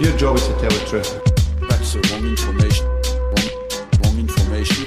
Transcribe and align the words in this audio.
Your 0.00 0.16
job 0.18 0.36
is 0.36 0.46
to 0.46 0.52
tell 0.60 0.70
the 0.70 0.86
truth. 0.90 1.20
That's 1.68 1.92
the 1.92 2.00
wrong 2.14 2.26
information. 2.30 2.86
Wrong, 2.86 3.50
wrong 4.02 4.18
information. 4.18 4.84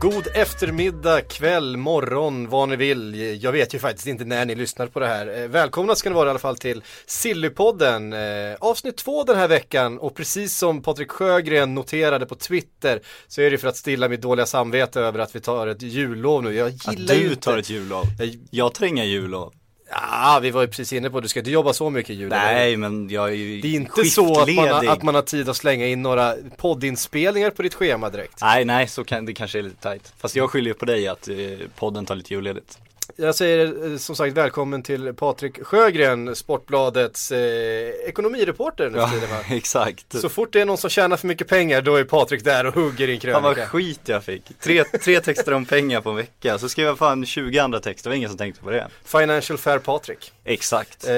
God 0.00 0.26
eftermiddag, 0.34 1.20
kväll, 1.20 1.76
morgon, 1.76 2.48
vad 2.48 2.68
ni 2.68 2.76
vill. 2.76 3.38
Jag 3.42 3.52
vet 3.52 3.74
ju 3.74 3.78
faktiskt 3.78 4.06
inte 4.06 4.24
när 4.24 4.44
ni 4.46 4.54
lyssnar 4.54 4.86
på 4.86 5.00
det 5.00 5.06
här. 5.06 5.42
Eh, 5.42 5.48
Välkomna 5.48 5.94
ska 5.94 6.08
ni 6.10 6.14
vara 6.14 6.26
i 6.26 6.30
alla 6.30 6.38
fall 6.38 6.56
till 6.56 6.82
Sillypodden. 7.06 8.12
Eh, 8.12 8.20
avsnitt 8.60 8.96
två 8.96 9.24
den 9.24 9.36
här 9.36 9.48
veckan 9.48 9.98
och 9.98 10.14
precis 10.14 10.56
som 10.58 10.82
Patrik 10.82 11.10
Sjögren 11.10 11.74
noterade 11.74 12.26
på 12.26 12.34
Twitter 12.34 13.00
så 13.28 13.40
är 13.42 13.50
det 13.50 13.58
för 13.58 13.68
att 13.68 13.76
stilla 13.76 14.08
mitt 14.08 14.20
dåliga 14.22 14.46
samvete 14.46 15.00
över 15.00 15.18
att 15.18 15.36
vi 15.36 15.40
tar 15.40 15.66
ett 15.66 15.82
jullov 15.82 16.42
nu. 16.42 16.54
Jag 16.54 16.68
Att 16.68 16.92
gillar 16.98 17.14
ju 17.14 17.20
du 17.20 17.28
inte... 17.28 17.40
tar 17.42 17.58
ett 17.58 17.70
jullov. 17.70 18.04
Jag- 18.18 18.38
Jag 18.50 18.74
tar 18.74 18.86
inga 18.86 19.04
jullov. 19.04 19.52
Ja, 19.94 20.38
vi 20.42 20.50
var 20.50 20.60
ju 20.62 20.68
precis 20.68 20.92
inne 20.92 21.10
på 21.10 21.20
du 21.20 21.28
ska 21.28 21.40
inte 21.40 21.50
jobba 21.50 21.72
så 21.72 21.90
mycket 21.90 22.16
jul. 22.16 22.32
eller 22.32 22.48
hur? 22.48 22.54
Nej, 22.54 22.76
men 22.76 23.08
jag 23.10 23.28
är 23.28 23.32
ju 23.34 23.60
Det 23.60 23.68
är 23.68 23.74
inte 23.74 24.04
så 24.04 24.22
att 24.22 24.36
man, 24.36 24.46
skiftledig. 24.46 24.88
att 24.88 25.02
man 25.02 25.14
har 25.14 25.22
tid 25.22 25.48
att 25.48 25.56
slänga 25.56 25.86
in 25.86 26.02
några 26.02 26.34
poddinspelningar 26.56 27.50
på 27.50 27.62
ditt 27.62 27.74
schema 27.74 28.10
direkt. 28.10 28.38
Nej, 28.40 28.64
nej, 28.64 28.88
så 28.88 29.04
kan 29.04 29.26
det 29.26 29.34
kanske 29.34 29.58
är 29.58 29.62
lite 29.62 29.76
tajt. 29.82 30.12
Fast 30.18 30.36
jag 30.36 30.50
skyller 30.50 30.72
på 30.72 30.84
dig 30.84 31.08
att 31.08 31.28
eh, 31.28 31.36
podden 31.76 32.06
tar 32.06 32.14
lite 32.14 32.34
julledigt. 32.34 32.78
Jag 33.16 33.34
säger 33.34 33.90
eh, 33.92 33.96
som 33.96 34.16
sagt 34.16 34.36
välkommen 34.36 34.82
till 34.82 35.14
Patrik 35.14 35.62
Sjögren, 35.66 36.36
Sportbladets 36.36 37.32
eh, 37.32 37.88
ekonomireporter 38.08 38.90
nu 38.90 38.98
Ja, 38.98 39.10
tiden 39.10 39.28
exakt. 39.56 40.20
Så 40.20 40.28
fort 40.28 40.52
det 40.52 40.60
är 40.60 40.64
någon 40.64 40.78
som 40.78 40.90
tjänar 40.90 41.16
för 41.16 41.26
mycket 41.26 41.48
pengar 41.48 41.82
då 41.82 41.96
är 41.96 42.04
Patrik 42.04 42.44
där 42.44 42.66
och 42.66 42.74
hugger 42.74 43.08
i 43.08 43.14
en 43.14 43.20
Fan 43.20 43.42
vad 43.42 43.54
krönika. 43.54 43.70
skit 43.70 44.00
jag 44.04 44.24
fick. 44.24 44.42
Tre, 44.60 44.84
tre 44.84 45.20
texter 45.20 45.52
om 45.54 45.64
pengar 45.64 46.00
på 46.00 46.10
en 46.10 46.16
vecka. 46.16 46.58
Så 46.58 46.68
skrev 46.68 46.86
jag 46.86 46.98
fan 46.98 47.26
20 47.26 47.58
andra 47.58 47.80
texter, 47.80 48.10
det 48.10 48.12
var 48.12 48.16
ingen 48.16 48.28
som 48.30 48.38
tänkte 48.38 48.62
på 48.62 48.70
det. 48.70 48.88
Financial 49.04 49.58
Fair 49.58 49.78
Patrik. 49.78 50.32
Exakt. 50.44 51.04
Eh, 51.04 51.10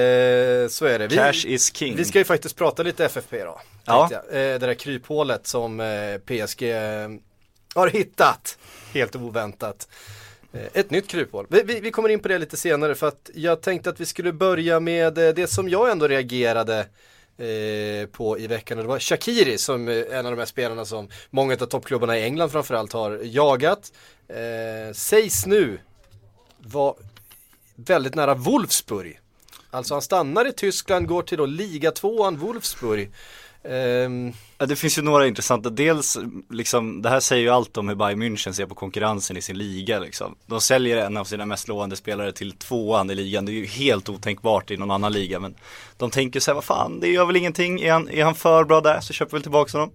så 0.69 0.85
är 0.85 0.99
det. 0.99 1.07
Vi, 1.07 1.15
Cash 1.15 1.45
is 1.45 1.75
king. 1.75 1.95
vi 1.95 2.05
ska 2.05 2.17
ju 2.19 2.25
faktiskt 2.25 2.55
prata 2.55 2.83
lite 2.83 3.05
FFP 3.05 3.43
då. 3.43 3.61
Ja. 3.85 4.09
Eh, 4.13 4.19
det 4.31 4.57
där 4.57 4.73
kryphålet 4.73 5.47
som 5.47 5.79
eh, 5.79 6.17
PSG 6.25 6.63
eh, 6.63 7.09
har 7.75 7.87
hittat. 7.87 8.57
Helt 8.93 9.15
oväntat. 9.15 9.87
Eh, 10.55 10.67
ett 10.73 10.91
nytt 10.91 11.07
kryphål. 11.07 11.45
Vi, 11.49 11.63
vi, 11.63 11.79
vi 11.79 11.91
kommer 11.91 12.09
in 12.09 12.19
på 12.19 12.27
det 12.27 12.37
lite 12.37 12.57
senare 12.57 12.95
för 12.95 13.07
att 13.07 13.29
jag 13.33 13.61
tänkte 13.61 13.89
att 13.89 13.99
vi 13.99 14.05
skulle 14.05 14.33
börja 14.33 14.79
med 14.79 15.17
eh, 15.17 15.33
det 15.33 15.47
som 15.47 15.69
jag 15.69 15.91
ändå 15.91 16.07
reagerade 16.07 16.79
eh, 17.37 18.07
på 18.11 18.39
i 18.39 18.47
veckan 18.47 18.77
och 18.77 18.83
det 18.83 18.87
var 18.87 18.99
Shakiri 18.99 19.57
som 19.57 19.87
är 19.87 20.13
en 20.13 20.25
av 20.25 20.31
de 20.31 20.37
här 20.37 20.45
spelarna 20.45 20.85
som 20.85 21.09
många 21.29 21.53
av 21.53 21.65
toppklubbarna 21.65 22.17
i 22.17 22.23
England 22.23 22.49
framförallt 22.49 22.93
har 22.93 23.19
jagat. 23.23 23.93
Eh, 24.27 24.93
sägs 24.93 25.45
nu 25.45 25.79
var 26.57 26.95
väldigt 27.75 28.15
nära 28.15 28.33
Wolfsburg. 28.33 29.19
Alltså 29.69 29.93
han 29.93 30.01
stannar 30.01 30.47
i 30.47 30.51
Tyskland, 30.51 31.07
går 31.07 31.21
till 31.21 31.37
då 31.37 31.45
ligatvåan 31.45 32.37
Wolfsburg. 32.37 33.11
Ja, 34.57 34.65
det 34.65 34.75
finns 34.75 34.97
ju 34.97 35.01
några 35.01 35.27
intressanta, 35.27 35.69
dels 35.69 36.17
liksom, 36.49 37.01
det 37.01 37.09
här 37.09 37.19
säger 37.19 37.43
ju 37.43 37.49
allt 37.49 37.77
om 37.77 37.89
hur 37.89 37.95
Bayern 37.95 38.23
München 38.23 38.51
ser 38.51 38.65
på 38.65 38.75
konkurrensen 38.75 39.37
i 39.37 39.41
sin 39.41 39.57
liga 39.57 39.99
liksom. 39.99 40.35
De 40.45 40.61
säljer 40.61 40.97
en 40.97 41.17
av 41.17 41.25
sina 41.25 41.45
mest 41.45 41.67
lovande 41.67 41.95
spelare 41.95 42.31
till 42.31 42.51
tvåan 42.51 43.09
i 43.09 43.15
ligan, 43.15 43.45
det 43.45 43.51
är 43.51 43.53
ju 43.53 43.65
helt 43.65 44.09
otänkbart 44.09 44.71
i 44.71 44.77
någon 44.77 44.91
annan 44.91 45.13
liga 45.13 45.39
men 45.39 45.55
de 45.97 46.11
tänker 46.11 46.39
så 46.39 46.51
här, 46.51 46.55
vad 46.55 46.63
fan, 46.63 46.99
det 46.99 47.07
gör 47.07 47.25
väl 47.25 47.35
ingenting, 47.35 47.81
är 47.81 47.91
han, 47.91 48.09
är 48.09 48.23
han 48.23 48.35
för 48.35 48.63
bra 48.63 48.81
där 48.81 48.99
så 49.01 49.13
köper 49.13 49.31
vi 49.31 49.35
väl 49.35 49.43
tillbaka 49.43 49.77
honom. 49.77 49.91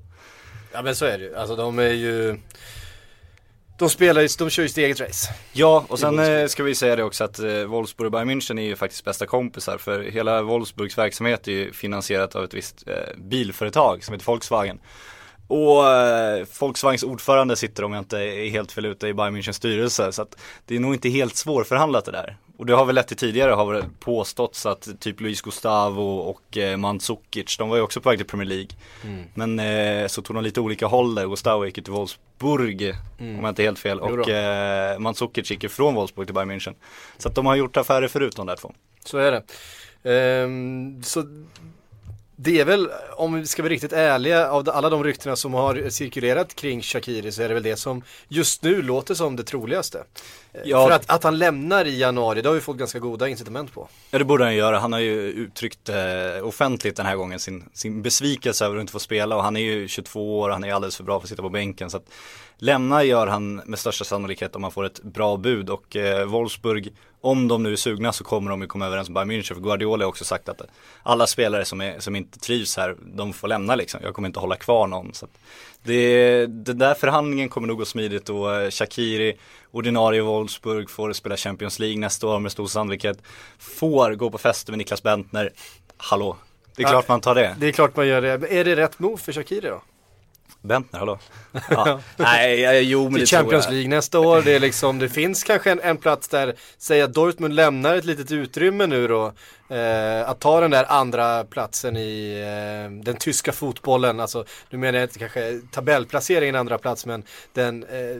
ja 0.73 0.83
men 0.83 0.97
så 0.97 1.05
är 1.05 1.19
det 1.19 1.25
ju, 1.25 1.37
alltså 1.37 1.57
de 1.57 1.79
är 1.79 1.93
ju 1.93 2.39
De 3.81 3.91
spelar 3.91 4.39
de 4.39 4.51
kör 4.51 4.63
ju 4.63 4.69
sitt 4.69 4.79
eget 4.79 5.01
race. 5.01 5.35
Ja, 5.53 5.85
och 5.89 5.99
sen 5.99 6.19
eh, 6.19 6.47
ska 6.47 6.63
vi 6.63 6.75
säga 6.75 6.97
det 6.97 7.05
också 7.05 7.25
att 7.25 7.39
eh, 7.39 7.65
Wolfsburg 7.65 8.07
och 8.07 8.13
Bayern 8.13 8.31
München 8.31 8.61
är 8.61 8.63
ju 8.63 8.77
faktiskt 8.77 9.05
bästa 9.05 9.27
kompisar 9.27 9.79
för 9.79 10.03
hela 10.03 10.43
Wolfsburgs 10.43 10.99
verksamhet 10.99 11.49
är 11.49 11.53
ju 11.53 11.73
finansierat 11.73 12.37
av 12.37 12.45
ett 12.45 12.55
visst 12.55 12.89
eh, 12.89 12.95
bilföretag 13.17 14.05
som 14.05 14.13
heter 14.13 14.27
Volkswagen. 14.27 14.81
Och 15.49 15.85
Volkswagens 16.61 17.03
ordförande 17.03 17.57
sitter 17.57 17.85
om 17.85 17.93
jag 17.93 18.01
inte 18.01 18.19
är 18.19 18.51
helt 18.51 18.73
fel 18.73 18.87
ute 18.87 19.09
i 19.09 19.15
Bayern 19.15 19.37
Münchens 19.37 19.53
styrelse 19.53 20.13
så 20.13 20.23
att 20.23 20.37
det 20.67 20.77
är 20.77 20.81
nog 20.81 20.95
inte 20.95 21.09
helt 21.09 21.37
svårförhandlat 21.37 22.05
det 22.05 22.13
där. 22.13 22.37
Och 22.61 22.67
det 22.67 22.75
har 22.75 22.85
väl 22.85 22.95
lett 22.95 23.09
till 23.09 23.17
tidigare 23.17 23.53
har 23.53 23.73
väl 23.73 23.85
påståtts 24.01 24.67
att 24.67 24.89
typ 25.01 25.21
Luis 25.21 25.43
Gustavo 25.43 26.19
och 26.19 26.57
eh, 26.57 26.77
Mandzukic, 26.77 27.57
de 27.59 27.69
var 27.69 27.77
ju 27.77 27.83
också 27.83 28.01
på 28.01 28.09
väg 28.09 28.19
till 28.19 28.27
Premier 28.27 28.49
League. 28.49 28.69
Men 29.35 29.59
eh, 29.59 30.07
så 30.07 30.23
tog 30.23 30.37
de 30.37 30.45
lite 30.45 30.61
olika 30.61 30.87
håll 30.87 31.15
där, 31.15 31.27
Gustavo 31.27 31.65
gick 31.65 31.77
ju 31.79 31.83
till 31.83 31.93
Wolfsburg 31.93 32.95
om 33.19 33.39
jag 33.41 33.49
inte 33.49 33.63
är 33.63 33.65
helt 33.65 33.79
fel 33.79 34.01
och 34.01 34.29
eh, 34.29 34.99
Mandzukic 34.99 35.51
gick 35.51 35.63
ju 35.63 35.69
från 35.69 35.95
Wolfsburg 35.95 36.27
till 36.27 36.35
Bayern 36.35 36.51
München. 36.51 36.75
Så 37.19 37.29
att 37.29 37.35
de 37.35 37.47
har 37.47 37.57
gjort 37.57 37.77
affärer 37.77 38.09
förut 38.09 38.37
de 38.37 38.47
där 38.47 38.57
två. 38.57 38.73
Så 39.05 39.19
är 39.19 39.33
det. 39.33 39.43
Ehm, 40.13 41.03
så 41.03 41.25
det 42.43 42.61
är 42.61 42.65
väl, 42.65 42.89
om 43.17 43.35
vi 43.35 43.47
ska 43.47 43.63
vara 43.63 43.73
riktigt 43.73 43.93
ärliga, 43.93 44.51
av 44.51 44.71
alla 44.71 44.91
de 44.91 45.05
ryktena 45.05 45.37
som 45.37 45.55
har 45.55 45.91
cirkulerat 45.91 46.55
kring 46.55 46.83
Shakiri 46.83 47.33
så 47.33 47.43
är 47.43 47.49
det 47.49 47.55
väl 47.55 47.63
det 47.63 47.77
som 47.77 48.03
just 48.29 48.63
nu 48.63 48.83
låter 48.83 49.15
som 49.15 49.37
det 49.37 49.43
troligaste. 49.43 50.05
Ja. 50.65 50.87
För 50.87 50.95
att, 50.95 51.11
att 51.11 51.25
han 51.25 51.39
lämnar 51.39 51.85
i 51.85 51.99
januari, 51.99 52.43
det 52.43 52.49
har 52.49 52.55
vi 52.55 52.61
fått 52.61 52.77
ganska 52.77 52.99
goda 52.99 53.29
incitament 53.29 53.73
på. 53.73 53.89
Ja 54.11 54.19
det 54.19 54.25
borde 54.25 54.45
han 54.45 54.55
göra, 54.55 54.79
han 54.79 54.93
har 54.93 55.01
ju 55.01 55.21
uttryckt 55.21 55.89
eh, 55.89 56.47
offentligt 56.47 56.97
den 56.97 57.07
här 57.07 57.17
gången 57.17 57.39
sin, 57.39 57.65
sin 57.73 58.03
besvikelse 58.03 58.65
över 58.65 58.77
att 58.77 58.81
inte 58.81 58.93
få 58.93 58.99
spela 58.99 59.37
och 59.37 59.43
han 59.43 59.57
är 59.57 59.61
ju 59.61 59.89
22 59.89 60.41
år, 60.41 60.51
han 60.51 60.65
är 60.65 60.73
alldeles 60.73 60.97
för 60.97 61.05
bra 61.05 61.21
för 61.21 61.25
att 61.25 61.29
sitta 61.29 61.43
på 61.43 61.49
bänken 61.49 61.91
så 61.91 61.97
att 61.97 62.07
lämna 62.59 63.05
gör 63.05 63.27
han 63.27 63.55
med 63.57 63.79
största 63.79 64.05
sannolikhet 64.05 64.57
om 64.57 64.63
han 64.63 64.73
får 64.73 64.85
ett 64.85 65.03
bra 65.03 65.37
bud 65.37 65.71
och 65.71 65.97
eh, 65.97 66.27
Wolfsburg, 66.27 66.93
om 67.21 67.49
de 67.49 67.63
nu 67.63 67.73
är 67.73 67.77
sugna 67.77 68.13
så 68.13 68.25
kommer 68.25 68.51
de 68.51 68.61
ju 68.61 68.67
komma 68.67 68.87
överens 68.87 69.09
med 69.09 69.15
Bayern 69.15 69.43
München 69.43 69.55
för 69.55 69.61
Guardiola 69.61 70.05
har 70.05 70.09
också 70.09 70.25
sagt 70.25 70.49
att 70.49 70.63
alla 71.03 71.27
spelare 71.27 71.65
som, 71.65 71.81
är, 71.81 72.01
som 72.01 72.17
inte 72.17 72.39
trivs 72.39 72.77
här, 72.77 72.97
de 73.01 73.33
får 73.33 73.49
lämna 73.49 73.75
liksom, 73.75 74.01
jag 74.05 74.15
kommer 74.15 74.29
inte 74.29 74.41
hålla 74.41 74.57
kvar 74.57 74.87
någon 74.87 75.15
så 75.15 75.27
det, 75.83 76.47
den 76.47 76.79
där 76.79 76.95
förhandlingen 76.95 77.49
kommer 77.49 77.69
nog 77.69 77.79
gå 77.79 77.85
smidigt 77.85 78.29
och 78.29 78.55
eh, 78.55 78.71
Shakiri, 78.71 79.37
ordinarie 79.71 80.23
Wolfsburg, 80.23 80.91
får 80.91 81.13
spela 81.13 81.37
Champions 81.37 81.79
League 81.79 81.99
nästa 81.99 82.27
år 82.27 82.39
med 82.39 82.53
stor 82.53 82.67
sannolikhet. 82.67 83.19
Får 83.59 84.15
gå 84.15 84.31
på 84.31 84.39
fester 84.39 84.73
med 84.73 84.79
Niklas 84.79 85.03
Bentner. 85.03 85.51
Hallå, 85.97 86.37
det 86.77 86.83
är 86.83 86.89
klart 86.89 87.09
man 87.09 87.21
tar 87.21 87.35
det. 87.35 87.57
Det 87.59 87.67
är 87.67 87.73
klart 87.73 87.97
man 87.97 88.07
gör 88.07 88.23
det. 88.23 88.59
Är 88.59 88.65
det 88.65 88.77
rätt 88.77 88.99
move 88.99 89.17
för 89.17 89.33
Shakiri 89.33 89.69
då? 89.69 89.83
Bentner, 90.63 90.99
hallå. 90.99 91.19
Ja. 91.71 92.01
Nej, 92.17 92.83
jo 92.83 93.05
men 93.05 93.13
Till 93.13 93.21
det 93.21 93.27
tror 93.27 93.39
Champions 93.39 93.65
jag. 93.65 93.73
League 93.73 93.89
nästa 93.89 94.21
år, 94.21 94.43
det 94.43 94.53
är 94.53 94.61
liksom, 94.61 94.99
det 94.99 95.09
finns 95.09 95.45
kanske 95.45 95.71
en, 95.71 95.81
en 95.81 95.97
plats 95.97 96.29
där, 96.29 96.55
säg 96.79 97.03
att 97.03 97.15
Dortmund 97.15 97.55
lämnar 97.55 97.97
ett 97.97 98.05
litet 98.05 98.33
utrymme 98.33 98.87
nu 98.87 99.09
då, 99.09 99.33
eh, 99.69 100.29
att 100.29 100.41
ta 100.41 100.61
den 100.61 100.71
där 100.71 100.85
andra 100.89 101.45
platsen 101.45 101.97
i 101.97 102.41
eh, 102.41 103.05
den 103.05 103.17
tyska 103.17 103.53
fotbollen, 103.53 104.21
alltså 104.21 104.45
nu 104.71 104.79
menar 104.79 104.99
jag 104.99 105.05
inte 105.05 105.19
kanske 105.19 105.61
tabellplaceringen 105.71 106.57
andra 106.57 106.79
plats, 106.79 107.07
men 107.07 107.23
den, 107.53 107.83
eh, 107.85 108.17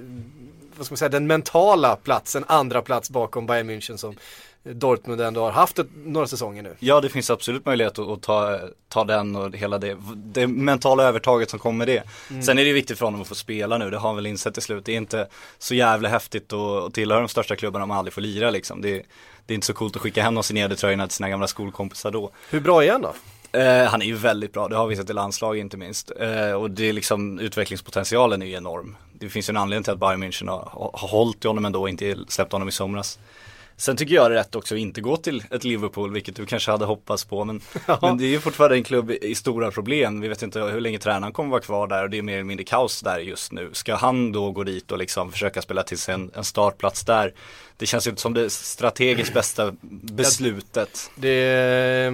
vad 0.77 0.87
ska 0.87 0.93
man 0.93 0.99
säga, 0.99 1.09
den 1.09 1.27
mentala 1.27 1.97
platsen, 1.97 2.45
andra 2.49 2.83
plats 2.83 3.11
bakom 3.11 3.47
Bayern 3.47 3.71
München 3.71 3.97
som 3.97 4.17
Dortmund 4.63 5.21
ändå 5.21 5.45
har 5.45 5.51
haft 5.51 5.79
ett, 5.79 5.87
några 6.05 6.27
säsonger 6.27 6.63
nu. 6.63 6.77
Ja 6.79 7.01
det 7.01 7.09
finns 7.09 7.31
absolut 7.31 7.67
möjlighet 7.67 7.99
att, 7.99 8.09
att 8.09 8.23
ta, 8.23 8.59
ta 8.89 9.05
den 9.05 9.37
och 9.37 9.57
hela 9.57 9.79
det, 9.79 9.97
det 10.15 10.47
mentala 10.47 11.03
övertaget 11.03 11.51
som 11.51 11.59
kommer 11.59 11.79
med 11.79 11.89
det. 11.89 12.03
Mm. 12.31 12.43
Sen 12.43 12.59
är 12.59 12.65
det 12.65 12.73
viktigt 12.73 12.99
för 12.99 13.05
honom 13.05 13.21
att 13.21 13.29
få 13.29 13.35
spela 13.35 13.79
nu, 13.79 13.91
det 13.91 13.97
har 13.97 14.09
han 14.09 14.17
väl 14.17 14.27
insett 14.27 14.55
till 14.55 14.63
slut. 14.63 14.85
Det 14.85 14.93
är 14.93 14.97
inte 14.97 15.29
så 15.59 15.75
jävla 15.75 16.09
häftigt 16.09 16.53
att, 16.53 16.59
att 16.59 16.95
tillhöra 16.95 17.21
de 17.21 17.29
största 17.29 17.57
klubbarna 17.57 17.83
om 17.83 17.89
man 17.89 17.99
aldrig 17.99 18.13
får 18.13 18.21
lira 18.21 18.51
liksom. 18.51 18.81
Det, 18.81 19.03
det 19.47 19.53
är 19.53 19.55
inte 19.55 19.67
så 19.67 19.75
coolt 19.75 19.97
att 19.97 20.03
skicka 20.03 20.23
hem 20.23 20.35
de 20.35 20.45
signerade 20.45 20.77
tröjorna 20.77 21.07
till 21.07 21.17
sina 21.17 21.29
gamla 21.29 21.47
skolkompisar 21.47 22.11
då. 22.11 22.31
Hur 22.51 22.61
bra 22.61 22.85
är 22.85 22.93
han 22.93 23.03
då? 23.03 23.15
Eh, 23.53 23.85
han 23.85 24.03
är 24.03 24.07
ju 24.07 24.15
väldigt 24.15 24.53
bra, 24.53 24.69
det 24.69 24.77
har 24.77 24.87
vi 24.87 24.97
sett 24.97 25.11
i 25.11 25.13
landslag 25.13 25.59
inte 25.59 25.77
minst. 25.77 26.13
Eh, 26.21 26.53
och 26.53 26.71
det 26.71 26.89
är 26.89 26.93
liksom, 26.93 27.39
utvecklingspotentialen 27.39 28.43
är 28.43 28.47
ju 28.47 28.53
enorm. 28.53 28.97
Det 29.13 29.29
finns 29.29 29.49
ju 29.49 29.53
en 29.53 29.57
anledning 29.57 29.85
till 29.85 29.93
att 29.93 29.99
Bayern 29.99 30.25
München 30.25 30.49
har, 30.49 30.91
har 30.95 31.09
hållit 31.09 31.45
i 31.45 31.49
honom 31.49 31.65
ändå 31.65 31.81
och 31.81 31.89
inte 31.89 32.17
släppt 32.29 32.53
honom 32.53 32.69
i 32.69 32.73
somras. 32.73 33.19
Sen 33.81 33.97
tycker 33.97 34.15
jag 34.15 34.31
det 34.31 34.35
är 34.35 34.39
rätt 34.39 34.55
också 34.55 34.75
att 34.75 34.79
inte 34.79 35.01
gå 35.01 35.17
till 35.17 35.45
ett 35.51 35.65
Liverpool, 35.65 36.13
vilket 36.13 36.37
du 36.37 36.47
kanske 36.47 36.71
hade 36.71 36.85
hoppats 36.85 37.25
på. 37.25 37.45
Men, 37.45 37.61
men 38.03 38.19
det 38.19 38.25
är 38.25 38.29
ju 38.29 38.41
fortfarande 38.41 38.77
en 38.77 38.83
klubb 38.83 39.11
i 39.11 39.35
stora 39.35 39.71
problem. 39.71 40.21
Vi 40.21 40.29
vet 40.29 40.43
inte 40.43 40.61
hur 40.61 40.81
länge 40.81 40.99
tränaren 40.99 41.33
kommer 41.33 41.51
vara 41.51 41.61
kvar 41.61 41.87
där 41.87 42.03
och 42.03 42.11
det 42.11 42.19
är 42.19 42.23
mer 42.23 42.35
eller 42.35 42.45
mindre 42.45 42.65
kaos 42.65 43.01
där 43.01 43.19
just 43.19 43.53
nu. 43.53 43.71
Ska 43.73 43.95
han 43.95 44.33
då 44.33 44.51
gå 44.51 44.65
dit 44.65 44.93
och 44.93 44.99
liksom 44.99 45.33
försöka 45.33 45.63
spela 45.63 45.83
till 45.83 45.99
sig 45.99 46.15
en, 46.15 46.31
en 46.35 46.45
startplats 46.45 47.05
där? 47.05 47.35
Det 47.77 47.87
känns 47.87 48.07
ju 48.07 48.11
inte 48.11 48.23
som 48.23 48.35
det 48.35 48.51
strategiskt 48.51 49.35
bästa 49.35 49.75
beslutet. 50.03 51.11
Det, 51.15 52.11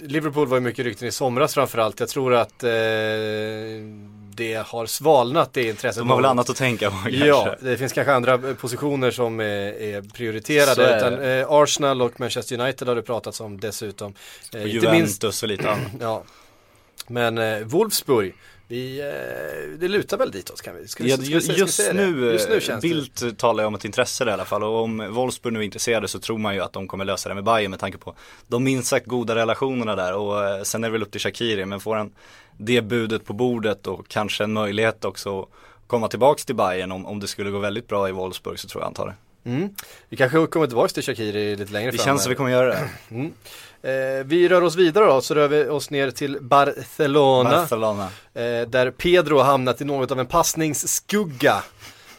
Liverpool 0.00 0.48
var 0.48 0.56
ju 0.56 0.60
mycket 0.60 0.84
rykten 0.84 1.08
i 1.08 1.12
somras 1.12 1.54
framförallt. 1.54 2.00
Jag 2.00 2.08
tror 2.08 2.34
att 2.34 2.64
eh, 2.64 2.70
det 4.34 4.66
har 4.66 4.86
svalnat 4.86 5.52
det 5.52 5.68
intresset. 5.68 6.00
De 6.00 6.10
har 6.10 6.16
väl 6.16 6.24
annat 6.24 6.50
att 6.50 6.56
tänka 6.56 6.90
på 6.90 6.96
kanske. 6.96 7.26
Ja, 7.26 7.56
det 7.60 7.76
finns 7.76 7.92
kanske 7.92 8.12
andra 8.12 8.34
eh, 8.34 8.54
positioner 8.54 9.10
som 9.10 9.40
är, 9.40 10.12
prioriterade. 10.12 10.86
är 10.86 10.96
Utan, 10.98 11.22
eh, 11.22 11.46
Arsenal 11.50 12.02
och 12.02 12.20
Manchester 12.20 12.60
United 12.60 12.88
har 12.88 12.94
det 12.94 13.02
pratats 13.02 13.40
om 13.40 13.60
dessutom. 13.60 14.14
Eh, 14.54 14.60
Och 14.62 14.68
inte 14.68 14.92
minst, 14.92 15.22
Juventus 15.22 15.42
och 15.42 15.48
lite 15.48 15.70
annat. 15.70 15.92
ja. 16.00 16.22
Men 17.06 17.38
eh, 17.38 17.58
Wolfsburg, 17.58 18.34
vi, 18.68 19.00
eh, 19.00 19.78
det 19.78 19.88
lutar 19.88 20.16
väl 20.16 20.30
ditåt 20.30 20.62
kan 20.62 20.74
vi? 20.76 20.86
Vi- 20.98 21.10
Ja, 21.10 21.16
vi 21.20 21.28
just, 21.28 21.74
säga 21.74 21.92
det? 21.92 22.10
nu, 22.10 22.32
just 22.32 22.48
nu 22.48 22.54
eh, 22.54 22.60
känns 22.60 22.82
det. 22.82 22.88
Bildt 22.88 23.38
talar 23.38 23.62
ju 23.62 23.66
om 23.66 23.74
ett 23.74 23.84
intresse 23.84 24.24
där 24.24 24.30
i 24.30 24.34
alla 24.34 24.44
fall 24.44 24.62
och 24.64 24.82
om 24.82 25.14
Wolfsburg 25.14 25.52
nu 25.52 25.58
är 25.58 25.62
intresserade 25.64 26.08
så 26.08 26.18
tror 26.18 26.38
man 26.38 26.54
ju 26.54 26.60
att 26.60 26.72
de 26.72 26.88
kommer 26.88 27.04
lösa 27.04 27.28
det 27.28 27.34
med 27.34 27.44
Bayern 27.44 27.70
med 27.70 27.80
tanke 27.80 27.98
på 27.98 28.14
de 28.46 28.64
minst 28.64 28.88
sagt 28.88 29.06
goda 29.06 29.34
relationerna 29.34 29.96
där 29.96 30.14
och 30.14 30.44
eh, 30.44 30.62
sen 30.62 30.84
är 30.84 30.88
det 30.88 30.92
väl 30.92 31.02
upp 31.02 31.10
till 31.10 31.20
Shakiri 31.20 31.64
men 31.64 31.80
får 31.80 31.96
han 31.96 32.12
det 32.56 32.82
budet 32.82 33.24
på 33.24 33.32
bordet 33.32 33.86
och 33.86 34.08
kanske 34.08 34.44
en 34.44 34.52
möjlighet 34.52 35.04
också 35.04 35.40
att 35.42 35.48
komma 35.86 36.08
tillbaks 36.08 36.44
till 36.44 36.54
Bayern 36.54 36.92
om, 36.92 37.06
om 37.06 37.20
det 37.20 37.26
skulle 37.26 37.50
gå 37.50 37.58
väldigt 37.58 37.88
bra 37.88 38.08
i 38.08 38.12
Wolfsburg 38.12 38.58
så 38.58 38.68
tror 38.68 38.82
jag 38.82 38.86
han 38.86 38.94
tar 38.94 39.06
det. 39.06 39.14
Mm. 39.50 39.68
Vi 40.08 40.16
kanske 40.16 40.46
kommer 40.46 40.66
tillbaka 40.66 40.88
till 40.88 41.02
Shakiri 41.02 41.56
lite 41.56 41.72
längre 41.72 41.90
Det 41.90 41.96
fram. 41.98 42.04
känns 42.04 42.22
som 42.22 42.30
vi 42.30 42.36
kommer 42.36 42.50
göra 42.50 42.68
det. 42.68 43.30
Eh, 43.84 44.24
vi 44.24 44.48
rör 44.48 44.62
oss 44.62 44.76
vidare 44.76 45.04
då, 45.04 45.20
så 45.20 45.34
rör 45.34 45.48
vi 45.48 45.68
oss 45.68 45.90
ner 45.90 46.10
till 46.10 46.38
Barcelona. 46.40 47.50
Barcelona. 47.50 48.04
Eh, 48.34 48.68
där 48.68 48.90
Pedro 48.90 49.38
har 49.38 49.44
hamnat 49.44 49.80
i 49.80 49.84
något 49.84 50.10
av 50.10 50.20
en 50.20 50.26
passningsskugga. 50.26 51.62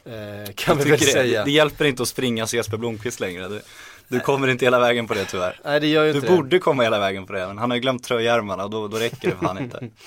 Eh, 0.05 0.53
kan 0.55 0.77
vi 0.77 0.89
väl 0.89 0.99
säga. 0.99 1.39
Det, 1.39 1.45
det 1.45 1.51
hjälper 1.51 1.85
inte 1.85 2.01
att 2.03 2.07
springa 2.09 2.47
som 2.47 2.57
Jesper 2.57 2.77
Blomqvist 2.77 3.19
längre. 3.19 3.47
Du, 3.47 3.61
du 4.07 4.19
kommer 4.19 4.47
inte 4.47 4.65
hela 4.65 4.79
vägen 4.79 5.07
på 5.07 5.13
det 5.13 5.25
tyvärr. 5.25 5.59
Nej 5.65 5.79
det 5.79 5.87
gör 5.87 6.03
ju 6.05 6.11
Du 6.11 6.17
inte 6.19 6.29
det. 6.31 6.35
borde 6.37 6.59
komma 6.59 6.83
hela 6.83 6.99
vägen 6.99 7.25
på 7.25 7.33
det, 7.33 7.47
men 7.47 7.57
han 7.57 7.69
har 7.71 7.77
ju 7.77 7.81
glömt 7.81 8.03
tröjärmarna 8.03 8.63
och 8.63 8.69
då, 8.69 8.87
då 8.87 8.97
räcker 8.97 9.29
det 9.29 9.35
fan 9.45 9.57
inte. 9.57 9.79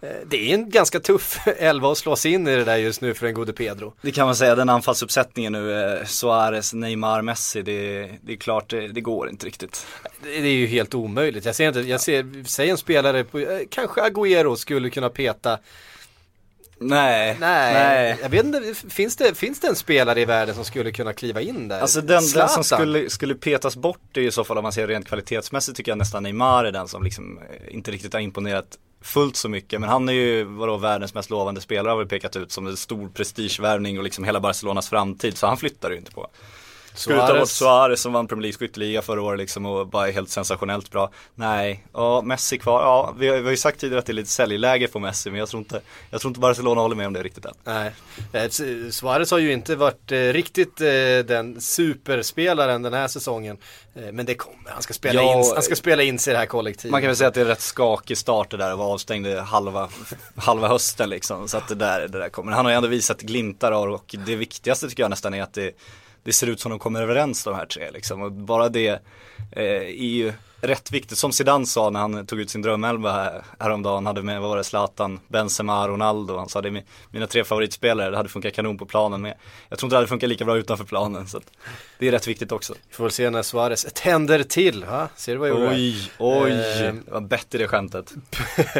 Eh, 0.00 0.08
Det 0.26 0.50
är 0.50 0.54
en 0.54 0.70
ganska 0.70 1.00
tuff 1.00 1.38
elva 1.58 1.92
att 1.92 1.98
slå 1.98 2.16
sig 2.16 2.32
in 2.32 2.48
i 2.48 2.56
det 2.56 2.64
där 2.64 2.76
just 2.76 3.00
nu 3.00 3.14
för 3.14 3.26
en 3.26 3.34
gode 3.34 3.52
Pedro. 3.52 3.94
Det 4.02 4.12
kan 4.12 4.26
man 4.26 4.36
säga, 4.36 4.54
den 4.54 4.68
anfallsuppsättningen 4.68 5.52
nu, 5.52 5.82
eh, 5.98 6.04
Suarez, 6.04 6.74
Neymar, 6.74 7.22
Messi, 7.22 7.62
det, 7.62 8.10
det 8.22 8.32
är 8.32 8.36
klart 8.36 8.70
det, 8.70 8.88
det 8.88 9.00
går 9.00 9.28
inte 9.30 9.46
riktigt. 9.46 9.86
Det 10.22 10.28
det 10.40 10.48
är 10.48 10.52
ju 10.52 10.66
helt 10.66 10.94
omöjligt. 10.94 11.44
Jag 11.44 11.54
ser 11.54 11.68
inte, 11.68 11.80
jag 11.80 12.00
ser, 12.00 12.44
säg 12.48 12.70
en 12.70 12.78
spelare 12.78 13.24
på, 13.24 13.38
eh, 13.38 13.46
kanske 13.70 14.00
Agüero 14.00 14.54
skulle 14.56 14.90
kunna 14.90 15.08
peta. 15.08 15.58
Nej, 16.78 17.36
Nej, 17.40 18.18
jag 18.22 18.28
vet 18.28 18.44
inte, 18.44 18.74
finns 18.88 19.16
det, 19.16 19.34
finns 19.34 19.60
det 19.60 19.68
en 19.68 19.76
spelare 19.76 20.20
i 20.20 20.24
världen 20.24 20.54
som 20.54 20.64
skulle 20.64 20.92
kunna 20.92 21.12
kliva 21.12 21.40
in 21.40 21.68
där? 21.68 21.80
Alltså 21.80 22.00
den, 22.00 22.22
den 22.34 22.48
som 22.48 22.64
skulle, 22.64 23.10
skulle 23.10 23.34
petas 23.34 23.76
bort 23.76 24.16
är 24.16 24.20
i 24.20 24.30
så 24.30 24.44
fall 24.44 24.58
om 24.58 24.62
man 24.62 24.72
ser 24.72 24.86
rent 24.86 25.06
kvalitetsmässigt 25.06 25.76
tycker 25.76 25.90
jag 25.92 25.98
nästan 25.98 26.22
Neymar 26.22 26.64
är 26.64 26.72
den 26.72 26.88
som 26.88 27.02
liksom 27.02 27.38
eh, 27.38 27.74
inte 27.74 27.90
riktigt 27.90 28.12
har 28.12 28.20
imponerat 28.20 28.78
fullt 29.04 29.36
så 29.36 29.48
mycket. 29.48 29.80
Men 29.80 29.90
han 29.90 30.08
är 30.08 30.12
ju 30.12 30.44
vadå, 30.44 30.76
världens 30.76 31.14
mest 31.14 31.30
lovande 31.30 31.60
spelare 31.60 31.90
har 31.90 31.98
vi 31.98 32.06
pekat 32.06 32.36
ut 32.36 32.52
som 32.52 32.66
en 32.66 32.76
stor 32.76 33.08
prestigevärvning 33.08 33.98
och 33.98 34.04
liksom 34.04 34.24
hela 34.24 34.40
Barcelonas 34.40 34.88
framtid. 34.88 35.36
Så 35.36 35.46
han 35.46 35.56
flyttar 35.56 35.90
ju 35.90 35.96
inte 35.96 36.10
på. 36.12 36.30
Skulle 36.94 37.26
ta 37.26 37.38
bort 37.38 37.48
Suarez. 37.48 38.00
Som 38.00 38.12
vann 38.12 38.26
Premier 38.26 38.42
League 38.42 38.58
skytteliga 38.58 39.02
förra 39.02 39.22
året 39.22 39.38
liksom 39.38 39.66
och 39.66 39.86
bara 39.86 40.08
är 40.08 40.12
helt 40.12 40.30
sensationellt 40.30 40.90
bra. 40.90 41.10
Nej, 41.34 41.84
ja 41.92 42.22
Messi 42.22 42.58
kvar, 42.58 42.82
ja 42.82 43.14
vi 43.18 43.28
har, 43.28 43.36
vi 43.36 43.42
har 43.42 43.50
ju 43.50 43.56
sagt 43.56 43.80
tidigare 43.80 43.98
att 43.98 44.06
det 44.06 44.12
är 44.12 44.14
lite 44.14 44.30
säljläge 44.30 44.88
på 44.88 44.98
Messi 44.98 45.30
men 45.30 45.38
jag 45.38 45.48
tror 45.48 45.60
inte, 45.60 45.80
jag 46.10 46.20
tror 46.20 46.30
inte 46.30 46.40
Barcelona 46.40 46.80
håller 46.80 46.96
med 46.96 47.06
om 47.06 47.12
det 47.12 47.22
riktigt 47.22 47.44
än. 47.44 47.54
Nej, 47.64 47.92
Eh, 48.32 48.42
Su- 48.42 48.90
Suarez 48.90 49.30
har 49.30 49.38
ju 49.38 49.52
inte 49.52 49.76
varit 49.76 50.12
eh, 50.12 50.16
riktigt 50.18 50.80
eh, 50.80 50.86
den 51.26 51.60
superspelaren 51.60 52.82
den 52.82 52.94
här 52.94 53.08
säsongen. 53.08 53.56
Eh, 53.94 54.12
men 54.12 54.26
det 54.26 54.34
kommer, 54.34 54.70
han 54.70 54.82
ska, 54.82 54.94
spela 54.94 55.22
Ja, 55.22 55.38
in, 55.38 55.52
han 55.54 55.62
ska 55.62 55.76
spela 55.76 56.02
in 56.02 56.18
sig 56.18 56.30
i 56.30 56.32
det 56.34 56.38
här 56.38 56.46
kollektivet. 56.46 56.90
Man 56.92 57.00
kan 57.00 57.06
väl 57.08 57.16
säga 57.16 57.28
att 57.28 57.34
det 57.34 57.40
är 57.40 57.44
en 57.44 57.48
rätt 57.48 57.60
skakig 57.60 58.18
start 58.18 58.50
det 58.50 58.56
där 58.56 58.72
och 58.72 58.78
var 58.78 58.92
avstängd 58.92 59.26
halva, 59.26 59.88
halva 60.36 60.68
hösten 60.68 61.10
liksom. 61.10 61.48
Så 61.48 61.56
att 61.56 61.68
det 61.68 61.74
där, 61.74 62.00
det 62.08 62.18
där 62.18 62.28
kommer. 62.28 62.52
Han 62.52 62.64
har 62.64 62.72
ju 62.72 62.76
ändå 62.76 62.88
visat 62.88 63.20
glimtar 63.20 63.72
och 63.72 64.14
det 64.26 64.36
viktigaste 64.36 64.88
tycker 64.88 65.02
jag 65.02 65.10
nästan 65.10 65.34
är 65.34 65.42
att 65.42 65.52
det, 65.54 65.70
det 66.24 66.32
ser 66.32 66.46
ut 66.46 66.60
som 66.60 66.70
de 66.70 66.78
kommer 66.78 67.02
överens 67.02 67.44
de 67.44 67.54
här 67.54 67.66
tre 67.66 67.90
liksom. 67.90 68.22
Och 68.22 68.32
bara 68.32 68.68
det 68.68 68.88
eh, 69.52 69.62
är 69.82 69.88
ju 69.92 70.32
rätt 70.60 70.90
viktigt. 70.92 71.18
Som 71.18 71.32
Zidane 71.32 71.66
sa 71.66 71.90
när 71.90 72.00
han 72.00 72.26
tog 72.26 72.40
ut 72.40 72.50
sin 72.50 72.62
drömelva 72.62 73.12
här, 73.12 73.42
häromdagen. 73.58 74.06
Hade 74.06 74.22
med, 74.22 74.40
vad 74.40 74.50
var 74.50 74.56
det, 74.56 74.64
Zlatan, 74.64 75.20
Benzema, 75.28 75.88
Ronaldo. 75.88 76.36
Han 76.36 76.48
sa 76.48 76.62
det 76.62 76.68
är 76.68 76.70
mi- 76.70 76.82
mina 77.10 77.26
tre 77.26 77.44
favoritspelare. 77.44 78.10
Det 78.10 78.16
hade 78.16 78.28
funkat 78.28 78.54
kanon 78.54 78.78
på 78.78 78.86
planen 78.86 79.22
med. 79.22 79.34
Jag 79.68 79.78
tror 79.78 79.86
inte 79.86 79.94
det 79.94 79.98
hade 79.98 80.08
funkat 80.08 80.28
lika 80.28 80.44
bra 80.44 80.56
utanför 80.56 80.84
planen. 80.84 81.26
Så 81.28 81.40
det 81.98 82.08
är 82.08 82.12
rätt 82.12 82.26
viktigt 82.28 82.52
också. 82.52 82.74
Vi 82.88 82.94
får 82.94 83.04
väl 83.04 83.10
se 83.10 83.30
när 83.30 83.42
Suarez 83.42 83.86
tänder 83.94 84.42
till. 84.42 84.84
Ha? 84.84 85.08
Ser 85.16 85.32
du 85.32 85.38
vad 85.38 85.48
jag 85.48 85.60
gjorde? 85.60 85.74
Oj, 85.74 86.10
oj. 86.18 86.50
Eh, 86.52 86.58
Det 86.94 87.10
var 87.12 87.20
bättre 87.20 87.58
det 87.58 87.68
skämtet. 87.68 88.12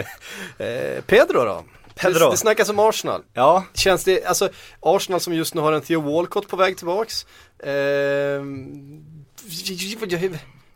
Eh, 0.59 1.01
Pedro 1.07 1.45
då? 1.45 1.65
Pedro. 1.95 2.25
Det, 2.25 2.31
det 2.31 2.37
snackas 2.37 2.69
om 2.69 2.79
Arsenal. 2.79 3.23
Ja, 3.33 3.65
Känns 3.75 4.05
det, 4.05 4.25
alltså 4.25 4.49
Arsenal 4.81 5.21
som 5.21 5.35
just 5.35 5.55
nu 5.55 5.61
har 5.61 5.73
en 5.73 5.81
Theo 5.83 6.01
Walcott 6.01 6.49
på 6.49 6.57
väg 6.57 6.77
tillbaks. 6.77 7.27
Ehm, 7.65 9.05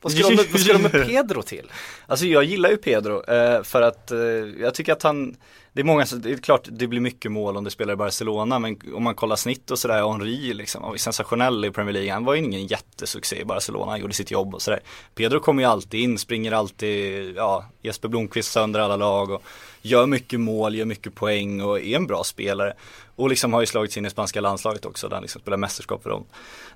vad 0.00 0.12
ska, 0.12 0.28
de, 0.28 0.34
med- 0.36 0.46
vad 0.52 0.60
ska 0.60 0.72
de 0.72 0.82
med 0.82 0.92
Pedro 1.06 1.42
till? 1.42 1.70
Alltså 2.06 2.26
jag 2.26 2.44
gillar 2.44 2.70
ju 2.70 2.76
Pedro 2.76 3.30
eh, 3.30 3.62
för 3.62 3.82
att 3.82 4.10
eh, 4.10 4.18
jag 4.60 4.74
tycker 4.74 4.92
att 4.92 5.02
han 5.02 5.36
Det 5.72 5.80
är 5.80 5.84
många, 5.84 6.06
det 6.16 6.30
är 6.32 6.36
klart 6.36 6.68
det 6.70 6.86
blir 6.86 7.00
mycket 7.00 7.32
mål 7.32 7.56
om 7.56 7.64
du 7.64 7.70
spelar 7.70 7.92
i 7.92 7.96
Barcelona 7.96 8.58
men 8.58 8.80
om 8.94 9.02
man 9.02 9.14
kollar 9.14 9.36
snitt 9.36 9.70
och 9.70 9.78
sådär, 9.78 10.12
Henri 10.12 10.54
liksom, 10.54 10.82
han 10.82 10.90
var 10.90 10.96
sensationell 10.98 11.64
i 11.64 11.70
Premier 11.70 11.92
League, 11.92 12.12
han 12.12 12.24
var 12.24 12.34
ju 12.34 12.44
ingen 12.44 12.66
jättesuccé 12.66 13.40
i 13.40 13.44
Barcelona, 13.44 13.90
han 13.90 14.00
gjorde 14.00 14.14
sitt 14.14 14.30
jobb 14.30 14.54
och 14.54 14.62
sådär 14.62 14.80
Pedro 15.14 15.40
kommer 15.40 15.62
ju 15.62 15.68
alltid 15.68 16.00
in, 16.00 16.18
springer 16.18 16.52
alltid, 16.52 17.36
ja, 17.36 17.64
Jesper 17.82 18.08
Blomqvist 18.08 18.52
sönder 18.52 18.80
alla 18.80 18.96
lag 18.96 19.30
och 19.30 19.42
gör 19.82 20.06
mycket 20.06 20.40
mål, 20.40 20.74
gör 20.74 20.84
mycket 20.84 21.14
poäng 21.14 21.60
och 21.60 21.80
är 21.80 21.96
en 21.96 22.06
bra 22.06 22.24
spelare 22.24 22.74
och 23.16 23.28
liksom 23.28 23.52
har 23.52 23.60
ju 23.60 23.66
slagit 23.66 23.96
in 23.96 24.06
i 24.06 24.10
spanska 24.10 24.40
landslaget 24.40 24.84
också 24.84 25.08
där 25.08 25.16
han 25.16 25.22
liksom 25.22 25.40
spelar 25.40 25.56
mästerskap 25.56 26.02
för 26.02 26.10
dem. 26.10 26.24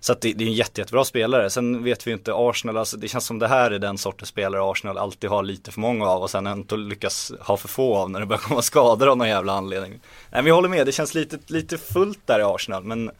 Så 0.00 0.12
att 0.12 0.20
det, 0.20 0.32
det 0.32 0.44
är 0.44 0.48
en 0.48 0.54
jätte, 0.54 0.80
jättebra 0.80 1.04
spelare. 1.04 1.50
Sen 1.50 1.84
vet 1.84 2.06
vi 2.06 2.10
ju 2.10 2.16
inte 2.16 2.32
Arsenal, 2.34 2.76
alltså 2.76 2.96
det 2.96 3.08
känns 3.08 3.26
som 3.26 3.38
det 3.38 3.48
här 3.48 3.70
är 3.70 3.78
den 3.78 3.98
sortens 3.98 4.28
spelare 4.28 4.70
Arsenal 4.70 4.98
alltid 4.98 5.30
har 5.30 5.42
lite 5.42 5.72
för 5.72 5.80
många 5.80 6.06
av 6.06 6.22
och 6.22 6.30
sen 6.30 6.46
inte 6.46 6.76
lyckas 6.76 7.32
ha 7.40 7.56
för 7.56 7.68
få 7.68 7.96
av 7.96 8.10
när 8.10 8.20
det 8.20 8.26
börjar 8.26 8.40
komma 8.40 8.62
skador 8.62 9.08
av 9.08 9.16
någon 9.16 9.28
jävla 9.28 9.52
anledning. 9.52 9.90
Nej 9.92 10.42
men 10.42 10.46
jag 10.46 10.54
håller 10.54 10.68
med, 10.68 10.86
det 10.86 10.92
känns 10.92 11.14
lite, 11.14 11.38
lite 11.46 11.78
fullt 11.78 12.26
där 12.26 12.40
i 12.40 12.42
Arsenal 12.42 12.84
men 12.84 13.10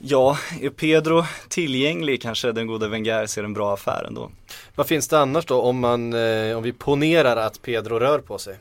Ja, 0.00 0.38
är 0.60 0.70
Pedro 0.70 1.24
tillgänglig 1.48 2.22
kanske 2.22 2.52
den 2.52 2.66
gode 2.66 2.88
Wenger 2.88 3.26
ser 3.26 3.44
en 3.44 3.52
bra 3.52 3.74
affär 3.74 4.04
ändå. 4.08 4.30
Vad 4.74 4.86
finns 4.86 5.08
det 5.08 5.18
annars 5.18 5.46
då 5.46 5.60
om 5.60 5.78
man, 5.78 6.12
eh, 6.12 6.56
om 6.56 6.62
vi 6.62 6.72
ponerar 6.72 7.36
att 7.36 7.62
Pedro 7.62 7.98
rör 7.98 8.18
på 8.18 8.38
sig? 8.38 8.56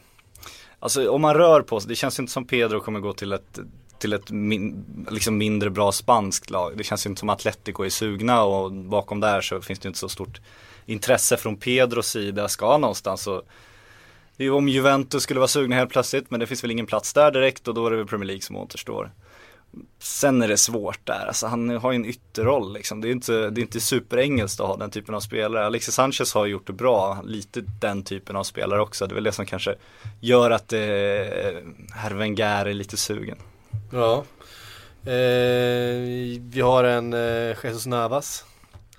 Alltså 0.79 1.10
om 1.10 1.22
man 1.22 1.34
rör 1.34 1.62
på 1.62 1.79
sig, 1.79 1.89
det 1.89 1.96
känns 1.96 2.19
inte 2.19 2.31
som 2.31 2.46
Pedro 2.46 2.79
kommer 2.79 3.00
gå 3.00 3.13
till 3.13 3.31
ett 3.31 3.60
till 4.00 4.13
ett 4.13 4.31
min, 4.31 4.86
liksom 5.12 5.38
mindre 5.38 5.69
bra 5.69 5.91
spanskt 5.91 6.50
lag. 6.50 6.74
Det 6.77 6.84
känns 6.84 7.05
inte 7.05 7.19
som 7.19 7.29
Atletico 7.29 7.84
är 7.84 7.89
sugna 7.89 8.43
och 8.43 8.72
bakom 8.72 9.19
där 9.19 9.41
så 9.41 9.62
finns 9.62 9.79
det 9.79 9.88
inte 9.88 10.00
så 10.00 10.10
stort 10.10 10.41
intresse 10.86 11.38
från 11.38 11.57
Pedros 11.57 12.07
sida. 12.07 12.48
Ska 12.48 12.77
någonstans 12.77 13.22
så 13.22 13.43
det 14.38 14.43
är 14.43 14.46
ju 14.46 14.51
om 14.51 14.69
Juventus 14.69 15.24
skulle 15.24 15.39
vara 15.39 15.48
sugna 15.48 15.75
helt 15.75 15.89
plötsligt 15.89 16.31
men 16.31 16.39
det 16.39 16.48
finns 16.48 16.63
väl 16.63 16.72
ingen 16.72 16.86
plats 16.86 17.13
där 17.13 17.31
direkt 17.31 17.67
och 17.67 17.74
då 17.74 17.88
är 17.88 17.91
det 17.91 17.98
väl 17.98 18.07
Premier 18.07 18.27
League 18.27 18.41
som 18.41 18.55
återstår. 18.55 19.12
Sen 20.00 20.42
är 20.42 20.48
det 20.48 20.58
svårt 20.58 21.00
där, 21.04 21.26
alltså 21.28 21.48
han 21.48 21.70
har 21.70 21.92
ju 21.92 21.96
en 21.96 22.06
ytterroll 22.06 22.74
liksom. 22.74 23.02
Det 23.02 23.08
är 23.08 23.12
inte, 23.12 23.50
det 23.50 23.62
är 23.62 23.64
inte 23.64 23.80
superengelskt 23.80 24.60
att 24.60 24.68
ha 24.68 24.78
den 24.78 24.90
typen 24.92 25.16
av 25.16 25.20
spelare. 25.20 25.66
Alexis 25.66 25.94
Sanchez 25.96 26.34
har 26.34 26.46
gjort 26.46 26.68
det 26.68 26.74
bra, 26.74 27.22
lite 27.26 27.62
den 27.82 28.04
typen 28.04 28.36
av 28.36 28.44
spelare 28.44 28.82
också. 28.82 29.08
Det 29.08 29.14
är 29.14 29.16
väl 29.16 29.24
det 29.24 29.32
som 29.32 29.46
kanske 29.46 29.76
gör 30.20 30.52
att 30.52 30.74
eh, 30.74 30.80
herr 31.96 32.12
Wenger 32.14 32.66
är 32.66 32.74
lite 32.74 32.98
sugen. 32.98 33.38
Ja. 33.92 34.24
Eh, 35.04 36.40
vi 36.42 36.62
har 36.64 36.84
en 36.84 37.14
eh, 37.14 37.56
Jesus 37.64 37.86
Navas 37.86 38.46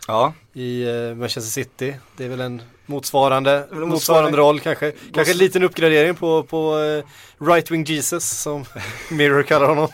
Ja, 0.07 0.33
i 0.53 0.83
eh, 0.89 1.15
Manchester 1.15 1.51
City. 1.51 1.95
Det 2.17 2.25
är 2.25 2.29
väl 2.29 2.41
en 2.41 2.63
motsvarande, 2.87 3.67
motsvarande- 3.71 3.87
motsvarande 3.87 4.39
roll 4.39 4.61
kanske. 4.61 4.93
Kanske 5.15 5.33
en 5.33 5.39
liten 5.39 5.63
uppgradering 5.63 6.15
på, 6.15 6.43
på 6.43 6.79
eh, 6.79 7.05
Right 7.47 7.71
Wing 7.71 7.85
Jesus 7.85 8.25
som 8.31 8.65
Mirror 9.11 9.43
kallar 9.43 9.69
honom 9.69 9.89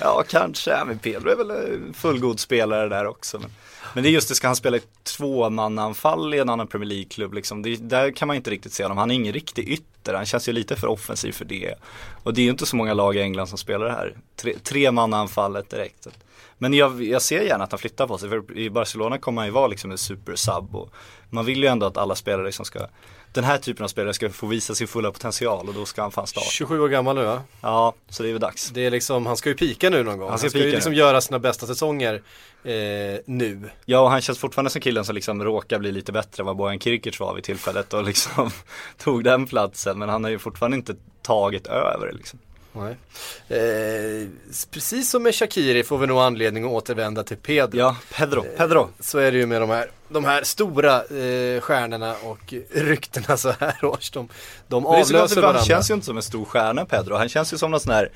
ja 0.00 0.24
kanske. 0.28 0.70
Ja, 0.70 0.84
men 0.84 0.98
Pedro 0.98 1.30
är 1.30 1.36
väl 1.36 1.50
en 1.50 1.94
fullgod 1.94 2.40
spelare 2.40 2.88
där 2.88 3.06
också. 3.06 3.38
Men, 3.38 3.50
men 3.94 4.02
det 4.02 4.10
är 4.10 4.12
just 4.12 4.28
det, 4.28 4.34
ska 4.34 4.46
han 4.46 4.56
spela 4.56 4.76
i 4.76 4.80
tvåmannaanfall 5.02 6.34
i 6.34 6.38
en 6.38 6.48
annan 6.48 6.66
Premier 6.66 6.88
League-klubb 6.88 7.34
liksom. 7.34 7.62
Det, 7.62 7.76
där 7.76 8.10
kan 8.10 8.28
man 8.28 8.36
inte 8.36 8.50
riktigt 8.50 8.72
se 8.72 8.82
honom. 8.82 8.98
Han 8.98 9.10
är 9.10 9.14
ingen 9.14 9.32
riktig 9.32 9.68
ytter. 9.68 10.14
Han 10.14 10.26
känns 10.26 10.48
ju 10.48 10.52
lite 10.52 10.76
för 10.76 10.86
offensiv 10.86 11.32
för 11.32 11.44
det. 11.44 11.74
Och 12.22 12.34
det 12.34 12.40
är 12.40 12.44
ju 12.44 12.50
inte 12.50 12.66
så 12.66 12.76
många 12.76 12.94
lag 12.94 13.16
i 13.16 13.20
England 13.20 13.46
som 13.46 13.58
spelar 13.58 13.86
det 13.86 13.92
här. 13.92 14.16
Tre, 14.36 14.54
tremannaanfallet 14.58 15.70
direkt. 15.70 16.08
Men 16.58 16.74
jag, 16.74 17.02
jag 17.02 17.22
ser 17.22 17.40
gärna 17.40 17.64
att 17.64 17.72
han 17.72 17.78
flyttar 17.78 18.06
på 18.06 18.18
sig, 18.18 18.28
för 18.28 18.58
i 18.58 18.70
Barcelona 18.70 19.18
kommer 19.18 19.40
han 19.40 19.48
ju 19.48 19.52
vara 19.52 19.66
liksom 19.66 19.90
en 19.90 19.98
supersub 19.98 20.76
och 20.76 20.92
man 21.30 21.44
vill 21.44 21.62
ju 21.62 21.68
ändå 21.68 21.86
att 21.86 21.96
alla 21.96 22.14
spelare 22.14 22.46
liksom 22.46 22.64
ska 22.64 22.86
den 23.32 23.44
här 23.44 23.58
typen 23.58 23.84
av 23.84 23.88
spelare 23.88 24.14
ska 24.14 24.30
få 24.30 24.46
visa 24.46 24.74
sin 24.74 24.88
fulla 24.88 25.10
potential 25.12 25.68
och 25.68 25.74
då 25.74 25.84
ska 25.84 26.02
han 26.02 26.10
fan 26.10 26.26
starta. 26.26 26.46
27 26.50 26.80
år 26.80 26.88
gammal 26.88 27.16
nu 27.16 27.24
va? 27.24 27.42
Ja, 27.60 27.94
så 28.08 28.22
det 28.22 28.28
är 28.28 28.32
väl 28.32 28.40
dags. 28.40 28.70
Det 28.70 28.86
är 28.86 28.90
liksom, 28.90 29.26
han 29.26 29.36
ska 29.36 29.48
ju 29.48 29.54
pika 29.54 29.90
nu 29.90 30.02
någon 30.02 30.18
gång. 30.18 30.28
Han 30.28 30.38
ska, 30.38 30.44
Han 30.46 30.50
ska 30.50 30.58
ju 30.58 30.70
liksom 30.70 30.92
nu. 30.92 30.98
göra 30.98 31.20
sina 31.20 31.38
bästa 31.38 31.66
säsonger 31.66 32.14
eh, 32.64 32.72
nu. 33.24 33.70
Ja, 33.84 34.00
och 34.00 34.10
han 34.10 34.20
känns 34.20 34.38
fortfarande 34.38 34.70
som 34.70 34.80
killen 34.80 35.04
som 35.04 35.14
liksom 35.14 35.44
råkar 35.44 35.78
bli 35.78 35.92
lite 35.92 36.12
bättre 36.12 36.42
än 36.42 36.46
vad 36.46 36.56
Bojan 36.56 36.80
Kirkic 36.80 37.20
var 37.20 37.34
vid 37.34 37.44
tillfället 37.44 37.94
och 37.94 38.04
liksom 38.04 38.50
tog 38.98 39.24
den 39.24 39.46
platsen. 39.46 39.98
Men 39.98 40.08
han 40.08 40.24
har 40.24 40.30
ju 40.30 40.38
fortfarande 40.38 40.76
inte 40.76 40.94
tagit 41.22 41.66
över 41.66 42.12
liksom. 42.12 42.38
Nej. 42.72 42.96
Eh, 43.48 44.28
precis 44.70 45.10
som 45.10 45.22
med 45.22 45.34
Shakiri 45.34 45.84
får 45.84 45.98
vi 45.98 46.06
nog 46.06 46.18
anledning 46.18 46.64
att 46.64 46.70
återvända 46.70 47.24
till 47.24 47.36
Pedro. 47.36 47.78
Ja, 47.78 47.96
Pedro, 48.14 48.44
Pedro. 48.56 48.88
Så 49.00 49.18
är 49.18 49.32
det 49.32 49.38
ju 49.38 49.46
med 49.46 49.60
de 49.60 49.70
här, 49.70 49.90
de 50.08 50.24
här 50.24 50.42
stora 50.42 50.96
eh, 51.04 51.60
stjärnorna 51.60 52.14
och 52.24 52.54
ryktena 52.70 53.36
så 53.36 53.54
här 53.60 53.84
års. 53.84 54.10
De, 54.10 54.28
de 54.68 54.86
avlöser 54.86 55.28
för 55.28 55.34
han 55.34 55.42
varandra. 55.42 55.64
känns 55.64 55.90
ju 55.90 55.94
inte 55.94 56.06
som 56.06 56.16
en 56.16 56.22
stor 56.22 56.44
stjärna 56.44 56.84
Pedro. 56.84 57.16
Han 57.16 57.28
känns 57.28 57.52
ju 57.52 57.58
som 57.58 57.70
någon 57.70 57.80
sån 57.80 57.92
här 57.92 58.10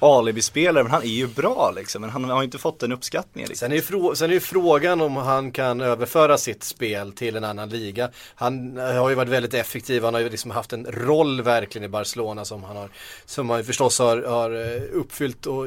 alibi-spelare, 0.00 0.82
men 0.82 0.92
han 0.92 1.02
är 1.02 1.06
ju 1.06 1.26
bra 1.26 1.72
liksom. 1.76 2.00
Men 2.00 2.10
han 2.10 2.24
har 2.24 2.40
ju 2.40 2.44
inte 2.44 2.58
fått 2.58 2.80
den 2.80 2.92
uppskattningen 2.92 3.48
liksom. 3.48 3.66
Sen 3.66 3.72
är, 3.72 3.76
ju 3.76 3.82
frå- 3.82 4.14
sen 4.14 4.30
är 4.30 4.34
ju 4.34 4.40
frågan 4.40 5.00
om 5.00 5.16
han 5.16 5.52
kan 5.52 5.80
överföra 5.80 6.38
sitt 6.38 6.64
spel 6.64 7.12
till 7.12 7.36
en 7.36 7.44
annan 7.44 7.68
liga. 7.68 8.10
Han 8.34 8.78
eh, 8.78 8.84
har 8.94 9.08
ju 9.08 9.14
varit 9.14 9.28
väldigt 9.28 9.54
effektiv, 9.54 10.04
han 10.04 10.14
har 10.14 10.20
ju 10.20 10.28
liksom 10.30 10.50
haft 10.50 10.72
en 10.72 10.86
roll 10.86 11.42
verkligen 11.42 11.84
i 11.84 11.88
Barcelona 11.88 12.44
som 12.44 12.64
han 12.64 12.76
har, 12.76 12.88
som 13.26 13.50
han 13.50 13.64
förstås 13.64 13.98
har, 13.98 14.22
har 14.22 14.50
eh, 14.76 14.82
uppfyllt 14.92 15.46
och 15.46 15.66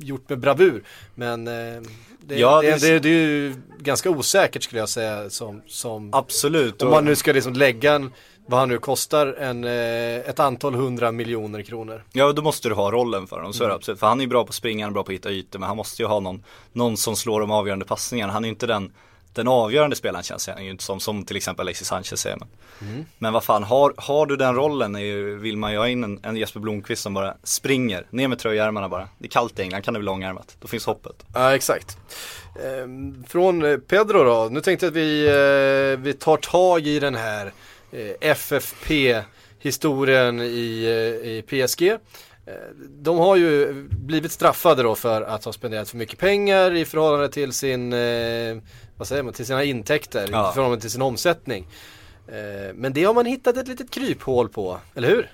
gjort 0.00 0.28
med 0.28 0.38
bravur. 0.38 0.84
Men 1.14 1.48
eh, 1.48 1.82
det, 2.26 2.38
Ja, 2.38 2.60
det, 2.62 2.70
det- 2.70 2.78
det, 2.88 2.98
det 2.98 3.08
är 3.08 3.12
ju 3.28 3.54
ganska 3.78 4.10
osäkert 4.10 4.62
skulle 4.62 4.78
jag 4.80 4.88
säga 4.88 5.30
som, 5.30 5.62
som 5.66 6.10
Absolut. 6.14 6.82
om 6.82 6.90
man 6.90 7.04
nu 7.04 7.16
ska 7.16 7.32
liksom 7.32 7.52
lägga 7.52 7.92
en, 7.92 8.10
vad 8.46 8.60
han 8.60 8.68
nu 8.68 8.78
kostar, 8.78 9.26
en, 9.26 9.64
eh, 9.64 10.30
ett 10.30 10.40
antal 10.40 10.74
hundra 10.74 11.12
miljoner 11.12 11.62
kronor. 11.62 12.04
Ja, 12.12 12.32
då 12.32 12.42
måste 12.42 12.68
du 12.68 12.74
ha 12.74 12.90
rollen 12.90 13.26
för 13.26 13.36
honom, 13.36 13.52
så 13.52 13.64
är 13.64 13.68
det 13.68 13.74
absolut. 13.74 14.00
För 14.00 14.06
han 14.06 14.20
är 14.20 14.24
ju 14.24 14.28
bra 14.28 14.44
på 14.44 14.48
att 14.48 14.54
springa, 14.54 14.84
han 14.84 14.92
är 14.92 14.94
bra 14.94 15.02
på 15.02 15.10
att 15.10 15.14
hitta 15.14 15.30
ytor, 15.30 15.58
men 15.58 15.68
han 15.68 15.76
måste 15.76 16.02
ju 16.02 16.08
ha 16.08 16.20
någon, 16.20 16.44
någon 16.72 16.96
som 16.96 17.16
slår 17.16 17.40
de 17.40 17.50
avgörande 17.50 17.84
passningarna. 17.84 18.32
Han 18.32 18.44
är 18.44 18.48
ju 18.48 18.52
inte 18.52 18.66
den, 18.66 18.92
den 19.32 19.48
avgörande 19.48 19.96
spelaren 19.96 20.22
känns 20.22 20.48
han 20.48 20.64
ju 20.64 20.70
inte 20.70 20.84
som, 20.84 21.00
som 21.00 21.24
till 21.24 21.36
exempel 21.36 21.64
Alexis 21.64 21.88
Sanchez 21.88 22.26
är. 22.26 22.36
Men, 22.38 22.48
men 23.18 23.32
vad 23.32 23.44
fan, 23.44 23.64
har, 23.64 23.94
har 23.96 24.26
du 24.26 24.36
den 24.36 24.54
rollen 24.54 24.94
ju, 24.94 25.38
vill 25.38 25.56
man 25.56 25.72
ju 25.72 25.78
ha 25.78 25.88
in 25.88 26.04
en, 26.04 26.20
en 26.22 26.36
Jesper 26.36 26.60
Blomqvist 26.60 27.02
som 27.02 27.14
bara 27.14 27.34
springer, 27.42 28.06
ner 28.10 28.28
med 28.28 28.38
tröjärmarna 28.38 28.88
bara. 28.88 29.08
Det 29.18 29.26
är 29.26 29.30
kallt 29.30 29.58
i 29.58 29.62
England, 29.62 29.82
kan 29.82 29.94
det 29.94 30.00
bli 30.00 30.06
långärmat. 30.06 30.56
Då 30.60 30.68
finns 30.68 30.86
hoppet. 30.86 31.24
Ja, 31.34 31.54
exakt. 31.54 31.96
Ehm, 32.64 33.24
från 33.28 33.80
Pedro 33.88 34.24
då, 34.24 34.48
nu 34.50 34.60
tänkte 34.60 34.86
jag 34.86 34.90
att 34.90 34.96
vi, 34.96 35.26
eh, 35.26 36.04
vi 36.04 36.12
tar 36.12 36.36
tag 36.36 36.86
i 36.86 36.98
den 36.98 37.14
här 37.14 37.52
FFP-historien 38.20 40.40
i, 40.40 40.84
eh, 40.84 40.90
i 41.30 41.42
PSG. 41.42 41.82
Eh, 41.90 41.98
De 42.88 43.18
har 43.18 43.36
ju 43.36 43.72
blivit 43.90 44.32
straffade 44.32 44.82
då 44.82 44.94
för 44.94 45.22
att 45.22 45.44
ha 45.44 45.52
spenderat 45.52 45.88
för 45.88 45.96
mycket 45.96 46.18
pengar 46.18 46.74
i 46.74 46.84
förhållande 46.84 47.28
till 47.28 47.52
sin, 47.52 47.92
eh, 47.92 48.56
vad 48.96 49.08
säger 49.08 49.22
man, 49.22 49.32
till 49.32 49.46
sina 49.46 49.64
intäkter, 49.64 50.28
Ja. 50.32 50.50
i 50.50 50.54
förhållande 50.54 50.80
till 50.80 50.90
sin 50.90 51.02
omsättning. 51.02 51.66
Eh, 52.28 52.74
Men 52.74 52.92
det 52.92 53.04
har 53.04 53.14
man 53.14 53.26
hittat 53.26 53.56
ett 53.56 53.68
litet 53.68 53.90
kryphål 53.90 54.48
på, 54.48 54.78
eller 54.94 55.08
hur? 55.08 55.30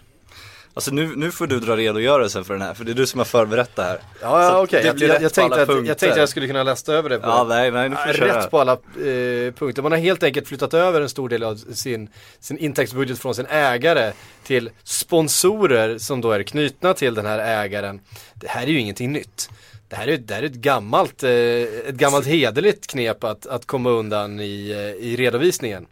Alltså 0.78 0.90
nu, 0.90 1.16
nu 1.16 1.30
får 1.30 1.46
du 1.46 1.60
dra 1.60 1.76
redogörelsen 1.76 2.44
för 2.44 2.54
den 2.54 2.62
här, 2.62 2.74
för 2.74 2.84
det 2.84 2.90
är 2.90 2.94
du 2.94 3.06
som 3.06 3.18
har 3.18 3.24
förberett 3.24 3.76
det 3.76 3.82
här. 3.82 4.00
Ja, 4.20 4.42
ja 4.42 4.62
okej. 4.62 4.82
det 4.82 4.86
Jag, 4.86 5.00
jag, 5.00 5.22
jag, 5.22 5.34
tänkte 5.34 5.62
att, 5.62 5.68
jag 5.68 5.86
tänkte 5.86 6.10
att 6.10 6.16
jag 6.16 6.28
skulle 6.28 6.46
kunna 6.46 6.62
lästa 6.62 6.92
över 6.92 7.08
det 7.08 7.18
på 7.18 7.26
Ja, 7.26 7.44
nej, 7.48 7.70
nej, 7.70 7.88
nu 7.88 7.96
får 7.96 8.12
köra. 8.12 8.38
Rätt 8.38 8.50
på 8.50 8.60
alla 8.60 8.72
eh, 8.72 9.54
punkter. 9.54 9.82
Man 9.82 9.92
har 9.92 9.98
helt 9.98 10.22
enkelt 10.22 10.48
flyttat 10.48 10.74
över 10.74 11.00
en 11.00 11.08
stor 11.08 11.28
del 11.28 11.42
av 11.42 11.56
sin, 11.56 12.08
sin 12.40 12.58
intäktsbudget 12.58 13.18
från 13.18 13.34
sin 13.34 13.46
ägare 13.46 14.12
till 14.44 14.70
sponsorer 14.84 15.98
som 15.98 16.20
då 16.20 16.30
är 16.30 16.42
knutna 16.42 16.94
till 16.94 17.14
den 17.14 17.26
här 17.26 17.64
ägaren. 17.64 18.00
Det 18.34 18.48
här 18.48 18.62
är 18.62 18.70
ju 18.70 18.80
ingenting 18.80 19.12
nytt. 19.12 19.50
Det 19.88 19.96
här 19.96 20.08
är, 20.08 20.16
det 20.16 20.34
här 20.34 20.42
är 20.42 20.46
ett 20.46 20.52
gammalt, 20.52 21.22
eh, 21.22 21.30
ett 21.30 21.94
gammalt 21.94 22.26
hederligt 22.26 22.86
knep 22.86 23.24
att, 23.24 23.46
att 23.46 23.66
komma 23.66 23.90
undan 23.90 24.40
i, 24.40 24.70
eh, 24.70 25.06
i 25.06 25.16
redovisningen. 25.16 25.86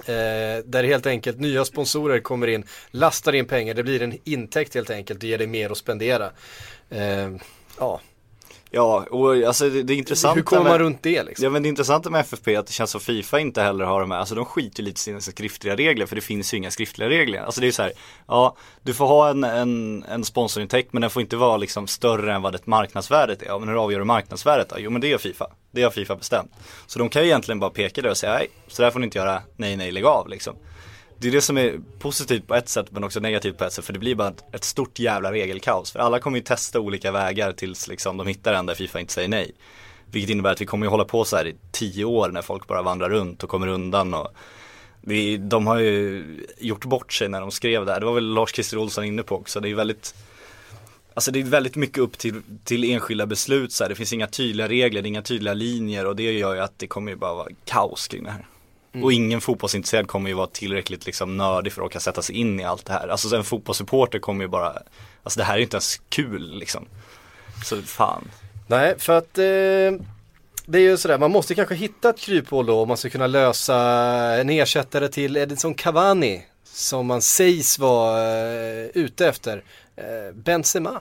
Eh, 0.00 0.64
där 0.64 0.84
helt 0.84 1.06
enkelt 1.06 1.40
nya 1.40 1.64
sponsorer 1.64 2.20
kommer 2.20 2.46
in, 2.46 2.64
lastar 2.90 3.32
in 3.32 3.46
pengar, 3.46 3.74
det 3.74 3.82
blir 3.82 4.02
en 4.02 4.18
intäkt 4.24 4.74
helt 4.74 4.90
enkelt, 4.90 5.20
det 5.20 5.26
ger 5.26 5.38
dig 5.38 5.46
mer 5.46 5.70
att 5.70 5.78
spendera. 5.78 6.30
Eh, 6.90 7.30
ja, 7.78 8.00
Ja, 8.76 9.06
och 9.10 9.36
alltså 9.42 9.68
det, 9.70 9.82
det 9.82 9.92
är 9.92 9.96
intressant 9.96 10.36
hur 10.36 10.42
kommer 10.42 10.62
med- 10.62 10.72
man 10.72 10.78
runt 10.78 11.02
det 11.02 11.22
liksom? 11.22 11.44
Ja 11.44 11.50
men 11.50 11.62
det 11.62 11.68
intressanta 11.68 12.10
med 12.10 12.20
FFP 12.20 12.54
är 12.54 12.58
att 12.58 12.66
det 12.66 12.72
känns 12.72 12.90
som 12.90 13.00
Fifa 13.00 13.40
inte 13.40 13.62
heller 13.62 13.84
har 13.84 14.00
de 14.00 14.10
här, 14.10 14.18
alltså 14.18 14.34
de 14.34 14.44
skiter 14.44 14.82
lite 14.82 14.98
i 14.98 15.00
sina 15.00 15.20
skriftliga 15.20 15.76
regler 15.76 16.06
för 16.06 16.16
det 16.16 16.20
finns 16.22 16.54
ju 16.54 16.58
inga 16.58 16.70
skriftliga 16.70 17.08
regler. 17.08 17.40
Alltså 17.42 17.60
det 17.60 17.66
är 17.66 17.72
så 17.72 17.82
här, 17.82 17.92
ja 18.28 18.56
du 18.82 18.94
får 18.94 19.06
ha 19.06 19.28
en, 19.30 19.44
en, 19.44 20.04
en 20.08 20.24
sponsorintäkt 20.24 20.92
men 20.92 21.00
den 21.00 21.10
får 21.10 21.22
inte 21.22 21.36
vara 21.36 21.56
liksom 21.56 21.86
större 21.86 22.34
än 22.34 22.42
vad 22.42 22.52
det 22.52 22.66
marknadsvärdet 22.66 23.42
är. 23.42 23.46
Ja 23.46 23.58
men 23.58 23.68
hur 23.68 23.82
avgör 23.84 23.98
du 23.98 24.04
marknadsvärdet 24.04 24.68
då? 24.68 24.76
Jo 24.78 24.90
men 24.90 25.00
det 25.00 25.08
gör 25.08 25.18
Fifa. 25.18 25.46
Det 25.70 25.82
har 25.82 25.90
Fifa 25.90 26.16
bestämt. 26.16 26.50
Så 26.86 26.98
de 26.98 27.08
kan 27.08 27.22
ju 27.22 27.28
egentligen 27.28 27.58
bara 27.60 27.70
peka 27.70 28.02
där 28.02 28.10
och 28.10 28.16
säga 28.16 28.32
nej, 28.32 28.46
så 28.68 28.82
där 28.82 28.90
får 28.90 29.00
ni 29.00 29.04
inte 29.04 29.18
göra, 29.18 29.42
nej 29.56 29.76
nej 29.76 29.90
lägg 29.92 30.04
av 30.04 30.28
liksom. 30.28 30.56
Det 31.18 31.28
är 31.28 31.32
det 31.32 31.40
som 31.40 31.58
är 31.58 31.80
positivt 31.98 32.46
på 32.46 32.54
ett 32.54 32.68
sätt 32.68 32.86
men 32.90 33.04
också 33.04 33.20
negativt 33.20 33.58
på 33.58 33.64
ett 33.64 33.72
sätt 33.72 33.84
för 33.84 33.92
det 33.92 33.98
blir 33.98 34.14
bara 34.14 34.28
ett, 34.28 34.44
ett 34.52 34.64
stort 34.64 34.98
jävla 34.98 35.32
regelkaos. 35.32 35.92
För 35.92 35.98
alla 35.98 36.18
kommer 36.18 36.38
ju 36.38 36.44
testa 36.44 36.80
olika 36.80 37.12
vägar 37.12 37.52
tills 37.52 37.88
liksom 37.88 38.16
de 38.16 38.26
hittar 38.26 38.54
en 38.54 38.66
där 38.66 38.74
Fifa 38.74 39.00
inte 39.00 39.12
säger 39.12 39.28
nej. 39.28 39.52
Vilket 40.10 40.30
innebär 40.30 40.52
att 40.52 40.60
vi 40.60 40.66
kommer 40.66 40.86
ju 40.86 40.90
hålla 40.90 41.04
på 41.04 41.24
så 41.24 41.36
här 41.36 41.46
i 41.46 41.56
tio 41.72 42.04
år 42.04 42.28
när 42.28 42.42
folk 42.42 42.66
bara 42.66 42.82
vandrar 42.82 43.10
runt 43.10 43.42
och 43.42 43.50
kommer 43.50 43.66
undan 43.66 44.14
och 44.14 44.34
vi, 45.00 45.36
de 45.36 45.66
har 45.66 45.78
ju 45.78 46.24
gjort 46.58 46.84
bort 46.84 47.12
sig 47.12 47.28
när 47.28 47.40
de 47.40 47.50
skrev 47.50 47.86
det 47.86 47.92
här. 47.92 48.00
Det 48.00 48.06
var 48.06 48.14
väl 48.14 48.34
Lars-Christer 48.34 48.78
Olsson 48.78 49.04
inne 49.04 49.22
på 49.22 49.36
också. 49.36 49.60
Det 49.60 49.70
är 49.70 49.74
väldigt 49.74 50.14
Alltså 51.14 51.30
det 51.30 51.40
är 51.40 51.44
väldigt 51.44 51.76
mycket 51.76 51.98
upp 51.98 52.18
till, 52.18 52.42
till 52.64 52.84
enskilda 52.84 53.26
beslut 53.26 53.72
så 53.72 53.84
här. 53.84 53.88
Det 53.88 53.94
finns 53.94 54.12
inga 54.12 54.26
tydliga 54.26 54.68
regler, 54.68 55.02
det 55.02 55.06
är 55.06 55.10
inga 55.10 55.22
tydliga 55.22 55.54
linjer 55.54 56.06
och 56.06 56.16
det 56.16 56.22
gör 56.22 56.54
ju 56.54 56.60
att 56.60 56.78
det 56.78 56.86
kommer 56.86 57.10
ju 57.10 57.16
bara 57.16 57.34
vara 57.34 57.48
kaos 57.64 58.08
kring 58.08 58.24
det 58.24 58.30
här. 58.30 58.46
Och 59.02 59.12
ingen 59.12 59.40
fotbollsintresserad 59.40 60.08
kommer 60.08 60.28
ju 60.28 60.34
vara 60.34 60.46
tillräckligt 60.46 61.06
liksom 61.06 61.36
nördig 61.36 61.72
för 61.72 61.82
att 61.82 61.86
orka 61.86 62.00
sätta 62.00 62.22
sig 62.22 62.36
in 62.36 62.60
i 62.60 62.64
allt 62.64 62.86
det 62.86 62.92
här. 62.92 63.08
Alltså 63.08 63.36
en 63.36 63.44
fotbollssupporter 63.44 64.18
kommer 64.18 64.44
ju 64.44 64.48
bara, 64.48 64.82
alltså 65.22 65.38
det 65.38 65.44
här 65.44 65.54
är 65.54 65.58
ju 65.58 65.64
inte 65.64 65.76
ens 65.76 66.00
kul 66.08 66.58
liksom. 66.58 66.86
Så 67.64 67.82
fan. 67.82 68.30
Nej, 68.66 68.94
för 68.98 69.18
att 69.18 69.38
eh, 69.38 70.06
det 70.66 70.78
är 70.78 70.82
ju 70.82 70.96
sådär, 70.96 71.18
man 71.18 71.30
måste 71.30 71.54
kanske 71.54 71.74
hitta 71.74 72.10
ett 72.10 72.18
kryphål 72.18 72.66
då 72.66 72.80
om 72.80 72.88
man 72.88 72.96
ska 72.96 73.10
kunna 73.10 73.26
lösa 73.26 73.76
en 74.40 74.50
ersättare 74.50 75.08
till 75.08 75.36
Edinson 75.36 75.74
Cavani 75.74 76.42
som 76.64 77.06
man 77.06 77.22
sägs 77.22 77.78
vara 77.78 78.22
eh, 78.22 78.86
ute 78.94 79.28
efter. 79.28 79.62
Eh, 79.96 80.34
Benzema 80.34 81.00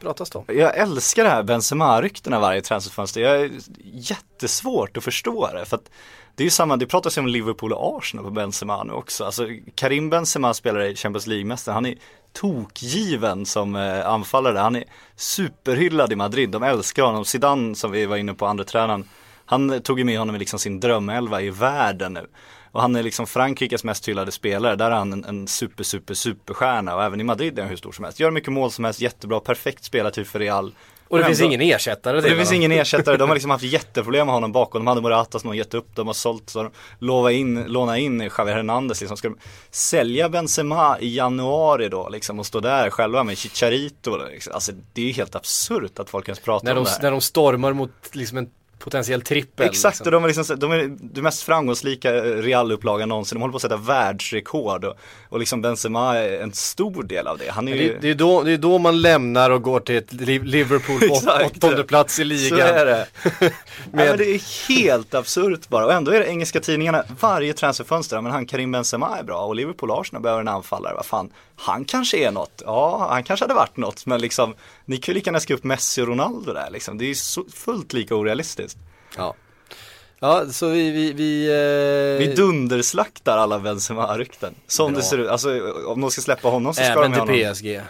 pratas 0.00 0.30
det 0.30 0.38
om. 0.38 0.44
Jag 0.48 0.76
älskar 0.76 1.24
det 1.24 1.30
här 1.30 1.42
Benzema-ryktena 1.42 2.40
varje 2.40 2.60
transferfönster. 2.60 3.20
Jag 3.20 3.40
är 3.40 3.50
jättesvårt 3.84 4.96
att 4.96 5.04
förstå 5.04 5.50
det. 5.52 5.64
För 5.64 5.76
att 5.76 5.90
det 6.34 6.42
är 6.42 6.44
ju 6.44 6.50
samma, 6.50 6.76
det 6.76 6.86
pratas 6.86 7.18
ju 7.18 7.20
om 7.20 7.26
Liverpool 7.26 7.72
och 7.72 7.98
Arsenal 7.98 8.24
på 8.24 8.30
Benzema 8.30 8.84
nu 8.84 8.92
också. 8.92 9.24
Alltså 9.24 9.46
Karim 9.74 10.10
Benzema 10.10 10.54
spelar 10.54 10.80
i 10.80 10.96
Champions 10.96 11.26
League-mästaren. 11.26 11.74
Han 11.74 11.86
är 11.86 11.94
tokgiven 12.32 13.46
som 13.46 13.76
eh, 13.76 14.06
anfallare. 14.06 14.58
Han 14.58 14.76
är 14.76 14.84
superhyllad 15.16 16.12
i 16.12 16.16
Madrid. 16.16 16.50
De 16.50 16.62
älskar 16.62 17.02
honom. 17.02 17.24
Zidane 17.24 17.74
som 17.74 17.90
vi 17.90 18.06
var 18.06 18.16
inne 18.16 18.34
på, 18.34 18.46
andra 18.46 18.64
tränaren. 18.64 19.08
Han 19.44 19.82
tog 19.82 19.98
ju 19.98 20.04
med 20.04 20.18
honom 20.18 20.36
i 20.36 20.38
liksom 20.38 20.58
sin 20.58 20.80
drömelva 20.80 21.40
i 21.40 21.50
världen 21.50 22.12
nu. 22.12 22.26
Och 22.72 22.82
han 22.82 22.96
är 22.96 23.02
liksom 23.02 23.26
Frankrikes 23.26 23.84
mest 23.84 24.08
hyllade 24.08 24.32
spelare. 24.32 24.76
Där 24.76 24.90
är 24.90 24.94
han 24.96 25.12
en, 25.12 25.24
en 25.24 25.46
super, 25.48 25.84
super, 25.84 26.14
superstjärna. 26.14 26.96
Och 26.96 27.02
även 27.04 27.20
i 27.20 27.24
Madrid 27.24 27.58
är 27.58 27.62
han 27.62 27.70
hur 27.70 27.76
stor 27.76 27.92
som 27.92 28.04
helst. 28.04 28.20
Gör 28.20 28.30
mycket 28.30 28.52
mål 28.52 28.70
som 28.70 28.84
helst, 28.84 29.00
jättebra, 29.00 29.40
perfekt 29.40 29.84
spelartyp 29.84 30.26
för 30.26 30.38
Real. 30.38 30.74
Och 31.08 31.18
det 31.18 31.24
finns 31.24 31.40
ändå- 31.40 31.54
ingen 31.54 31.60
ersättare 31.74 32.20
till 32.22 32.30
det 32.30 32.36
finns 32.36 32.52
ingen 32.52 32.72
ersättare, 32.80 33.16
de 33.16 33.28
har 33.28 33.36
liksom 33.36 33.50
haft 33.50 33.64
jätteproblem 33.64 34.26
med 34.26 34.34
honom 34.34 34.52
bakom. 34.52 34.80
De 34.80 34.86
hade 34.86 35.00
Morata 35.00 35.38
som 35.38 35.48
har 35.48 35.54
gett 35.54 35.74
upp, 35.74 35.86
de 35.94 36.06
har 36.06 36.14
sålt, 36.14 36.50
så 36.50 36.62
de 36.62 36.72
lova 36.98 37.32
in, 37.32 37.64
låna 37.66 37.98
in 37.98 38.20
Javier 38.38 38.54
Hernandez 38.56 39.00
liksom. 39.00 39.16
Ska 39.16 39.28
de 39.28 39.38
sälja 39.70 40.28
Benzema 40.28 40.98
i 41.00 41.16
januari 41.16 41.88
då 41.88 42.08
liksom 42.08 42.38
och 42.38 42.46
stå 42.46 42.60
där 42.60 42.90
själva 42.90 43.24
med 43.24 43.38
Chicharito 43.38 44.16
liksom. 44.30 44.52
Alltså 44.52 44.72
det 44.92 45.02
är 45.02 45.06
ju 45.06 45.12
helt 45.12 45.34
absurt 45.34 45.98
att 45.98 46.10
folk 46.10 46.28
ens 46.28 46.40
pratar 46.40 46.64
När 46.64 46.72
om 46.72 46.76
de, 46.76 46.84
det 46.84 46.90
här. 46.90 47.02
när 47.02 47.10
de 47.10 47.20
stormar 47.20 47.72
mot 47.72 47.90
liksom 48.12 48.38
en 48.38 48.50
potentiell 48.80 49.22
trippel. 49.22 49.66
Exakt, 49.66 49.94
liksom. 49.94 50.04
och 50.06 50.10
de 50.12 50.24
är, 50.24 50.26
liksom, 50.28 50.44
så- 50.44 50.54
de 50.54 50.72
är 50.72 50.96
det 51.00 51.22
mest 51.22 51.42
framgångsrika 51.42 52.12
Real-upplagan 52.24 53.08
någonsin. 53.08 53.36
De 53.36 53.40
håller 53.40 53.52
på 53.52 53.56
att 53.56 53.62
sätta 53.62 53.76
världsrekord 53.76 54.84
och, 54.84 54.94
och 55.28 55.38
liksom 55.38 55.62
Benzema 55.62 56.16
är 56.18 56.40
en 56.42 56.52
stor 56.52 57.02
del 57.02 57.26
av 57.26 57.38
det. 57.38 57.50
Han 57.50 57.68
är 57.68 57.72
Men 57.72 57.80
ju... 57.80 57.92
Det, 57.92 57.98
det, 58.00 58.10
är 58.10 58.14
då, 58.14 58.42
det 58.42 58.52
är 58.52 58.58
då 58.58 58.78
man 58.78 59.00
lämnar 59.02 59.50
och 59.50 59.62
går 59.62 59.80
till 59.80 59.96
ett 59.96 60.12
Li- 60.12 60.38
Liverpool 60.38 61.00
på 61.08 61.44
åttonde 61.46 61.84
plats 61.84 62.18
i 62.18 62.22
Så 62.22 62.54
ligan. 62.54 62.68
är 62.68 62.86
det. 62.86 63.06
Med- 63.40 63.52
Nej, 63.92 64.08
men 64.08 64.18
det 64.18 64.24
är 64.34 64.68
helt 64.68 65.14
absurt 65.14 65.68
bara. 65.68 65.86
Och 65.86 65.92
ändå 65.92 66.10
är 66.12 66.20
det 66.20 66.26
engelska 66.28 66.60
tidningarna, 66.60 67.04
varje 67.20 67.52
transferfönster, 67.52 68.20
men 68.20 68.32
han 68.32 68.46
Karim 68.46 68.72
Benzema 68.72 69.18
är 69.18 69.22
bra 69.22 69.40
och 69.40 69.54
Liverpool 69.54 69.90
Arsenal 69.90 70.22
behöver 70.22 70.40
en 70.40 70.48
anfallare. 70.48 70.94
Vad 70.94 71.06
fan, 71.06 71.30
han 71.56 71.84
kanske 71.84 72.16
är 72.26 72.30
något. 72.30 72.62
Ja, 72.66 73.06
han 73.10 73.24
kanske 73.24 73.44
hade 73.44 73.54
varit 73.54 73.76
något. 73.76 74.06
Men 74.06 74.20
liksom, 74.20 74.54
ni 74.90 74.96
kan 74.96 75.12
ju 75.12 75.14
lika 75.18 75.28
gärna 75.28 75.40
skriva 75.40 75.58
upp 75.58 75.64
Messi 75.64 76.02
och 76.02 76.06
Ronaldo 76.06 76.52
där 76.52 76.70
liksom. 76.70 76.98
Det 76.98 77.04
är 77.04 77.06
ju 77.08 77.14
så, 77.14 77.44
fullt 77.54 77.92
lika 77.92 78.14
orealistiskt. 78.14 78.78
Ja. 79.16 79.34
Ja, 80.20 80.46
så 80.52 80.68
vi, 80.68 80.90
vi, 80.90 81.12
vi, 81.12 81.46
eh, 81.48 82.26
Vi 82.28 82.34
dunderslaktar 82.36 83.38
alla 83.38 83.58
Benzema-rykten. 83.58 84.54
Som 84.66 84.92
Bra. 84.92 85.00
det 85.00 85.06
ser 85.06 85.18
ut. 85.18 85.28
Alltså 85.28 85.72
om 85.86 86.00
de 86.00 86.10
ska 86.10 86.20
släppa 86.22 86.48
honom 86.48 86.74
så 86.74 86.82
ska 86.82 86.92
även 86.92 87.10
de 87.10 87.18
ha 87.18 87.26
till 87.26 87.34
honom. 87.44 87.54
PSG. 87.54 87.80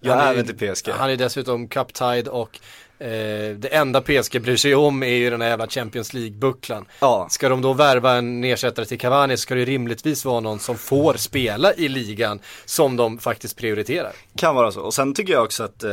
Ja, 0.00 0.14
Han 0.14 0.26
är- 0.26 0.32
även 0.32 0.46
till 0.46 0.56
PSG. 0.74 0.88
Han 0.92 1.10
är 1.10 1.16
dessutom 1.16 1.68
cup-tied 1.68 2.28
och 2.28 2.58
eh, 3.00 3.56
det 3.56 3.68
enda 3.72 4.00
PSG 4.00 4.42
bryr 4.42 4.56
sig 4.56 4.74
om 4.74 5.02
är 5.02 5.06
ju 5.06 5.30
den 5.30 5.40
här 5.40 5.48
jävla 5.48 5.66
Champions 5.66 6.12
League-bucklan. 6.12 6.84
Ja. 7.00 7.26
Ska 7.30 7.48
de 7.48 7.62
då 7.62 7.72
värva 7.72 8.12
en 8.12 8.44
ersättare 8.44 8.86
till 8.86 8.98
Cavani 8.98 9.36
så 9.36 9.40
ska 9.40 9.54
det 9.54 9.64
rimligtvis 9.64 10.24
vara 10.24 10.40
någon 10.40 10.58
som 10.58 10.78
får 10.78 11.14
spela 11.14 11.74
i 11.74 11.88
ligan 11.88 12.40
som 12.64 12.96
de 12.96 13.18
faktiskt 13.18 13.56
prioriterar. 13.56 14.12
Kan 14.36 14.54
vara 14.54 14.72
så. 14.72 14.80
Och 14.80 14.94
sen 14.94 15.14
tycker 15.14 15.32
jag 15.32 15.44
också 15.44 15.62
att 15.62 15.84
eh, 15.84 15.90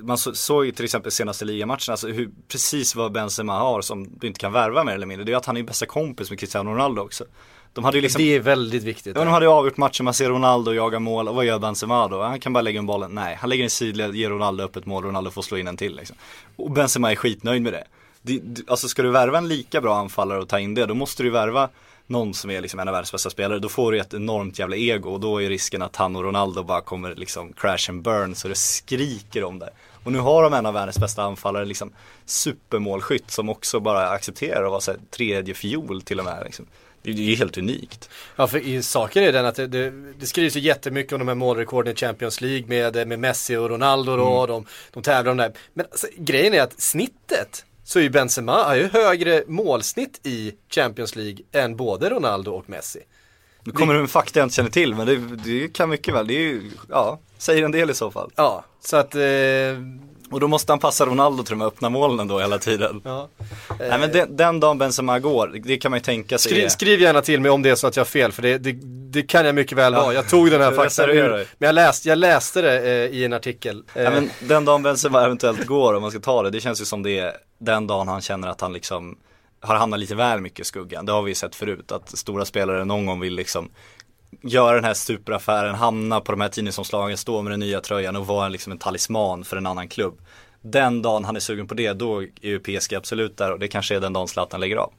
man 0.00 0.18
så, 0.18 0.34
såg 0.34 0.66
ju 0.66 0.72
till 0.72 0.84
exempel 0.84 1.12
senaste 1.12 1.44
ligamatchen, 1.44 1.92
alltså 1.92 2.08
hur, 2.08 2.30
precis 2.48 2.94
vad 2.94 3.12
Benzema 3.12 3.58
har 3.58 3.82
som 3.82 4.18
du 4.18 4.26
inte 4.26 4.40
kan 4.40 4.52
värva 4.52 4.84
mer 4.84 4.94
eller 4.94 5.06
mindre. 5.06 5.24
Det 5.24 5.32
är 5.32 5.36
att 5.36 5.46
han 5.46 5.56
är 5.56 5.62
bästa 5.62 5.86
kompis 5.86 6.30
med 6.30 6.38
Cristiano 6.38 6.70
Ronaldo 6.70 7.02
också. 7.02 7.24
De 7.74 7.84
hade 7.84 8.00
liksom, 8.00 8.22
Det 8.22 8.34
är 8.34 8.40
väldigt 8.40 8.82
viktigt. 8.82 9.16
ja, 9.16 9.24
de 9.24 9.30
hade 9.30 9.46
ju 9.46 9.50
avgjort 9.52 9.76
matchen, 9.76 10.04
man 10.04 10.14
ser 10.14 10.28
Ronaldo 10.28 10.72
jaga 10.72 10.98
mål 10.98 11.28
och 11.28 11.34
vad 11.34 11.44
gör 11.44 11.58
Benzema 11.58 12.08
då? 12.08 12.22
Han 12.22 12.40
kan 12.40 12.52
bara 12.52 12.60
lägga 12.60 12.78
in 12.78 12.86
bollen, 12.86 13.14
nej, 13.14 13.34
han 13.40 13.50
lägger 13.50 13.64
en 13.64 13.70
sidled, 13.70 14.14
ger 14.14 14.30
Ronaldo 14.30 14.64
upp 14.64 14.76
ett 14.76 14.86
mål, 14.86 15.04
Ronaldo 15.04 15.30
får 15.30 15.42
slå 15.42 15.58
in 15.58 15.68
en 15.68 15.76
till 15.76 15.96
liksom. 15.96 16.16
Och 16.56 16.70
Benzema 16.70 17.10
är 17.10 17.16
skitnöjd 17.16 17.62
med 17.62 17.72
det. 17.72 17.84
det, 18.22 18.38
det 18.42 18.70
alltså 18.70 18.88
ska 18.88 19.02
du 19.02 19.10
värva 19.10 19.38
en 19.38 19.48
lika 19.48 19.80
bra 19.80 19.96
anfallare 19.96 20.38
och 20.38 20.48
ta 20.48 20.58
in 20.58 20.74
det, 20.74 20.86
då 20.86 20.94
måste 20.94 21.22
du 21.22 21.30
värva 21.30 21.68
någon 22.06 22.34
som 22.34 22.50
är 22.50 22.60
liksom 22.60 22.80
en 22.80 22.88
av 22.88 22.92
världens 22.92 23.12
bästa 23.12 23.30
spelare, 23.30 23.58
då 23.58 23.68
får 23.68 23.92
du 23.92 24.00
ett 24.00 24.14
enormt 24.14 24.58
jävla 24.58 24.76
ego 24.76 25.10
och 25.10 25.20
då 25.20 25.42
är 25.42 25.48
risken 25.48 25.82
att 25.82 25.96
han 25.96 26.16
och 26.16 26.22
Ronaldo 26.22 26.62
bara 26.62 26.80
kommer 26.80 27.14
liksom 27.14 27.52
crash 27.52 27.90
and 27.90 28.02
burn 28.02 28.34
så 28.34 28.48
det 28.48 28.54
skriker 28.54 29.44
om 29.44 29.58
det. 29.58 29.70
Och 30.04 30.12
nu 30.12 30.18
har 30.18 30.42
de 30.42 30.54
en 30.54 30.66
av 30.66 30.74
världens 30.74 30.98
bästa 30.98 31.22
anfallare, 31.22 31.64
liksom 31.64 31.92
supermålskytt 32.24 33.30
som 33.30 33.48
också 33.48 33.80
bara 33.80 34.08
accepterar 34.08 34.64
att 34.64 34.70
vara 34.70 34.80
så 34.80 34.90
här, 34.90 35.00
tredje 35.10 35.54
fiol 35.54 36.02
till 36.02 36.18
och 36.18 36.24
med. 36.24 36.42
Liksom. 36.44 36.66
Det 37.02 37.10
är 37.10 37.14
ju 37.14 37.34
helt 37.34 37.58
unikt. 37.58 38.10
Ja, 38.36 38.46
för 38.46 38.58
i 38.58 38.82
saken 38.82 39.24
är 39.24 39.32
den 39.32 39.46
att 39.46 39.54
det, 39.54 39.66
det, 39.66 39.90
det 40.18 40.26
skrivs 40.26 40.56
ju 40.56 40.60
jättemycket 40.60 41.12
om 41.12 41.18
de 41.18 41.28
här 41.28 41.34
målrekorden 41.34 41.92
i 41.92 41.96
Champions 41.96 42.40
League 42.40 42.66
med, 42.68 43.08
med 43.08 43.18
Messi 43.18 43.56
och 43.56 43.70
Ronaldo 43.70 44.12
och 44.12 44.48
de, 44.48 44.66
de 44.92 45.02
tävlar 45.02 45.30
om 45.30 45.36
det 45.36 45.42
här. 45.42 45.52
Men 45.74 45.86
alltså, 45.86 46.06
grejen 46.16 46.54
är 46.54 46.62
att 46.62 46.80
snittet 46.80 47.64
så 47.84 47.98
är 47.98 48.02
ju 48.02 48.10
Benzema 48.10 48.64
har 48.64 48.74
ju 48.74 48.88
högre 48.88 49.44
målsnitt 49.46 50.20
i 50.26 50.52
Champions 50.68 51.16
League 51.16 51.38
än 51.52 51.76
både 51.76 52.10
Ronaldo 52.10 52.52
och 52.52 52.70
Messi. 52.70 53.00
Nu 53.64 53.72
kommer 53.72 53.94
det 53.94 54.00
en 54.00 54.08
fakta 54.08 54.38
jag 54.38 54.46
inte 54.46 54.56
känner 54.56 54.70
till 54.70 54.94
men 54.94 55.06
det, 55.06 55.16
det 55.16 55.68
kan 55.68 55.88
mycket 55.88 56.14
väl, 56.14 56.26
det 56.26 56.34
är 56.34 56.38
ju, 56.38 56.70
ja, 56.88 57.20
säger 57.38 57.62
en 57.62 57.72
del 57.72 57.90
i 57.90 57.94
så 57.94 58.10
fall. 58.10 58.30
Ja, 58.36 58.64
så 58.80 58.96
att, 58.96 59.14
eh, 59.14 59.20
Och 60.32 60.40
då 60.40 60.48
måste 60.48 60.72
han 60.72 60.78
passa 60.78 61.06
Ronaldo 61.06 61.42
till 61.42 61.50
de 61.52 61.60
här 61.60 61.68
öppna 61.68 61.88
målen 61.90 62.28
då 62.28 62.38
hela 62.40 62.58
tiden. 62.58 63.00
ja. 63.04 63.28
Nej 63.78 63.98
men 63.98 64.12
den, 64.12 64.36
den 64.36 64.60
dagen 64.60 64.78
Benzema 64.78 65.18
går, 65.18 65.60
det 65.64 65.76
kan 65.76 65.90
man 65.90 65.98
ju 65.98 66.02
tänka 66.04 66.38
sig 66.38 66.52
Skriv, 66.52 66.68
skriv 66.68 67.00
gärna 67.00 67.20
till 67.20 67.40
mig 67.40 67.50
om 67.50 67.62
det 67.62 67.70
är 67.70 67.74
så 67.74 67.86
att 67.86 67.96
jag 67.96 68.00
har 68.00 68.06
fel, 68.08 68.32
för 68.32 68.42
det, 68.42 68.58
det, 68.58 68.72
det 69.12 69.22
kan 69.22 69.46
jag 69.46 69.54
mycket 69.54 69.78
väl 69.78 69.94
vara. 69.94 70.14
Jag 70.14 70.28
tog 70.28 70.50
den 70.50 70.60
här 70.60 70.72
faktan 70.72 71.10
ur, 71.10 71.30
men 71.30 71.66
jag 71.66 71.74
läste, 71.74 72.08
jag 72.08 72.18
läste 72.18 72.62
det 72.62 72.78
eh, 72.78 73.18
i 73.18 73.24
en 73.24 73.32
artikel. 73.32 73.82
Eh, 73.94 74.02
Ja, 74.02 74.10
men 74.10 74.30
den 74.40 74.64
dagen 74.64 74.82
Benzema 74.82 75.24
eventuellt 75.24 75.66
går 75.66 75.94
om 75.94 76.02
man 76.02 76.10
ska 76.10 76.20
ta 76.20 76.42
det, 76.42 76.50
det 76.50 76.60
känns 76.60 76.80
ju 76.80 76.84
som 76.84 77.02
det 77.02 77.18
är 77.18 77.32
den 77.58 77.86
dagen 77.86 78.08
han 78.08 78.20
känner 78.20 78.48
att 78.48 78.60
han 78.60 78.72
liksom 78.72 79.18
har 79.60 79.74
hamnat 79.74 80.00
lite 80.00 80.14
väl 80.14 80.40
mycket 80.40 80.60
i 80.60 80.64
skuggan. 80.64 81.06
Det 81.06 81.12
har 81.12 81.22
vi 81.22 81.30
ju 81.30 81.34
sett 81.34 81.54
förut, 81.54 81.92
att 81.92 82.18
stora 82.18 82.44
spelare 82.44 82.84
någon 82.84 83.06
gång 83.06 83.20
vill 83.20 83.34
liksom 83.34 83.70
göra 84.40 84.74
den 84.74 84.84
här 84.84 84.94
superaffären, 84.94 85.74
hamna 85.74 86.20
på 86.20 86.32
de 86.32 86.40
här 86.40 86.48
tidningsomslagen, 86.48 87.16
stå 87.16 87.42
med 87.42 87.52
den 87.52 87.60
nya 87.60 87.80
tröjan 87.80 88.16
och 88.16 88.26
vara 88.26 88.48
liksom 88.48 88.72
en 88.72 88.78
talisman 88.78 89.44
för 89.44 89.56
en 89.56 89.66
annan 89.66 89.88
klubb. 89.88 90.20
Den 90.60 91.02
dagen 91.02 91.24
han 91.24 91.36
är 91.36 91.40
sugen 91.40 91.66
på 91.68 91.74
det, 91.74 91.92
då 91.92 92.22
är 92.22 92.28
ju 92.40 92.58
PSG 92.58 92.94
absolut 92.94 93.36
där 93.36 93.52
och 93.52 93.58
det 93.58 93.68
kanske 93.68 93.96
är 93.96 94.00
den 94.00 94.12
dagen 94.12 94.28
Zlatan 94.28 94.60
lägger 94.60 94.76
av. 94.76 94.92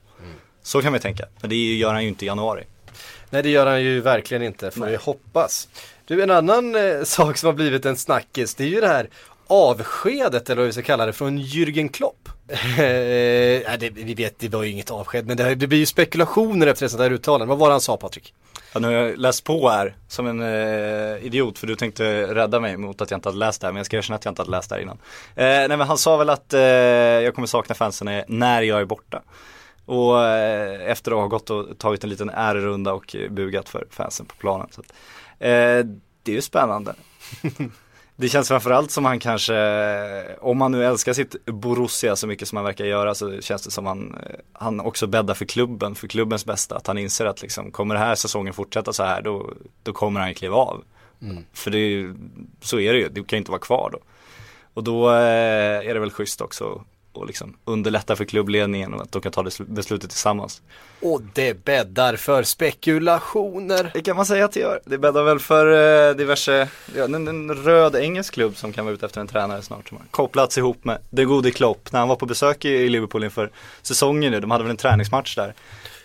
Så 0.63 0.82
kan 0.82 0.94
vi 0.94 1.00
tänka, 1.00 1.25
men 1.42 1.50
det 1.50 1.56
gör 1.56 1.94
han 1.94 2.04
ju 2.04 2.10
inte 2.10 2.25
i 2.25 2.28
januari. 2.28 2.63
Nej 3.30 3.44
det 3.44 3.50
gör 3.50 3.66
han 3.66 3.84
ju 3.84 4.02
verkligen 4.02 4.44
inte, 4.44 4.72
får 4.72 4.86
vi 4.86 4.96
hoppas. 4.96 5.68
Du, 6.06 6.24
en 6.24 6.32
annan 6.32 6.75
eh, 6.75 7.04
sak 7.04 7.38
som 7.38 7.48
har 7.48 7.54
blivit 7.54 7.86
en 7.86 7.98
snackis, 7.98 8.56
det 8.56 8.63
är 8.63 8.68
ju 8.68 8.82
det 8.82 8.88
här 8.88 9.10
avskedet, 9.53 10.50
eller 10.50 10.62
vad 10.62 10.65
vi 10.65 10.74
ska 10.74 10.81
kalla 10.81 11.05
det, 11.05 11.13
från 11.13 11.39
Jürgen 11.39 11.89
Klopp. 11.89 12.29
Eh, 12.74 13.62
nej, 13.67 13.77
det, 13.79 13.89
vi 13.89 14.13
vet, 14.13 14.39
det 14.39 14.50
var 14.50 14.63
ju 14.63 14.72
inget 14.72 14.91
avsked, 14.91 15.27
men 15.27 15.38
det, 15.38 15.55
det 15.55 15.67
blir 15.67 15.79
ju 15.79 15.86
spekulationer 15.86 16.67
efter 16.67 16.86
ett 16.86 16.91
sånt 16.91 17.03
här 17.03 17.12
uttalande. 17.12 17.45
Vad 17.45 17.57
var 17.57 17.67
det 17.67 17.74
han 17.74 17.81
sa 17.81 17.98
Patrik? 17.98 18.33
Ja, 18.74 18.79
nu 18.79 18.88
har 18.88 18.93
jag 18.93 19.17
läst 19.17 19.43
på 19.43 19.69
här 19.69 19.95
som 20.07 20.27
en 20.27 20.41
eh, 20.41 21.25
idiot 21.25 21.60
för 21.60 21.67
du 21.67 21.75
tänkte 21.75 22.36
rädda 22.36 22.60
mig 22.60 22.78
mot 22.78 23.01
att 23.01 23.12
jag 23.12 23.17
inte 23.17 23.30
hade 23.30 23.39
läst 23.39 23.62
det 23.62 23.67
här 23.67 23.71
men 23.71 23.78
jag 23.78 23.86
ska 23.86 23.97
erkänna 23.97 24.15
att 24.15 24.25
jag 24.25 24.32
inte 24.32 24.41
hade 24.41 24.51
läst 24.51 24.69
det 24.69 24.75
här 24.75 24.82
innan. 24.82 24.97
Eh, 25.36 25.43
nej 25.45 25.67
men 25.67 25.82
han 25.82 25.97
sa 25.97 26.17
väl 26.17 26.30
att 26.30 26.54
eh, 26.54 26.62
jag 26.62 27.36
kommer 27.36 27.47
sakna 27.47 27.75
fansen 27.75 28.23
när 28.28 28.62
jag 28.62 28.82
är 28.82 28.86
borta. 28.86 29.21
Och 29.86 30.25
eh, 30.25 30.91
efter 30.91 31.12
att 31.12 31.17
ha 31.17 31.28
gått 31.28 31.49
och 31.49 31.78
tagit 31.78 32.04
en 32.04 32.10
liten 32.10 32.30
ärerunda 32.30 32.93
och 32.93 33.15
bugat 33.30 33.69
för 33.69 33.88
fansen 33.89 34.25
på 34.25 34.36
planen. 34.36 34.67
Så 34.71 34.82
att, 34.82 34.91
eh, 35.39 35.88
det 36.23 36.32
är 36.32 36.36
ju 36.36 36.41
spännande. 36.41 36.95
Det 38.23 38.29
känns 38.29 38.47
framförallt 38.47 38.91
som 38.91 39.05
han 39.05 39.19
kanske, 39.19 39.55
om 40.39 40.62
han 40.62 40.71
nu 40.71 40.86
älskar 40.86 41.13
sitt 41.13 41.45
Borussia 41.45 42.15
så 42.15 42.27
mycket 42.27 42.47
som 42.47 42.55
han 42.55 42.65
verkar 42.65 42.86
göra 42.86 43.15
så 43.15 43.41
känns 43.41 43.62
det 43.62 43.71
som 43.71 43.86
han, 43.86 44.15
han 44.53 44.79
också 44.79 45.07
bäddar 45.07 45.33
för 45.33 45.45
klubben, 45.45 45.95
för 45.95 46.07
klubbens 46.07 46.45
bästa. 46.45 46.75
Att 46.75 46.88
han 46.88 46.97
inser 46.97 47.25
att 47.25 47.41
liksom, 47.41 47.71
kommer 47.71 47.95
den 47.95 48.03
här 48.03 48.15
säsongen 48.15 48.53
fortsätta 48.53 48.93
så 48.93 49.03
här 49.03 49.21
då, 49.21 49.53
då 49.83 49.93
kommer 49.93 50.19
han 50.19 50.33
kliva 50.33 50.55
av. 50.55 50.83
För 51.53 51.71
det 51.71 51.77
är, 51.77 51.89
ju- 51.89 52.15
så 52.62 52.79
är 52.79 52.93
det 52.93 52.99
ju, 52.99 53.09
du 53.09 53.23
kan 53.23 53.38
ju 53.38 53.39
inte 53.39 53.51
vara 53.51 53.62
kvar 53.62 53.89
då. 53.93 53.99
Och 54.73 54.83
då 54.83 55.09
eh, 55.09 55.88
är 55.89 55.93
det 55.93 55.99
väl 55.99 56.12
schysst 56.12 56.41
också 56.41 56.83
och 57.13 57.28
liksom 57.28 57.58
underlätta 57.65 58.15
för 58.15 58.26
klubbledningen 58.26 58.93
och 58.93 59.02
att 59.02 59.12
de 59.12 59.21
kan 59.21 59.32
ta 59.32 59.43
det 59.43 59.49
sl- 59.49 59.65
beslutet 59.73 60.10
tillsammans. 60.10 60.62
Och 61.02 61.21
det 61.34 61.65
bäddar 61.65 62.15
för 62.15 62.43
spekulationer. 62.43 63.91
Det 63.93 64.02
kan 64.02 64.15
man 64.15 64.26
säga 64.26 64.45
att 64.45 64.52
det 64.52 64.60
gör. 64.60 64.80
Det 64.86 64.97
bäddar 64.97 65.23
väl 65.23 65.39
för 65.39 65.65
eh, 66.10 66.15
diverse, 66.15 66.67
ja, 66.95 67.04
en, 67.04 67.28
en 67.28 67.56
röd 67.56 67.95
engelsk 67.95 68.34
klubb 68.34 68.58
som 68.58 68.73
kan 68.73 68.86
vara 68.86 68.95
ute 68.95 69.06
efter 69.06 69.21
en 69.21 69.28
tränare 69.28 69.62
snart. 69.62 69.89
Som 69.89 69.97
har 69.97 70.06
kopplats 70.12 70.58
ihop 70.58 70.86
med 70.86 70.97
den 71.10 71.28
gode 71.28 71.52
Klopp 71.52 71.91
när 71.91 71.99
han 71.99 72.10
var 72.10 72.15
på 72.15 72.26
besök 72.26 72.65
i, 72.65 72.69
i 72.69 72.89
Liverpool 72.89 73.23
inför 73.23 73.52
säsongen 73.82 74.32
nu. 74.32 74.39
De 74.39 74.52
hade 74.52 74.63
väl 74.63 74.71
en 74.71 74.78
träningsmatch 74.78 75.36
där. 75.36 75.54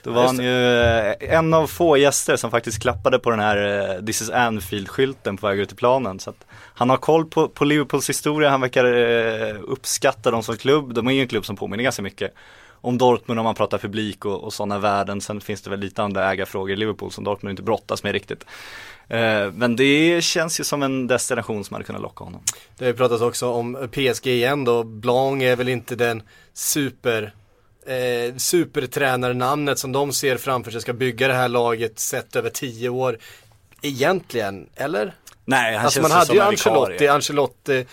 Då 0.03 0.11
var 0.11 0.27
han 0.27 0.39
ju 0.39 0.81
eh, 0.81 1.35
en 1.37 1.55
av 1.55 1.67
få 1.67 1.97
gäster 1.97 2.37
som 2.37 2.51
faktiskt 2.51 2.83
klappade 2.83 3.19
på 3.19 3.31
den 3.31 3.41
här 3.41 3.91
eh, 3.97 4.05
This 4.05 4.23
is 4.23 4.31
Anfield-skylten 4.31 5.37
på 5.37 5.47
väg 5.47 5.59
ut 5.59 5.73
i 5.73 5.75
planen. 5.75 6.21
Så 6.21 6.31
att 6.31 6.47
han 6.51 6.91
har 6.91 6.97
koll 6.97 7.27
på, 7.27 7.49
på 7.49 7.65
Liverpools 7.65 8.09
historia, 8.09 8.51
han 8.51 8.61
verkar 8.61 8.85
eh, 8.85 9.57
uppskatta 9.63 10.31
dem 10.31 10.43
som 10.43 10.57
klubb. 10.57 10.95
De 10.95 11.07
är 11.07 11.13
ju 11.13 11.21
en 11.21 11.29
klubb 11.29 11.47
som 11.47 11.57
påminner 11.57 11.85
ganska 11.85 12.03
mycket 12.03 12.33
om 12.81 12.99
Dortmund 12.99 13.41
om 13.41 13.45
man 13.45 13.55
pratar 13.55 13.79
publik 13.79 14.25
och, 14.25 14.45
och 14.45 14.53
sådana 14.53 14.79
värden. 14.79 15.21
Sen 15.21 15.41
finns 15.41 15.63
det 15.63 15.71
väl 15.71 15.81
lite 15.81 16.03
andra 16.03 16.33
ägarfrågor 16.33 16.71
i 16.71 16.77
Liverpool 16.77 17.13
som 17.13 17.25
Dortmund 17.25 17.51
inte 17.51 17.63
brottas 17.63 18.03
med 18.03 18.13
riktigt. 18.13 18.45
Eh, 19.09 19.53
men 19.53 19.77
det 19.77 20.25
känns 20.25 20.61
ju 20.61 20.65
som 20.65 20.83
en 20.83 21.07
destination 21.07 21.65
som 21.65 21.75
hade 21.75 21.85
kunnat 21.85 22.03
locka 22.03 22.25
honom. 22.25 22.41
Det 22.77 22.85
har 22.85 22.93
ju 22.93 22.97
pratats 22.97 23.23
också 23.23 23.53
om 23.53 23.89
PSG 23.93 24.27
igen 24.27 24.65
då. 24.65 24.85
Blanc 24.85 25.43
är 25.43 25.57
väl 25.57 25.69
inte 25.69 25.97
den 25.97 26.23
super 26.53 27.35
eh, 27.87 28.37
supertränarnamnet 28.37 29.79
som 29.79 29.93
de 29.93 30.13
ser 30.13 30.37
framför 30.37 30.71
sig 30.71 30.81
ska 30.81 30.93
bygga 30.93 31.29
det 31.29 31.35
här 31.35 31.49
laget 31.49 31.99
sett 31.99 32.37
över 32.37 32.51
tio 32.51 32.89
år. 32.89 33.19
Egentligen, 33.83 34.69
eller? 34.77 35.15
Nej, 35.45 35.77
han 35.77 35.85
Alltså 35.85 36.01
känns 36.01 36.09
man 36.09 36.19
hade 36.19 36.27
som 36.27 36.37
ju 36.37 36.43
Ancelotti. 36.43 37.09
Ancelotti 37.09 37.87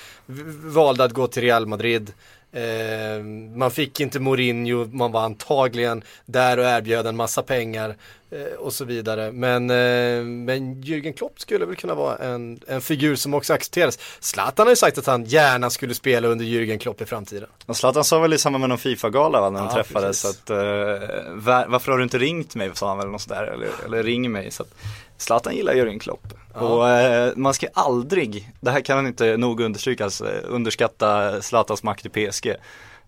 valde 0.64 1.04
att 1.04 1.12
gå 1.12 1.28
till 1.28 1.44
Real 1.44 1.66
Madrid. 1.66 2.14
Eh, 2.56 3.24
man 3.56 3.72
fick 3.72 4.00
inte 4.00 4.20
Mourinho, 4.20 4.86
man 4.92 5.12
var 5.12 5.22
antagligen 5.22 6.04
där 6.26 6.60
och 6.60 6.66
erbjöd 6.66 7.08
en 7.08 7.16
massa 7.16 7.42
pengar 7.44 7.96
eh, 8.32 8.58
och 8.60 8.74
så 8.74 8.86
vidare. 8.86 9.32
Men, 9.32 9.70
eh, 9.70 10.24
men 10.26 10.84
Jürgen 10.84 11.14
Klopp 11.14 11.40
skulle 11.40 11.66
väl 11.66 11.76
kunna 11.76 11.96
vara 11.96 12.18
en, 12.18 12.60
en 12.68 12.82
figur 12.82 13.16
som 13.16 13.34
också 13.34 13.54
accepteras. 13.54 14.00
Zlatan 14.20 14.66
har 14.68 14.72
ju 14.72 14.76
sagt 14.76 14.98
att 14.98 15.06
han 15.06 15.24
gärna 15.26 15.70
skulle 15.70 15.94
spela 15.94 16.28
under 16.28 16.46
Jürgen 16.46 16.78
Klopp 16.78 17.02
i 17.02 17.06
framtiden. 17.06 17.50
Och 17.66 17.78
Zlatan 17.78 18.04
sa 18.04 18.20
väl 18.20 18.34
i 18.34 18.38
samband 18.38 18.60
med 18.62 18.70
någon 18.70 18.78
Fifa-gala 18.78 19.50
när 19.50 19.60
de 19.60 19.68
Ja, 19.68 19.74
träffades 19.74 20.24
precis. 20.24 20.42
att 20.42 20.50
eh, 20.50 21.34
va- 21.34 21.66
varför 21.68 21.92
har 21.92 21.98
du 21.98 22.04
inte 22.04 22.18
ringt 22.18 22.56
mig 22.56 22.72
sa 22.74 22.88
han 22.88 22.98
väl 22.98 23.08
något 23.08 23.22
sådär 23.22 23.44
eller, 23.44 23.70
eller 23.86 24.04
ring 24.04 24.32
mig 24.32 24.52
så 24.52 24.64
att 24.64 24.70
Zlatan 25.18 25.56
gillar 25.56 25.74
Jörgen 25.74 26.00
Klopp 26.00 26.34
och 26.54 26.90
eh, 26.90 27.34
man 27.36 27.54
ska 27.54 27.68
aldrig, 27.74 28.52
det 28.60 28.72
här 28.72 28.82
kan 28.82 29.08
inte 29.08 29.38
nog 29.38 29.62
understrykas, 29.62 30.22
eh, 30.22 30.42
underskatta 30.46 31.42
Zlatans 31.42 31.84
makt 31.84 32.06
i 32.06 32.10
PSG 32.10 32.56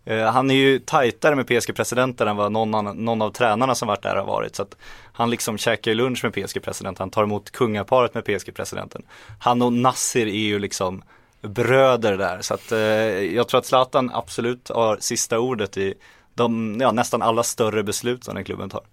Eh, 0.07 0.31
han 0.31 0.51
är 0.51 0.55
ju 0.55 0.79
tajtare 0.79 1.35
med 1.35 1.47
PSG-presidenten 1.47 2.27
än 2.27 2.35
vad 2.35 2.51
någon, 2.51 2.75
annan, 2.75 2.97
någon 2.97 3.21
av 3.21 3.31
tränarna 3.31 3.75
som 3.75 3.87
varit 3.87 4.01
där 4.01 4.15
har 4.15 4.25
varit. 4.25 4.55
Så 4.55 4.63
att 4.63 4.77
han 5.13 5.29
liksom 5.29 5.57
käkar 5.57 5.93
lunch 5.93 6.23
med 6.23 6.33
PSG-presidenten, 6.33 7.01
han 7.01 7.09
tar 7.09 7.23
emot 7.23 7.51
kungaparet 7.51 8.13
med 8.13 8.25
PSG-presidenten. 8.25 9.01
Han 9.39 9.61
och 9.61 9.73
Nasser 9.73 10.25
är 10.25 10.47
ju 10.47 10.59
liksom 10.59 11.03
bröder 11.41 12.17
där. 12.17 12.41
Så 12.41 12.53
att 12.53 12.71
eh, 12.71 12.79
jag 13.35 13.47
tror 13.47 13.59
att 13.59 13.65
Zlatan 13.65 14.11
absolut 14.13 14.69
har 14.69 14.97
sista 14.99 15.39
ordet 15.39 15.77
i 15.77 15.93
de, 16.33 16.77
ja, 16.81 16.91
nästan 16.91 17.21
alla 17.21 17.43
större 17.43 17.83
beslut 17.83 18.23
som 18.23 18.35
den 18.35 18.43
klubben 18.43 18.69
tar. 18.69 18.83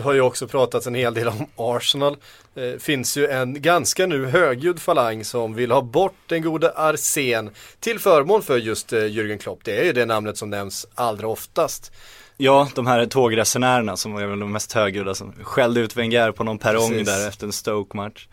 Det 0.00 0.04
har 0.04 0.12
ju 0.12 0.20
också 0.20 0.48
pratats 0.48 0.86
en 0.86 0.94
hel 0.94 1.14
del 1.14 1.28
om 1.28 1.46
Arsenal. 1.56 2.16
Eh, 2.54 2.78
finns 2.78 3.16
ju 3.16 3.26
en 3.26 3.62
ganska 3.62 4.06
nu 4.06 4.26
högljudd 4.26 4.80
falang 4.80 5.24
som 5.24 5.54
vill 5.54 5.70
ha 5.70 5.82
bort 5.82 6.14
den 6.26 6.42
gode 6.42 6.72
Arsen 6.76 7.50
till 7.80 7.98
förmån 7.98 8.42
för 8.42 8.58
just 8.58 8.92
eh, 8.92 8.98
Jürgen 8.98 9.38
Klopp. 9.38 9.58
Det 9.64 9.80
är 9.80 9.84
ju 9.84 9.92
det 9.92 10.06
namnet 10.06 10.36
som 10.36 10.50
nämns 10.50 10.86
allra 10.94 11.28
oftast. 11.28 11.92
Ja, 12.36 12.68
de 12.74 12.86
här 12.86 13.06
tågresenärerna 13.06 13.96
som 13.96 14.16
är 14.16 14.26
väl 14.26 14.40
de 14.40 14.52
mest 14.52 14.72
högljudda 14.72 15.14
som 15.14 15.32
skällde 15.42 15.80
ut 15.80 15.96
Wenger 15.96 16.32
på 16.32 16.44
någon 16.44 16.58
perrong 16.58 16.90
Precis. 16.90 17.08
där 17.08 17.28
efter 17.28 17.46
en 17.46 17.52
Stoke-match. 17.52 18.28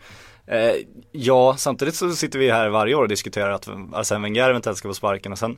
Eh, 0.46 0.74
ja, 1.12 1.56
samtidigt 1.58 1.94
så 1.94 2.12
sitter 2.12 2.38
vi 2.38 2.50
här 2.50 2.68
varje 2.68 2.94
år 2.94 3.02
och 3.02 3.08
diskuterar 3.08 3.50
att 3.50 3.68
Arsene 3.92 4.22
Wenger 4.22 4.50
eventuellt 4.50 4.78
ska 4.78 4.88
få 4.88 4.94
sparken 4.94 5.32
och 5.32 5.38
sen 5.38 5.56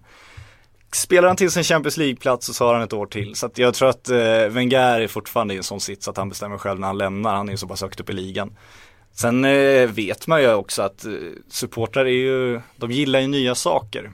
spelar 0.93 1.29
han 1.29 1.37
till 1.37 1.51
sin 1.51 1.65
Champions 1.65 1.97
League-plats 1.97 2.55
så 2.55 2.65
har 2.65 2.75
han 2.75 2.83
ett 2.83 2.93
år 2.93 3.07
till. 3.07 3.35
Så 3.35 3.47
att 3.47 3.59
jag 3.59 3.75
tror 3.75 3.89
att 3.89 4.09
eh, 4.09 4.47
Wenger 4.49 5.01
är 5.01 5.09
fortfarande 5.09 5.55
i 5.55 5.57
en 5.57 5.63
sån 5.63 5.81
sits 5.81 6.09
att 6.09 6.17
han 6.17 6.29
bestämmer 6.29 6.59
själv 6.59 6.81
när 6.81 6.87
han 6.87 6.99
lämnar. 6.99 7.35
Han 7.35 7.49
är 7.49 7.53
ju 7.53 7.57
så 7.57 7.69
pass 7.69 7.83
högt 7.83 8.01
upp 8.01 8.11
i 8.11 8.13
ligan. 8.13 8.57
Sen 9.13 9.45
eh, 9.45 9.87
vet 9.87 10.27
man 10.27 10.41
ju 10.41 10.55
också 10.55 10.83
att 10.83 11.05
eh, 11.05 11.13
supportrar 11.49 12.05
är 12.05 12.11
ju, 12.11 12.61
de 12.77 12.91
gillar 12.91 13.21
ju 13.21 13.27
nya 13.27 13.55
saker. 13.55 14.11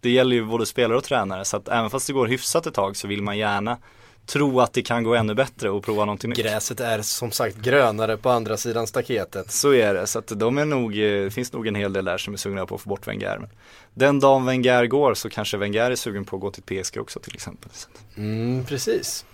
Det 0.00 0.10
gäller 0.10 0.36
ju 0.36 0.44
både 0.44 0.66
spelare 0.66 0.98
och 0.98 1.04
tränare 1.04 1.44
så 1.44 1.56
att 1.56 1.68
även 1.68 1.90
fast 1.90 2.06
det 2.06 2.12
går 2.12 2.26
hyfsat 2.26 2.66
ett 2.66 2.74
tag 2.74 2.96
så 2.96 3.08
vill 3.08 3.22
man 3.22 3.38
gärna 3.38 3.78
tro 4.26 4.60
att 4.60 4.72
det 4.72 4.82
kan 4.82 5.04
gå 5.04 5.14
ännu 5.14 5.34
bättre 5.34 5.70
och 5.70 5.84
prova 5.84 6.04
någonting 6.04 6.30
nytt. 6.30 6.38
Gräset 6.38 6.80
är 6.80 7.02
som 7.02 7.30
sagt 7.30 7.56
grönare 7.56 8.16
på 8.16 8.30
andra 8.30 8.56
sidan 8.56 8.86
staketet. 8.86 9.50
Så 9.50 9.74
är 9.74 9.94
det, 9.94 10.06
så 10.06 10.18
att 10.18 10.32
de 10.36 10.58
är 10.58 10.64
nog, 10.64 10.92
eh, 10.92 11.24
det 11.24 11.30
finns 11.30 11.52
nog 11.52 11.66
en 11.66 11.74
hel 11.74 11.92
del 11.92 12.04
där 12.04 12.18
som 12.18 12.34
är 12.34 12.38
sugna 12.38 12.66
på 12.66 12.74
att 12.74 12.80
få 12.80 12.88
bort 12.88 13.08
Wenger. 13.08 13.38
Men 13.38 13.50
den 13.94 14.20
dagen 14.20 14.46
Wenger 14.46 14.86
går 14.86 15.14
så 15.14 15.30
kanske 15.30 15.56
Wenger 15.56 15.90
är 15.90 15.96
sugen 15.96 16.24
på 16.24 16.36
att 16.36 16.42
gå 16.42 16.50
till 16.50 16.62
PSG 16.62 17.00
också 17.00 17.20
till 17.20 17.34
exempel. 17.34 17.70
Mm, 18.16 18.64
precis. 18.64 19.24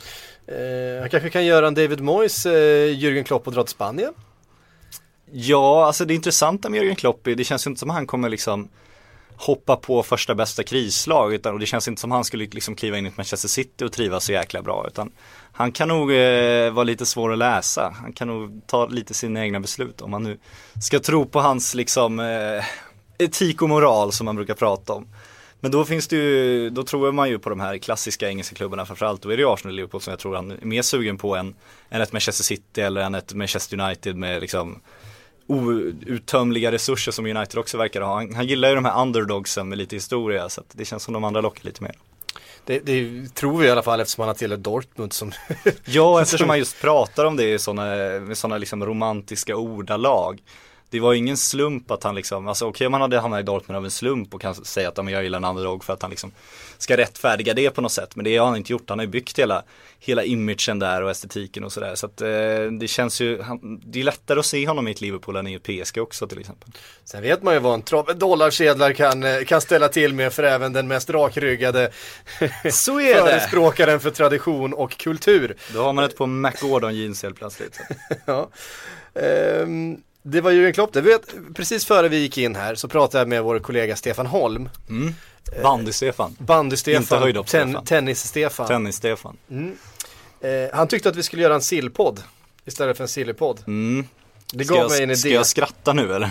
Eh, 0.46 1.00
han 1.00 1.09
kanske 1.09 1.31
kan 1.31 1.46
göra 1.46 1.66
en 1.66 1.74
David 1.74 2.00
Moyes, 2.00 2.46
eh, 2.46 2.53
Jürgen 2.94 3.24
Klopp 3.24 3.46
och 3.46 3.53
dra 3.53 3.62
till 3.62 3.72
Spanien. 3.72 4.14
Ja, 5.33 5.87
alltså 5.87 6.05
det 6.05 6.14
intressanta 6.14 6.68
med 6.68 6.83
Jürgen 6.83 6.94
Klopp 6.94 7.26
är, 7.26 7.35
det 7.35 7.44
känns 7.44 7.66
ju 7.66 7.70
inte 7.70 7.81
som 7.81 7.90
han 7.90 8.07
kommer 8.07 8.29
liksom 8.29 8.68
hoppa 9.40 9.76
på 9.76 10.03
första 10.03 10.35
bästa 10.35 10.62
krislag 10.62 11.35
utan, 11.35 11.55
och 11.55 11.61
det 11.61 11.66
känns 11.66 11.88
inte 11.88 12.00
som 12.00 12.11
han 12.11 12.24
skulle 12.24 12.46
liksom 12.46 12.74
kliva 12.74 12.98
in 12.98 13.07
i 13.07 13.09
ett 13.09 13.16
Manchester 13.16 13.48
City 13.48 13.85
och 13.85 13.92
trivas 13.92 14.24
så 14.24 14.33
jäkla 14.33 14.62
bra 14.62 14.85
utan 14.88 15.12
han 15.53 15.72
kan 15.72 15.88
nog 15.88 16.12
eh, 16.12 16.70
vara 16.70 16.85
lite 16.85 17.07
svår 17.07 17.33
att 17.33 17.38
läsa. 17.38 17.94
Han 18.03 18.12
kan 18.12 18.29
nog 18.29 18.62
ta 18.66 18.87
lite 18.87 19.14
sina 19.14 19.40
egna 19.40 19.61
beslut 19.61 20.00
om 20.00 20.11
man 20.11 20.22
nu 20.22 20.38
ska 20.83 21.00
tro 21.00 21.26
på 21.26 21.40
hans 21.40 21.74
liksom 21.74 22.20
eh, 22.20 22.64
etik 23.18 23.62
och 23.62 23.68
moral 23.68 24.12
som 24.12 24.24
man 24.24 24.37
brukar 24.37 24.55
prata 24.55 24.92
om. 24.92 25.09
Men 25.61 25.70
då 25.70 25.85
finns 25.85 26.09
det 26.09 26.16
ju, 26.16 26.70
då 26.70 26.83
tror 26.83 27.12
man 27.12 27.29
ju 27.29 27.38
på 27.38 27.50
de 27.50 27.61
här 27.61 27.79
klassiska 27.79 28.29
engelska 28.29 28.57
klubbarna 28.57 28.87
framförallt. 28.87 29.22
Då 29.22 29.31
är 29.31 29.37
det 29.37 29.42
ju 29.42 29.48
Arsenal 29.48 29.72
och 29.72 29.76
Liverpool 29.76 30.00
som 30.00 30.11
jag 30.11 30.20
tror 30.20 30.37
han 30.37 30.50
är 30.50 30.64
mer 30.64 30.83
sugen 30.83 31.18
på 31.18 31.37
än, 31.37 31.55
än 31.90 32.00
ett 32.00 32.12
Manchester 32.12 32.44
City 32.44 32.81
eller 32.81 33.00
än 33.00 33.14
ett 33.14 33.35
Manchester 33.35 33.81
United 33.81 34.16
med 34.16 34.40
liksom 34.40 34.81
outtömliga 35.51 36.73
resurser 36.73 37.13
som 37.13 37.27
United 37.27 37.59
också 37.59 37.79
verkar 37.79 38.01
ha. 38.01 38.15
Han, 38.15 38.35
han 38.35 38.47
gillar 38.47 38.69
ju 38.69 38.75
de 38.75 38.85
här 38.85 39.03
underdogsen 39.03 39.69
med 39.69 39.79
lite 39.79 39.97
historia 39.97 40.49
så 40.49 40.63
det 40.73 40.85
känns 40.85 41.03
som 41.03 41.15
de 41.15 41.25
andra 41.25 41.41
lockar 41.41 41.65
lite 41.65 41.83
mer. 41.83 41.95
Det, 42.65 42.79
det 42.79 43.29
tror 43.35 43.59
vi 43.59 43.67
i 43.67 43.71
alla 43.71 43.83
fall 43.83 44.01
eftersom 44.01 44.23
han 44.23 44.29
har 44.29 44.35
tillhört 44.35 44.61
Dortmund 44.61 45.13
som 45.13 45.33
Ja, 45.85 46.23
eftersom 46.23 46.47
man 46.47 46.59
just 46.59 46.81
pratar 46.81 47.25
om 47.25 47.37
det 47.37 47.45
i 47.45 47.73
med 47.73 48.39
sådana 48.39 48.59
liksom 48.59 48.87
romantiska 48.87 49.57
ordalag. 49.57 50.43
Det 50.90 51.00
var 51.00 51.14
ingen 51.14 51.37
slump 51.37 51.90
att 51.90 52.03
han 52.03 52.14
liksom, 52.14 52.48
alltså 52.48 52.66
okej 52.66 52.87
om 52.87 52.92
han 52.92 53.03
hade 53.03 53.20
hamnat 53.20 53.40
i 53.40 53.42
Dortmund 53.42 53.76
av 53.76 53.85
en 53.85 53.90
slump 53.90 54.35
och 54.35 54.40
kan 54.40 54.55
säga 54.55 54.88
att 54.88 54.96
men 54.96 55.14
jag 55.14 55.22
gillar 55.22 55.38
en 55.38 55.44
underdog 55.44 55.85
för 55.85 55.92
att 55.92 56.03
han 56.03 56.11
liksom 56.11 56.33
ska 56.79 56.96
rättfärdiga 56.96 57.55
det 57.55 57.70
på 57.70 57.81
något 57.81 57.92
sätt. 57.92 58.16
Men 58.16 58.24
det 58.24 58.37
har 58.37 58.46
han 58.46 58.57
inte 58.57 58.72
gjort, 58.72 58.88
han 58.88 58.98
har 58.98 59.07
ju 59.07 59.11
byggt 59.11 59.38
hela, 59.38 59.62
hela 59.98 60.24
imagen 60.24 60.79
där 60.79 61.03
och 61.03 61.11
estetiken 61.11 61.64
och 61.64 61.72
sådär. 61.72 61.94
Så 61.94 62.07
att 62.07 62.20
eh, 62.20 62.29
det 62.81 62.88
känns 62.88 63.20
ju, 63.20 63.42
han, 63.42 63.81
det 63.85 64.00
är 64.00 64.05
lättare 64.05 64.38
att 64.38 64.46
se 64.46 64.68
honom 64.68 64.88
i 64.88 64.90
ett 64.90 65.00
Liverpool 65.00 65.37
än 65.37 65.46
i 65.46 65.55
ett 65.55 65.62
PSG 65.62 65.98
också 65.98 66.26
till 66.26 66.38
exempel. 66.38 66.70
Sen 67.05 67.22
vet 67.22 67.42
man 67.42 67.55
ju 67.55 67.61
vad 67.61 67.74
en 67.74 67.83
trave 67.83 68.14
dollarsedlar 68.14 68.92
kan, 68.92 69.24
eh, 69.24 69.44
kan 69.44 69.61
ställa 69.61 69.88
till 69.88 70.14
med 70.14 70.33
för 70.33 70.42
även 70.42 70.72
den 70.72 70.88
mest 70.88 71.11
rakryggade 71.11 71.90
Så 72.72 73.00
är 73.00 73.14
det! 73.14 73.20
förespråkaren 73.20 74.00
för 74.00 74.11
tradition 74.11 74.72
och 74.72 74.98
kultur. 74.98 75.57
Då 75.74 75.83
har 75.83 75.92
man 75.92 76.05
ett 76.05 76.16
på 76.16 76.26
McGordon 76.26 76.96
jeans 76.96 77.22
helt 77.22 77.37
plötsligt. 77.37 77.81
Ja. 78.26 78.50
Ehm, 79.14 79.96
det 80.22 80.40
var 80.40 80.50
Jürgen 80.50 80.72
Klopp, 80.72 80.92
det 80.92 81.00
vet, 81.00 81.35
precis 81.54 81.85
före 81.87 82.09
vi 82.09 82.16
gick 82.18 82.38
in 82.38 82.56
här 82.56 82.74
så 82.74 82.88
pratade 82.88 83.20
jag 83.20 83.28
med 83.28 83.42
vår 83.42 83.59
kollega 83.59 83.96
Stefan 83.96 84.26
Holm. 84.26 84.68
Mm. 84.88 85.14
Bandy-Stefan, 85.62 86.30
Inte 86.30 86.42
Bandy-Stefan, 86.44 87.18
höjdhopp-Stefan. 87.22 87.72
ten, 87.72 87.85
tennis-Stefan. 87.85 88.66
tennis-Stefan. 88.66 89.37
Eh, 90.40 90.50
han 90.72 90.88
tyckte 90.88 91.09
att 91.09 91.16
vi 91.16 91.22
skulle 91.22 91.42
göra 91.42 91.54
en 91.54 91.62
sillpodd 91.62 92.22
istället 92.64 92.96
för 92.96 93.04
en 93.04 93.09
sillypodd. 93.09 93.62
Mm. 93.66 94.06
Det 94.53 94.65
Ska 94.65 94.75
gav 94.75 94.83
jag, 94.83 94.91
mig 94.91 95.03
en 95.03 95.17
ska 95.17 95.29
idé. 95.29 95.35
jag 95.37 95.47
skratta 95.47 95.93
nu 95.93 96.15
eller? 96.15 96.31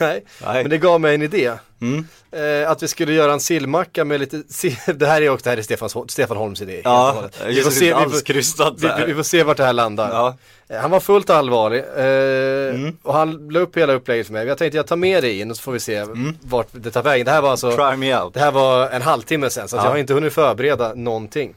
Nej, 0.00 0.24
Nej. 0.44 0.62
men 0.62 0.70
det 0.70 0.78
gav 0.78 1.00
mig 1.00 1.14
en 1.14 1.22
idé. 1.22 1.52
Mm. 1.80 2.06
Eh, 2.32 2.70
att 2.70 2.82
vi 2.82 2.88
skulle 2.88 3.12
göra 3.12 3.32
en 3.32 3.40
sillmacka 3.40 4.04
med 4.04 4.20
lite, 4.20 4.42
det 4.94 5.06
här 5.06 5.22
är 5.22 5.28
också 5.30 5.44
det 5.44 5.50
här 5.50 5.56
är 5.56 5.62
Stefans, 5.62 5.96
Stefan 6.08 6.36
Holms 6.36 6.62
idé. 6.62 6.80
Ja, 6.84 7.24
vi, 7.46 7.62
får 7.62 7.70
se, 7.70 7.84
vi, 7.84 7.92
får, 7.92 8.96
vi, 8.98 9.04
vi 9.06 9.14
får 9.14 9.22
se 9.22 9.42
vart 9.42 9.56
det 9.56 9.64
här 9.64 9.72
landar. 9.72 10.10
Ja. 10.10 10.36
Eh, 10.68 10.80
Han 10.80 10.90
var 10.90 11.00
fullt 11.00 11.30
allvarlig 11.30 11.78
eh, 11.96 12.74
Mm. 12.74 12.96
och 13.02 13.14
han 13.14 13.48
la 13.48 13.60
upp 13.60 13.76
hela 13.76 13.92
upplägget 13.92 14.26
för 14.26 14.32
mig. 14.32 14.46
Jag 14.46 14.58
tänkte 14.58 14.76
jag 14.76 14.86
tar 14.86 14.96
med 14.96 15.22
dig 15.22 15.40
in 15.40 15.50
och 15.50 15.56
så 15.56 15.62
får 15.62 15.72
vi 15.72 15.80
se 15.80 16.04
vart 16.42 16.68
det 16.72 16.90
tar 16.90 17.02
vägen. 17.02 17.24
Det 17.24 17.30
här 17.32 17.40
var 17.42 17.50
alltså 17.50 17.70
Try 17.76 17.96
me 17.96 18.18
out. 18.20 18.34
det 18.34 18.40
här 18.40 18.52
var 18.52 18.90
en 18.90 19.02
halvtimme 19.02 19.50
sen 19.50 19.68
så 19.68 19.76
Ja. 19.76 19.84
jag 19.84 19.90
har 19.90 19.96
inte 19.98 20.14
hunnit 20.14 20.32
förbereda 20.32 20.94
någonting. 20.94 21.54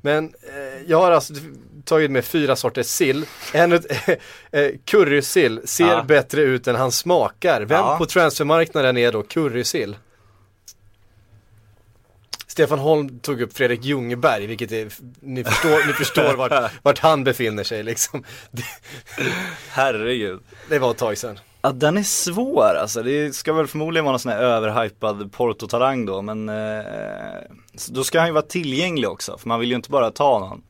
Men 0.00 0.24
eh, 0.24 0.82
jag 0.86 1.00
har 1.00 1.10
alltså 1.10 1.32
tagit 1.84 2.10
med 2.10 2.24
fyra 2.24 2.56
sorters 2.56 2.86
sill. 2.86 3.24
En 3.52 3.72
eh, 3.72 3.78
currysill 4.84 5.60
ser 5.64 5.84
Ja. 5.88 6.02
bättre 6.02 6.42
ut 6.42 6.66
än 6.66 6.74
han 6.76 6.92
smakar. 6.92 7.60
Vem 7.60 7.78
Ja. 7.78 7.98
på 7.98 8.06
transfermarknaden 8.06 8.96
är 8.96 9.12
då 9.12 9.22
currysill? 9.22 9.96
Stefan 12.46 12.78
Holm 12.78 13.18
tog 13.18 13.40
upp 13.42 13.56
Fredrik 13.56 13.84
Ljungberg, 13.84 14.46
vilket 14.46 14.72
är, 14.72 14.88
ni 15.20 15.44
förstår, 15.44 15.86
ni 15.86 15.92
förstår 15.92 16.34
vart, 16.36 16.72
vart 16.82 16.98
han 16.98 17.24
befinner 17.24 17.64
sig 17.64 17.82
liksom. 17.82 18.24
Herregud. 19.70 20.40
det 20.68 20.78
var 20.78 20.90
ett 20.90 20.96
tag 20.98 21.18
sedan. 21.18 21.38
Ja 21.62 21.72
den 21.72 21.96
är 21.98 22.02
svår 22.02 22.74
alltså, 22.80 23.02
det 23.02 23.34
ska 23.34 23.52
väl 23.52 23.66
förmodligen 23.66 24.04
vara 24.04 24.12
någon 24.12 24.20
sån 24.20 24.32
här 24.32 24.38
överhypad 24.42 25.32
Porto-talang 25.32 26.06
då 26.06 26.22
men 26.22 26.48
eh, 26.48 26.84
då 27.88 28.04
ska 28.04 28.18
han 28.18 28.28
ju 28.28 28.32
vara 28.32 28.42
tillgänglig 28.46 29.08
också 29.08 29.38
för 29.38 29.48
man 29.48 29.60
vill 29.60 29.68
ju 29.70 29.76
inte 29.76 29.90
bara 29.90 30.10
ta 30.10 30.38
någon. 30.38 30.62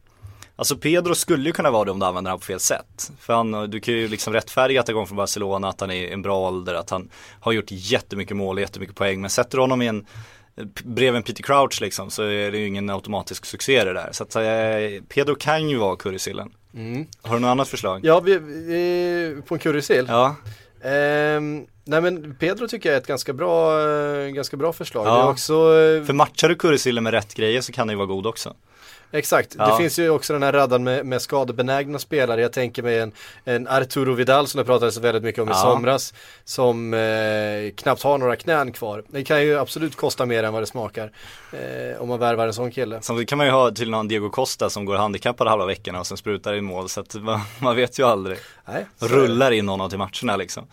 Alltså 0.60 0.76
Pedro 0.76 1.14
skulle 1.14 1.44
ju 1.44 1.52
kunna 1.52 1.70
vara 1.70 1.84
det 1.84 1.90
om 1.90 1.98
du 1.98 2.06
använder 2.06 2.30
honom 2.30 2.40
på 2.40 2.46
fel 2.46 2.60
sätt. 2.60 3.12
För 3.20 3.32
han, 3.32 3.70
du 3.70 3.80
kan 3.80 3.94
ju 3.94 4.08
liksom 4.08 4.32
rättfärdiga 4.32 4.80
att 4.80 4.88
han 4.88 4.94
kommer 4.94 5.06
från 5.06 5.16
Barcelona, 5.16 5.68
att 5.68 5.80
han 5.80 5.90
är 5.90 6.12
en 6.12 6.22
bra 6.22 6.48
ålder, 6.48 6.74
att 6.74 6.90
han 6.90 7.10
har 7.40 7.52
gjort 7.52 7.64
jättemycket 7.68 8.36
mål 8.36 8.56
och 8.56 8.60
jättemycket 8.60 8.96
poäng. 8.96 9.20
Men 9.20 9.30
sätter 9.30 9.56
du 9.56 9.62
honom 9.62 9.82
i 9.82 9.86
en, 9.86 10.06
bredvid 10.84 11.16
en 11.16 11.22
Peter 11.22 11.42
Crouch 11.42 11.80
liksom 11.80 12.10
så 12.10 12.22
är 12.22 12.50
det 12.50 12.58
ju 12.58 12.66
ingen 12.66 12.90
automatisk 12.90 13.44
succé 13.44 13.84
det 13.84 13.92
där. 13.92 14.08
Så 14.12 14.22
att 14.22 14.36
eh, 14.36 15.04
Pedro 15.08 15.34
kan 15.34 15.68
ju 15.68 15.76
vara 15.76 15.96
currysillen. 15.96 16.52
Har 17.22 17.34
du 17.34 17.40
något 17.40 17.48
annat 17.48 17.68
förslag? 17.68 18.00
Ja, 18.04 18.20
vi, 18.20 18.38
vi, 18.38 19.42
på 19.46 19.54
en 19.54 19.58
currysill. 19.58 20.06
Ja. 20.08 20.36
Ehm, 20.84 21.66
nej 21.84 22.00
men 22.00 22.34
Pedro 22.34 22.68
tycker 22.68 22.88
jag 22.88 22.96
är 22.96 23.00
ett 23.00 23.06
ganska 23.06 23.32
bra, 23.32 23.80
eh, 23.88 24.28
ganska 24.28 24.56
bra 24.56 24.72
förslag. 24.72 25.06
Ja. 25.06 25.16
Det 25.16 25.20
är 25.20 25.30
också, 25.30 25.54
eh, 25.54 26.04
För 26.04 26.12
matchar 26.12 26.48
du 26.48 26.54
currysillen 26.54 27.04
med 27.04 27.12
rätt 27.12 27.34
grejer 27.34 27.60
så 27.60 27.72
kan 27.72 27.86
den 27.86 27.94
ju 27.94 27.98
vara 27.98 28.06
god 28.06 28.26
också. 28.26 28.54
Exakt, 29.12 29.50
det 29.50 29.56
Ja. 29.58 29.76
finns 29.78 29.98
ju 29.98 30.10
också 30.10 30.32
den 30.32 30.42
här 30.42 30.52
raddan 30.52 30.84
med, 30.84 31.06
med 31.06 31.22
skadebenägna 31.22 31.98
spelare. 31.98 32.40
Jag 32.40 32.52
tänker 32.52 32.82
mig 32.82 32.98
en, 32.98 33.12
en 33.44 33.68
Arturo 33.68 34.14
Vidal 34.14 34.46
som 34.46 34.58
det 34.58 34.64
pratades 34.64 34.94
så 34.94 35.00
väldigt 35.00 35.22
mycket 35.22 35.42
om 35.42 35.48
i 35.48 35.52
Ja. 35.52 35.56
somras. 35.58 36.14
Som 36.44 36.94
eh, 36.94 37.00
knappt 37.76 38.02
har 38.02 38.18
några 38.18 38.36
knän 38.36 38.72
kvar. 38.72 39.04
Det 39.08 39.24
kan 39.24 39.42
ju 39.42 39.58
absolut 39.58 39.96
kosta 39.96 40.26
mer 40.26 40.42
än 40.42 40.52
vad 40.52 40.62
det 40.62 40.66
smakar. 40.66 41.12
Eh, 41.52 42.02
om 42.02 42.08
man 42.08 42.18
värvar 42.18 42.46
en 42.46 42.54
sån 42.54 42.70
kille. 42.70 42.98
Samtidigt 43.02 43.28
kan 43.28 43.38
man 43.38 43.46
ju 43.46 43.52
ha 43.52 43.70
till 43.70 43.90
någon 43.90 44.08
Diego 44.08 44.30
Costa 44.30 44.70
som 44.70 44.84
går 44.84 44.96
handikappad 44.96 45.48
halva 45.48 45.66
veckorna 45.66 46.00
och 46.00 46.06
sen 46.06 46.16
sprutar 46.16 46.54
i 46.54 46.60
mål 46.60 46.88
så 46.88 47.00
att 47.00 47.14
man, 47.14 47.40
man 47.58 47.76
vet 47.76 47.98
ju 47.98 48.06
aldrig. 48.06 48.38
Nej, 48.68 48.86
det. 48.98 49.06
Rullar 49.06 49.50
in 49.50 49.66
någon 49.66 49.90
till 49.90 49.98
matcherna 49.98 50.36
liksom. 50.36 50.66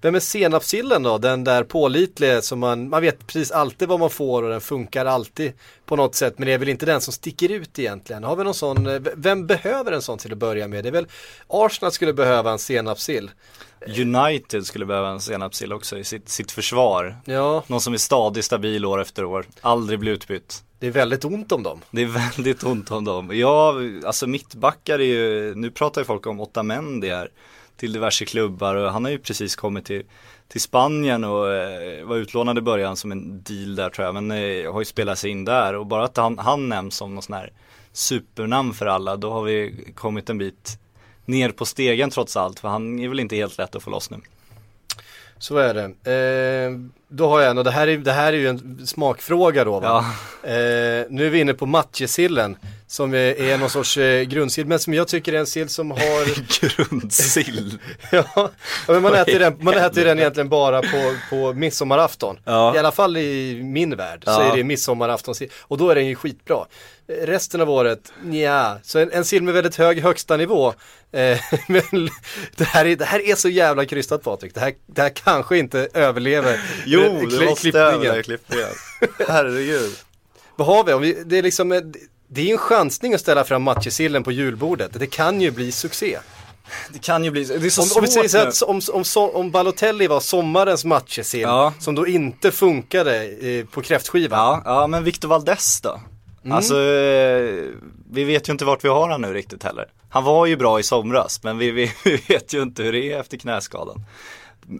Vem 0.00 0.14
är 0.14 0.20
senapssillen 0.20 1.02
då? 1.02 1.18
Den 1.18 1.44
där 1.44 1.64
pålitliga 1.64 2.42
som 2.42 2.58
man, 2.58 2.88
man 2.88 3.02
vet 3.02 3.26
precis 3.26 3.50
alltid 3.50 3.88
vad 3.88 4.00
man 4.00 4.10
får 4.10 4.42
och 4.42 4.50
den 4.50 4.60
funkar 4.60 5.06
alltid 5.06 5.52
på 5.86 5.96
något 5.96 6.14
sätt. 6.14 6.38
Men 6.38 6.46
det 6.46 6.52
är 6.52 6.58
väl 6.58 6.68
inte 6.68 6.86
den 6.86 7.00
som 7.00 7.12
sticker 7.12 7.48
ut 7.48 7.78
egentligen. 7.78 8.24
Har 8.24 8.36
vi 8.36 8.44
någon 8.44 8.54
sån, 8.54 8.86
eh, 8.86 9.00
vem 9.16 9.46
behöver 9.46 9.92
en 9.92 10.02
sån 10.02 10.18
till 10.18 10.32
att 10.32 10.38
börja 10.38 10.68
med? 10.68 10.84
Det 10.84 10.88
är 10.88 10.92
väl 10.92 11.06
Arsenal 11.46 11.92
skulle 11.92 12.12
behöva 12.12 12.50
en 12.50 12.58
senapssill. 12.58 13.30
United 13.86 14.66
skulle 14.66 14.86
behöva 14.86 15.08
en 15.08 15.20
senapssill 15.20 15.72
också 15.72 15.98
i 15.98 16.04
sitt, 16.04 16.28
sitt 16.28 16.52
försvar. 16.52 17.16
Ja, 17.24 17.62
Någon 17.66 17.80
som 17.80 17.94
är 17.94 17.98
stadig, 17.98 18.44
stabil 18.44 18.84
år 18.84 19.00
efter 19.00 19.24
år. 19.24 19.46
Aldrig 19.60 19.98
blir 19.98 20.12
utbytt. 20.12 20.62
Det 20.78 20.86
är 20.86 20.90
väldigt 20.90 21.24
ont 21.24 21.52
om 21.52 21.62
dem. 21.62 21.80
Det 21.90 22.02
är 22.02 22.06
väldigt 22.36 22.64
ont 22.64 22.90
om 22.90 23.04
dem. 23.04 23.30
Ja, 23.32 23.74
alltså 24.06 24.26
mittbackar 24.26 24.98
är 24.98 25.04
ju, 25.04 25.54
nu 25.54 25.70
pratar 25.70 26.00
ju 26.00 26.04
folk 26.04 26.26
om 26.26 26.40
Otamendi 26.40 27.10
här 27.10 27.30
till 27.78 27.92
diverse 27.92 28.24
klubbar 28.24 28.74
och 28.74 28.92
han 28.92 29.04
har 29.04 29.10
ju 29.10 29.18
precis 29.18 29.56
kommit 29.56 29.84
till, 29.84 30.02
till 30.48 30.60
Spanien 30.60 31.24
och 31.24 31.52
eh, 31.52 32.04
var 32.04 32.16
utlånad 32.16 32.58
i 32.58 32.60
början 32.60 32.96
som 32.96 33.12
en 33.12 33.42
deal 33.42 33.76
där 33.76 33.90
tror 33.90 34.04
jag, 34.04 34.14
men 34.14 34.30
eh, 34.30 34.72
har 34.72 34.80
ju 34.80 34.84
spelat 34.84 35.18
sig 35.18 35.30
in 35.30 35.44
där 35.44 35.74
och 35.74 35.86
bara 35.86 36.04
att 36.04 36.16
han, 36.16 36.38
han 36.38 36.68
nämns 36.68 36.96
som 36.96 37.14
någon 37.14 37.22
sån 37.22 37.36
här 37.36 37.52
supernamn 37.92 38.74
för 38.74 38.86
alla, 38.86 39.16
då 39.16 39.30
har 39.30 39.42
vi 39.42 39.84
kommit 39.94 40.30
en 40.30 40.38
bit 40.38 40.78
ner 41.24 41.50
på 41.50 41.64
stegen 41.64 42.10
trots 42.10 42.36
allt, 42.36 42.60
för 42.60 42.68
han 42.68 42.98
är 42.98 43.08
väl 43.08 43.20
inte 43.20 43.36
helt 43.36 43.58
lätt 43.58 43.76
att 43.76 43.82
få 43.82 43.90
loss 43.90 44.10
nu. 44.10 44.16
Så 45.38 45.56
är 45.56 45.74
det. 45.74 45.84
Eh, 46.12 46.72
då 47.10 47.28
har 47.28 47.40
jag 47.40 47.50
en 47.50 47.58
och 47.58 47.64
det 47.64 47.70
här 47.70 47.88
är, 47.88 47.98
det 47.98 48.12
här 48.12 48.32
är 48.32 48.36
ju 48.36 48.48
en 48.48 48.86
smakfråga 48.86 49.64
då 49.64 49.80
va? 49.80 50.04
Ja. 50.42 50.48
Eh, 50.48 51.06
nu 51.10 51.26
är 51.26 51.30
vi 51.30 51.38
inne 51.40 51.54
på 51.54 51.66
matjessillen 51.66 52.56
som 52.86 53.14
är, 53.14 53.58
någon 53.58 53.70
sorts 53.70 53.96
eh, 53.96 54.22
grundsill 54.22 54.66
men 54.66 54.78
som 54.78 54.94
jag 54.94 55.08
tycker 55.08 55.32
är 55.32 55.38
en 55.38 55.46
sill 55.46 55.68
som 55.68 55.90
har 55.90 56.78
Grundsill. 56.88 57.78
Ja, 58.12 58.50
men 58.86 59.02
man 59.02 59.14
äter, 59.14 59.38
den, 59.38 59.56
man 59.60 59.74
äter 59.74 60.04
den 60.04 60.18
egentligen 60.18 60.48
bara 60.48 60.82
på, 60.82 61.14
på 61.30 61.52
midsommarafton. 61.52 62.38
Ja. 62.44 62.74
I 62.74 62.78
alla 62.78 62.92
fall 62.92 63.16
i 63.16 63.60
min 63.62 63.96
värld 63.96 64.22
så 64.24 64.30
Ja. 64.30 64.52
är 64.52 64.56
det 64.56 64.64
midsommarafton 64.64 65.34
och 65.60 65.78
då 65.78 65.90
är 65.90 65.94
den 65.94 66.06
ju 66.06 66.14
skitbra. 66.14 66.64
Resten 67.08 67.60
av 67.60 67.70
året, 67.70 68.12
ja, 68.32 68.78
så 68.82 68.98
en, 68.98 69.12
en 69.12 69.24
sill 69.24 69.42
med 69.42 69.54
väldigt 69.54 69.76
hög 69.76 70.00
högsta 70.02 70.36
nivå. 70.36 70.68
Eh, 71.12 71.38
men 71.68 72.10
det 72.56 72.64
här, 72.64 72.84
är, 72.84 72.96
det 72.96 73.04
här 73.04 73.30
är 73.30 73.34
så 73.34 73.48
jävla 73.48 73.84
krystat 73.84 74.22
Patrik, 74.22 74.54
det 74.54 74.60
här, 74.60 74.72
det 74.86 75.02
här 75.02 75.08
kanske 75.10 75.58
inte 75.58 75.88
överlever 75.94 76.60
Jo, 76.86 77.00
eh, 77.00 77.12
det 77.12 77.26
kli- 77.26 77.44
måste 77.48 77.78
över 77.80 78.22
klippningen. 78.22 78.68
Herregud. 79.28 79.96
Vad 80.56 80.66
har 80.66 80.84
vi? 80.84 80.92
Om 80.92 81.02
vi 81.02 81.22
det 81.26 81.38
är 81.38 81.42
liksom, 81.42 81.72
eh, 81.72 81.80
det 82.28 82.48
är 82.48 82.52
en 82.52 82.58
chansning 82.58 83.14
att 83.14 83.20
ställa 83.20 83.44
fram 83.44 83.62
matjessillen 83.62 84.22
på 84.22 84.32
julbordet. 84.32 84.90
Det 84.92 85.06
kan 85.06 85.40
ju 85.40 85.50
bli 85.50 85.72
succé. 85.72 86.18
Det 86.92 86.98
kan 86.98 87.24
ju 87.24 87.30
bli, 87.30 87.44
det 87.44 87.54
är 87.66 87.70
så 87.70 87.82
Om, 87.82 87.88
svårt 87.88 87.98
om 87.98 88.04
vi 88.04 88.10
säger 88.28 88.28
så 88.28 88.38
att 88.38 88.62
om, 88.62 88.80
om, 89.16 89.30
om 89.34 89.50
Balotelli 89.50 90.06
var 90.06 90.20
sommarens 90.20 90.84
matjessill 90.84 91.40
Ja. 91.40 91.74
som 91.80 91.94
då 91.94 92.06
inte 92.06 92.50
funkade 92.50 93.24
eh, 93.24 93.64
på 93.64 93.82
kräftskivan. 93.82 94.38
Ja, 94.38 94.62
ja 94.80 94.86
men 94.86 95.04
Victor 95.04 95.28
Valdes 95.28 95.80
då? 95.80 96.00
Mm. 96.44 96.56
Alltså, 96.56 96.74
eh, 96.74 97.64
vi 98.10 98.24
vet 98.24 98.48
ju 98.48 98.52
inte 98.52 98.64
vart 98.64 98.84
vi 98.84 98.88
har 98.88 99.08
han 99.08 99.20
nu 99.20 99.34
riktigt 99.34 99.62
heller. 99.62 99.86
Han 100.08 100.24
var 100.24 100.46
ju 100.46 100.56
bra 100.56 100.80
i 100.80 100.82
somras, 100.82 101.42
men 101.42 101.58
vi, 101.58 101.70
vi, 101.70 101.92
vi 102.04 102.16
vet 102.28 102.54
ju 102.54 102.62
inte 102.62 102.82
hur 102.82 102.92
det 102.92 103.12
är 103.12 103.20
efter 103.20 103.36
knäskadan. 103.36 104.04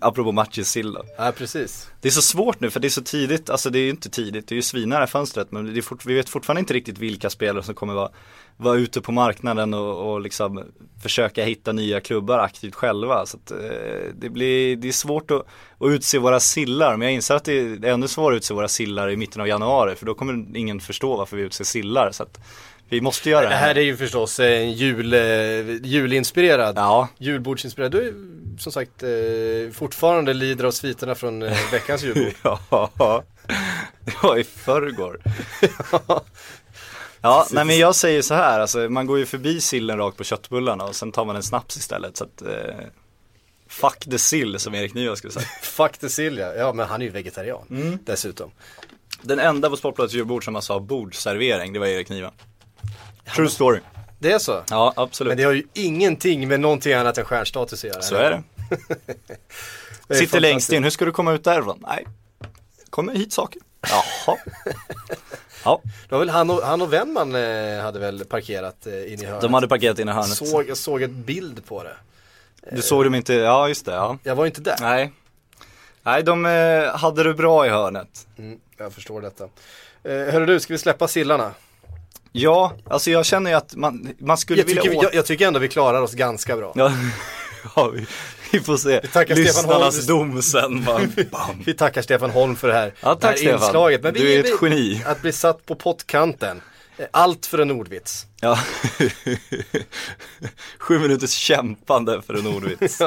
Apropå 0.00 0.32
matjessill. 0.32 0.96
Ja, 1.18 1.32
precis. 1.36 1.90
Det 2.00 2.08
är 2.08 2.12
så 2.12 2.22
svårt 2.22 2.60
nu 2.60 2.70
för 2.70 2.80
det 2.80 2.88
är 2.88 2.90
så 2.90 3.02
tidigt, 3.02 3.50
alltså 3.50 3.70
det 3.70 3.78
är 3.78 3.82
ju 3.82 3.90
inte 3.90 4.10
tidigt, 4.10 4.48
det 4.48 4.52
är 4.52 4.56
ju 4.56 4.62
svinare 4.62 5.06
fönstret 5.06 5.52
men 5.52 5.74
det 5.74 5.82
fort, 5.82 6.06
vi 6.06 6.14
vet 6.14 6.28
fortfarande 6.28 6.60
inte 6.60 6.74
riktigt 6.74 6.98
vilka 6.98 7.30
spelare 7.30 7.62
som 7.62 7.74
kommer 7.74 7.94
vara, 7.94 8.10
vara 8.56 8.76
ute 8.76 9.00
på 9.00 9.12
marknaden 9.12 9.74
och, 9.74 10.12
och 10.12 10.20
liksom 10.20 10.64
försöka 11.02 11.44
hitta 11.44 11.72
nya 11.72 12.00
klubbar 12.00 12.38
aktivt 12.38 12.74
själva. 12.74 13.26
Så 13.26 13.36
att, 13.36 13.50
eh, 13.50 13.58
det, 14.14 14.28
blir, 14.28 14.76
det 14.76 14.88
är 14.88 14.92
svårt 14.92 15.30
att, 15.30 15.46
att 15.78 15.90
utse 15.90 16.18
våra 16.18 16.40
sillar 16.40 16.96
men 16.96 17.08
jag 17.08 17.14
inser 17.14 17.34
att 17.34 17.44
det 17.44 17.58
är 17.58 17.84
ännu 17.84 18.08
svårare 18.08 18.36
att 18.36 18.38
utse 18.38 18.54
våra 18.54 18.68
sillar 18.68 19.10
i 19.10 19.16
mitten 19.16 19.40
av 19.40 19.48
januari 19.48 19.94
för 19.94 20.06
då 20.06 20.14
kommer 20.14 20.56
ingen 20.56 20.80
förstå 20.80 21.16
varför 21.16 21.36
vi 21.36 21.42
utser 21.42 21.64
sillar. 21.64 22.10
Så 22.12 22.22
att 22.22 22.38
vi 22.88 23.00
måste 23.00 23.30
göra 23.30 23.48
Det 23.48 23.54
här 23.54 23.74
är 23.74 23.82
ju 23.82 23.96
förstås 23.96 24.40
en 24.40 24.72
jul, 24.72 25.14
eh, 25.14 25.20
julinspirerad, 25.82 26.76
Ja, 26.76 27.08
julbordsinspirerad. 27.18 27.92
Du 27.92 28.14
som 28.58 28.72
sagt 28.72 29.02
eh, 29.02 29.08
fortfarande 29.72 30.34
lider 30.34 30.64
av 30.64 30.70
sviterna 30.70 31.14
från 31.14 31.42
eh, 31.42 31.58
veckans 31.72 32.02
julbord. 32.02 32.32
Ja, 32.70 33.24
det 34.04 34.14
var 34.22 34.36
i 34.36 34.44
förrgår. 34.44 35.20
Ja, 37.20 37.46
nej 37.50 37.64
men 37.64 37.78
jag 37.78 37.94
säger 37.94 38.22
så 38.22 38.34
här, 38.34 38.60
alltså 38.60 38.78
man 38.78 39.06
går 39.06 39.18
ju 39.18 39.26
förbi 39.26 39.60
sillen 39.60 39.98
rakt 39.98 40.16
på 40.16 40.24
köttbullarna 40.24 40.84
och 40.84 40.96
sen 40.96 41.12
tar 41.12 41.24
man 41.24 41.36
en 41.36 41.42
snaps 41.42 41.76
istället 41.76 42.16
så 42.16 42.24
att 42.24 42.42
eh, 42.42 42.74
Fuck 43.68 43.98
the 44.10 44.18
sill 44.18 44.58
som 44.58 44.74
Erik 44.74 44.94
Niva 44.94 45.16
skulle 45.16 45.32
säga. 45.32 45.46
Fuck 45.62 45.98
the 45.98 46.08
Silja, 46.08 46.56
ja 46.56 46.72
men 46.72 46.88
han 46.88 47.00
är 47.00 47.04
ju 47.06 47.10
vegetarian 47.10 47.66
Mm. 47.70 47.98
dessutom. 48.04 48.50
Den 49.22 49.38
enda 49.38 49.70
på 49.70 49.76
Sportbladets 49.76 50.14
julbord 50.14 50.44
som 50.44 50.56
alltså 50.56 50.72
har 50.72 50.80
bordsservering, 50.80 51.72
det 51.72 51.78
var 51.78 51.86
Erik 51.86 52.08
Niva. 52.08 52.32
True 53.36 53.48
story. 53.50 53.80
Det 54.18 54.32
är 54.32 54.38
så? 54.38 54.62
Ja, 54.70 54.92
absolut. 54.96 55.30
Men 55.30 55.36
det 55.36 55.42
har 55.44 55.52
ju 55.52 55.62
ingenting 55.74 56.48
med 56.48 56.60
någonting 56.60 56.92
annat 56.92 57.18
än 57.18 57.24
stjärnstatus 57.24 57.84
att 57.84 57.90
göra. 57.90 58.02
Så 58.02 58.14
är 58.14 58.30
det. 58.30 58.42
Det 60.08 60.14
är 60.14 60.18
Sitter 60.18 60.40
längst 60.40 60.72
in, 60.72 60.82
hur 60.84 60.90
ska 60.90 61.04
du 61.04 61.12
komma 61.12 61.32
ut 61.32 61.44
därifrån? 61.44 61.84
Nej, 61.88 62.06
kommer 62.90 63.14
hit 63.14 63.32
saker. 63.32 63.62
Jaha. 63.80 64.36
Ja, 65.64 65.80
Det 66.08 66.12
var 66.14 66.18
väl 66.18 66.28
han 66.30 66.50
och, 66.50 66.62
han 66.62 66.82
och 66.82 66.92
Wennman 66.92 67.34
eh, 67.34 67.80
hade 67.82 67.98
väl 67.98 68.24
parkerat 68.24 68.86
eh, 68.86 69.12
in 69.12 69.22
i 69.22 69.24
hörnet. 69.24 69.40
de 69.42 69.54
hade 69.54 69.68
parkerat 69.68 69.98
in 69.98 70.08
i 70.08 70.12
hörnet. 70.12 70.36
såg, 70.36 70.68
jag 70.68 70.76
såg 70.76 71.02
ett 71.02 71.10
bild 71.10 71.66
på 71.66 71.82
det. 71.82 71.96
Du 72.72 72.82
såg 72.82 73.04
dem 73.04 73.14
inte, 73.14 73.34
ja 73.34 73.68
just 73.68 73.86
det, 73.86 73.92
ja. 73.92 74.18
Jag 74.22 74.34
var 74.34 74.46
inte 74.46 74.60
där. 74.60 74.76
Nej. 74.80 75.12
Nej, 76.02 76.22
de 76.22 76.46
eh, 76.46 76.96
hade 76.96 77.22
det 77.22 77.34
bra 77.34 77.66
i 77.66 77.68
hörnet. 77.68 78.26
Mm, 78.38 78.58
jag 78.76 78.92
förstår 78.92 79.20
detta. 79.20 79.44
Eh, 79.44 80.10
hörru 80.12 80.46
du, 80.46 80.60
ska 80.60 80.74
vi 80.74 80.78
släppa 80.78 81.08
sillarna? 81.08 81.52
Ja, 82.32 82.72
alltså 82.90 83.10
jag 83.10 83.26
känner 83.26 83.50
ju 83.50 83.56
att 83.56 83.76
man, 83.76 84.14
man 84.18 84.36
skulle 84.38 84.60
Jag 84.60 84.66
vilja 84.66 84.82
tycker, 84.82 85.02
jag, 85.02 85.14
jag 85.14 85.26
tycker 85.26 85.46
ändå 85.46 85.58
vi 85.60 85.68
klarar 85.68 86.02
oss 86.02 86.14
ganska 86.14 86.56
bra. 86.56 86.72
Ja, 86.76 86.92
ja 87.76 87.88
vi, 87.88 88.06
vi 88.52 88.60
får 88.60 88.76
se. 88.76 89.00
tackar 89.00 89.34
Stefan 89.34 89.44
Lyssnarnas 89.44 90.08
Holm. 90.08 90.30
dom 90.32 90.42
sen. 90.42 90.84
Bam. 91.30 91.62
Vi 91.66 91.74
tackar 91.74 92.02
Stefan 92.02 92.30
Holm 92.30 92.56
för 92.56 92.68
det 92.68 92.74
här, 92.74 92.94
Ja, 93.00 93.08
det 93.08 93.08
här 93.08 93.16
tack 93.32 93.38
Stefan. 93.38 93.54
inslaget. 93.62 94.02
Men 94.02 94.14
vi, 94.14 94.20
Du 94.20 94.32
är 94.34 94.40
ett 94.40 94.62
vi, 94.62 94.68
geni. 94.68 95.02
Att 95.06 95.22
bli 95.22 95.32
satt 95.32 95.66
på 95.66 95.74
pottkanten. 95.74 96.60
Allt 97.10 97.46
för 97.46 97.58
en 97.58 97.70
ordvits. 97.70 98.26
Ja. 98.40 98.58
Sju 100.78 100.98
minuters 100.98 101.30
kämpande 101.30 102.22
för 102.22 102.34
en 102.34 102.46
ordvits. 102.46 102.98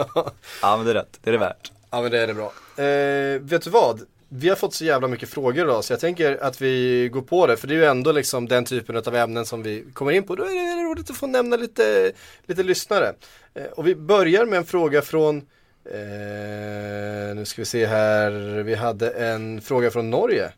Ja 0.61 0.77
men 0.77 0.85
det 0.85 0.91
är 0.91 0.95
rätt, 0.95 1.19
det 1.23 1.29
är 1.29 1.31
det 1.31 1.37
värt. 1.37 1.71
Ja 1.91 2.01
men 2.01 2.11
det 2.11 2.19
är 2.19 2.27
det 2.27 2.33
bra. 2.33 2.53
Eh, 2.83 3.41
vet 3.41 3.61
du 3.63 3.69
vad? 3.69 4.01
Vi 4.33 4.49
har 4.49 4.55
fått 4.55 4.73
så 4.73 4.85
jävla 4.85 5.07
mycket 5.07 5.29
frågor 5.29 5.65
idag 5.65 5.83
så 5.83 5.93
jag 5.93 5.99
tänker 5.99 6.43
att 6.43 6.61
vi 6.61 7.09
går 7.13 7.21
på 7.21 7.47
det 7.47 7.57
för 7.57 7.67
det 7.67 7.73
är 7.73 7.77
ju 7.77 7.85
ändå 7.85 8.11
liksom 8.11 8.47
den 8.47 8.65
typen 8.65 8.95
av 8.97 9.15
ämnen 9.15 9.45
som 9.45 9.63
vi 9.63 9.85
kommer 9.93 10.11
in 10.11 10.23
på. 10.23 10.35
Då 10.35 10.43
är 10.43 10.77
det 10.77 10.83
roligt 10.91 11.09
att 11.09 11.17
få 11.17 11.27
nämna 11.27 11.55
lite, 11.55 12.11
lite 12.45 12.63
lyssnare. 12.63 13.13
Eh, 13.53 13.63
och 13.65 13.87
vi 13.87 13.95
börjar 13.95 14.45
med 14.45 14.57
en 14.57 14.65
fråga 14.65 15.01
från 15.01 15.37
eh, 15.85 17.35
nu 17.35 17.43
ska 17.45 17.61
vi 17.61 17.65
se 17.65 17.85
här, 17.85 18.31
vi 18.63 18.75
hade 18.75 19.09
en 19.09 19.61
fråga 19.61 19.91
från 19.91 20.09
Norge. 20.09 20.51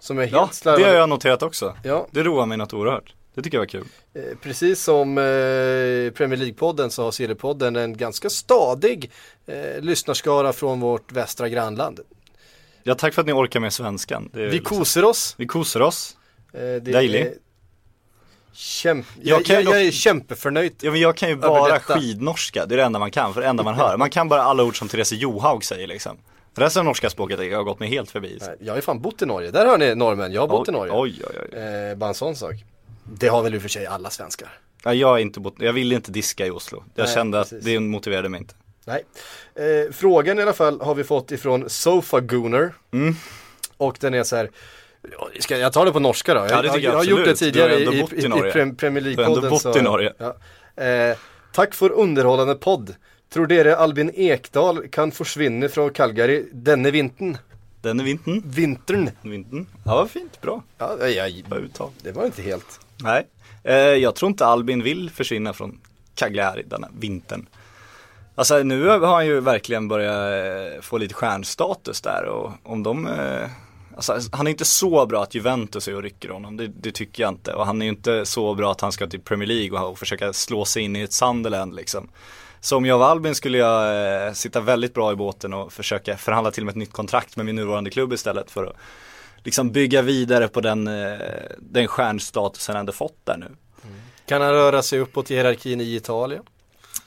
Som 0.00 0.18
är 0.18 0.22
helt 0.22 0.32
Ja, 0.32 0.46
det 0.50 0.54
slarvade. 0.56 0.84
har 0.84 0.94
jag 0.94 1.08
noterat 1.08 1.42
också. 1.42 1.76
Ja, 1.84 2.06
Det 2.10 2.22
roar 2.22 2.46
mig 2.46 2.58
något 2.58 2.72
oerhört. 2.72 3.14
Det 3.34 3.42
tycker 3.42 3.56
jag 3.56 3.62
var 3.62 3.66
kul. 3.66 3.84
eh, 4.14 4.22
precis 4.42 4.82
som 4.82 5.18
eh, 5.18 5.24
Premier 6.12 6.36
League-podden 6.36 6.88
så 6.88 7.02
har 7.04 7.10
Silly-podden 7.10 7.78
en 7.78 7.96
ganska 7.96 8.30
stadig 8.30 9.10
eh, 9.46 9.80
lyssnarskara 9.80 10.52
från 10.52 10.80
vårt 10.80 11.12
västra 11.12 11.48
grannland. 11.48 12.00
Ja, 12.82 12.94
tack 12.94 13.14
för 13.14 13.22
att 13.22 13.26
ni 13.26 13.32
orkar 13.32 13.60
med 13.60 13.72
svenskan. 13.72 14.30
Det 14.32 14.46
Vi 14.46 14.50
liksom- 14.52 14.78
kosar 14.78 15.02
oss. 15.02 15.34
Vi 15.38 15.46
kosar 15.46 15.80
oss. 15.80 16.16
Eh, 16.52 16.60
det 16.60 16.80
Dejlig. 16.80 17.20
är 17.20 17.34
Kämp... 18.52 19.06
Jag 19.22 19.44
kan 19.44 19.54
jag, 19.56 19.64
jag 19.64 19.82
är 19.86 19.90
kämpeförnöjd. 19.90 20.72
Ja 20.80 20.90
men 20.90 21.00
jag 21.00 21.16
kan 21.16 21.28
ju 21.28 21.36
bara 21.36 21.80
skidnorska, 21.80 22.66
det 22.66 22.74
är 22.74 22.76
det 22.76 22.82
enda 22.82 22.98
man 22.98 23.10
kan, 23.10 23.34
för 23.34 23.40
det 23.40 23.46
enda 23.46 23.62
man 23.62 23.74
hör. 23.74 23.96
Man 23.96 24.10
kan 24.10 24.28
bara 24.28 24.42
alla 24.42 24.62
ord 24.62 24.78
som 24.78 24.88
Therese 24.88 25.12
Johaug 25.12 25.64
säger 25.64 25.86
liksom. 25.86 26.16
Resten 26.54 26.80
av 26.80 26.84
norska 26.86 27.10
språket 27.10 27.38
har 27.38 27.44
jag 27.44 27.64
gått 27.64 27.80
mig 27.80 27.88
helt 27.88 28.10
förbi. 28.10 28.38
Nej, 28.40 28.56
Jag 28.60 28.72
har 28.72 28.76
ju 28.76 28.82
fan 28.82 29.00
bott 29.00 29.22
i 29.22 29.26
Norge. 29.26 29.50
Där 29.50 29.66
hör 29.66 29.78
ni 29.78 29.94
norrmän. 29.94 30.32
Jag 30.32 30.40
har 30.40 30.48
bott 30.48 30.68
i 30.68 30.72
Norge. 30.72 30.92
Oj, 30.96 31.22
oj, 31.30 31.36
oj. 31.52 31.58
Eh, 31.58 31.96
bara 31.96 32.08
en 32.08 32.14
sån 32.14 32.36
sak. 32.36 32.54
Det 33.04 33.28
har 33.28 33.42
väl 33.42 33.54
i 33.54 33.58
och 33.58 33.62
för 33.62 33.68
sig 33.68 33.86
alla 33.86 34.10
svenskar. 34.10 34.48
Ja, 34.84 34.94
jag, 34.94 35.16
är 35.18 35.22
inte 35.22 35.40
bott, 35.40 35.54
jag 35.58 35.72
ville 35.72 35.94
inte 35.94 36.10
diska 36.12 36.46
i 36.46 36.50
Oslo. 36.50 36.84
Jag 36.94 37.04
Nej, 37.04 37.14
kände 37.14 37.40
att 37.40 37.50
precis. 37.50 37.64
det 37.64 37.80
motiverade 37.80 38.28
mig 38.28 38.40
inte. 38.40 38.54
Nej. 38.84 39.04
Eh, 39.54 39.92
frågan 39.92 40.38
i 40.38 40.42
alla 40.42 40.52
fall 40.52 40.80
har 40.80 40.94
vi 40.94 41.04
fått 41.04 41.32
ifrån 41.32 41.70
Sofa 41.70 42.20
Gooner. 42.20 42.74
Mm. 42.92 43.14
Och 43.76 43.96
den 44.00 44.14
är 44.14 44.22
så 44.22 44.36
här. 44.36 44.50
Ska 45.40 45.58
jag 45.58 45.72
tar 45.72 45.84
det 45.84 45.92
på 45.92 46.00
norska 46.00 46.34
då? 46.34 46.46
Ja, 46.50 46.62
det 46.62 46.68
jag 46.68 46.78
jag 46.80 46.92
har 46.92 47.04
gjort 47.04 47.24
det 47.24 47.34
tidigare 47.36 47.74
i, 47.74 47.82
i 47.82 47.86
i, 47.86 48.68
i, 48.68 48.72
Premier 48.72 49.02
Du 49.02 49.24
har 49.24 49.36
League-podden. 49.36 49.78
i 49.78 49.82
Norge. 49.82 50.12
Ja. 50.18 50.36
Eh, 50.84 51.16
tack 51.52 51.74
för 51.74 51.92
underhållande 51.92 52.54
podd. 52.54 52.94
Tror 53.32 53.46
dere 53.46 53.76
Albin 53.76 54.10
Ekdal 54.14 54.88
kan 54.88 55.12
försvinna 55.12 55.68
från 55.68 55.90
Calgary 55.90 56.44
denne 56.52 56.90
vintern? 56.90 57.36
Den 57.82 58.00
är 58.00 58.04
vintern. 58.04 58.42
Vintern? 58.46 59.10
Vintern. 59.22 59.66
Ja, 59.84 59.94
vad 59.94 60.10
fint, 60.10 60.40
bra. 60.40 60.62
Ja, 60.78 61.08
jag, 61.08 61.44
Bra 61.48 61.58
uttal. 61.58 61.90
det 62.02 62.12
var 62.12 62.26
inte 62.26 62.42
helt. 62.42 62.80
Nej, 62.96 63.26
eh, 63.64 63.74
jag 63.76 64.14
tror 64.14 64.28
inte 64.28 64.46
Albin 64.46 64.82
vill 64.82 65.10
försvinna 65.10 65.52
från 65.52 65.80
Cagliari 66.14 66.62
denna 66.66 66.88
vintern. 66.98 67.46
Alltså 68.34 68.62
nu 68.62 68.86
har 68.86 69.14
han 69.14 69.26
ju 69.26 69.40
verkligen 69.40 69.88
börjat 69.88 70.74
eh, 70.74 70.80
få 70.80 70.98
lite 70.98 71.14
stjärnstatus 71.14 72.00
där 72.00 72.24
och 72.24 72.52
om 72.62 72.82
de 72.82 73.06
eh, 73.06 73.48
Alltså, 73.96 74.18
han 74.32 74.46
är 74.46 74.50
inte 74.50 74.64
så 74.64 75.06
bra 75.06 75.22
att 75.22 75.34
Juventus 75.34 75.88
är 75.88 75.96
och 75.96 76.02
rycker 76.02 76.28
honom, 76.28 76.56
det, 76.56 76.66
det 76.66 76.92
tycker 76.92 77.22
jag 77.22 77.30
inte. 77.30 77.54
Och 77.54 77.66
han 77.66 77.82
är 77.82 77.86
ju 77.86 77.90
inte 77.90 78.26
så 78.26 78.54
bra 78.54 78.72
att 78.72 78.80
han 78.80 78.92
ska 78.92 79.06
till 79.06 79.20
Premier 79.20 79.46
League 79.46 79.78
och, 79.78 79.90
och 79.90 79.98
försöka 79.98 80.32
slå 80.32 80.64
sig 80.64 80.82
in 80.82 80.96
i 80.96 81.00
ett 81.00 81.12
Sunderland 81.12 81.74
liksom. 81.74 82.08
Så 82.60 82.76
om 82.76 82.86
jag 82.86 82.98
var 82.98 83.06
Albin 83.06 83.34
skulle 83.34 83.58
jag 83.58 84.26
eh, 84.26 84.32
sitta 84.32 84.60
väldigt 84.60 84.94
bra 84.94 85.12
i 85.12 85.16
båten 85.16 85.54
och 85.54 85.72
försöka 85.72 86.16
förhandla 86.16 86.50
till 86.50 86.64
med 86.64 86.72
ett 86.72 86.76
nytt 86.76 86.92
kontrakt 86.92 87.36
med 87.36 87.46
min 87.46 87.56
nuvarande 87.56 87.90
klubb 87.90 88.12
istället 88.12 88.50
för 88.50 88.64
att 88.64 88.76
liksom 89.44 89.72
bygga 89.72 90.02
vidare 90.02 90.48
på 90.48 90.60
den, 90.60 90.88
eh, 90.88 91.18
den 91.58 91.88
stjärnstatusen 91.88 92.74
han 92.74 92.80
ändå 92.80 92.92
fått 92.92 93.18
där 93.24 93.36
nu. 93.36 93.46
Mm. 93.46 93.96
Kan 94.26 94.42
han 94.42 94.52
röra 94.52 94.82
sig 94.82 94.98
uppåt 94.98 95.30
i 95.30 95.34
hierarkin 95.34 95.80
i 95.80 95.94
Italien? 95.96 96.42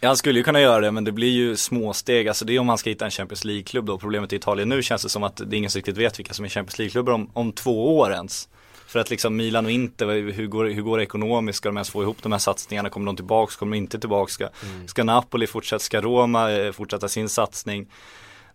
Ja, 0.04 0.10
han 0.10 0.18
skulle 0.18 0.40
ju 0.40 0.44
kunna 0.44 0.62
göra 0.62 0.82
det 0.82 0.92
men 0.92 1.04
det 1.04 1.12
blir 1.12 1.32
ju 1.32 1.56
småsteg, 1.56 2.28
alltså 2.28 2.46
det 2.46 2.56
är 2.56 2.60
om 2.60 2.70
han 2.70 2.78
ska 2.78 2.90
hitta 2.90 3.06
en 3.06 3.12
Champions 3.12 3.46
League-klubb 3.46 3.86
då. 3.86 3.98
Problemet 3.98 4.34
i 4.34 4.36
Italien 4.36 4.70
nu 4.70 4.84
känns 4.84 5.04
det 5.04 5.10
som 5.10 5.24
att 5.24 5.36
det 5.38 5.56
är 5.56 5.58
ingen 5.58 5.70
som 5.72 5.80
riktigt 5.80 5.98
vet 5.98 6.20
vilka 6.20 6.34
som 6.34 6.46
är 6.46 6.50
Champions 6.50 6.80
League-klubbar 6.80 7.14
om, 7.14 7.30
om 7.34 7.52
två 7.52 7.98
år 7.98 8.12
ens. 8.14 8.50
För 8.88 9.00
att 9.00 9.10
liksom 9.10 9.36
Milan 9.36 9.66
och 9.66 9.72
Inter, 9.72 10.32
hur 10.32 10.48
går, 10.48 10.66
hur 10.66 10.82
går 10.82 10.98
det 10.98 11.04
ekonomiskt? 11.04 11.58
Ska 11.58 11.70
de 11.70 11.78
ens 11.78 11.90
få 11.90 12.04
ihop 12.04 12.18
de 12.22 12.32
här 12.32 12.40
satsningarna? 12.40 12.90
Kommer 12.90 13.06
de 13.06 13.16
tillbaks? 13.16 13.56
Kommer 13.56 13.72
de 13.72 13.78
inte 13.78 14.00
tillbaks? 14.00 14.34
Ska, 14.34 14.44
Mm. 14.44 14.88
ska 14.88 15.04
Napoli 15.04 15.48
fortsätta? 15.48 15.80
Ska 15.80 16.02
Roma 16.02 16.52
eh, 16.52 16.72
fortsätta 16.72 17.08
sin 17.08 17.30
satsning? 17.30 17.88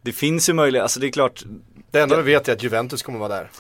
Det 0.03 0.13
finns 0.13 0.49
ju 0.49 0.53
möjlighet, 0.53 0.83
alltså 0.83 1.01
det 1.01 1.07
är 1.07 1.13
klart 1.13 1.45
Det 1.91 2.01
enda 2.01 2.17
vi 2.17 2.33
vet 2.33 2.49
är 2.49 2.53
att 2.53 2.63
Juventus 2.63 3.03
kommer 3.03 3.19
vara 3.19 3.29
där. 3.29 3.51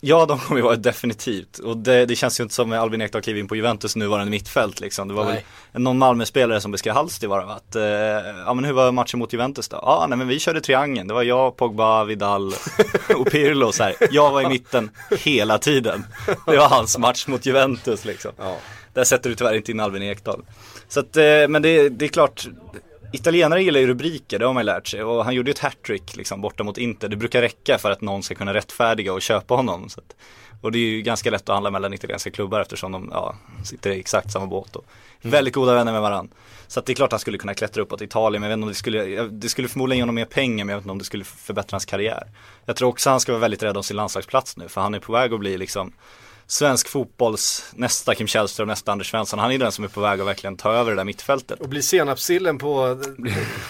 Ja, 0.00 0.26
de 0.26 0.38
kommer 0.38 0.58
ju 0.58 0.64
vara 0.64 0.76
definitivt. 0.76 1.58
Och 1.58 1.76
det, 1.76 2.06
det 2.06 2.16
känns 2.16 2.40
ju 2.40 2.42
inte 2.42 2.54
som 2.54 2.72
att 2.72 2.78
Albin 2.78 3.00
Ekdal 3.00 3.22
kliver 3.22 3.40
in 3.40 3.48
på 3.48 3.56
Juventus 3.56 3.96
nuvarande 3.96 4.30
mittfält 4.30 4.80
liksom. 4.80 5.08
Det 5.08 5.14
var 5.14 5.24
Nej. 5.24 5.44
väl 5.72 5.82
någon 5.82 5.98
Malmö-spelare 5.98 6.60
som 6.60 6.70
beskrev 6.70 6.94
det 7.20 7.26
va? 7.26 7.42
Att, 7.56 7.76
eh, 7.76 7.82
ja 8.46 8.54
men 8.54 8.64
hur 8.64 8.72
var 8.72 8.92
matchen 8.92 9.18
mot 9.18 9.32
Juventus 9.32 9.68
då? 9.68 9.78
Ja, 9.82 10.06
nej 10.08 10.18
men 10.18 10.28
vi 10.28 10.38
körde 10.38 10.60
triangeln. 10.60 11.08
Det 11.08 11.14
var 11.14 11.22
jag, 11.22 11.56
Pogba, 11.56 12.04
Vidal 12.04 12.52
och 13.16 13.30
Pirlo 13.30 13.72
så 13.72 13.82
här. 13.82 13.94
Jag 14.10 14.30
var 14.30 14.42
i 14.42 14.48
mitten 14.48 14.90
hela 15.18 15.58
tiden. 15.58 16.04
Det 16.46 16.56
var 16.56 16.68
hans 16.68 16.98
match 16.98 17.26
mot 17.26 17.46
Juventus 17.46 18.04
liksom. 18.04 18.32
Ja. 18.38 18.56
Där 18.92 19.04
sätter 19.04 19.30
du 19.30 19.36
tyvärr 19.36 19.54
inte 19.54 19.70
in 19.70 19.80
Albin 19.80 20.02
Ekdal. 20.02 20.44
Så 20.88 21.00
att, 21.00 21.16
eh, 21.16 21.48
men 21.48 21.62
det, 21.62 21.88
det 21.88 22.04
är 22.04 22.08
klart, 22.08 22.48
italienare 23.12 23.62
gillar 23.62 23.80
ju 23.80 23.86
rubriker, 23.86 24.38
det 24.38 24.46
har 24.46 24.52
man 24.52 24.60
ju 24.60 24.66
lärt 24.66 24.86
sig. 24.86 25.02
Och 25.02 25.24
han 25.24 25.34
gjorde 25.34 25.50
ju 25.50 25.52
ett 25.52 25.58
hattrick 25.58 26.16
liksom 26.16 26.40
borta 26.40 26.64
mot 26.64 26.78
Inter. 26.78 27.08
Det 27.08 27.16
brukar 27.16 27.40
räcka 27.40 27.78
för 27.78 27.90
att 27.90 28.00
någon 28.00 28.22
ska 28.22 28.34
kunna 28.34 28.54
rättfärdiga 28.54 29.12
och 29.12 29.22
köpa 29.22 29.54
honom. 29.54 29.88
Att, 29.96 30.16
och 30.60 30.72
det 30.72 30.78
är 30.78 30.88
ju 30.90 31.02
ganska 31.02 31.30
lätt 31.30 31.48
att 31.48 31.54
handla 31.54 31.70
mellan 31.70 31.94
italienska 31.94 32.30
klubbar 32.30 32.60
eftersom 32.60 32.92
de 32.92 33.10
ja, 33.12 33.36
sitter 33.64 33.90
i 33.90 34.00
exakt 34.00 34.32
samma 34.32 34.46
båt. 34.46 34.76
Och 34.76 34.84
väldigt 35.22 35.54
goda 35.54 35.74
vänner 35.74 35.92
med 35.92 36.02
varandra. 36.02 36.34
Så 36.66 36.80
det 36.80 36.92
är 36.92 36.94
klart 36.94 37.06
att 37.06 37.12
han 37.12 37.20
skulle 37.20 37.38
kunna 37.38 37.54
klättra 37.54 37.82
uppåt 37.82 38.02
Italien, 38.02 38.40
men 38.40 38.50
jag 38.50 38.56
vet 38.56 38.58
inte 38.58 38.64
om 38.64 38.68
det 38.68 38.74
skulle, 38.74 39.28
det 39.28 39.48
skulle 39.48 39.68
förmodligen 39.68 39.98
ge 39.98 40.02
honom 40.02 40.14
mer 40.14 40.24
pengar, 40.24 40.64
men 40.64 40.68
jag 40.68 40.76
vet 40.76 40.84
inte 40.84 40.92
om 40.92 40.98
det 40.98 41.04
skulle 41.04 41.24
förbättra 41.24 41.74
hans 41.74 41.84
karriär. 41.84 42.26
Jag 42.64 42.76
tror 42.76 42.88
också 42.88 43.10
han 43.10 43.20
ska 43.20 43.32
vara 43.32 43.40
väldigt 43.40 43.62
rädd 43.62 43.76
om 43.76 43.82
sin 43.82 43.96
landslagsplats 43.96 44.56
nu, 44.56 44.68
för 44.68 44.80
han 44.80 44.94
är 44.94 45.00
på 45.00 45.12
väg 45.12 45.32
att 45.32 45.40
bli 45.40 45.58
liksom 45.58 45.92
svensk 46.46 46.88
fotbolls 46.88 47.72
nästa 47.74 48.14
Kim 48.14 48.26
Källström, 48.26 48.68
nästa 48.68 48.92
Anders 48.92 49.10
Svensson. 49.10 49.38
Han 49.38 49.52
är 49.52 49.58
den 49.58 49.72
som 49.72 49.84
är 49.84 49.88
på 49.88 50.00
väg 50.00 50.20
att 50.20 50.26
verkligen 50.26 50.56
ta 50.56 50.72
över 50.72 50.90
det 50.90 50.96
där 50.96 51.04
mittfältet. 51.04 51.60
Och 51.60 51.68
bli 51.68 51.82
senapssillen 51.82 52.58
på... 52.58 53.00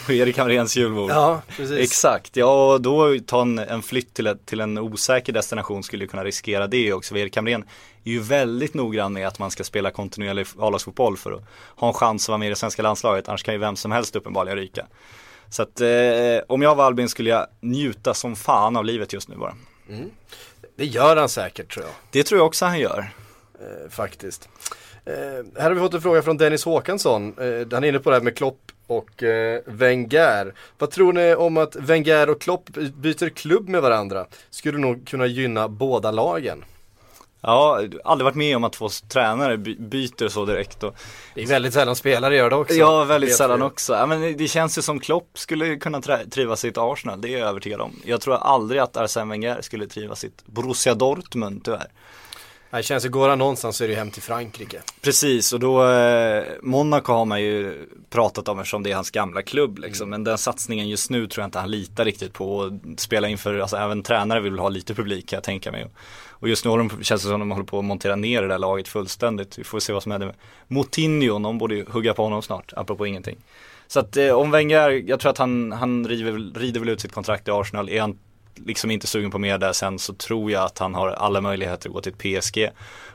På 0.07 0.13
Erik 0.13 0.39
Hamréns 0.39 0.77
julbord. 0.77 1.11
Ja, 1.11 1.43
precis. 1.57 1.79
Exakt, 1.79 2.37
ja 2.37 2.73
och 2.73 2.81
då 2.81 3.19
ta 3.27 3.43
en, 3.43 3.59
en 3.59 3.83
flytt 3.83 4.15
till, 4.15 4.27
ett, 4.27 4.47
till 4.47 4.61
en 4.61 4.79
osäker 4.79 5.33
destination 5.33 5.83
skulle 5.83 6.05
ju 6.05 6.09
kunna 6.09 6.25
riskera 6.25 6.67
det 6.67 6.93
också. 6.93 7.15
För 7.15 7.21
Erik 7.21 7.37
Hamrén 7.37 7.65
är 8.05 8.11
ju 8.11 8.21
väldigt 8.21 8.75
noggrann 8.75 9.13
med 9.13 9.29
att 9.29 9.39
man 9.39 9.51
ska 9.51 9.65
spela 9.65 9.91
kontinuerlig 9.91 10.47
A-lagsfotboll 10.59 11.17
för 11.17 11.33
att 11.33 11.43
ha 11.77 11.89
en 11.89 11.95
chans 11.95 12.25
att 12.25 12.29
vara 12.29 12.39
med 12.39 12.47
i 12.47 12.51
det 12.51 12.57
svenska 12.57 12.83
landslaget. 12.83 13.29
Annars 13.29 13.43
kan 13.43 13.55
ju 13.55 13.61
vem 13.61 13.77
som 13.77 13.93
helst 13.93 14.17
uppenbarligen 14.17 14.59
ryka. 14.59 14.87
Så 15.49 15.63
att 15.63 15.81
eh, 15.81 15.89
om 16.49 16.63
jag 16.63 16.75
var 16.75 16.85
Albin 16.85 17.09
skulle 17.09 17.31
jag 17.31 17.47
njuta 17.61 18.15
som 18.15 18.37
fan 18.37 18.77
av 18.77 18.85
livet 18.85 19.13
just 19.13 19.29
nu 19.29 19.37
bara. 19.37 19.55
Det 20.77 20.85
gör 20.85 21.17
han 21.17 21.29
säkert 21.29 21.73
tror 21.75 21.87
jag. 21.87 21.95
Det 22.11 22.23
tror 22.23 22.39
jag 22.39 22.47
också 22.47 22.65
han 22.65 22.79
gör. 22.81 23.11
eh, 23.61 23.91
faktiskt. 23.91 24.49
Eh, 25.05 25.15
här 25.15 25.63
har 25.63 25.71
vi 25.71 25.81
fått 25.81 25.95
en 25.95 26.01
fråga 26.01 26.23
från 26.23 26.37
Dennis 26.37 26.65
Håkansson. 26.65 27.35
Eh, 27.39 27.67
han 27.73 27.85
är 27.85 27.89
inne 27.89 27.99
på 27.99 28.11
det 28.11 28.17
här 28.17 28.23
med 28.23 28.37
Klopp 28.37 28.73
och 28.87 29.23
eh, 29.23 29.61
Wenger. 29.67 30.55
Vad 30.79 30.91
tror 30.91 31.13
ni 31.13 31.35
om 31.35 31.57
att 31.57 31.77
Wenger 31.77 32.31
och 32.31 32.41
Klopp 32.41 32.69
byter 32.95 33.29
klubb 33.29 33.69
med 33.69 33.83
varandra? 33.83 34.27
Skulle 34.51 34.79
nog 34.79 35.07
kunna 35.07 35.27
gynna 35.27 35.69
båda 35.69 36.11
lagen. 36.11 36.65
Ja, 37.41 37.81
aldrig 38.05 38.25
varit 38.25 38.35
med 38.35 38.57
om 38.57 38.65
att 38.65 38.73
två 38.73 38.89
tränare 39.09 39.57
by- 39.57 39.77
byter 39.79 40.29
så 40.29 40.45
direkt. 40.45 40.83
Och, 40.83 40.95
Det 41.35 41.43
är 41.43 41.47
väldigt 41.47 41.75
sällan 41.75 41.97
spelare 41.97 42.37
gör 42.37 42.51
det 42.51 42.57
också. 42.57 42.75
ja, 42.75 43.05
väldigt 43.05 43.37
sällan 43.37 43.59
vi. 43.61 43.67
också. 43.67 43.93
Ja, 43.95 44.07
men 44.07 44.37
det 44.37 44.49
känns 44.49 44.79
ju 44.79 44.83
som 44.83 45.01
Klopp 45.01 45.31
skulle 45.35 45.77
kunna 45.77 46.01
trivas 46.31 46.65
i 46.65 46.69
ett 46.69 46.79
Arsenal, 46.79 47.21
det 47.21 47.29
är 47.29 47.39
jag 47.39 47.49
övertygad 47.49 47.81
om. 47.81 48.01
Jag 48.05 48.21
tror 48.21 48.35
aldrig 48.35 48.81
att 48.81 48.97
Arsene 48.97 49.31
Wenger 49.31 49.59
skulle 49.61 49.87
trivas 49.87 50.25
i 50.25 50.27
ett 50.27 50.47
Borussia 50.47 50.95
Dortmund 50.95 51.65
tyvärr. 51.65 51.87
Det 52.71 52.83
känns 52.83 53.05
ju, 53.05 53.09
går 53.09 53.29
han 53.29 53.39
någonstans 53.39 53.77
så 53.77 53.85
är 53.85 53.89
det 53.89 53.93
ju 53.95 53.99
hem 53.99 54.11
till 54.11 54.23
Frankrike. 54.23 54.81
Precis, 55.01 55.53
och 55.53 55.61
då, 55.61 55.89
eh, 55.89 56.45
Monaco 56.63 57.13
har 57.13 57.25
man 57.25 57.43
ju 57.43 57.87
pratat 58.11 58.49
om 58.49 58.59
eftersom 58.59 58.83
det 58.83 58.91
är 58.91 58.95
hans 58.95 59.11
gamla 59.11 59.43
klubb 59.43 59.79
liksom. 59.79 60.11
Men 60.11 60.25
den 60.25 60.39
satsningen 60.39 60.89
just 60.89 61.11
nu 61.11 61.27
tror 61.27 61.43
jag 61.43 61.47
inte 61.49 61.59
han 61.59 61.71
litar 61.71 62.05
riktigt 62.05 62.33
på. 62.33 62.57
Och 62.57 62.73
spela 62.97 63.29
inför, 63.29 63.59
alltså 63.59 63.77
även 63.77 64.03
tränare 64.03 64.41
vill 64.41 64.59
ha 64.59 64.69
lite 64.69 64.95
publik 64.95 65.29
kan 65.29 65.37
jag 65.37 65.45
tänka 65.45 65.73
mig. 65.73 65.87
Och 66.39 66.49
just 66.49 66.65
nu 66.65 66.71
har 66.71 66.79
de, 66.79 66.91
känns 67.05 67.23
det 67.23 67.29
som 67.29 67.41
de 67.41 67.51
håller 67.51 67.65
på 67.65 67.79
att 67.79 67.85
montera 67.85 68.17
ner 68.17 68.43
det 68.43 68.49
där 68.49 68.59
laget 68.59 68.89
fullständigt. 68.89 69.59
Vi 69.59 69.65
får 69.65 69.81
se 69.81 69.93
vad 69.93 70.03
som 70.03 70.13
händer 70.13 70.27
med 70.27 70.37
Moutinho, 70.69 71.39
någon 71.39 71.59
borde 71.59 71.75
ju 71.75 71.85
hugga 71.89 72.15
på 72.15 72.23
honom 72.23 72.43
snart, 72.43 72.73
apropå 72.77 73.07
ingenting. 73.07 73.37
Så 73.87 74.01
att 74.01 74.17
eh, 74.17 74.31
om 74.31 74.51
Wenger, 74.51 74.91
jag 74.91 75.21
tror 75.21 75.31
att 75.31 75.39
han, 75.39 75.73
han 75.73 76.09
river, 76.09 76.59
rider 76.59 76.81
väl 76.81 76.89
ut 76.89 77.01
sitt 77.01 77.13
kontrakt 77.13 77.49
i 77.49 77.51
Arsenal. 77.51 77.89
Är 77.89 78.01
han 78.01 78.19
liksom 78.55 78.91
inte 78.91 79.07
sugen 79.07 79.31
på 79.31 79.39
mer 79.39 79.59
där 79.59 79.73
sen 79.73 79.99
så 79.99 80.15
tror 80.15 80.51
jag 80.51 80.65
att 80.65 80.79
han 80.79 80.95
har 80.95 81.09
alla 81.09 81.41
möjligheter 81.41 81.89
att 81.89 81.95
gå 81.95 82.01
till 82.01 82.13
ett 82.13 82.43
PSG. 82.43 82.69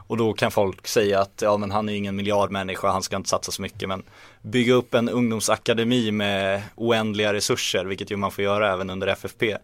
Och 0.08 0.18
då 0.18 0.34
kan 0.34 0.52
folk 0.52 0.88
säga 0.88 1.20
att 1.20 1.42
ja 1.42 1.58
men 1.58 1.72
han 1.72 1.90
är 1.90 1.94
ingen 1.94 2.16
miljardmänniska, 2.16 2.88
han 2.88 3.04
ska 3.04 3.16
inte 3.16 3.30
satsa 3.30 3.52
så 3.52 3.62
mycket 3.62 3.90
men 3.90 4.04
bygga 4.42 4.74
upp 4.74 4.94
en 4.94 5.10
ungdomsakademi 5.10 6.12
med 6.12 6.62
oändliga 6.76 7.34
resurser, 7.34 7.86
vilket 7.86 8.12
ju 8.12 8.16
man 8.16 8.32
får 8.32 8.44
göra 8.44 8.74
även 8.74 8.90
under 8.90 9.08
FFP. 9.08 9.58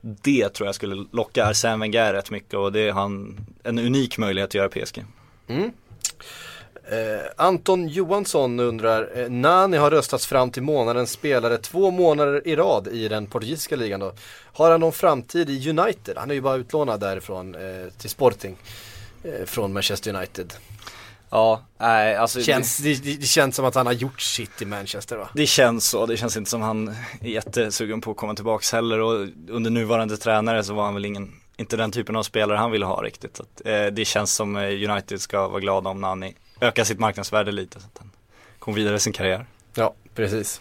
Det 0.00 0.48
tror 0.48 0.66
jag 0.66 0.74
skulle 0.74 1.06
locka 1.12 1.44
Arsene 1.44 1.76
Wenger 1.76 2.12
rätt 2.12 2.30
mycket 2.30 2.54
och 2.54 2.72
det 2.72 2.80
är 2.80 2.92
han 2.92 3.40
en 3.62 3.78
unik 3.78 4.18
möjlighet 4.18 4.48
att 4.50 4.54
göra 4.54 4.68
PSG. 4.68 5.04
Mm. 5.48 5.72
Eh, 6.90 7.26
Anton 7.36 7.88
Johansson 7.88 8.60
undrar, 8.60 9.18
eh, 9.18 9.30
Nani 9.30 9.76
har 9.76 9.90
röstats 9.90 10.26
fram 10.26 10.50
till 10.50 10.62
månadens 10.62 11.12
spelare 11.12 11.58
två 11.58 11.90
månader 11.90 12.48
i 12.48 12.56
rad 12.56 12.88
i 12.88 13.08
den 13.08 13.26
portugisiska 13.26 13.76
ligan 13.76 14.00
då. 14.00 14.12
Har 14.52 14.70
han 14.70 14.80
någon 14.80 14.92
framtid 14.92 15.50
i 15.50 15.70
United? 15.70 16.16
Han 16.16 16.30
är 16.30 16.34
ju 16.34 16.40
bara 16.40 16.56
utlånad 16.56 17.00
därifrån 17.00 17.54
eh, 17.54 17.92
till 17.98 18.10
Sporting. 18.10 18.56
Eh, 19.22 19.44
från 19.46 19.72
Manchester 19.72 20.14
United. 20.14 20.52
Ja, 21.30 21.62
nej 21.78 22.16
alltså 22.16 22.42
Känns, 22.42 22.78
det, 22.78 23.04
det, 23.04 23.16
det 23.16 23.26
känns 23.26 23.56
som 23.56 23.64
att 23.64 23.74
han 23.74 23.86
har 23.86 23.92
gjort 23.92 24.20
sitt 24.20 24.62
i 24.62 24.64
Manchester 24.64 25.16
va? 25.16 25.28
Det 25.34 25.46
känns 25.46 25.88
så, 25.88 26.06
det 26.06 26.16
känns 26.16 26.36
inte 26.36 26.50
som 26.50 26.62
han 26.62 26.88
är 27.20 27.28
jättesugen 27.28 28.00
på 28.00 28.10
att 28.10 28.16
komma 28.16 28.34
tillbaks 28.34 28.72
heller 28.72 29.00
och 29.00 29.28
under 29.48 29.70
nuvarande 29.70 30.16
tränare 30.16 30.64
så 30.64 30.74
var 30.74 30.84
han 30.84 30.94
väl 30.94 31.04
ingen, 31.04 31.32
inte 31.56 31.76
den 31.76 31.90
typen 31.90 32.16
av 32.16 32.22
spelare 32.22 32.58
han 32.58 32.70
ville 32.70 32.86
ha 32.86 33.02
riktigt. 33.02 33.36
Så 33.36 33.42
att, 33.42 33.66
eh, 33.66 33.86
det 33.86 34.04
känns 34.04 34.34
som 34.34 34.56
eh, 34.56 34.90
United 34.90 35.20
ska 35.20 35.48
vara 35.48 35.60
glada 35.60 35.90
om 35.90 36.00
Nani 36.00 36.34
ökar 36.60 36.84
sitt 36.84 36.98
marknadsvärde 36.98 37.52
lite 37.52 37.80
så 37.80 37.86
att 37.86 37.98
han 37.98 38.10
kommer 38.58 38.76
vidare 38.76 38.96
i 38.96 39.00
sin 39.00 39.12
karriär. 39.12 39.46
Ja, 39.74 39.94
precis. 40.14 40.60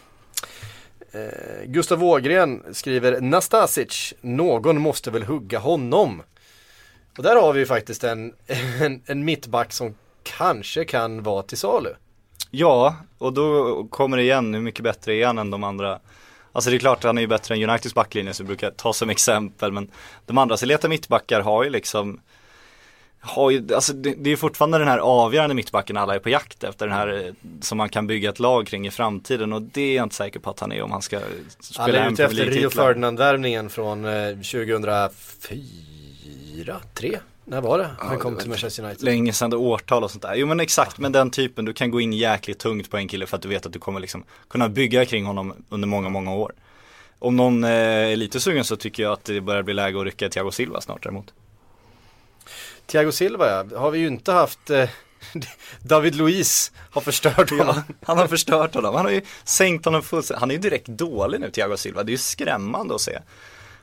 Eh, 1.11 1.65
Gustav 1.65 2.03
Ågren 2.03 2.63
skriver 2.71 3.21
Nastasic, 3.21 4.13
någon 4.21 4.81
måste 4.81 5.11
väl 5.11 5.23
hugga 5.23 5.59
honom. 5.59 6.23
Och 7.17 7.23
där 7.23 7.35
har 7.35 7.53
vi 7.53 7.59
ju 7.59 7.65
faktiskt 7.65 8.03
en, 8.03 8.33
en, 8.81 9.01
en 9.05 9.25
mittback 9.25 9.73
som 9.73 9.95
kanske 10.37 10.85
kan 10.85 11.23
vara 11.23 11.43
till 11.43 11.57
salu. 11.57 11.89
Ja, 12.51 12.95
och 13.17 13.33
då 13.33 13.83
kommer 13.83 14.17
det 14.17 14.23
igen. 14.23 14.53
Hur 14.53 14.61
mycket 14.61 14.83
bättre 14.83 15.15
är 15.15 15.25
han 15.25 15.37
än 15.37 15.51
de 15.51 15.63
andra. 15.63 15.99
Alltså 16.51 16.69
det 16.69 16.75
är 16.77 16.79
klart 16.79 17.03
han 17.03 17.17
är 17.17 17.21
ju 17.21 17.27
bättre 17.27 17.55
än 17.55 17.69
Uniteds 17.69 17.95
backlinje 17.95 18.33
som 18.33 18.45
vi 18.45 18.47
brukar 18.47 18.71
ta 18.71 18.93
som 18.93 19.09
exempel. 19.09 19.71
Men 19.71 19.91
de 20.25 20.37
andra 20.37 20.57
Celeta 20.57 20.89
mittbackar 20.89 21.41
har 21.41 21.63
ju 21.63 21.69
liksom 21.69 22.19
har 23.19 23.51
ju, 23.51 23.73
alltså 23.75 23.93
det, 23.93 24.13
det 24.17 24.29
är 24.29 24.35
fortfarande 24.35 24.77
den 24.77 24.87
här 24.87 24.97
avgörande 24.97 25.55
mittbacken 25.55 25.97
alla 25.97 26.15
är 26.15 26.19
på 26.19 26.29
jakt 26.29 26.63
efter. 26.63 26.87
Den 26.87 26.95
här 26.95 27.25
eh, 27.25 27.33
som 27.61 27.77
man 27.77 27.89
kan 27.89 28.07
bygga 28.07 28.29
ett 28.29 28.39
lag 28.39 28.67
kring 28.67 28.87
i 28.87 28.91
framtiden. 28.91 29.53
Och 29.53 29.61
det 29.61 29.81
är 29.81 29.95
jag 29.95 30.05
inte 30.05 30.15
säker 30.15 30.39
på 30.39 30.49
att 30.49 30.59
han 30.59 30.71
är 30.71 30.81
om 30.81 30.91
han 30.91 31.01
ska 31.01 31.19
spela 31.59 31.83
Alla 31.83 31.97
är 31.97 32.11
ute 32.11 32.25
efter 32.25 32.45
Rio. 32.45 32.69
Ferdinand-värvningen 32.69 33.69
från 33.69 34.05
eh, 34.05 34.29
2004, 34.29 35.11
3 36.93 37.19
När 37.49 37.61
var 37.61 37.77
det? 37.77 37.89
Han 37.99 38.19
kom 38.19 38.37
till 38.37 38.49
Manchester 38.49 38.83
United. 38.83 39.03
Länge 39.03 39.33
sedan, 39.33 39.49
det 39.49 39.57
årtal 39.57 40.03
och 40.03 40.11
sånt 40.11 40.21
där. 40.21 40.35
Jo 40.35 40.47
men 40.47 40.59
exakt, 40.59 40.97
men 40.97 41.11
den 41.11 41.31
typen, 41.31 41.65
du 41.65 41.73
kan 41.73 41.91
gå 41.91 42.01
in 42.01 42.13
jäkligt 42.13 42.59
tungt 42.59 42.91
på 42.91 42.97
en 42.97 43.07
kille 43.07 43.25
för 43.25 43.35
att 43.35 43.41
du 43.41 43.49
vet 43.49 43.65
att 43.65 43.73
du 43.73 43.79
kommer 43.79 43.99
liksom 43.99 44.23
kunna 44.47 44.69
bygga 44.69 45.05
kring 45.05 45.25
honom 45.25 45.53
under 45.69 45.87
många, 45.87 46.09
många 46.09 46.33
år. 46.33 46.53
Om 47.19 47.35
någon 47.35 47.63
eh, 47.63 47.69
är 47.71 48.15
lite 48.15 48.39
sugen 48.39 48.63
så 48.63 48.75
tycker 48.75 49.03
jag 49.03 49.13
att 49.13 49.25
det 49.25 49.41
börjar 49.41 49.63
bli 49.63 49.73
läge 49.73 49.99
att 49.99 50.05
rycka 50.05 50.29
Thiago 50.29 50.51
Silva 50.51 50.81
snart 50.81 51.03
däremot. 51.03 51.33
Thiago 52.85 53.11
Silva 53.11 53.49
ja, 53.49 53.79
har 53.79 53.91
vi 53.91 53.99
ju 53.99 54.07
inte 54.07 54.31
haft 54.31 54.69
eh, 54.69 54.89
David 55.81 56.15
Luiz 56.15 56.71
har 56.91 57.01
förstört 57.01 57.49
honom. 57.49 57.83
Ja, 57.87 57.93
han 58.05 58.17
har 58.17 58.27
förstört 58.27 58.75
honom, 58.75 58.95
han 58.95 59.05
har 59.05 59.11
ju 59.11 59.21
sänkt 59.43 59.85
honom 59.85 60.03
fullständigt. 60.03 60.39
Han 60.39 60.51
är 60.51 60.55
ju 60.55 60.61
direkt 60.61 60.87
dålig 60.87 61.39
nu, 61.39 61.51
Thiago 61.51 61.77
Silva. 61.77 62.03
Det 62.03 62.09
är 62.09 62.13
ju 62.13 62.17
skrämmande 62.17 62.95
att 62.95 63.01
se. 63.01 63.19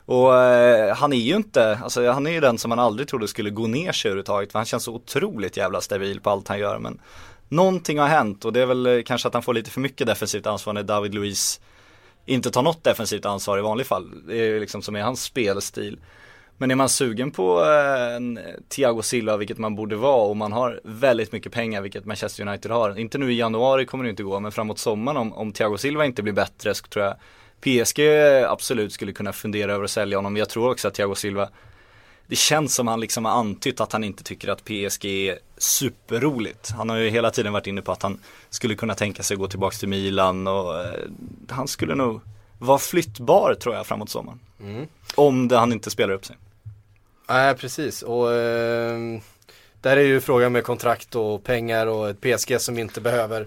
Och 0.06 0.36
eh, 0.36 0.94
han 0.96 1.12
är 1.12 1.16
ju 1.16 1.36
inte, 1.36 1.78
alltså 1.82 2.10
han 2.10 2.26
är 2.26 2.30
ju 2.30 2.40
den 2.40 2.58
som 2.58 2.68
man 2.68 2.78
aldrig 2.78 3.08
trodde 3.08 3.28
skulle 3.28 3.50
gå 3.50 3.66
ner 3.66 3.92
sig 3.92 4.08
överhuvudtaget. 4.08 4.52
För 4.52 4.58
han 4.58 4.66
känns 4.66 4.82
så 4.82 4.94
otroligt 4.94 5.56
jävla 5.56 5.80
stabil 5.80 6.20
på 6.20 6.30
allt 6.30 6.48
han 6.48 6.58
gör. 6.58 6.78
Men 6.78 7.00
någonting 7.48 7.98
har 7.98 8.08
hänt 8.08 8.44
och 8.44 8.52
det 8.52 8.60
är 8.60 8.66
väl 8.66 8.86
eh, 8.86 9.02
kanske 9.02 9.28
att 9.28 9.34
han 9.34 9.42
får 9.42 9.54
lite 9.54 9.70
för 9.70 9.80
mycket 9.80 10.06
defensivt 10.06 10.46
ansvar 10.46 10.72
när 10.72 10.82
David 10.82 11.14
Luiz 11.14 11.60
inte 12.26 12.50
tar 12.50 12.62
något 12.62 12.84
defensivt 12.84 13.26
ansvar 13.26 13.58
i 13.58 13.62
vanlig 13.62 13.86
fall. 13.86 14.10
Det 14.26 14.36
är 14.36 14.60
liksom 14.60 14.82
som 14.82 14.96
är 14.96 15.02
hans 15.02 15.22
spelstil. 15.22 15.98
Men 16.56 16.70
är 16.70 16.74
man 16.74 16.88
sugen 16.88 17.30
på 17.30 17.60
eh, 17.60 18.16
en 18.16 18.38
Thiago 18.68 19.02
Silva, 19.02 19.36
vilket 19.36 19.58
man 19.58 19.74
borde 19.74 19.96
vara, 19.96 20.22
och 20.28 20.36
man 20.36 20.52
har 20.52 20.80
väldigt 20.84 21.32
mycket 21.32 21.52
pengar, 21.52 21.80
vilket 21.80 22.04
Manchester 22.04 22.48
United 22.48 22.70
har. 22.70 22.98
Inte 22.98 23.18
nu 23.18 23.32
i 23.32 23.38
januari 23.38 23.86
kommer 23.86 24.04
det 24.04 24.10
inte 24.10 24.22
gå, 24.22 24.40
men 24.40 24.52
framåt 24.52 24.78
sommaren 24.78 25.16
om, 25.16 25.32
om 25.32 25.52
Thiago 25.52 25.76
Silva 25.76 26.04
inte 26.04 26.22
blir 26.22 26.32
bättre 26.32 26.74
så 26.74 26.86
tror 26.86 27.04
jag 27.04 27.14
PSG 27.64 28.00
absolut 28.48 28.92
skulle 28.92 29.12
kunna 29.12 29.32
fundera 29.32 29.72
över 29.72 29.84
att 29.84 29.90
sälja 29.90 30.18
honom. 30.18 30.36
Jag 30.36 30.48
tror 30.48 30.70
också 30.70 30.88
att 30.88 30.94
Thiago 30.94 31.14
Silva 31.14 31.48
det 32.26 32.36
känns 32.36 32.74
som 32.74 32.86
han 32.86 33.00
liksom 33.00 33.24
har 33.24 33.32
antytt 33.32 33.80
att 33.80 33.92
han 33.92 34.04
inte 34.04 34.24
tycker 34.24 34.48
att 34.48 34.64
PSG 34.64 35.04
är 35.04 35.38
superroligt. 35.58 36.70
Han 36.70 36.90
har 36.90 36.96
ju 36.96 37.10
hela 37.10 37.30
tiden 37.30 37.52
varit 37.52 37.66
inne 37.66 37.82
på 37.82 37.92
att 37.92 38.02
han 38.02 38.20
skulle 38.50 38.74
kunna 38.74 38.94
tänka 38.94 39.22
sig 39.22 39.34
att 39.34 39.38
gå 39.38 39.48
tillbaka 39.48 39.76
till 39.76 39.88
Milan 39.88 40.46
och 40.46 40.80
eh, 40.80 40.94
han 41.48 41.68
skulle 41.68 41.94
nog 41.94 42.20
vara 42.58 42.78
flyttbar 42.78 43.54
tror 43.54 43.74
jag 43.74 43.86
framåt 43.86 44.10
sommaren. 44.10 44.40
Mm. 44.60 44.86
Om 45.14 45.48
det, 45.48 45.58
han 45.58 45.72
inte 45.72 45.90
spelar 45.90 46.14
upp 46.14 46.26
sig. 46.26 46.36
Nej, 47.28 47.54
precis. 47.54 48.02
Och 48.02 48.32
eh, 48.32 48.98
där 49.80 49.96
är 49.96 50.04
ju 50.04 50.20
frågan 50.20 50.52
med 50.52 50.64
kontrakt 50.64 51.14
och 51.14 51.44
pengar 51.44 51.86
och 51.86 52.08
ett 52.08 52.20
PSG 52.20 52.60
som 52.60 52.78
inte 52.78 53.00
behöver 53.00 53.46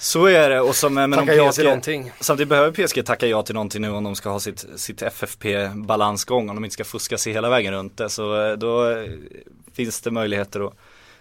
Så 0.00 0.26
är 0.26 0.50
det 0.50 0.60
och 0.60 0.76
som, 0.76 0.94
men 0.94 1.12
tacka 1.12 1.32
om 1.32 1.38
ja 1.38 1.50
PSG, 1.50 1.54
till 1.54 1.64
någonting. 1.64 2.12
samtidigt 2.20 2.48
behöver 2.48 2.88
PSG 2.88 3.06
tacka 3.06 3.26
ja 3.26 3.42
till 3.42 3.54
någonting 3.54 3.82
nu 3.82 3.90
om 3.90 4.04
de 4.04 4.16
ska 4.16 4.30
ha 4.30 4.40
sitt, 4.40 4.66
sitt 4.76 5.02
FFP-balansgång, 5.02 6.50
om 6.50 6.56
de 6.56 6.64
inte 6.64 6.74
ska 6.74 6.84
fuska 6.84 7.18
sig 7.18 7.32
hela 7.32 7.50
vägen 7.50 7.74
runt 7.74 7.96
det. 7.96 8.08
Så 8.08 8.46
eh, 8.46 8.52
då 8.52 8.90
eh, 8.90 9.10
finns 9.72 10.00
det 10.00 10.10
möjligheter 10.10 10.66
att 10.66 10.74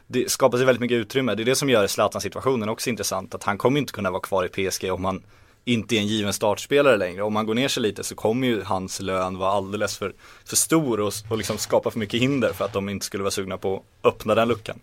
det 0.07 0.31
skapar 0.31 0.57
sig 0.57 0.65
väldigt 0.65 0.81
mycket 0.81 0.95
utrymme. 0.95 1.35
Det 1.35 1.43
är 1.43 1.45
det 1.45 1.55
som 1.55 1.69
gör 1.69 1.87
Zlatan-situationen 1.87 2.69
också 2.69 2.89
intressant. 2.89 3.35
Att 3.35 3.43
han 3.43 3.57
kommer 3.57 3.79
inte 3.79 3.93
kunna 3.93 4.11
vara 4.11 4.21
kvar 4.21 4.45
i 4.45 4.69
PSG 4.69 4.91
om 4.91 5.05
han 5.05 5.23
inte 5.65 5.95
är 5.95 5.99
en 5.99 6.07
given 6.07 6.33
startspelare 6.33 6.97
längre. 6.97 7.23
Om 7.23 7.33
man 7.33 7.45
går 7.45 7.53
ner 7.55 7.67
sig 7.67 7.83
lite 7.83 8.03
så 8.03 8.15
kommer 8.15 8.47
ju 8.47 8.63
hans 8.63 8.99
lön 8.99 9.37
vara 9.37 9.51
alldeles 9.51 9.97
för, 9.97 10.13
för 10.45 10.55
stor 10.55 10.99
och, 10.99 11.13
och 11.29 11.37
liksom 11.37 11.57
skapa 11.57 11.91
för 11.91 11.99
mycket 11.99 12.21
hinder 12.21 12.53
för 12.53 12.65
att 12.65 12.73
de 12.73 12.89
inte 12.89 13.05
skulle 13.05 13.23
vara 13.23 13.31
sugna 13.31 13.57
på 13.57 13.83
att 14.01 14.13
öppna 14.13 14.35
den 14.35 14.47
luckan. 14.47 14.79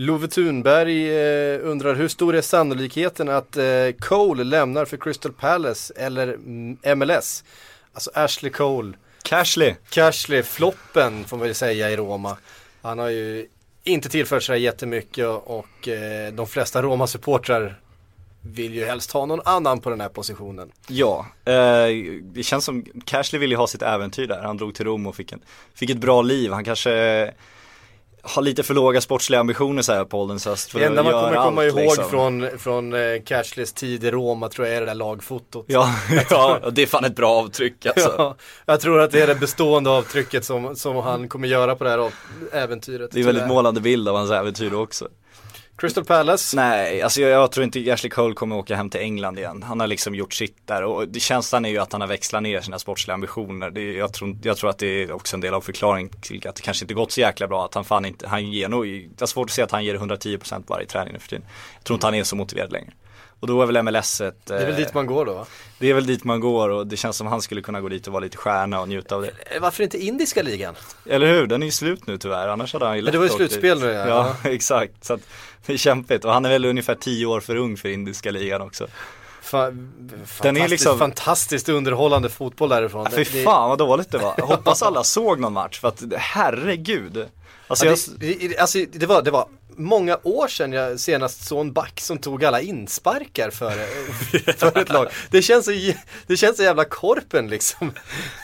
Love 0.00 0.28
Thunberg 0.28 1.10
eh, 1.10 1.60
undrar 1.62 1.94
hur 1.94 2.08
stor 2.08 2.34
är 2.36 2.42
sannolikheten 2.42 3.28
att 3.28 3.56
eh, 3.56 3.64
Cole 3.98 4.44
lämnar 4.44 4.84
för 4.84 4.96
Crystal 4.96 5.32
Palace 5.32 5.94
eller 5.96 6.28
mm, 6.28 6.98
MLS? 6.98 7.44
Alltså 7.92 8.10
Ashley 8.14 8.52
Cole, 8.52 8.92
Cashley, 9.22 9.74
Cashley, 9.90 10.42
floppen 10.42 11.24
får 11.24 11.36
man 11.36 11.46
väl 11.46 11.54
säga 11.54 11.90
i 11.90 11.96
Roma. 11.96 12.36
Han 12.82 12.98
har 12.98 13.08
ju 13.08 13.46
inte 13.84 14.08
tillfört 14.08 14.42
sig 14.42 14.62
jättemycket 14.62 15.26
och 15.26 15.88
eh, 15.88 16.32
de 16.32 16.46
flesta 16.46 16.82
Roma-supportrar 16.82 17.80
vill 18.42 18.74
ju 18.74 18.84
helst 18.84 19.12
ha 19.12 19.26
någon 19.26 19.40
annan 19.44 19.80
på 19.80 19.90
den 19.90 20.00
här 20.00 20.08
positionen. 20.08 20.72
ja. 20.86 21.26
Eh, 21.44 21.88
det 22.22 22.42
känns 22.42 22.64
som 22.64 22.84
Cashley 23.04 23.40
ville 23.40 23.54
ju 23.54 23.58
ha 23.58 23.66
sitt 23.66 23.82
äventyr 23.82 24.26
där. 24.26 24.42
Han 24.42 24.56
drog 24.56 24.74
till 24.74 24.84
Rom 24.84 25.06
och 25.06 25.16
fick, 25.16 25.32
en, 25.32 25.40
fick 25.74 25.90
ett 25.90 25.98
bra 25.98 26.22
liv. 26.22 26.52
Han 26.52 26.64
kanske 26.64 26.90
har 28.22 28.42
lite 28.42 28.62
för 28.62 28.74
låga 28.74 29.00
sportsliga 29.00 29.40
ambitioner 29.40 29.82
så 29.82 29.92
här 29.92 30.04
på 30.04 30.20
ålderns 30.20 30.46
höst. 30.46 30.72
Det 30.74 30.84
enda 30.84 31.02
man 31.02 31.12
kommer 31.12 31.36
komma 31.36 31.62
allt, 31.62 31.70
ihåg 31.70 31.80
liksom. 31.80 32.10
från, 32.10 32.58
från 32.58 32.94
eh, 32.94 33.22
Cashleys 33.24 33.72
tid 33.72 34.04
i 34.04 34.10
Roma 34.10 34.48
tror 34.48 34.66
jag 34.66 34.76
är 34.76 34.80
det 34.80 34.86
där 34.86 34.94
lagfotot. 34.94 35.64
Ja, 35.78 35.94
ja, 36.30 36.60
det 36.72 36.82
är 36.82 36.86
fan 36.86 37.04
ett 37.04 37.16
bra 37.16 37.30
avtryck 37.30 37.86
alltså. 37.86 38.14
Ja, 38.18 38.36
jag 38.66 38.80
tror 38.80 39.00
att 39.00 39.10
det 39.10 39.20
är 39.20 39.26
det 39.26 39.34
bestående 39.34 39.90
avtrycket 39.90 40.44
som, 40.44 40.76
som 40.76 40.96
han 40.96 41.28
kommer 41.28 41.48
göra 41.48 41.76
på 41.76 41.84
det 41.84 41.90
här 41.90 42.10
äventyret. 42.52 43.10
Det 43.10 43.20
är 43.20 43.24
väldigt 43.24 43.42
tyvärr. 43.42 43.54
målande 43.54 43.80
bild 43.80 44.08
av 44.08 44.16
hans 44.16 44.30
äventyr 44.30 44.74
också. 44.74 45.08
Crystal 45.78 46.04
Palace. 46.04 46.56
Nej, 46.56 47.02
alltså 47.02 47.20
jag, 47.20 47.30
jag 47.30 47.52
tror 47.52 47.64
inte 47.64 47.92
Ashley 47.92 48.10
Cole 48.10 48.34
kommer 48.34 48.56
åka 48.56 48.76
hem 48.76 48.90
till 48.90 49.00
England 49.00 49.38
igen. 49.38 49.62
Han 49.62 49.80
har 49.80 49.86
liksom 49.86 50.14
gjort 50.14 50.34
sitt 50.34 50.66
där 50.66 50.82
och 50.82 51.08
det, 51.08 51.20
känslan 51.20 51.64
är 51.64 51.68
ju 51.68 51.78
att 51.78 51.92
han 51.92 52.00
har 52.00 52.08
växlat 52.08 52.42
ner 52.42 52.60
sina 52.60 52.78
sportsliga 52.78 53.14
ambitioner. 53.14 53.70
Det, 53.70 53.92
jag, 53.92 54.12
tror, 54.12 54.36
jag 54.42 54.56
tror 54.56 54.70
att 54.70 54.78
det 54.78 54.86
är 55.02 55.12
också 55.12 55.36
en 55.36 55.40
del 55.40 55.54
av 55.54 55.60
förklaringen 55.60 56.10
till 56.20 56.48
att 56.48 56.56
det 56.56 56.62
kanske 56.62 56.84
inte 56.84 56.94
gått 56.94 57.12
så 57.12 57.20
jäkla 57.20 57.48
bra. 57.48 57.64
Att 57.64 57.74
han 57.74 57.84
fan 57.84 58.04
inte, 58.04 58.28
han 58.28 58.50
ger 58.50 58.68
nog, 58.68 58.86
det 59.16 59.22
är 59.22 59.26
svårt 59.26 59.46
att 59.46 59.54
se 59.54 59.62
att 59.62 59.70
han 59.70 59.84
ger 59.84 59.94
110% 59.94 60.62
varje 60.66 60.86
träning 60.86 61.12
nu 61.12 61.18
för 61.18 61.28
tiden. 61.28 61.44
Jag 61.74 61.84
tror 61.84 61.94
inte 61.94 62.06
han 62.06 62.14
är 62.14 62.24
så 62.24 62.36
motiverad 62.36 62.72
längre. 62.72 62.92
Och 63.40 63.46
då 63.46 63.62
är 63.62 63.66
väl 63.66 63.82
MLS 63.82 64.20
ett, 64.20 64.46
Det 64.46 64.54
är 64.54 64.64
väl 64.66 64.70
eh, 64.70 64.76
dit 64.76 64.94
man 64.94 65.06
går 65.06 65.26
då 65.26 65.34
va? 65.34 65.46
det 65.78 65.90
är 65.90 65.94
väl 65.94 66.06
dit 66.06 66.24
man 66.24 66.40
går 66.40 66.68
och 66.68 66.86
det 66.86 66.96
känns 66.96 67.16
som 67.16 67.26
han 67.26 67.42
skulle 67.42 67.60
kunna 67.62 67.80
gå 67.80 67.88
dit 67.88 68.06
och 68.06 68.12
vara 68.12 68.24
lite 68.24 68.36
stjärna 68.36 68.80
och 68.80 68.88
njuta 68.88 69.14
av 69.14 69.22
det. 69.22 69.30
Eh, 69.54 69.60
Varför 69.60 69.82
inte 69.82 69.98
indiska 69.98 70.42
ligan? 70.42 70.74
Eller 71.06 71.32
hur? 71.32 71.46
Den 71.46 71.62
är 71.62 71.66
ju 71.66 71.72
slut 71.72 72.06
nu 72.06 72.18
tyvärr, 72.18 72.48
annars 72.48 72.72
hade 72.72 72.86
han 72.86 72.96
ju 72.96 73.02
Men 73.02 73.12
det 73.12 73.18
var 73.18 73.24
ju 73.24 73.28
lätt 73.28 73.36
slutspel 73.36 73.80
nu, 73.80 73.86
ja. 73.86 74.08
Ja, 74.08 74.36
exakt. 74.50 75.04
Så 75.04 75.14
att 75.14 75.20
det 75.68 75.72
är 75.74 75.76
kämpigt 75.78 76.24
och 76.24 76.32
han 76.32 76.44
är 76.44 76.48
väl 76.48 76.64
ungefär 76.64 76.94
10 76.94 77.26
år 77.26 77.40
för 77.40 77.56
ung 77.56 77.76
för 77.76 77.88
indiska 77.88 78.30
ligan 78.30 78.60
också. 78.62 78.86
Fa- 79.42 79.88
Den 80.42 80.56
är 80.56 80.68
liksom- 80.68 80.98
fantastiskt 80.98 81.68
underhållande 81.68 82.28
fotboll 82.28 82.68
därifrån. 82.68 83.06
Ja, 83.10 83.16
fy 83.16 83.24
Det- 83.24 83.42
fan 83.44 83.68
vad 83.68 83.78
dåligt 83.78 84.10
det 84.10 84.18
var. 84.18 84.34
Jag 84.36 84.46
hoppas 84.46 84.82
alla 84.82 85.04
såg 85.04 85.40
någon 85.40 85.52
match 85.52 85.80
för 85.80 85.88
att 85.88 86.02
herregud. 86.16 87.26
Alltså 87.68 87.84
Ja, 87.86 87.90
jag, 87.90 87.98
det, 88.18 88.48
det, 88.48 88.58
alltså, 88.58 88.78
det, 88.92 89.06
var, 89.06 89.22
det 89.22 89.30
var 89.30 89.48
många 89.78 90.18
år 90.22 90.48
sedan 90.48 90.72
jag 90.72 91.00
senast 91.00 91.46
såg 91.46 91.60
en 91.60 91.72
back 91.72 92.00
som 92.00 92.18
tog 92.18 92.44
alla 92.44 92.60
insparkar 92.60 93.50
för, 93.50 93.72
för 94.52 94.78
ett 94.78 94.88
lag. 94.88 95.08
Det 95.30 95.42
känns, 95.42 95.64
så, 95.64 95.70
det 96.26 96.36
känns 96.36 96.56
så 96.56 96.62
jävla 96.62 96.84
korpen 96.84 97.48
liksom. 97.48 97.92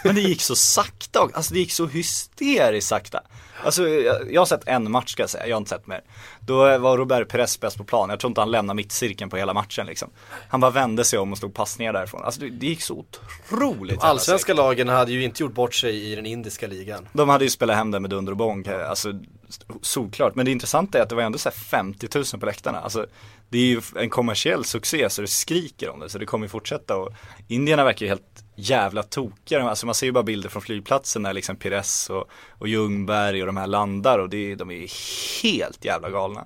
men 0.05 0.15
det 0.15 0.21
gick 0.21 0.43
så 0.43 0.57
sakta, 0.57 1.29
alltså 1.33 1.55
det 1.55 1.61
gick 1.61 1.73
så 1.73 1.87
hysteriskt 1.87 2.89
sakta. 2.89 3.21
Alltså 3.65 3.89
jag, 3.89 4.33
jag 4.33 4.41
har 4.41 4.47
sett 4.47 4.69
en 4.69 4.91
match 4.91 5.13
ska 5.13 5.23
jag 5.23 5.31
säga, 5.31 5.47
jag 5.47 5.57
har 5.57 5.59
inte 5.59 5.71
sett 5.71 5.87
mer. 5.87 6.01
Då 6.41 6.79
var 6.79 6.99
Robert 6.99 7.29
Perez 7.29 7.61
bäst 7.61 7.77
på 7.77 7.85
plan, 7.85 8.11
jag 8.11 8.21
tror 8.21 8.31
inte 8.31 8.41
han 8.41 8.51
lämnade 8.51 8.77
mittcirkeln 8.77 9.31
på 9.31 9.37
hela 9.37 9.55
matchen 9.55 9.87
liksom. 9.87 10.11
Han 10.49 10.61
bara 10.61 10.71
vände 10.71 11.05
sig 11.05 11.19
om 11.19 11.33
och 11.33 11.39
slog 11.39 11.55
passningar 11.55 11.93
därifrån. 11.93 12.25
Alltså 12.25 12.41
det, 12.41 12.51
det 12.51 12.67
gick 12.67 12.83
så 12.83 12.95
otroligt 12.95 13.93
jävla 13.93 14.09
Allsvenska 14.09 14.55
lagen 14.55 14.89
hade 14.89 15.13
ju 15.13 15.25
inte 15.25 15.43
gjort 15.43 15.55
bort 15.55 15.75
sig 15.75 16.13
i 16.13 16.15
den 16.15 16.27
indiska 16.27 16.67
ligan. 16.67 17.09
De 17.13 17.29
hade 17.29 17.45
ju 17.45 17.51
spelat 17.51 17.77
hem 17.77 17.91
det 17.91 18.01
med 18.01 18.11
dunder 18.11 18.33
och 18.33 18.39
bång, 18.39 18.65
alltså 18.89 19.13
solklart. 19.83 20.35
Men 20.35 20.45
det 20.45 20.53
intressanta 20.53 20.99
är 20.99 21.03
att 21.03 21.09
det 21.09 21.15
var 21.15 21.23
ändå 21.23 21.39
så 21.39 21.49
här 21.49 21.57
50 21.57 22.09
000 22.15 22.25
på 22.41 22.47
läktarna. 22.47 22.81
Alltså 22.81 23.07
det 23.49 23.59
är 23.59 23.67
ju 23.67 23.81
en 23.97 24.11
kommersiell 24.11 24.65
succé 24.65 25.11
så 25.11 25.21
det 25.21 25.29
skriker 25.29 25.91
om 25.91 26.01
det, 26.01 26.09
så 26.09 26.19
det 26.19 26.27
kommer 26.27 26.45
ju 26.45 26.49
fortsätta 26.49 26.97
och 26.97 27.13
Indierna 27.49 27.85
verkar 27.85 28.07
ju 28.07 28.11
helt 28.11 28.45
jävla 28.57 29.03
tokiga. 29.03 29.63
Alltså 29.63 29.87
man 29.87 29.95
ser 29.95 30.07
ju 30.07 30.13
bara 30.13 30.25
bilder 30.25 30.49
från 30.49 30.63
flygplatsen 30.63 31.23
när 31.23 31.33
liksom 31.33 31.57
Pires 31.57 32.11
och, 32.11 32.25
och 32.51 32.69
Ljungberg 32.69 33.41
och 33.41 33.47
de 33.47 33.57
här 33.57 33.67
landar 33.67 34.19
och 34.19 34.29
det, 34.29 34.55
de 34.55 34.71
är 34.71 34.89
helt 35.43 35.85
jävla 35.85 36.11
galna. 36.11 36.45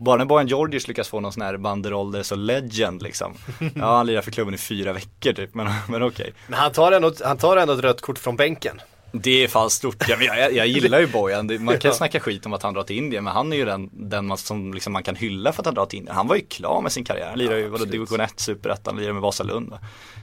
Bara 0.00 0.16
när 0.16 0.24
Bojan 0.24 0.48
Djordjic 0.48 0.88
lyckas 0.88 1.08
få 1.08 1.20
någon 1.20 1.32
sån 1.32 1.42
här 1.42 1.56
banderoll 1.56 2.12
där 2.12 2.18
det 2.18 2.24
så 2.24 2.34
legend 2.34 3.02
liksom. 3.02 3.34
Ja 3.74 3.96
han 3.96 4.06
lirar 4.06 4.22
för 4.22 4.30
klubben 4.30 4.54
i 4.54 4.58
fyra 4.58 4.92
veckor 4.92 5.32
typ, 5.32 5.54
men, 5.54 5.66
men 5.88 6.02
okej. 6.02 6.32
Men 6.48 6.58
han 6.58 6.72
tar, 6.72 6.92
ändå, 6.92 7.12
han 7.24 7.36
tar 7.36 7.56
ändå 7.56 7.72
ett 7.72 7.80
rött 7.80 8.00
kort 8.00 8.18
från 8.18 8.36
bänken. 8.36 8.80
Det 9.12 9.44
är 9.44 9.48
fan 9.48 9.70
stort, 9.70 10.08
jag, 10.08 10.22
jag, 10.22 10.52
jag 10.52 10.66
gillar 10.66 11.00
ju 11.00 11.06
Bojan, 11.06 11.64
man 11.64 11.78
kan 11.78 11.88
Ja. 11.90 11.94
snacka 11.96 12.20
skit 12.20 12.46
om 12.46 12.52
att 12.52 12.62
han 12.62 12.74
drar 12.74 12.82
till 12.82 12.96
Indien 12.96 13.24
men 13.24 13.32
han 13.32 13.52
är 13.52 13.56
ju 13.56 13.64
den, 13.64 13.90
den 13.92 14.26
man, 14.26 14.38
som 14.38 14.74
liksom 14.74 14.92
man 14.92 15.02
kan 15.02 15.16
hylla 15.16 15.52
för 15.52 15.62
att 15.62 15.66
han 15.66 15.74
drar 15.74 15.86
till 15.86 15.98
Indien. 15.98 16.16
Han 16.16 16.26
var 16.26 16.36
ju 16.36 16.42
klar 16.42 16.80
med 16.82 16.92
sin 16.92 17.04
karriär, 17.04 17.28
han 17.28 17.38
lirar 17.38 17.56
ju 17.56 17.68
vadå, 17.68 17.84
division 17.84 18.20
1, 18.20 18.40
superettan, 18.40 18.96
lirar 18.96 19.12
med 19.12 19.22
Vasalund 19.22 19.70
va? 19.70 19.78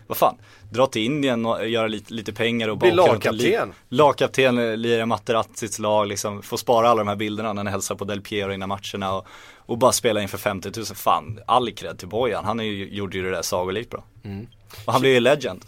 Vad 0.08 0.18
fan, 0.18 0.36
dra 0.72 0.88
till 0.88 1.02
Indien 1.02 1.46
och 1.46 1.68
göra 1.70 1.88
lite, 1.88 2.14
lite 2.14 2.34
pengar 2.34 2.68
och 2.68 2.78
Bli 2.78 2.92
bara 2.92 3.04
åka 3.04 3.14
runt 3.14 3.26
och 3.26 3.34
li- 3.34 3.44
lagkapten. 3.52 3.74
Lagkapten, 3.90 4.82
lira 4.82 5.06
Materazzis 5.06 5.80
lag 5.80 6.08
liksom, 6.08 6.42
få 6.42 6.58
spara 6.58 6.90
alla 6.90 7.00
de 7.02 7.08
här 7.08 7.16
bilderna 7.16 7.54
när 7.54 7.60
han 7.64 7.68
hälsar 7.74 7.96
på 7.96 8.06
Del 8.06 8.22
Piero 8.22 8.54
innan 8.54 8.70
matcherna 8.70 9.14
och, 9.16 9.28
och 9.58 9.78
bara 9.78 9.92
spela 9.92 10.22
inför 10.22 10.38
50 10.38 10.72
000, 10.76 10.86
fan, 10.86 11.40
all 11.48 11.72
cred 11.72 12.00
till 12.00 12.08
Bojan, 12.08 12.46
han 12.46 12.60
är 12.60 12.64
ju, 12.64 12.90
gjorde 12.90 13.18
ju 13.18 13.24
det 13.24 13.32
där 13.32 13.42
sagolikt 13.42 13.90
bra. 13.90 14.04
Mm. 14.24 14.48
Och 14.86 14.92
han 14.94 15.02
blev 15.02 15.14
ju 15.14 15.20
legend, 15.20 15.66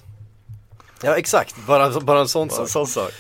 Ja 1.04 1.18
exakt, 1.18 1.56
bara, 1.68 2.00
bara 2.00 2.20
en 2.20 2.28
sån 2.28 2.48
bara 2.48 2.56
sak. 2.56 2.64
en 2.64 2.68
sån 2.68 2.88
sak. 2.88 3.12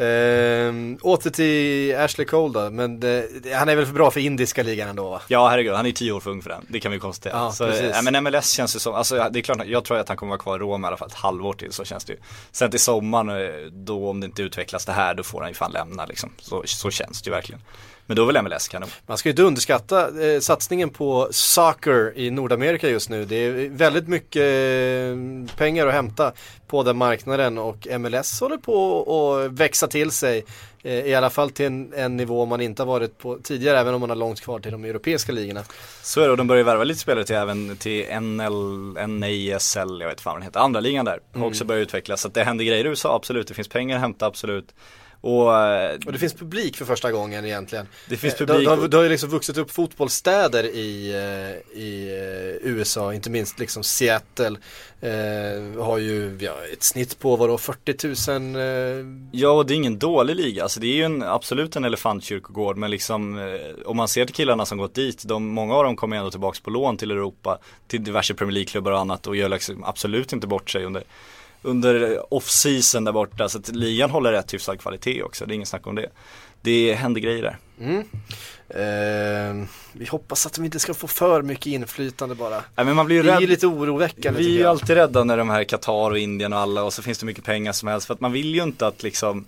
Ehm, 0.00 0.98
åter 1.02 1.30
till 1.30 1.96
Ashley 1.96 2.26
Cole 2.26 2.60
då, 2.60 2.70
men 2.70 3.00
det, 3.00 3.28
han 3.54 3.68
är 3.68 3.76
väl 3.76 3.86
för 3.86 3.92
bra 3.92 4.10
för 4.10 4.20
indiska 4.20 4.62
ligan 4.62 4.88
ändå 4.88 5.10
va? 5.10 5.20
Ja 5.28 5.48
herregud, 5.48 5.74
han 5.74 5.86
är 5.86 5.92
tio 5.92 6.12
år 6.12 6.20
för 6.20 6.30
ung 6.30 6.42
för 6.42 6.50
den. 6.50 6.66
Det 6.68 6.80
kan 6.80 6.92
vi 6.92 6.98
konstatera. 6.98 7.38
Ja, 7.38 7.52
så, 7.52 7.64
ja, 7.94 8.02
men 8.02 8.24
MLS 8.24 8.50
känns 8.50 8.76
ju 8.76 8.80
som, 8.80 8.94
alltså 8.94 9.28
det 9.30 9.38
är 9.38 9.42
klart, 9.42 9.66
jag 9.66 9.84
tror 9.84 9.98
att 9.98 10.08
han 10.08 10.16
kommer 10.16 10.30
vara 10.30 10.40
kvar 10.40 10.56
i 10.56 10.58
Rom 10.58 10.84
i 10.84 10.86
alla 10.86 10.96
fall 10.96 11.08
ett 11.08 11.14
halvår 11.14 11.52
till, 11.52 11.72
så 11.72 11.84
känns 11.84 12.04
det 12.04 12.12
ju. 12.12 12.18
Sen 12.52 12.70
till 12.70 12.80
sommaren, 12.80 13.28
eh, 13.28 13.66
då 13.70 14.10
om 14.10 14.20
det 14.20 14.26
inte 14.26 14.42
utvecklas 14.42 14.84
det 14.84 14.92
här, 14.92 15.14
då 15.14 15.22
får 15.22 15.40
han 15.40 15.50
ju 15.50 15.54
fan 15.54 15.72
lämna 15.72 16.06
liksom. 16.06 16.30
Så, 16.38 16.62
så 16.66 16.90
känns 16.90 17.22
det 17.22 17.28
ju 17.28 17.34
verkligen. 17.34 17.60
Men 18.08 18.16
då 18.16 18.28
är 18.28 18.32
väl 18.32 18.42
MLS 18.42 18.68
kanon. 18.68 18.88
Man 19.06 19.18
ska 19.18 19.28
ju 19.28 19.30
inte 19.30 19.42
underskatta 19.42 20.24
eh, 20.24 20.40
satsningen 20.40 20.90
på 20.90 21.28
soccer 21.30 22.18
i 22.18 22.30
Nordamerika 22.30 22.88
just 22.88 23.10
nu. 23.10 23.24
Det 23.24 23.36
är 23.36 23.68
väldigt 23.68 24.08
mycket 24.08 24.42
eh, 24.42 25.56
pengar 25.56 25.86
att 25.86 25.92
hämta 25.92 26.32
på 26.66 26.82
den 26.82 26.96
marknaden 26.96 27.58
och 27.58 27.86
MLS 28.00 28.40
håller 28.40 28.56
på 28.56 29.00
att 29.12 29.52
växa 29.52 29.86
till 29.86 30.10
sig. 30.10 30.44
Eh, 30.82 30.92
I 30.92 31.14
alla 31.14 31.30
fall 31.30 31.50
till 31.50 31.66
en, 31.66 31.92
en 31.92 32.16
nivå 32.16 32.46
man 32.46 32.60
inte 32.60 32.82
har 32.82 32.86
varit 32.86 33.18
på 33.18 33.38
tidigare 33.42 33.78
även 33.78 33.94
om 33.94 34.00
man 34.00 34.10
har 34.10 34.16
långt 34.16 34.40
kvar 34.40 34.58
till 34.58 34.72
de 34.72 34.84
europeiska 34.84 35.32
ligorna. 35.32 35.64
Så 36.02 36.20
är 36.20 36.24
det 36.24 36.30
och 36.30 36.36
de 36.36 36.46
börjar 36.46 36.64
värva 36.64 36.84
lite 36.84 37.00
spelare 37.00 37.24
till 37.24 37.36
även 37.36 37.76
till 37.76 38.20
NL, 38.20 39.08
NASL, 39.08 40.00
jag 40.00 40.08
vet 40.08 40.20
fan 40.20 40.32
vad 40.32 40.40
den 40.40 40.42
heter, 40.42 40.60
andra 40.60 40.80
ligan 40.80 41.04
där. 41.04 41.20
Har 41.34 41.46
också 41.46 41.64
börjat 41.64 41.82
utvecklas. 41.82 42.20
Så 42.20 42.28
att 42.28 42.34
det 42.34 42.44
händer 42.44 42.64
grejer 42.64 42.84
i 42.84 42.88
USA, 42.88 43.14
absolut. 43.16 43.48
Det 43.48 43.54
finns 43.54 43.68
pengar 43.68 43.96
att 43.96 44.02
hämta, 44.02 44.26
absolut. 44.26 44.74
Och, 45.20 45.56
eh, 45.56 45.98
Och 46.06 46.12
det 46.12 46.18
finns 46.18 46.34
publik 46.34 46.76
för 46.76 46.84
första 46.84 47.12
gången 47.12 47.44
egentligen. 47.44 47.86
det 48.08 48.16
finns 48.16 48.34
Eh, 48.34 48.38
publik. 48.38 48.56
Det, 48.58 48.64
det, 48.64 48.80
har- 48.80 48.88
det 48.88 48.96
har 48.96 49.04
ju 49.04 49.10
liksom 49.10 49.30
vuxit 49.30 49.56
upp 49.58 49.70
fotbollsstäder 49.70 50.64
i, 50.64 51.10
eh, 51.72 51.78
i 51.82 52.10
USA, 52.62 53.14
inte 53.14 53.30
minst 53.30 53.58
liksom 53.58 53.82
Seattle. 53.82 54.56
Eh, 55.00 55.82
har 55.84 55.98
ju 55.98 56.38
ja, 56.40 56.54
ett 56.72 56.82
snitt 56.82 57.18
på 57.18 57.36
vadå 57.36 57.58
40 57.58 58.30
000 58.30 58.56
eh, 58.56 59.06
Ja 59.32 59.50
och 59.50 59.66
det 59.66 59.74
är 59.74 59.76
ingen 59.76 59.98
dålig 59.98 60.36
liga, 60.36 60.62
alltså 60.62 60.80
det 60.80 60.86
är 60.86 60.94
ju 60.94 61.02
en, 61.02 61.22
absolut 61.22 61.76
en 61.76 61.84
elefantkyrkogård 61.84 62.76
men 62.76 62.90
liksom 62.90 63.38
eh, 63.38 63.54
om 63.86 63.96
man 63.96 64.08
ser 64.08 64.24
till 64.24 64.34
killarna 64.34 64.66
som 64.66 64.78
gått 64.78 64.94
dit, 64.94 65.22
de, 65.26 65.46
många 65.48 65.74
av 65.74 65.84
dem 65.84 65.96
kommer 65.96 66.16
ändå 66.16 66.30
tillbaks 66.30 66.60
på 66.60 66.70
lån 66.70 66.96
till 66.96 67.10
Europa, 67.10 67.58
till 67.86 68.04
diverse 68.04 68.34
Premier 68.34 68.54
League-klubbar 68.54 68.92
och 68.92 68.98
annat 68.98 69.26
och 69.26 69.36
gör 69.36 69.48
liksom 69.48 69.84
absolut 69.84 70.32
inte 70.32 70.46
bort 70.46 70.70
sig 70.70 70.84
under, 70.84 71.02
under 71.62 72.22
off-season 72.34 73.04
där 73.04 73.12
borta 73.12 73.48
så 73.48 73.58
att 73.58 73.68
ligan 73.68 74.10
håller 74.10 74.32
rätt 74.32 74.54
hyfsad 74.54 74.80
kvalitet 74.80 75.22
också, 75.22 75.46
det 75.46 75.52
är 75.52 75.54
inget 75.54 75.68
snack 75.68 75.86
om 75.86 75.94
det. 75.94 76.08
Det 76.60 76.94
händer 76.94 77.20
grejer 77.20 77.42
där. 77.42 77.58
Mm. 77.80 78.04
Eh, 78.68 79.68
vi 79.92 80.06
hoppas 80.06 80.46
att 80.46 80.52
de 80.52 80.64
inte 80.64 80.78
ska 80.78 80.94
få 80.94 81.06
för 81.06 81.42
mycket 81.42 81.66
inflytande 81.66 82.34
bara. 82.34 82.62
Nej 82.76 82.86
men 82.86 82.96
man 82.96 83.06
blir 83.06 83.16
ju 83.16 83.22
Det 83.22 83.32
är 83.32 83.40
ju 83.40 83.46
lite 83.46 83.66
oroväckande 83.66 84.38
Vi 84.38 84.54
är 84.54 84.58
ju 84.58 84.64
alltid 84.64 84.96
rädda 84.96 85.24
när 85.24 85.36
de 85.36 85.50
här 85.50 85.64
Qatar 85.64 86.10
och 86.10 86.18
Indien 86.18 86.52
och 86.52 86.58
alla 86.58 86.84
och 86.84 86.92
så 86.92 87.02
finns 87.02 87.18
det 87.18 87.26
mycket 87.26 87.44
pengar 87.44 87.72
som 87.72 87.88
helst 87.88 88.06
för 88.06 88.14
att 88.14 88.20
man 88.20 88.32
vill 88.32 88.54
ju 88.54 88.62
inte 88.62 88.86
att 88.86 89.02
liksom 89.02 89.44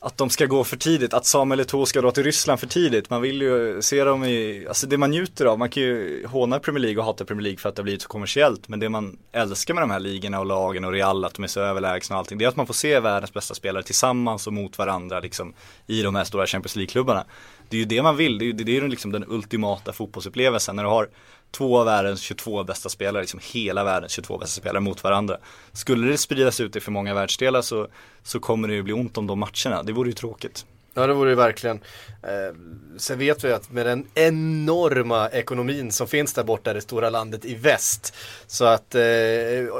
att 0.00 0.16
de 0.16 0.30
ska 0.30 0.46
gå 0.46 0.64
för 0.64 0.76
tidigt, 0.76 1.14
att 1.14 1.26
Samuel 1.26 1.60
Eto'o 1.60 1.84
ska 1.84 2.00
dra 2.00 2.10
till 2.10 2.24
Ryssland 2.24 2.60
för 2.60 2.66
tidigt. 2.66 3.10
Man 3.10 3.22
vill 3.22 3.42
ju 3.42 3.82
se 3.82 4.04
dem 4.04 4.24
i, 4.24 4.66
alltså 4.68 4.86
det 4.86 4.98
man 4.98 5.10
njuter 5.10 5.46
av, 5.46 5.58
man 5.58 5.70
kan 5.70 5.82
ju 5.82 6.26
håna 6.26 6.58
Premier 6.58 6.82
League 6.82 6.98
och 6.98 7.04
hata 7.04 7.24
Premier 7.24 7.42
League 7.42 7.58
för 7.58 7.68
att 7.68 7.76
det 7.76 7.80
har 7.80 7.84
blivit 7.84 8.02
så 8.02 8.08
kommersiellt. 8.08 8.68
Men 8.68 8.80
det 8.80 8.88
man 8.88 9.18
älskar 9.32 9.74
med 9.74 9.82
de 9.82 9.90
här 9.90 10.00
ligorna 10.00 10.40
och 10.40 10.46
lagen 10.46 10.84
och 10.84 10.92
Real, 10.92 11.24
att 11.24 11.34
de 11.34 11.42
är 11.42 11.48
så 11.48 11.60
överlägsna 11.60 12.16
och 12.16 12.18
allting, 12.18 12.38
det 12.38 12.44
är 12.44 12.48
att 12.48 12.56
man 12.56 12.66
får 12.66 12.74
se 12.74 13.00
världens 13.00 13.32
bästa 13.32 13.54
spelare 13.54 13.82
tillsammans 13.82 14.46
och 14.46 14.52
mot 14.52 14.78
varandra 14.78 15.20
liksom 15.20 15.54
i 15.86 16.02
de 16.02 16.14
här 16.14 16.24
stora 16.24 16.46
Champions 16.46 16.76
League-klubbarna. 16.76 17.24
Det 17.68 17.76
är 17.76 17.78
ju 17.78 17.84
det 17.84 18.02
man 18.02 18.16
vill, 18.16 18.38
det 18.38 18.44
är 18.44 18.46
ju 18.46 18.52
det 18.52 18.72
är 18.72 18.82
ju 18.82 18.88
liksom 18.88 19.12
den 19.12 19.24
ultimata 19.28 19.92
fotbollsupplevelsen 19.92 20.76
när 20.76 20.82
du 20.82 20.88
har 20.88 21.08
två 21.50 21.78
av 21.78 21.86
världens 21.86 22.20
22 22.20 22.64
bästa 22.64 22.88
spelare, 22.88 23.22
liksom 23.22 23.40
hela 23.52 23.84
världens 23.84 24.12
22 24.12 24.38
bästa 24.38 24.60
spelare 24.60 24.80
mot 24.80 25.04
varandra. 25.04 25.38
Skulle 25.72 26.08
det 26.10 26.18
spridas 26.18 26.60
ut 26.60 26.76
i 26.76 26.80
för 26.80 26.92
många 26.92 27.14
världsdelar 27.14 27.62
så, 27.62 27.88
så 28.22 28.40
kommer 28.40 28.68
det 28.68 28.74
ju 28.74 28.82
bli 28.82 28.92
ont 28.92 29.18
om 29.18 29.26
de 29.26 29.38
matcherna, 29.38 29.82
det 29.82 29.92
vore 29.92 30.08
ju 30.08 30.14
tråkigt. 30.14 30.66
Ja 31.00 31.06
det 31.06 31.12
vore 31.14 31.30
ju 31.30 31.36
verkligen. 31.36 31.80
Eh, 32.22 32.56
sen 32.96 33.18
vet 33.18 33.44
vi 33.44 33.52
att 33.52 33.72
med 33.72 33.86
den 33.86 34.06
enorma 34.14 35.28
ekonomin 35.28 35.92
som 35.92 36.08
finns 36.08 36.32
där 36.32 36.44
borta 36.44 36.70
i 36.70 36.74
det 36.74 36.80
stora 36.80 37.10
landet 37.10 37.44
i 37.44 37.54
väst. 37.54 38.14
Så 38.46 38.64
att 38.64 38.94
eh, 38.94 39.00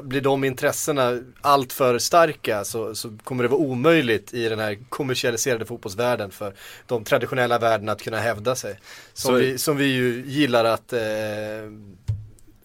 blir 0.02 0.20
de 0.20 0.44
intressena 0.44 1.20
allt 1.40 1.72
för 1.72 1.98
starka 1.98 2.64
så, 2.64 2.94
så 2.94 3.18
kommer 3.24 3.42
det 3.42 3.48
vara 3.48 3.60
omöjligt 3.60 4.34
i 4.34 4.48
den 4.48 4.58
här 4.58 4.78
kommersialiserade 4.88 5.66
fotbollsvärlden 5.66 6.30
för 6.30 6.54
de 6.86 7.04
traditionella 7.04 7.58
värdena 7.58 7.92
att 7.92 8.02
kunna 8.02 8.18
hävda 8.18 8.54
sig. 8.54 8.78
Som, 9.12 9.28
Så- 9.34 9.38
vi, 9.38 9.58
som 9.58 9.76
vi 9.76 9.84
ju 9.86 10.22
gillar 10.26 10.64
att, 10.64 10.92
eh, 10.92 11.00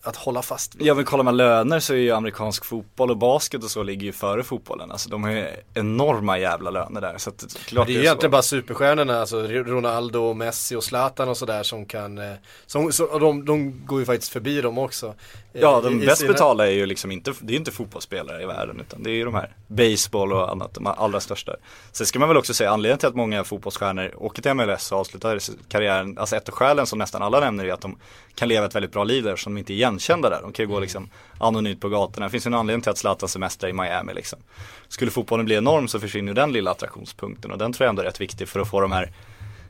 att 0.04 0.16
hålla 0.16 0.42
fast 0.42 0.76
vid. 0.76 0.88
Ja 0.88 0.94
men 0.94 1.06
kollar 1.06 1.24
man 1.24 1.38
löner 1.38 1.80
så 1.80 1.94
är 1.94 1.98
ju 1.98 2.12
amerikansk 2.12 2.66
fotboll 2.66 3.12
och 3.12 3.18
basket 3.18 3.64
och 3.64 3.72
så 3.72 3.84
ligger 3.84 4.06
ju 4.06 4.12
före 4.12 4.44
fotbollen. 4.44 4.92
Alltså 4.92 5.10
de 5.10 5.24
har 5.24 5.32
ju 5.32 5.48
enorma 5.74 6.40
jävla 6.40 6.70
löner 6.70 7.02
där. 7.02 7.18
Så 7.18 7.30
att, 7.30 7.56
klart 7.66 7.88
Det 7.88 7.92
är 7.92 7.94
ju 7.94 8.00
så. 8.00 8.04
egentligen 8.04 8.32
bara 8.32 8.42
superstjärnorna, 8.42 9.20
alltså 9.20 9.42
Ronaldo, 9.48 10.34
Messi 10.34 10.76
och 10.76 10.84
Zlatan 10.84 11.30
och 11.30 11.38
sådär 11.38 11.64
som 11.64 11.86
kan, 11.86 12.18
eh, 12.18 12.34
som, 12.66 12.92
så, 12.92 13.06
och 13.06 13.20
de, 13.20 13.46
de 13.46 13.86
går 13.86 14.00
ju 14.00 14.06
faktiskt 14.06 14.32
förbi 14.32 14.62
dem 14.62 14.78
också. 14.78 15.14
Eh, 15.54 15.62
Ja, 15.62 15.82
de 15.84 16.00
bäst 16.00 16.18
sina- 16.22 16.32
betalda 16.34 16.68
är 16.68 16.72
ju 16.72 16.86
liksom 16.86 17.12
inte, 17.12 17.34
det 17.42 17.54
är 17.54 17.58
inte 17.58 17.72
fotbollsspelare 17.72 18.44
i 18.44 18.46
världen 18.46 18.80
utan 18.80 19.04
det 19.04 19.10
är 19.10 19.14
ju 19.14 19.26
de 19.26 19.34
här 19.36 19.56
baseball 19.68 20.34
och 20.34 20.52
annat, 20.52 20.74
de 20.74 20.88
allra 20.88 21.20
största. 21.20 21.56
Sen 21.92 22.08
ska 22.08 22.20
man 22.20 22.28
väl 22.28 22.38
också 22.38 22.54
säga 22.54 22.72
anledningen 22.72 23.00
till 23.00 23.08
att 23.10 23.16
många 23.16 23.44
fotbollsstjärnor 23.44 24.12
åker 24.18 24.42
till 24.42 24.54
MLS 24.54 24.92
och 24.92 25.00
avslutar 25.00 25.40
karriären, 25.70 26.18
alltså 26.18 26.36
ett 26.36 26.50
av 26.50 26.56
skälen 26.56 26.86
som 26.86 27.00
nästan 27.00 27.22
alla 27.22 27.40
nämner 27.40 27.66
är 27.66 27.74
att 27.74 27.82
de 27.82 27.98
kan 28.36 28.48
leva 28.48 28.66
ett 28.66 28.76
väldigt 28.76 28.92
bra 28.92 29.04
liv 29.04 29.24
där 29.24 29.36
som 29.36 29.54
de 29.54 29.60
inte 29.60 29.74
är 29.74 29.76
igenkända 29.76 30.30
där. 30.30 30.42
De 30.42 30.52
kan 30.54 30.64
ju 30.66 30.72
gå 30.72 30.80
liksom 30.80 31.10
anonymt 31.40 31.82
på 31.82 31.90
gatorna. 31.90 32.26
Det 32.26 32.30
finns 32.30 32.46
ju 32.46 32.48
en 32.50 32.54
anledning 32.54 32.82
till 32.82 32.92
att 32.92 32.98
Zlatan 32.98 33.30
semestrar 33.30 33.70
i 33.70 33.74
Miami 33.74 34.14
liksom. 34.14 34.40
Skulle 34.88 35.12
fotbollen 35.12 35.46
bli 35.46 35.56
enorm 35.56 35.88
så 35.88 36.00
försvinner 36.00 36.28
ju 36.28 36.34
den 36.34 36.52
lilla 36.54 36.72
attraktionspunkten 36.72 37.52
och 37.52 37.58
den 37.58 37.74
tror 37.74 37.86
jag 37.86 37.90
ändå 37.90 38.02
är 38.02 38.06
rätt 38.06 38.22
viktig 38.22 38.48
för 38.48 38.60
att 38.60 38.70
få 38.70 38.82
de 38.82 38.92
här, 38.92 39.12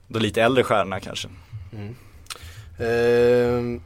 då 0.07 0.19
lite 0.19 0.41
äldre 0.43 0.63
stjärnorna 0.63 0.99
kanske. 0.99 1.27
Ehm, 2.79 3.81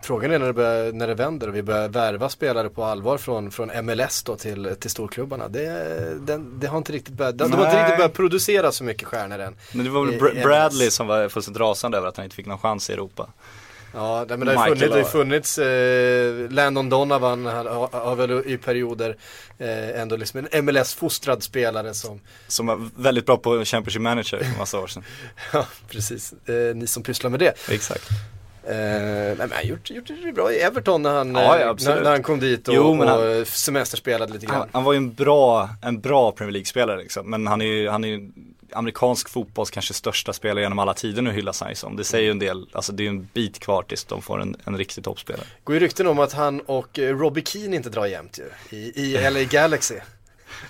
Frågan 0.00 0.30
är 0.30 0.38
när 0.38 0.46
det, 0.46 0.52
börjar, 0.52 0.92
när 0.92 1.06
det 1.06 1.14
vänder 1.14 1.48
och 1.48 1.56
vi 1.56 1.62
börjar 1.62 1.88
värva 1.88 2.28
spelare 2.28 2.68
på 2.68 2.84
allvar 2.84 3.18
från, 3.18 3.50
från 3.50 3.70
MLS 3.84 4.22
då 4.22 4.36
till, 4.36 4.76
till 4.80 4.90
storklubbarna. 4.90 5.48
Det, 5.48 6.26
den, 6.26 6.60
det 6.60 6.66
har 6.66 6.78
inte 6.78 6.92
riktigt 6.92 7.14
börjat, 7.14 7.38
de, 7.38 7.52
har 7.52 7.64
inte 7.66 7.82
riktigt 7.82 7.96
börjat 7.96 8.12
producera 8.12 8.72
så 8.72 8.84
mycket 8.84 9.08
stjärnor 9.08 9.38
än. 9.38 9.56
Men 9.72 9.84
det 9.84 9.90
var 9.90 10.04
väl 10.04 10.14
Br- 10.14 10.42
Bradley 10.42 10.90
som 10.90 11.06
var 11.06 11.28
fullständigt 11.28 11.60
rasande 11.60 11.98
över 11.98 12.08
att 12.08 12.16
han 12.16 12.24
inte 12.24 12.36
fick 12.36 12.46
någon 12.46 12.58
chans 12.58 12.90
i 12.90 12.92
Europa. 12.92 13.28
Ja, 13.94 14.26
men 14.28 14.40
det 14.40 14.54
har 14.54 14.68
ju 14.68 14.76
funnits, 14.76 14.94
det 14.94 15.02
har 15.02 15.08
funnits 15.08 15.58
eh, 15.58 16.50
Landon 16.50 16.88
Donovan 16.88 17.46
har, 17.46 17.64
har, 17.64 17.88
har 17.92 18.16
väl 18.16 18.30
i 18.46 18.58
perioder 18.58 19.16
eh, 19.58 20.00
ändå 20.00 20.16
liksom 20.16 20.46
en 20.50 20.64
MLS-fostrad 20.64 21.42
spelare 21.42 21.94
som, 21.94 22.20
Som 22.46 22.66
var 22.66 22.90
väldigt 22.96 23.26
bra 23.26 23.36
på 23.36 23.64
Championship 23.64 24.02
Manager 24.02 24.38
för 24.38 24.58
massa 24.58 24.78
år 24.78 24.86
sedan. 24.86 25.04
ja 25.52 25.66
precis, 25.88 26.32
eh, 26.32 26.76
ni 26.76 26.86
som 26.86 27.02
pysslar 27.02 27.30
med 27.30 27.40
det. 27.40 27.54
Exakt. 27.70 28.08
Eh, 28.68 28.74
nej, 28.74 29.36
men 29.38 29.50
han 29.52 29.66
gjort, 29.66 29.90
gjort 29.90 30.06
det 30.24 30.32
bra 30.32 30.52
i 30.52 30.60
Everton 30.60 31.02
när 31.02 31.10
han, 31.14 31.34
Ja, 31.34 31.40
eh, 31.40 31.46
ja, 31.46 31.56
när, 31.58 31.66
absolut. 31.66 32.02
när 32.02 32.10
han 32.10 32.22
kom 32.22 32.40
dit 32.40 32.68
och, 32.68 32.74
Jo, 32.74 33.04
han- 33.04 33.40
och 33.40 33.46
semesterspelade 33.46 34.32
lite 34.32 34.46
grann. 34.46 34.58
Han, 34.58 34.68
han 34.72 34.84
var 34.84 34.92
ju 34.92 34.96
en 34.96 35.14
bra, 35.14 35.68
en 35.82 36.00
bra 36.00 36.32
Premier 36.32 36.52
League-spelare 36.52 36.96
liksom. 36.98 37.30
Men 37.30 37.46
han 37.46 37.60
är 37.60 37.66
ju, 37.66 37.88
han 37.88 38.04
är 38.04 38.08
ju 38.08 38.30
amerikansk 38.72 39.28
fotbolls 39.28 39.70
kanske 39.70 39.94
största 39.94 40.32
spelare 40.32 40.62
genom 40.64 40.78
alla 40.78 40.94
tider 40.94 41.22
nu 41.22 41.30
hyllas 41.32 41.60
han 41.60 41.74
som. 41.76 41.96
Det 41.96 42.04
säger 42.04 42.24
ju 42.24 42.30
en 42.30 42.38
del, 42.38 42.66
alltså 42.72 42.92
det 42.92 43.02
är 43.02 43.04
ju 43.04 43.08
en 43.08 43.28
bit 43.34 43.58
kvar 43.58 43.82
tills 43.82 44.04
de 44.04 44.22
får 44.22 44.40
en, 44.42 44.56
en 44.64 44.76
riktig 44.78 45.04
toppspelare. 45.04 45.46
går 45.64 45.74
ju 45.74 45.80
rykten 45.80 46.06
om 46.06 46.18
att 46.18 46.32
han 46.32 46.60
och 46.60 46.98
eh, 46.98 47.16
Robbie 47.16 47.42
Keane 47.44 47.76
inte 47.76 47.90
drar 47.90 48.06
jämnt 48.06 48.38
ju, 48.70 48.76
i, 48.78 49.00
i 49.04 49.30
LA 49.30 49.42
Galaxy. 49.42 49.94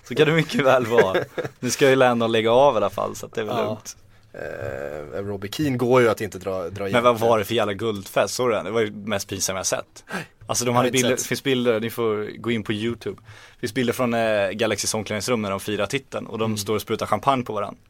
Så 0.08 0.14
kan 0.14 0.26
det 0.26 0.32
mycket 0.32 0.64
väl 0.64 0.86
vara. 0.86 1.16
Nu 1.60 1.70
ska 1.70 1.88
ju 1.90 1.96
Landon 1.96 2.32
lägga 2.32 2.50
av 2.52 2.74
i 2.74 2.76
alla 2.76 2.90
fall 2.90 3.16
så 3.16 3.26
att 3.26 3.34
det 3.34 3.40
är 3.40 3.44
väl 3.44 3.56
Ja. 3.58 3.64
lugnt. 3.64 3.96
Eh, 4.32 5.22
Robbie 5.22 5.48
Keane 5.52 5.76
går 5.76 6.00
ju 6.02 6.08
att 6.08 6.20
inte 6.20 6.38
dra, 6.38 6.68
dra. 6.70 6.88
Men 6.88 7.02
vad 7.02 7.18
var 7.18 7.38
det 7.38 7.44
för 7.44 7.54
jävla 7.54 7.72
guldfest? 7.74 8.34
Såg 8.34 8.48
du 8.48 8.52
den? 8.54 8.64
Det 8.64 8.70
var 8.70 8.80
ju 8.80 8.86
det 8.90 9.08
mest 9.08 9.28
pinsamma 9.28 9.58
jag 9.58 9.66
sett. 9.66 10.04
Alltså 10.46 10.64
de 10.64 10.76
hade 10.76 10.90
bilder, 10.90 11.16
sett. 11.16 11.26
finns 11.26 11.42
bilder, 11.42 11.80
ni 11.80 11.90
får 11.90 12.40
gå 12.40 12.50
in 12.50 12.62
på 12.62 12.72
YouTube. 12.72 13.16
Det 13.54 13.60
finns 13.60 13.74
bilder 13.74 13.92
från 13.92 14.14
eh, 14.14 14.50
Galaxys 14.50 14.94
omklädningsrum 14.94 15.42
när 15.42 15.50
de 15.50 15.60
firar 15.60 15.86
titeln 15.86 16.26
och 16.26 16.38
de 16.38 16.44
Mm. 16.44 16.58
står 16.58 16.74
och 16.74 16.82
sprutar 16.82 17.06
champagne 17.06 17.44
på 17.44 17.52
varandra. 17.52 17.80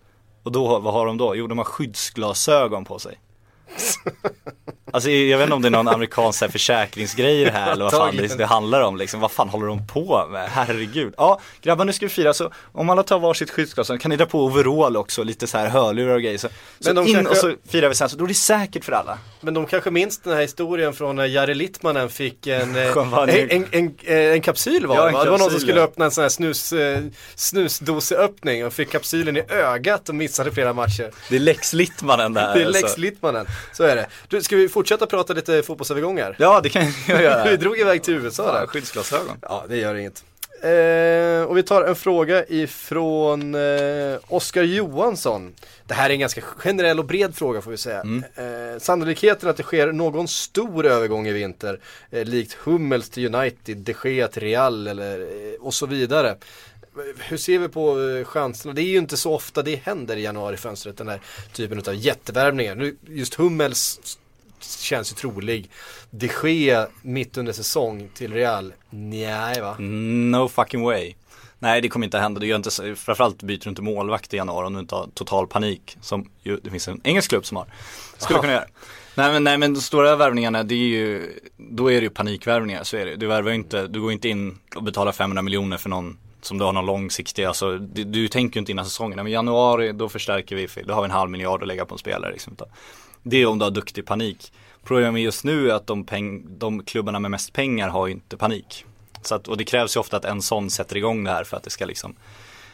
Och 0.43 0.53
då, 0.53 0.79
vad 0.79 0.93
har 0.95 1.07
de 1.07 1.17
då? 1.19 1.37
Jo 1.37 1.47
de 1.47 1.59
har 1.59 1.65
skyddsglasögon 1.65 2.85
på 2.85 2.99
sig. 2.99 3.19
Alltså 4.93 5.11
jag 5.11 5.39
vet 5.39 5.45
inte 5.45 5.55
om 5.55 5.63
det 5.63 5.69
är 5.69 5.71
någon 5.71 5.89
amerikansk 5.89 6.41
här, 6.41 6.49
försäkringsgrej 6.49 7.45
det 7.45 7.51
här 7.51 7.73
eller 7.73 7.85
vad 7.85 7.93
fan 7.93 8.17
det, 8.17 8.39
det 8.39 8.47
handlar 8.47 8.81
om 8.81 8.97
liksom. 8.97 9.21
Vad 9.21 9.31
fan 9.31 9.49
håller 9.49 9.67
de 9.67 9.87
på 9.87 10.27
med? 10.31 10.49
Herregud. 10.51 11.15
Ja, 11.17 11.41
grabbar 11.63 11.85
nu 11.85 11.93
ska 11.93 12.07
vi 12.07 12.11
fira 12.11 12.35
så 12.35 12.51
om 12.73 12.91
alla 12.91 13.03
tar 13.03 13.19
varsitt 13.19 13.51
skyddsglasögon 13.51 13.99
kan 13.99 14.09
ni 14.11 14.17
dra 14.17 14.27
på 14.27 14.45
overall 14.45 14.97
också, 14.97 15.23
lite 15.23 15.47
så 15.47 15.59
här 15.59 15.69
hörlurar 15.69 16.15
och 16.15 16.23
grejer. 16.23 16.39
Så, 16.39 16.49
så 16.81 16.91
in 16.91 16.97
kanske- 17.15 17.31
och 17.31 17.37
så 17.37 17.55
firar 17.69 17.89
vi 17.89 17.95
sen, 17.95 18.09
så 18.09 18.17
då 18.17 18.25
är 18.25 18.29
det 18.29 18.35
säkert 18.35 18.85
för 18.85 18.93
alla. 18.93 19.19
Men 19.41 19.55
de 19.55 19.67
kanske 19.67 19.91
minns 19.91 20.19
den 20.19 20.33
här 20.33 20.43
historien 20.43 20.93
från 20.93 21.17
när 21.17 21.27
Jari 21.27 21.55
Littmanen 21.55 22.09
fick 22.09 22.47
en, 22.47 22.77
eh, 22.77 22.97
en, 22.97 23.51
en, 23.51 23.67
en, 23.73 23.95
en 24.07 24.41
kapsyl 24.41 24.87
var 24.87 24.97
Ja, 24.97 25.03
det 25.03 25.09
en 25.09 25.15
va? 25.15 25.25
Det 25.25 25.31
var 25.31 25.39
någon 25.39 25.51
som 25.51 25.61
skulle 25.61 25.81
öppna 25.83 26.05
en 26.05 26.11
sån 26.11 26.23
här 26.23 26.29
snus, 26.29 26.73
eh, 26.73 27.01
snusdoseöppning 27.35 28.67
och 28.67 28.73
fick 28.73 28.91
kapsylen 28.91 29.37
i 29.37 29.43
ögat 29.49 30.09
och 30.09 30.15
missade 30.15 30.53
flera 30.53 30.73
matcher. 30.73 31.11
Det 31.31 31.37
är 31.37 31.41
Lex 31.41 31.73
Littmanen 31.73 32.35
där. 32.35 32.55
Det 32.55 32.63
är 32.63 32.67
Lex 32.67 32.83
alltså. 32.85 33.01
Littmanen, 33.01 33.47
så 33.73 33.85
är 33.85 33.97
det. 33.97 34.07
Du, 34.29 34.43
ska 34.43 34.57
vi 34.57 34.69
fortsätta 34.79 35.07
prata 35.07 35.33
lite 35.33 35.63
fotbollsövergångar? 35.63 36.37
Ja, 36.39 36.61
det 36.61 36.69
kan 36.69 36.83
jag 37.09 37.23
göra. 37.23 37.51
Vi 37.51 37.57
drog 37.57 37.79
iväg 37.79 38.03
till 38.03 38.15
USA 38.15 38.43
Ja, 38.47 38.61
där. 38.61 38.67
skyddsglasögon. 38.67 39.37
Ja, 39.43 39.65
det 39.69 39.77
gör 39.77 39.95
inget. 39.95 40.25
Eh, 40.63 41.43
och 41.51 41.57
vi 41.57 41.63
tar 41.63 41.85
en 41.85 41.97
fråga 41.97 42.47
ifrån 42.47 43.55
eh, 43.55 44.19
Oskar 44.29 44.63
Johansson. 44.63 45.55
Det 45.87 45.95
här 45.95 46.11
är 46.11 46.15
en 46.15 46.21
ganska 46.21 46.41
generell 46.41 46.99
och 46.99 47.05
bred 47.05 47.35
fråga 47.37 47.61
får 47.61 47.71
vi 47.71 47.77
säga. 47.77 47.99
Eh, 48.35 48.79
sannolikheten 48.79 49.49
att 49.49 49.57
det 49.57 49.63
sker 49.63 49.93
någon 49.93 50.29
stor 50.29 50.87
övergång 50.87 51.27
i 51.29 51.33
vinter, 51.33 51.81
eh, 52.11 52.25
likt 52.25 52.53
Hummels 52.55 53.11
till 53.11 53.35
United, 53.35 53.77
de 53.77 53.95
Gea 54.05 54.29
till 54.29 54.43
Real 54.43 54.87
eller, 54.87 55.21
eh, 55.21 55.27
och 55.61 55.75
så 55.75 55.87
vidare. 55.87 56.37
Hur 57.19 57.37
ser 57.37 57.59
vi 57.59 57.69
på 57.69 58.01
eh, 58.01 58.25
chanserna? 58.25 58.75
Det 58.75 58.83
är 58.83 58.91
ju 58.91 58.99
inte 58.99 59.17
så 59.17 59.35
ofta 59.35 59.63
det 59.63 59.77
händer 59.77 60.17
i 60.17 60.23
januarifönstret, 60.23 60.97
den 60.97 61.09
här 61.09 61.21
typen 61.53 61.79
av 61.79 61.95
jättevärvningar. 61.95 62.75
Nu, 62.75 62.97
just 63.09 63.35
Hummels 63.35 64.01
känns 64.61 65.13
ju 65.13 65.15
trolig. 65.15 65.71
De 66.11 66.31
Gea 66.45 66.89
mitt 67.03 67.37
under 67.37 67.53
säsong 67.53 68.11
till 68.15 68.33
Real? 68.33 68.73
Nej 68.91 69.61
va? 69.61 69.77
No 69.79 70.49
fucking 70.49 70.83
way. 70.83 71.15
Nej 71.59 71.81
det 71.81 71.89
kommer 71.89 72.07
inte 72.07 72.17
att 72.17 72.23
hända, 72.23 72.41
det 72.41 72.47
gör 72.47 72.57
inte, 72.57 72.97
framförallt 72.97 73.43
byter 73.43 73.61
du 73.65 73.71
inte 73.71 73.83
målvakt 73.83 74.35
i 74.35 74.37
januari 74.37 74.67
om 74.67 74.75
du 74.75 74.81
inte 74.81 74.95
har 74.95 75.09
total 75.15 75.47
panik. 75.47 75.97
Som 76.01 76.31
ju, 76.43 76.57
det 76.57 76.71
finns 76.71 76.89
en 76.89 77.01
engelsk 77.05 77.31
klubb 77.31 77.47
som 77.47 77.57
har. 77.57 77.67
Skulle 78.19 78.39
kunna 78.39 78.53
göra. 78.53 78.67
Nej 79.15 79.33
men, 79.33 79.45
nej 79.45 79.59
men 79.59 79.75
de 79.75 79.81
stora 79.81 80.17
värvningarna 80.17 80.63
det 80.63 80.75
är 80.75 80.89
ju, 80.89 81.33
då 81.57 81.93
är 81.93 81.95
det 81.95 82.05
ju 82.05 82.11
panikvärvningar, 82.11 82.85
så 82.85 82.97
är 82.97 83.07
det. 83.07 83.17
Du 83.17 83.27
värvar 83.27 83.51
inte, 83.51 83.87
du 83.87 84.01
går 84.01 84.13
inte 84.13 84.29
in 84.29 84.59
och 84.77 84.83
betalar 84.83 85.13
500 85.13 85.43
miljoner 85.43 85.77
för 85.77 85.89
någon 85.89 86.19
som 86.41 86.59
du 86.59 86.65
har 86.65 86.73
någon 86.73 86.87
långsiktig, 86.87 87.45
alltså 87.45 87.79
du, 87.79 88.05
du 88.05 88.29
tänker 88.29 88.57
ju 88.57 88.61
inte 88.61 88.73
innan 88.73 88.85
säsongen, 88.85 89.17
men 89.17 89.33
januari 89.33 89.93
då 89.93 90.09
förstärker 90.09 90.57
vi, 90.57 90.69
då 90.85 90.95
har 90.95 91.03
vi 91.03 91.05
en 91.05 91.11
halv 91.11 91.31
miljard 91.31 91.63
att 91.63 91.69
lägga 91.69 91.85
på 91.85 91.95
en 91.95 91.99
spelare 91.99 92.33
liksom. 92.33 92.57
Det 93.23 93.37
är 93.37 93.47
om 93.47 93.59
du 93.59 93.65
har 93.65 93.71
duktig 93.71 94.07
panik. 94.07 94.53
Problemet 94.85 95.23
just 95.23 95.45
nu 95.45 95.71
är 95.71 95.75
att 95.75 95.87
de, 95.87 96.05
peng, 96.05 96.59
de 96.59 96.83
klubbarna 96.83 97.19
med 97.19 97.31
mest 97.31 97.53
pengar 97.53 97.89
har 97.89 98.07
ju 98.07 98.13
inte 98.13 98.37
panik. 98.37 98.85
Så 99.23 99.35
att, 99.35 99.49
och 99.49 99.57
det 99.57 99.65
krävs 99.65 99.97
ju 99.97 100.01
ofta 100.01 100.17
att 100.17 100.25
en 100.25 100.43
sån 100.43 100.71
sätter 100.71 100.97
igång 100.97 101.25
det 101.25 101.31
här 101.31 101.45
för 101.45 101.57
att 101.57 101.63
det 101.63 101.71
ska 101.71 101.85
liksom, 101.85 102.15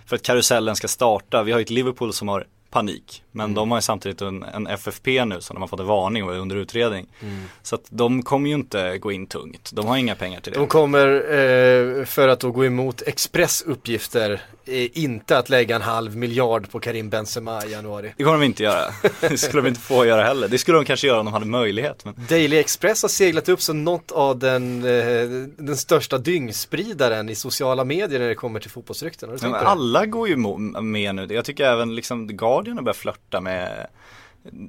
för 0.07 0.16
att 0.16 0.22
karusellen 0.22 0.76
ska 0.76 0.88
starta. 0.88 1.42
Vi 1.42 1.53
har 1.53 1.59
ju 1.59 1.62
ett 1.62 1.70
Liverpool 1.70 2.12
som 2.12 2.28
har 2.28 2.47
panik. 2.75 3.22
Men 3.33 3.45
Mm. 3.45 3.55
de 3.55 3.70
har 3.70 3.79
ju 3.79 3.83
samtidigt 3.83 4.20
en, 4.22 4.43
en 4.43 4.66
FFP 4.66 5.25
nu 5.25 5.41
som 5.41 5.55
de 5.55 5.61
har 5.61 5.68
fått 5.68 5.81
en 5.81 5.87
varning 5.87 6.25
och 6.25 6.35
är 6.35 6.39
under 6.39 6.57
utredning. 6.57 7.07
Mm. 7.22 7.43
Så 7.62 7.75
att 7.75 7.85
de 7.91 8.22
kommer 8.22 8.49
ju 8.49 8.55
inte 8.55 8.99
gå 8.99 9.12
in 9.12 9.27
tungt. 9.27 9.70
De 9.72 9.87
har 9.87 9.97
inga 9.97 10.14
pengar 10.14 10.41
till 10.41 10.53
det. 10.53 10.59
De 10.59 10.66
kommer, 10.66 11.09
eh, 11.14 12.05
för 12.05 12.29
att 12.29 12.41
då 12.41 12.51
gå 12.51 12.64
emot 12.64 13.03
Express 13.07 13.62
uppgifter, 13.62 14.43
eh, 14.66 14.99
inte 14.99 15.39
att 15.39 15.49
lägga 15.49 15.77
en 15.77 15.83
halv 15.83 16.16
miljard 16.16 16.70
på 16.70 16.81
Karim 16.81 17.11
Benzema 17.11 17.66
i 17.66 17.70
januari. 17.72 18.14
Det 18.16 18.25
kommer 18.25 18.39
de 18.39 18.45
inte 18.45 18.62
göra. 18.62 18.85
Det 19.20 19.39
skulle 19.39 19.62
de 19.62 19.68
inte 19.68 19.81
få 19.81 20.07
göra 20.07 20.22
heller. 20.25 20.49
Det 20.49 20.59
skulle 20.59 20.79
de 20.79 20.85
kanske 20.85 21.07
göra 21.07 21.18
om 21.20 21.25
de 21.27 21.33
hade 21.33 21.47
möjlighet. 21.47 22.05
Men... 22.05 22.14
Daily 22.29 22.57
Express 22.57 23.03
har 23.03 23.09
seglat 23.09 23.49
upp 23.49 23.62
som 23.62 23.85
något 23.85 24.12
av 24.12 24.39
den, 24.39 24.85
eh, 24.85 25.29
den 25.59 25.77
största 25.77 26.18
dyngspridaren 26.18 27.29
i 27.29 27.35
sociala 27.35 27.85
medier 27.85 28.20
när 28.20 28.29
det 28.29 28.35
kommer 28.35 28.61
till 28.61 28.70
fotbollsrykten. 28.70 29.29
Har 29.29 29.37
du 29.37 29.47
Ja, 29.49 29.57
alla 29.57 30.07
går 30.07 30.29
ju 30.29 30.37
med 30.83 31.14
nu. 31.14 31.27
Jag 31.31 31.45
tycker 31.45 31.64
även 31.64 31.95
liksom 31.95 32.29
The 32.29 32.35
Guardian 32.65 32.77
har 32.77 32.85
börjat 32.85 32.97
flörta 32.97 33.41
med 33.41 33.87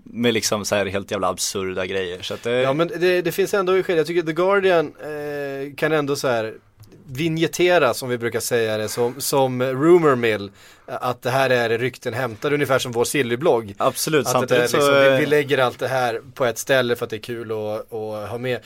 med 0.03 0.33
liksom 0.33 0.65
så 0.65 0.75
här 0.75 0.85
helt 0.85 1.11
jävla 1.11 1.27
absurda 1.27 1.85
grejer. 1.85 2.21
Så 2.21 2.35
det, 2.43 2.61
Ja 2.61 2.73
men 2.73 2.87
det, 2.87 3.21
det 3.21 3.31
finns 3.31 3.53
ändå 3.53 3.83
skäl, 3.83 3.97
jag 3.97 4.07
tycker 4.07 4.21
The 4.21 4.33
Guardian 4.33 4.93
eh, 5.01 5.75
kan 5.75 5.91
ändå 5.91 6.15
så 6.15 6.27
här 6.27 6.53
vignettera 7.07 7.93
som 7.93 8.09
vi 8.09 8.17
brukar 8.17 8.39
säga 8.39 8.77
det 8.77 8.89
som, 8.89 9.21
som 9.21 9.63
rumor 9.63 10.15
mill 10.15 10.51
att 10.85 11.21
det 11.21 11.29
här 11.29 11.49
är 11.49 11.77
rykten 11.77 12.13
hämtade 12.13 12.55
ungefär 12.55 12.79
som 12.79 12.91
vår 12.91 13.03
Silly-blogg. 13.03 13.75
Absolut, 13.77 14.25
Att 14.25 14.31
samtidigt 14.31 14.69
så... 14.69 14.77
liksom, 14.77 14.93
vi, 14.93 15.07
eh, 15.07 15.17
vi 15.19 15.25
lägger 15.25 15.57
allt 15.57 15.79
det 15.79 15.87
här 15.87 16.21
på 16.33 16.45
ett 16.45 16.57
ställe 16.57 16.95
för 16.95 17.05
att 17.05 17.09
det 17.09 17.15
är 17.15 17.19
kul 17.19 17.51
att 17.51 18.29
ha 18.29 18.37
med. 18.37 18.59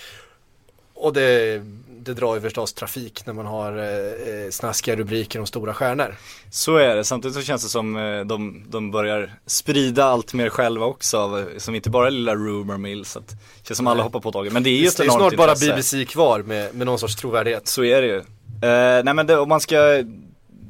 Och 0.93 1.13
det, 1.13 1.61
det 2.01 2.13
drar 2.13 2.35
ju 2.35 2.41
förstås 2.41 2.73
trafik 2.73 3.25
när 3.25 3.33
man 3.33 3.45
har 3.45 3.77
eh, 3.77 4.45
eh, 4.45 4.49
snaskiga 4.51 4.95
rubriker 4.95 5.39
om 5.39 5.45
stora 5.45 5.73
stjärnor. 5.73 6.15
Så 6.51 6.77
är 6.77 6.95
det, 6.95 7.03
samtidigt 7.03 7.35
så 7.35 7.41
känns 7.41 7.63
det 7.63 7.69
som 7.69 7.97
eh, 7.97 8.21
de, 8.21 8.65
de 8.69 8.91
börjar 8.91 9.33
sprida 9.45 10.05
allt 10.05 10.33
mer 10.33 10.49
själva 10.49 10.85
också, 10.85 11.17
av, 11.17 11.39
eh, 11.39 11.45
som 11.57 11.75
inte 11.75 11.89
bara 11.89 12.09
lilla 12.09 12.35
rumor 12.35 12.77
mill. 12.77 13.05
Så 13.05 13.19
att, 13.19 13.27
det 13.27 13.67
känns 13.67 13.77
som 13.77 13.87
alla 13.87 14.03
hoppar 14.03 14.19
på 14.19 14.31
tåget. 14.31 14.53
Men 14.53 14.63
det 14.63 14.69
är 14.69 14.77
ju 14.77 14.89
Det 14.97 14.99
är 14.99 15.09
snart 15.09 15.37
bara 15.37 15.51
intresse. 15.51 15.71
BBC 15.71 16.05
kvar 16.05 16.39
med, 16.39 16.75
med 16.75 16.87
någon 16.87 16.99
sorts 16.99 17.15
trovärdighet. 17.15 17.67
Så 17.67 17.83
är 17.83 18.01
det 18.01 18.07
ju. 18.07 18.17
Eh, 18.17 19.03
nej 19.03 19.13
men 19.13 19.27
det, 19.27 19.37
om 19.37 19.49
man 19.49 19.59
ska 19.59 20.03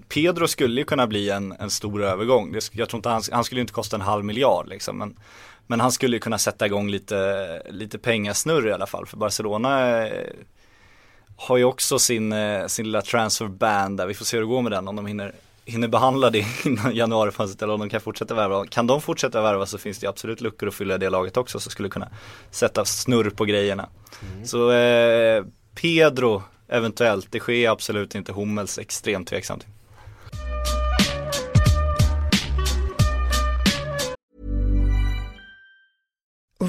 Pedro 0.09 0.47
skulle 0.47 0.82
ju 0.82 0.86
kunna 0.86 1.07
bli 1.07 1.30
en, 1.30 1.51
en 1.59 1.69
stor 1.69 2.03
övergång. 2.03 2.51
Det, 2.51 2.69
jag 2.71 2.89
tror 2.89 2.97
inte 2.97 3.09
han, 3.09 3.21
han 3.32 3.43
skulle 3.43 3.61
inte 3.61 3.73
kosta 3.73 3.95
en 3.95 4.01
halv 4.01 4.25
miljard 4.25 4.67
liksom. 4.67 4.97
Men, 4.97 5.15
men 5.67 5.80
han 5.80 5.91
skulle 5.91 6.15
ju 6.15 6.19
kunna 6.19 6.38
sätta 6.38 6.65
igång 6.65 6.89
lite, 6.89 7.61
lite 7.69 7.97
pengasnurr 7.97 8.67
i 8.67 8.71
alla 8.71 8.88
fall. 8.88 9.05
För 9.05 9.17
Barcelona 9.17 10.01
eh, 10.07 10.30
har 11.39 11.57
ju 11.57 11.63
också 11.63 11.99
sin, 11.99 12.31
eh, 12.33 12.67
sin 12.67 12.85
lilla 12.85 13.01
transfer 13.01 13.47
ban 13.47 13.95
där. 13.95 14.07
Vi 14.07 14.13
får 14.13 14.25
se 14.25 14.37
hur 14.37 14.41
det 14.41 14.47
går 14.47 14.61
med 14.61 14.71
den 14.71 14.87
om 14.87 14.95
de 14.95 15.05
hinner, 15.05 15.35
hinner 15.65 15.87
behandla 15.87 16.29
det 16.29 16.45
innan 16.65 16.95
januarifönstret 16.95 17.61
eller 17.61 17.73
om 17.73 17.79
de 17.79 17.89
kan 17.89 18.01
fortsätta 18.01 18.33
värva. 18.33 18.65
Kan 18.65 18.87
de 18.87 19.01
fortsätta 19.01 19.41
värva 19.41 19.65
så 19.65 19.77
finns 19.77 19.99
det 19.99 20.07
absolut 20.07 20.41
luckor 20.41 20.67
att 20.69 20.75
fylla 20.75 20.95
i 20.95 20.97
det 20.97 21.09
laget 21.09 21.37
också 21.37 21.59
så 21.59 21.69
skulle 21.69 21.89
kunna 21.89 22.09
sätta 22.51 22.85
snurr 22.85 23.29
på 23.29 23.45
grejerna. 23.45 23.89
Så 24.45 24.71
eh, 24.71 25.43
Pedro 25.81 26.43
eventuellt, 26.67 27.31
det 27.31 27.39
sker 27.39 27.69
absolut 27.69 28.15
inte 28.15 28.31
Hummels 28.31 28.77
extremt 28.77 29.27
tveksamt. 29.27 29.65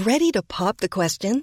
Ready 0.06 0.32
to 0.32 0.42
pop 0.42 0.78
the 0.78 0.88
question? 0.88 1.42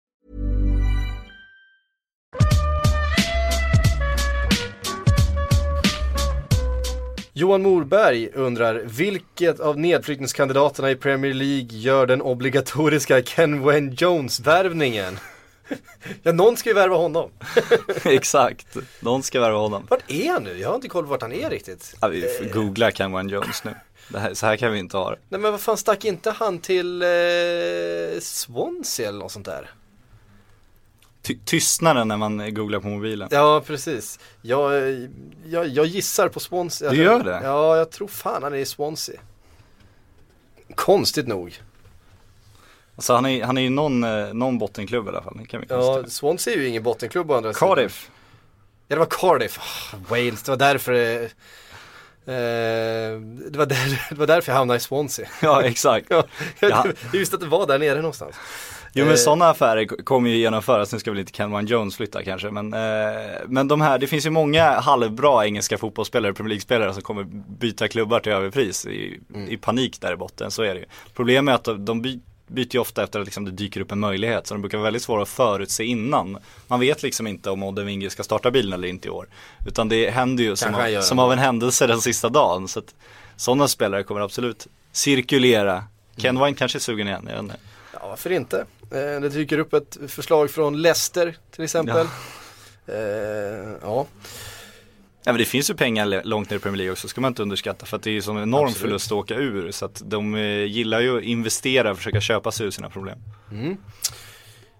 Johan 7.41 7.61
Morberg 7.61 8.29
undrar, 8.33 8.75
vilket 8.75 9.59
av 9.59 9.79
nedflyttningskandidaterna 9.79 10.91
i 10.91 10.95
Premier 10.95 11.33
League 11.33 11.77
gör 11.77 12.05
den 12.05 12.21
obligatoriska 12.21 13.21
Ken 13.21 13.61
Wayne 13.61 13.95
Jones-värvningen? 13.97 15.19
ja, 16.23 16.31
någon 16.31 16.57
ska 16.57 16.69
ju 16.69 16.75
värva 16.75 16.95
honom. 16.95 17.31
Exakt, 18.03 18.77
någon 18.99 19.23
ska 19.23 19.39
värva 19.39 19.57
honom. 19.57 19.87
Vart 19.89 20.11
är 20.11 20.31
han 20.31 20.43
nu? 20.43 20.57
Jag 20.57 20.67
har 20.67 20.75
inte 20.75 20.87
koll 20.87 21.03
på 21.03 21.09
vart 21.09 21.21
han 21.21 21.33
är 21.33 21.49
riktigt. 21.49 21.95
Ja, 22.01 22.07
vi 22.07 22.21
får 22.21 22.45
googla 22.53 22.91
Cameron 22.91 23.29
Jones 23.29 23.63
nu. 23.63 23.75
Det 24.09 24.19
här, 24.19 24.33
så 24.33 24.45
här 24.45 24.57
kan 24.57 24.71
vi 24.71 24.79
inte 24.79 24.97
ha 24.97 25.11
det. 25.11 25.17
Nej 25.29 25.39
men 25.39 25.51
vad 25.51 25.61
fan 25.61 25.77
stack 25.77 26.05
inte 26.05 26.31
han 26.31 26.59
till 26.59 27.01
eh, 27.01 27.07
Swansea 28.19 29.09
eller 29.09 29.19
något 29.19 29.31
sånt 29.31 29.45
där? 29.45 29.69
Ty- 31.21 31.37
tystnaden 31.45 32.07
när 32.07 32.17
man 32.17 32.53
googlar 32.53 32.79
på 32.79 32.87
mobilen. 32.87 33.27
Ja 33.31 33.63
precis. 33.67 34.19
Jag, 34.41 34.73
jag, 35.45 35.67
jag 35.67 35.85
gissar 35.85 36.29
på 36.29 36.39
Swansea. 36.39 36.89
Du 36.89 36.95
gör 36.97 37.23
det? 37.23 37.41
Ja, 37.43 37.77
jag 37.77 37.91
tror 37.91 38.07
fan 38.07 38.43
han 38.43 38.53
är 38.53 38.57
i 38.57 38.65
Swansea. 38.65 39.19
Konstigt 40.75 41.27
nog. 41.27 41.61
Alltså 42.95 43.13
han 43.13 43.25
är, 43.25 43.43
han 43.43 43.57
är 43.57 43.61
ju 43.61 43.69
någon, 43.69 44.03
eh, 44.03 44.33
någon 44.33 44.57
bottenklubb 44.57 45.05
i 45.05 45.09
alla 45.09 45.21
fall. 45.21 45.37
Det 45.37 45.45
kan 45.45 45.61
vi 45.61 45.67
Ja. 45.69 46.03
Swansea 46.07 46.53
är 46.53 46.57
ju 46.57 46.67
ingen 46.67 46.83
bottenklubb 46.83 47.31
å 47.31 47.35
andra 47.35 47.53
sidan. 47.53 47.69
Cardiff. 47.69 48.09
Ja 48.87 48.95
det 48.95 48.99
var 48.99 49.05
Cardiff, 49.05 49.59
Ah, 49.59 49.97
Wales, 50.09 50.43
det 50.43 50.51
var 50.51 50.57
därför 50.57 50.93
eh, 50.93 51.21
eh, 52.35 53.19
det, 53.51 53.57
var 53.57 53.65
där, 53.65 54.05
det 54.09 54.15
var 54.15 54.27
därför 54.27 54.51
jag 54.51 54.57
hamnade 54.57 54.77
i 54.77 54.79
Swansea. 54.79 55.27
Ja 55.41 55.61
exakt. 55.63 56.05
Ja, 56.09 56.23
Ja. 56.59 56.67
jag, 56.69 56.87
jag 57.11 57.19
visste 57.19 57.35
att 57.35 57.41
det 57.41 57.47
var 57.47 57.67
där 57.67 57.79
nere 57.79 57.95
någonstans. 57.95 58.35
Jo 58.93 59.05
men 59.05 59.13
Eh, 59.13 59.17
sådana 59.17 59.49
affärer 59.49 59.85
kommer 59.85 60.29
ju 60.29 60.37
genomföras, 60.37 60.93
nu 60.93 60.99
ska 60.99 61.11
väl 61.11 61.19
inte 61.19 61.33
Kenwan 61.33 61.65
Jones 61.65 61.95
flytta 61.95 62.23
kanske 62.23 62.51
men, 62.51 62.73
eh, 62.73 62.79
men 63.47 63.67
de 63.67 63.81
här, 63.81 63.99
det 63.99 64.07
finns 64.07 64.25
ju 64.25 64.29
många 64.29 64.79
halvbra 64.79 65.45
engelska 65.45 65.77
fotbollsspelare, 65.77 66.33
Premier 66.33 66.49
League-spelare 66.49 66.93
som 66.93 67.01
kommer 67.03 67.23
byta 67.59 67.87
klubbar 67.87 68.19
till 68.19 68.31
överpris 68.31 68.85
i, 68.85 69.19
Mm. 69.33 69.49
i 69.49 69.57
panik 69.57 70.01
där 70.01 70.13
i 70.13 70.15
botten, 70.15 70.51
så 70.51 70.63
är 70.63 70.73
det 70.73 70.79
ju. 70.79 70.85
Problemet 71.13 71.51
är 71.51 71.55
att 71.55 71.63
de, 71.63 71.85
de 71.85 72.01
by, 72.01 72.19
byter 72.47 72.73
ju 72.75 72.79
ofta 72.79 73.03
efter 73.03 73.19
att 73.19 73.25
liksom 73.25 73.45
det 73.45 73.51
dyker 73.51 73.81
upp 73.81 73.91
en 73.91 73.99
möjlighet, 73.99 74.47
så 74.47 74.53
de 74.53 74.61
brukar 74.61 74.77
vara 74.77 74.85
väldigt 74.85 75.03
svåra 75.03 75.21
att 75.21 75.29
förutse 75.29 75.83
innan. 75.83 76.37
Man 76.67 76.79
vet 76.79 77.03
liksom 77.03 77.27
inte 77.27 77.49
om 77.49 77.63
Odde 77.63 77.83
Winge 77.83 78.09
ska 78.09 78.23
starta 78.23 78.51
bilen 78.51 78.73
eller 78.73 78.87
inte 78.87 79.07
i 79.07 79.11
år. 79.11 79.27
Utan 79.67 79.89
det 79.89 80.09
händer 80.09 80.43
ju 80.43 80.55
som, 80.55 80.75
av, 80.75 81.01
som 81.01 81.19
av 81.19 81.31
en 81.31 81.39
händelse 81.39 81.87
den 81.87 82.01
sista 82.01 82.29
dagen. 82.29 82.67
Så 82.67 82.79
att 82.79 82.95
sådana 83.35 83.67
spelare 83.67 84.03
kommer 84.03 84.21
absolut 84.21 84.67
cirkulera. 84.91 85.83
Ken 86.17 86.39
Wine 86.39 86.53
kanske 86.57 86.77
är 86.77 86.79
sugen 86.79 87.07
igen, 87.07 87.23
jag 87.27 87.33
vet 87.33 87.43
inte. 87.43 87.55
Ja, 88.01 88.07
varför 88.07 88.31
inte? 88.31 88.65
Eh, 88.91 89.21
det 89.21 89.29
dyker 89.29 89.57
upp 89.57 89.73
ett 89.73 89.97
förslag 90.07 90.51
från 90.51 90.81
Leicester 90.81 91.37
till 91.51 91.63
exempel. 91.63 92.07
Ja. 92.85 92.93
Eh, 92.93 93.69
ja. 93.81 94.07
Ja 95.23 95.31
men 95.31 95.37
det 95.37 95.45
finns 95.45 95.69
ju 95.69 95.73
pengar 95.73 96.21
långt 96.23 96.49
ner 96.49 96.57
i 96.57 96.59
Premier 96.59 96.77
League 96.77 96.91
också, 96.91 97.07
ska 97.07 97.21
man 97.21 97.31
inte 97.31 97.41
underskatta. 97.41 97.85
För 97.85 97.97
att 97.97 98.03
det 98.03 98.09
är 98.09 98.11
ju 98.11 98.21
sån 98.21 98.37
enorm 98.37 98.63
Absolut. 98.63 98.81
förlust 98.81 99.05
att 99.05 99.11
åka 99.11 99.35
ur. 99.35 99.71
Så 99.71 99.85
att 99.85 100.01
de 100.05 100.35
eh, 100.35 100.63
gillar 100.63 100.99
ju 100.99 101.17
att 101.17 101.23
investera 101.23 101.91
och 101.91 101.97
försöka 101.97 102.21
köpa 102.21 102.51
sig 102.51 102.65
ur 102.67 102.71
sina 102.71 102.89
problem. 102.89 103.19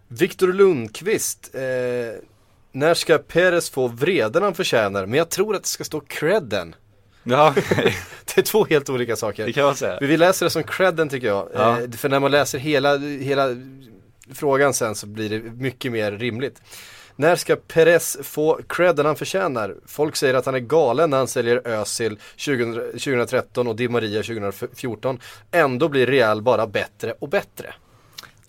Viktor 0.08 0.54
Lundqvist. 0.54 1.56
Eh, 1.56 1.62
när 2.72 2.94
ska 2.94 3.18
Perez 3.18 3.70
få 3.70 3.88
vreden 3.88 4.44
han 4.44 4.56
förtjänar? 4.56 5.06
Men 5.06 5.18
jag 5.18 5.30
tror 5.30 5.56
att 5.56 5.64
det 5.64 5.70
ska 5.70 5.84
stå 5.84 6.00
credden. 6.00 6.76
Ja, 7.24 7.54
Det 8.26 8.38
är 8.38 8.42
två 8.42 8.66
helt 8.66 8.90
olika 8.90 9.16
saker. 9.16 9.46
det 9.46 9.54
kan 9.54 9.66
man 9.66 9.76
säga. 9.76 9.98
Vi 10.02 10.18
läser 10.18 10.46
det 10.46 10.50
som 10.50 10.64
credden 10.64 11.10
tycker 11.10 11.28
jag. 11.28 11.50
Ja. 11.54 11.82
Eh, 11.82 11.92
för 11.92 12.10
när 12.10 12.20
man 12.20 12.32
läser 12.32 12.60
hela, 12.60 12.98
hela 12.98 13.48
frågan 14.34 14.74
sen 14.74 14.96
så 14.96 15.08
blir 15.08 15.30
det 15.30 15.40
mycket 15.40 15.92
mer 15.92 16.12
rimligt. 16.12 16.62
När 17.16 17.36
ska 17.36 17.56
Perez 17.56 18.18
få 18.24 18.60
credden 18.70 19.06
han 19.06 19.16
förtjänar? 19.16 19.76
Folk 19.86 20.16
säger 20.16 20.34
att 20.34 20.46
han 20.46 20.56
är 20.56 20.60
galen 20.60 21.10
när 21.10 21.18
han 21.18 21.28
säljer 21.28 21.68
Özil 21.68 22.20
2000 22.46 22.74
2013 22.92 23.68
och 23.68 23.76
Di 23.76 23.88
Maria 23.88 24.24
2014. 24.24 25.20
Ändå 25.52 25.90
blir 25.90 26.08
Real 26.08 26.42
bara 26.42 26.68
bättre 26.68 27.14
och 27.20 27.30
bättre. 27.30 27.74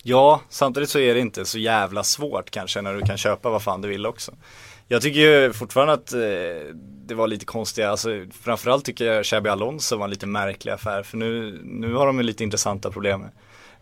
Ja, 0.03 0.41
samtidigt 0.49 0.89
så 0.89 0.99
är 0.99 1.13
det 1.13 1.19
inte 1.19 1.45
så 1.45 1.59
jävla 1.59 2.03
svårt 2.03 2.49
kanske 2.49 2.81
när 2.81 2.93
du 2.93 3.01
kan 3.01 3.17
köpa 3.17 3.49
vad 3.49 3.63
fan 3.63 3.81
du 3.81 3.87
vill 3.87 4.05
också. 4.05 4.31
Jag 4.87 5.01
tycker 5.01 5.19
ju 5.19 5.53
fortfarande 5.53 5.93
att 5.93 6.13
eh, 6.13 6.19
det 7.13 7.17
var 7.17 7.27
lite 7.27 7.45
konstiga, 7.45 7.89
alltså 7.89 8.25
framförallt 8.41 8.85
tycker 8.85 9.05
jag 9.05 9.25
Xabi 9.25 9.49
Alonso 9.49 9.97
var 9.97 10.03
en 10.03 10.09
lite 10.09 10.27
märklig 10.27 10.71
affär 10.71 11.03
för 11.03 11.17
nu, 11.17 11.61
nu 11.63 11.93
har 11.93 12.05
de 12.05 12.17
ju 12.17 12.23
lite 12.23 12.43
intressanta 12.43 12.91
problem 12.91 13.25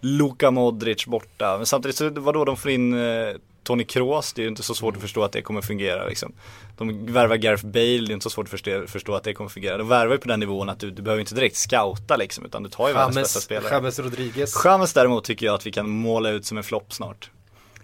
Luka 0.01 0.51
Modric 0.51 1.05
borta, 1.05 1.57
men 1.57 1.65
samtidigt 1.65 1.95
så 1.95 2.09
vadå 2.09 2.45
de 2.45 2.57
får 2.57 2.71
in 2.71 2.93
eh, 2.93 3.36
Tony 3.63 3.84
Kroos, 3.84 4.34
det 4.34 4.41
är 4.41 4.43
ju 4.43 4.49
inte 4.49 4.63
så 4.63 4.73
svårt 4.73 4.95
att 4.95 5.01
förstå 5.01 5.23
att 5.23 5.32
det 5.32 5.41
kommer 5.41 5.61
fungera 5.61 6.07
liksom. 6.07 6.34
De 6.77 7.05
värvar 7.05 7.36
Gareth 7.36 7.65
Bale, 7.65 7.79
det 7.79 8.11
är 8.11 8.13
inte 8.13 8.23
så 8.23 8.29
svårt 8.29 8.45
att 8.45 8.51
förstå, 8.51 8.88
förstå 8.88 9.13
att 9.13 9.23
det 9.23 9.34
kommer 9.34 9.49
fungera. 9.49 9.77
De 9.77 9.88
värvar 9.88 10.13
ju 10.13 10.19
på 10.19 10.27
den 10.27 10.39
nivån 10.39 10.69
att 10.69 10.79
du, 10.79 10.91
du 10.91 11.01
behöver 11.01 11.19
inte 11.19 11.36
direkt 11.36 11.55
scouta 11.55 12.15
liksom, 12.15 12.45
utan 12.45 12.63
du 12.63 12.69
tar 12.69 12.88
ju 12.88 12.93
världens 12.93 13.15
bästa 13.15 13.39
spelare. 13.39 13.73
James 13.73 13.99
Rodriguez. 13.99 14.61
James 14.65 14.93
däremot 14.93 15.23
tycker 15.23 15.45
jag 15.45 15.55
att 15.55 15.65
vi 15.65 15.71
kan 15.71 15.89
måla 15.89 16.29
ut 16.29 16.45
som 16.45 16.57
en 16.57 16.63
flopp 16.63 16.93
snart. 16.93 17.32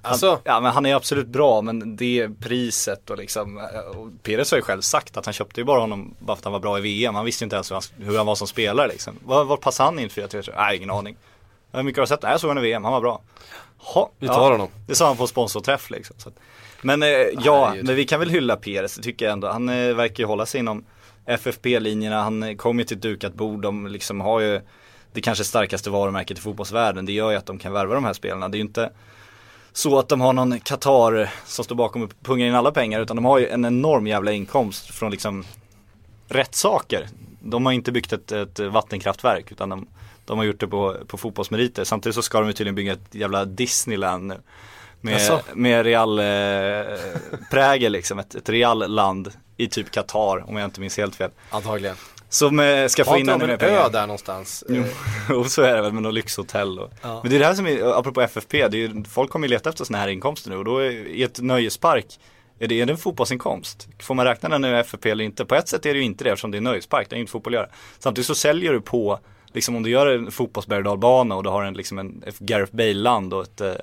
Han, 0.08 0.12
Alltså? 0.14 0.40
Ja 0.44 0.60
men 0.60 0.72
han 0.72 0.86
är 0.86 0.96
absolut 0.96 1.28
bra 1.28 1.62
men 1.62 1.96
det 1.96 2.30
priset 2.40 3.10
och 3.10 3.18
liksom 3.18 3.58
och 3.96 4.24
Perez 4.24 4.52
har 4.52 4.58
ju 4.58 4.62
själv 4.62 4.82
sagt 4.82 5.18
att 5.18 5.26
han 5.26 5.34
köpte 5.34 5.60
ju 5.62 5.66
bara 5.66 5.80
honom 5.80 6.16
bara 6.20 6.36
för 6.36 6.40
att 6.42 6.44
han 6.44 6.54
var 6.54 6.60
bra 6.60 6.78
i 6.78 6.82
VM. 6.82 7.16
Han 7.16 7.26
visste 7.26 7.44
ju 7.44 7.46
inte 7.46 7.56
ens 7.56 7.72
hur 7.72 7.76
han, 7.76 8.08
hur 8.08 8.18
han 8.18 8.26
var 8.26 8.36
som 8.36 8.48
spelare 8.48 8.88
liksom. 8.88 9.14
Vad, 9.26 9.48
vad 9.48 9.62
passade 9.62 9.88
han 9.90 10.00
in 10.00 10.10
4-3? 10.10 10.50
Nej 10.58 10.78
ingen 10.78 10.92
aning. 10.92 11.18
Hur 11.72 11.84
mycket 11.84 11.98
har 11.98 12.04
du 12.04 12.08
sett? 12.08 12.22
Nej 12.22 12.32
jag 12.32 12.42
såg 12.42 12.50
honom 12.50 12.64
i 12.64 12.68
VM, 12.68 12.84
han 12.84 12.94
var 12.94 13.02
bra. 13.02 13.22
Ha, 13.78 14.12
Vi 14.20 14.28
tar 14.28 14.52
honom. 14.52 14.68
Det 14.88 14.96
sa 14.96 15.08
han 15.08 15.18
på 15.18 15.28
sponsorträff 15.28 15.90
liksom. 15.90 16.16
Så 16.20 16.32
men 16.82 17.04
eh, 17.04 17.10
ja, 17.44 17.74
men 17.84 17.96
vi 17.96 18.06
kan 18.06 18.20
väl 18.20 18.30
hylla 18.30 18.56
Perez, 18.56 18.96
det 18.96 19.02
tycker 19.02 19.26
jag 19.26 19.34
ändå. 19.34 19.48
Han 19.48 19.70
eh, 19.70 19.96
verkar 19.96 20.24
ju 20.24 20.28
hålla 20.28 20.46
sig 20.46 20.60
inom 20.60 20.86
FFP-linjerna, 21.26 22.22
han 22.24 22.44
eh, 22.44 22.56
kommer 22.56 22.82
ju 22.84 22.88
till 22.88 22.98
ett 22.98 23.04
dukat 23.04 23.34
bord, 23.34 23.62
de 23.62 23.88
liksom 23.88 24.22
har 24.22 24.40
ju 24.40 24.62
det 25.14 25.22
kanske 25.22 25.44
starkaste 25.44 25.90
varumärket 25.90 26.38
i 26.38 26.42
fotbollsvärlden. 26.42 27.06
Det 27.06 27.12
gör 27.12 27.32
ju 27.32 27.38
att 27.38 27.46
de 27.46 27.60
kan 27.60 27.74
värva 27.74 27.94
de 27.96 28.06
här 28.06 28.14
spelarna. 28.14 28.50
Det 28.50 28.56
är 28.56 28.60
ju 28.60 28.66
inte 28.66 28.90
så 29.78 30.00
att 30.00 30.10
de 30.10 30.22
har 30.22 30.34
någon 30.34 30.60
Qatar 30.60 31.30
som 31.46 31.66
står 31.66 31.76
bakom 31.76 32.04
och 32.04 32.14
pungar 32.24 32.48
in 32.48 32.56
alla 32.56 32.72
pengar 32.72 33.02
utan 33.02 33.16
de 33.16 33.26
har 33.26 33.40
ju 33.40 33.48
en 33.48 33.66
enorm 33.66 34.08
jävla 34.08 34.32
inkomst 34.32 34.86
från 34.86 35.12
liksom 35.12 35.46
rätt 36.28 36.56
saker. 36.56 37.08
De 37.40 37.66
har 37.66 37.74
inte 37.74 37.92
byggt 37.92 38.14
ett, 38.14 38.32
ett 38.32 38.60
vattenkraftverk 38.60 39.52
utan 39.52 39.70
de, 39.70 39.88
de 40.26 40.38
har 40.38 40.46
gjort 40.46 40.60
det 40.60 40.68
på, 40.68 40.96
på 41.08 41.18
fotbollsmeriter. 41.18 41.84
Samtidigt 41.84 42.16
så 42.16 42.22
ska 42.22 42.40
de 42.40 42.48
ju 42.48 42.54
tydligen 42.54 42.76
bygga 42.76 42.94
ett 42.94 43.16
jävla 43.16 43.46
Disneyland 43.46 44.28
nu. 44.28 44.38
Med, 45.02 45.42
med 45.54 45.86
real 45.86 46.20
eh, 46.20 46.26
prägel 47.52 47.92
liksom, 47.92 48.20
ett, 48.20 48.36
ett 48.36 48.50
real 48.50 48.92
land 48.92 49.32
i 49.58 49.68
typ 49.68 49.92
Qatar 49.92 50.50
om 50.50 50.58
jag 50.58 50.66
inte 50.66 50.82
minns 50.82 50.98
helt 50.98 51.16
fel. 51.16 51.32
Antagligen. 51.50 51.96
Som 52.30 52.60
eh, 52.60 52.88
ska 52.88 53.04
få 53.04 53.10
Har 53.12 53.18
in 53.18 53.22
inte 53.22 53.32
ännu 53.34 53.40
de 53.42 53.48
mer 53.48 53.54
en 53.54 53.60
pengar. 53.60 53.86
ö 53.86 53.90
där 53.92 54.02
någonstans? 54.02 54.64
Jo, 54.70 54.84
och 55.40 55.46
så 55.52 55.62
är 55.62 55.76
det 55.76 55.82
väl 55.82 55.94
med 55.94 56.04
något 56.04 56.14
lyxhotell 56.14 56.80
och. 56.80 56.92
Ja. 57.02 57.20
Men 57.24 57.30
det 57.30 57.38
är 57.38 57.40
det 57.40 57.46
här 57.46 57.54
som 57.54 57.68
är, 57.68 58.00
apropå 58.00 58.22
FFP, 58.22 58.68
det 58.68 58.78
är, 58.78 58.80
ju- 58.80 59.04
folk 59.04 59.30
kommer 59.32 59.48
ju 59.48 59.54
leta 59.54 59.70
efter 59.70 59.86
sådana 59.86 60.02
här 60.02 60.08
inkomster 60.10 60.50
nu 60.50 60.58
och 60.58 60.66
då 60.66 60.78
är, 60.78 60.92
i 60.92 61.24
ett 61.24 61.40
nöjespark 61.42 62.06
är 62.60 62.68
det, 62.68 62.82
är 62.82 62.86
det 62.86 62.92
en 62.94 62.98
fotbollsinkomst? 62.98 63.88
Får 64.00 64.16
man 64.16 64.26
räkna 64.26 64.50
den 64.50 64.62
nu 64.62 64.78
FFP 64.80 65.10
eller 65.10 65.24
inte? 65.24 65.46
På 65.46 65.56
ett 65.56 65.68
sätt 65.68 65.86
är 65.86 65.94
det 65.94 66.00
ju 66.00 66.06
inte 66.06 66.24
det 66.24 66.30
eftersom 66.30 66.52
det 66.52 66.58
är 66.58 66.62
nöjespark, 66.62 67.10
det 67.10 67.16
har 67.16 67.20
inte 67.20 67.32
fotboll 67.32 67.54
att 67.54 67.60
göra. 67.60 67.70
Samtidigt 68.00 68.28
så 68.28 68.36
säljer 68.36 68.74
du 68.74 68.82
på, 68.82 69.20
liksom 69.54 69.76
om 69.76 69.84
du 69.84 69.90
gör 69.90 70.08
en 70.08 70.32
fotbollsberg 70.32 70.84
och 70.88 71.44
då 71.44 71.50
har 71.52 71.64
en 71.64 71.74
liksom 71.74 71.98
en, 72.00 72.24
Gareth 72.40 72.76
Bale-land 72.76 73.34
och 73.34 73.44
ett, 73.44 73.62
eh, 73.62 73.74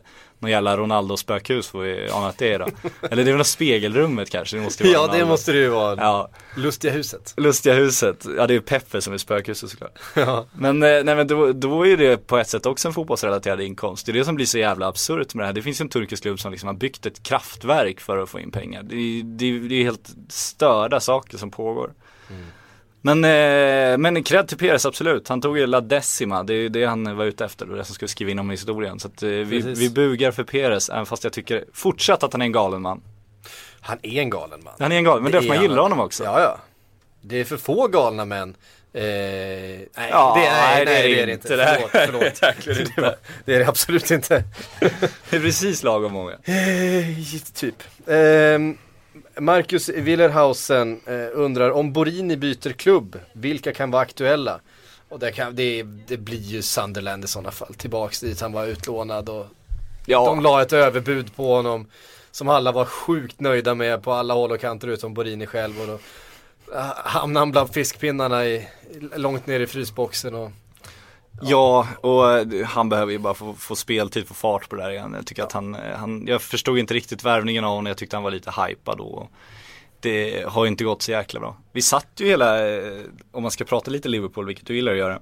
någon 0.44 0.50
jävla 0.50 0.76
Ronaldo-spökhus 0.76 1.68
får 1.68 1.80
vi 1.80 2.08
ana 2.10 2.28
att 2.28 2.38
det 2.38 2.52
är 2.52 2.58
då. 2.58 2.66
eller 3.10 3.24
det 3.24 3.30
är 3.30 3.36
väl 3.36 3.44
spegelrummet 3.44 4.30
kanske, 4.30 4.56
det 4.56 4.62
måste 4.62 4.84
ju 4.84 4.92
vara 4.92 5.02
Ja 5.02 5.06
det 5.06 5.12
Ronaldo. 5.12 5.26
måste 5.32 5.52
det 5.52 5.58
ju 5.58 5.68
vara. 5.68 5.96
Ja, 5.96 6.30
Lustiga 6.56 6.92
huset. 6.92 7.34
Lustiga 7.36 7.74
huset, 7.74 8.26
ja 8.36 8.46
det 8.46 8.52
är 8.52 8.54
ju 8.54 8.60
Peppe 8.60 9.00
som 9.00 9.12
är 9.14 9.18
spökhuset 9.18 9.70
såklart. 9.70 9.98
Ja. 10.14 10.46
Men, 10.52 10.82
eh, 10.82 10.88
nej, 11.04 11.16
men 11.16 11.26
då, 11.26 11.52
då 11.52 11.86
är 11.86 11.96
det 11.96 12.26
på 12.26 12.38
ett 12.38 12.48
sätt 12.48 12.66
också 12.66 12.88
en 12.88 12.94
fotbollsrelaterad 12.94 13.60
inkomst. 13.60 14.06
Det 14.06 14.12
är 14.12 14.14
det 14.14 14.24
som 14.24 14.34
blir 14.34 14.46
så 14.46 14.58
jävla 14.58 14.86
absurt 14.88 15.34
med 15.34 15.42
det 15.42 15.46
här. 15.46 15.52
Det 15.52 15.62
finns 15.62 15.80
ju 15.80 15.82
en 15.82 15.88
turkisk 15.88 16.22
klubb 16.22 16.40
som 16.40 16.50
liksom 16.52 16.66
har 16.66 16.74
byggt 16.74 17.06
ett 17.06 17.22
kraftverk 17.22 18.00
för 18.00 18.18
att 18.18 18.28
få 18.28 18.40
in 18.40 18.50
pengar. 18.50 18.82
Det, 18.82 19.22
det, 19.24 19.58
det 19.68 19.74
är 19.74 19.84
helt 19.84 20.10
störda 20.28 21.00
saker 21.00 21.38
som 21.38 21.50
pågår. 21.50 21.92
Men, 23.06 23.24
eh, 23.24 23.98
men 23.98 24.22
cred 24.22 24.48
till 24.48 24.58
Perez 24.58 24.86
absolut. 24.86 25.28
Han 25.28 25.40
tog 25.40 25.58
ju 25.58 25.66
La 25.66 25.80
Decima, 25.80 26.42
det 26.42 26.54
är 26.54 26.68
det 26.68 26.84
han 26.84 27.16
var 27.16 27.24
ute 27.24 27.44
efter 27.44 27.70
och 27.70 27.76
det 27.76 27.84
som 27.84 27.94
skulle 27.94 28.08
skriva 28.08 28.30
in 28.30 28.38
om 28.38 28.50
historien. 28.50 29.00
Så 29.00 29.08
att, 29.08 29.22
eh, 29.22 29.28
vi, 29.28 29.62
Precis. 29.62 29.78
vi 29.78 29.90
bugar 29.90 30.30
för 30.30 30.44
Perez, 30.44 30.88
även 30.88 31.06
fast 31.06 31.24
jag 31.24 31.32
tycker 31.32 31.64
fortsatt 31.72 32.22
att 32.22 32.32
han 32.32 32.42
är 32.42 32.46
en 32.46 32.52
galen 32.52 32.82
man. 32.82 33.02
Han 33.80 33.98
är 34.02 34.20
en 34.20 34.30
galen 34.30 34.60
man. 34.64 34.72
Han 34.78 34.92
är 34.92 34.96
en 34.96 35.04
galen, 35.04 35.22
men 35.22 35.32
Det 35.32 35.38
därför 35.38 35.52
är 35.52 35.54
man 35.54 35.62
gillar 35.62 35.82
honom 35.82 36.00
också. 36.00 36.24
Ja 36.24 36.40
ja. 36.40 36.58
Det 37.20 37.40
är 37.40 37.44
för 37.44 37.56
få 37.56 37.88
galna 37.88 38.24
män. 38.24 38.56
Eh, 38.92 39.02
nej, 39.02 39.88
Ja, 39.94 40.34
det, 40.36 40.50
nej, 40.50 40.84
nej, 40.84 40.84
det 40.84 40.92
är 40.92 41.16
det 41.16 41.26
det 41.26 41.32
inte. 41.32 41.56
Det 41.56 41.88
Förlåt, 41.90 41.90
förlåt. 42.06 42.42
Verkligen 42.42 42.80
inte. 42.80 42.92
Det, 42.96 43.02
var, 43.02 43.16
det 43.44 43.54
är 43.54 43.58
det 43.58 43.68
absolut 43.68 44.10
inte. 44.10 44.44
Det 45.30 45.36
är 45.36 45.40
precis 45.40 45.82
lagom 45.82 46.12
många. 46.12 46.32
Eh, 46.32 47.06
typ. 47.54 47.82
Eh, 48.06 48.58
Marcus 49.38 49.88
Willerhausen 49.88 51.00
eh, 51.06 51.26
undrar 51.32 51.70
om 51.70 51.92
Borini 51.92 52.36
byter 52.36 52.72
klubb, 52.72 53.18
vilka 53.32 53.72
kan 53.72 53.90
vara 53.90 54.02
aktuella? 54.02 54.60
Och 55.08 55.18
det, 55.18 55.32
kan, 55.32 55.56
det, 55.56 55.82
det 55.82 56.16
blir 56.16 56.38
ju 56.40 56.62
Sunderland 56.62 57.24
i 57.24 57.26
sådana 57.26 57.50
fall, 57.50 57.74
tillbaks 57.74 58.20
dit 58.20 58.40
han 58.40 58.52
var 58.52 58.66
utlånad 58.66 59.28
och 59.28 59.46
Ja. 60.06 60.24
de 60.26 60.40
la 60.42 60.62
ett 60.62 60.72
överbud 60.72 61.36
på 61.36 61.54
honom 61.54 61.86
som 62.30 62.48
alla 62.48 62.72
var 62.72 62.84
sjukt 62.84 63.40
nöjda 63.40 63.74
med 63.74 64.02
på 64.02 64.12
alla 64.12 64.34
håll 64.34 64.52
och 64.52 64.60
kanter 64.60 64.88
utom 64.88 65.14
Borini 65.14 65.46
själv 65.46 65.80
och 65.80 65.86
då 65.86 65.98
ah, 66.78 66.92
hamnade 67.08 67.40
han 67.40 67.50
bland 67.52 67.74
fiskpinnarna 67.74 68.46
i, 68.46 68.68
långt 69.16 69.46
ner 69.46 69.60
i 69.60 69.66
frysboxen 69.66 70.34
och 70.34 70.50
Ja, 71.42 71.88
och 72.00 72.32
eh, 72.32 72.66
han 72.66 72.88
behöver 72.88 73.12
ju 73.12 73.18
bara 73.18 73.34
få, 73.34 73.54
få 73.54 73.76
speltid, 73.76 74.28
få 74.28 74.34
fart 74.34 74.68
på 74.68 74.76
det 74.76 74.82
där 74.82 74.90
igen. 74.90 75.12
Jag 75.16 75.26
tycker 75.26 75.42
att 75.42 75.52
han, 75.52 75.74
eh, 75.74 75.96
han, 75.96 76.26
jag 76.26 76.42
förstod 76.42 76.78
inte 76.78 76.94
riktigt 76.94 77.24
värvningen 77.24 77.64
av 77.64 77.70
honom, 77.70 77.86
jag 77.86 77.96
tyckte 77.96 78.16
han 78.16 78.24
var 78.24 78.30
lite 78.30 78.50
hypad 78.50 78.98
då. 78.98 79.28
Det 80.00 80.48
har 80.48 80.64
ju 80.64 80.68
inte 80.68 80.84
gått 80.84 81.02
så 81.02 81.10
jäkla 81.10 81.40
bra. 81.40 81.56
Vi 81.72 81.82
satt 81.82 82.08
ju 82.16 82.26
hela, 82.26 82.68
eh, 82.68 83.00
om 83.32 83.42
man 83.42 83.50
ska 83.50 83.64
prata 83.64 83.90
lite 83.90 84.08
Liverpool, 84.08 84.46
vilket 84.46 84.66
du 84.66 84.74
gillar 84.74 84.92
att 84.92 84.98
göra. 84.98 85.20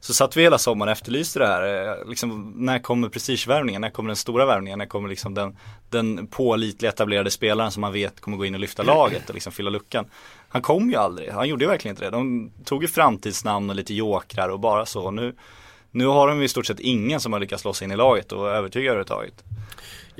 Så 0.00 0.14
satt 0.14 0.36
vi 0.36 0.42
hela 0.42 0.58
sommaren 0.58 0.88
och 0.88 0.92
efterlyste 0.92 1.38
det 1.38 1.46
här, 1.46 1.88
eh, 1.88 2.08
liksom, 2.08 2.52
när 2.56 2.78
kommer 2.78 3.08
prestigevärvningen, 3.08 3.80
när 3.80 3.90
kommer 3.90 4.08
den 4.08 4.16
stora 4.16 4.46
värvningen, 4.46 4.78
när 4.78 4.86
kommer 4.86 5.08
liksom 5.08 5.34
den, 5.34 5.56
den 5.90 6.26
pålitliga 6.26 6.92
etablerade 6.92 7.30
spelaren 7.30 7.70
som 7.70 7.80
man 7.80 7.92
vet 7.92 8.20
kommer 8.20 8.36
gå 8.36 8.44
in 8.44 8.54
och 8.54 8.60
lyfta 8.60 8.82
laget 8.82 9.28
och 9.28 9.34
liksom 9.34 9.52
fylla 9.52 9.70
luckan. 9.70 10.04
Han 10.48 10.62
kom 10.62 10.90
ju 10.90 10.96
aldrig, 10.96 11.30
han 11.30 11.48
gjorde 11.48 11.64
ju 11.64 11.68
verkligen 11.70 11.92
inte 11.92 12.04
det. 12.04 12.10
De 12.10 12.50
tog 12.64 12.82
ju 12.82 12.88
framtidsnamn 12.88 13.70
och 13.70 13.76
lite 13.76 13.94
jokrar 13.94 14.48
och 14.48 14.60
bara 14.60 14.86
så. 14.86 15.10
Nu, 15.10 15.34
nu 15.90 16.06
har 16.06 16.28
de 16.28 16.38
ju 16.38 16.44
i 16.44 16.48
stort 16.48 16.66
sett 16.66 16.80
ingen 16.80 17.20
som 17.20 17.32
har 17.32 17.40
lyckats 17.40 17.62
slå 17.62 17.72
sig 17.72 17.84
in 17.84 17.92
i 17.92 17.96
laget 17.96 18.32
och 18.32 18.48
övertyga 18.50 18.90
överhuvudtaget. 18.90 19.44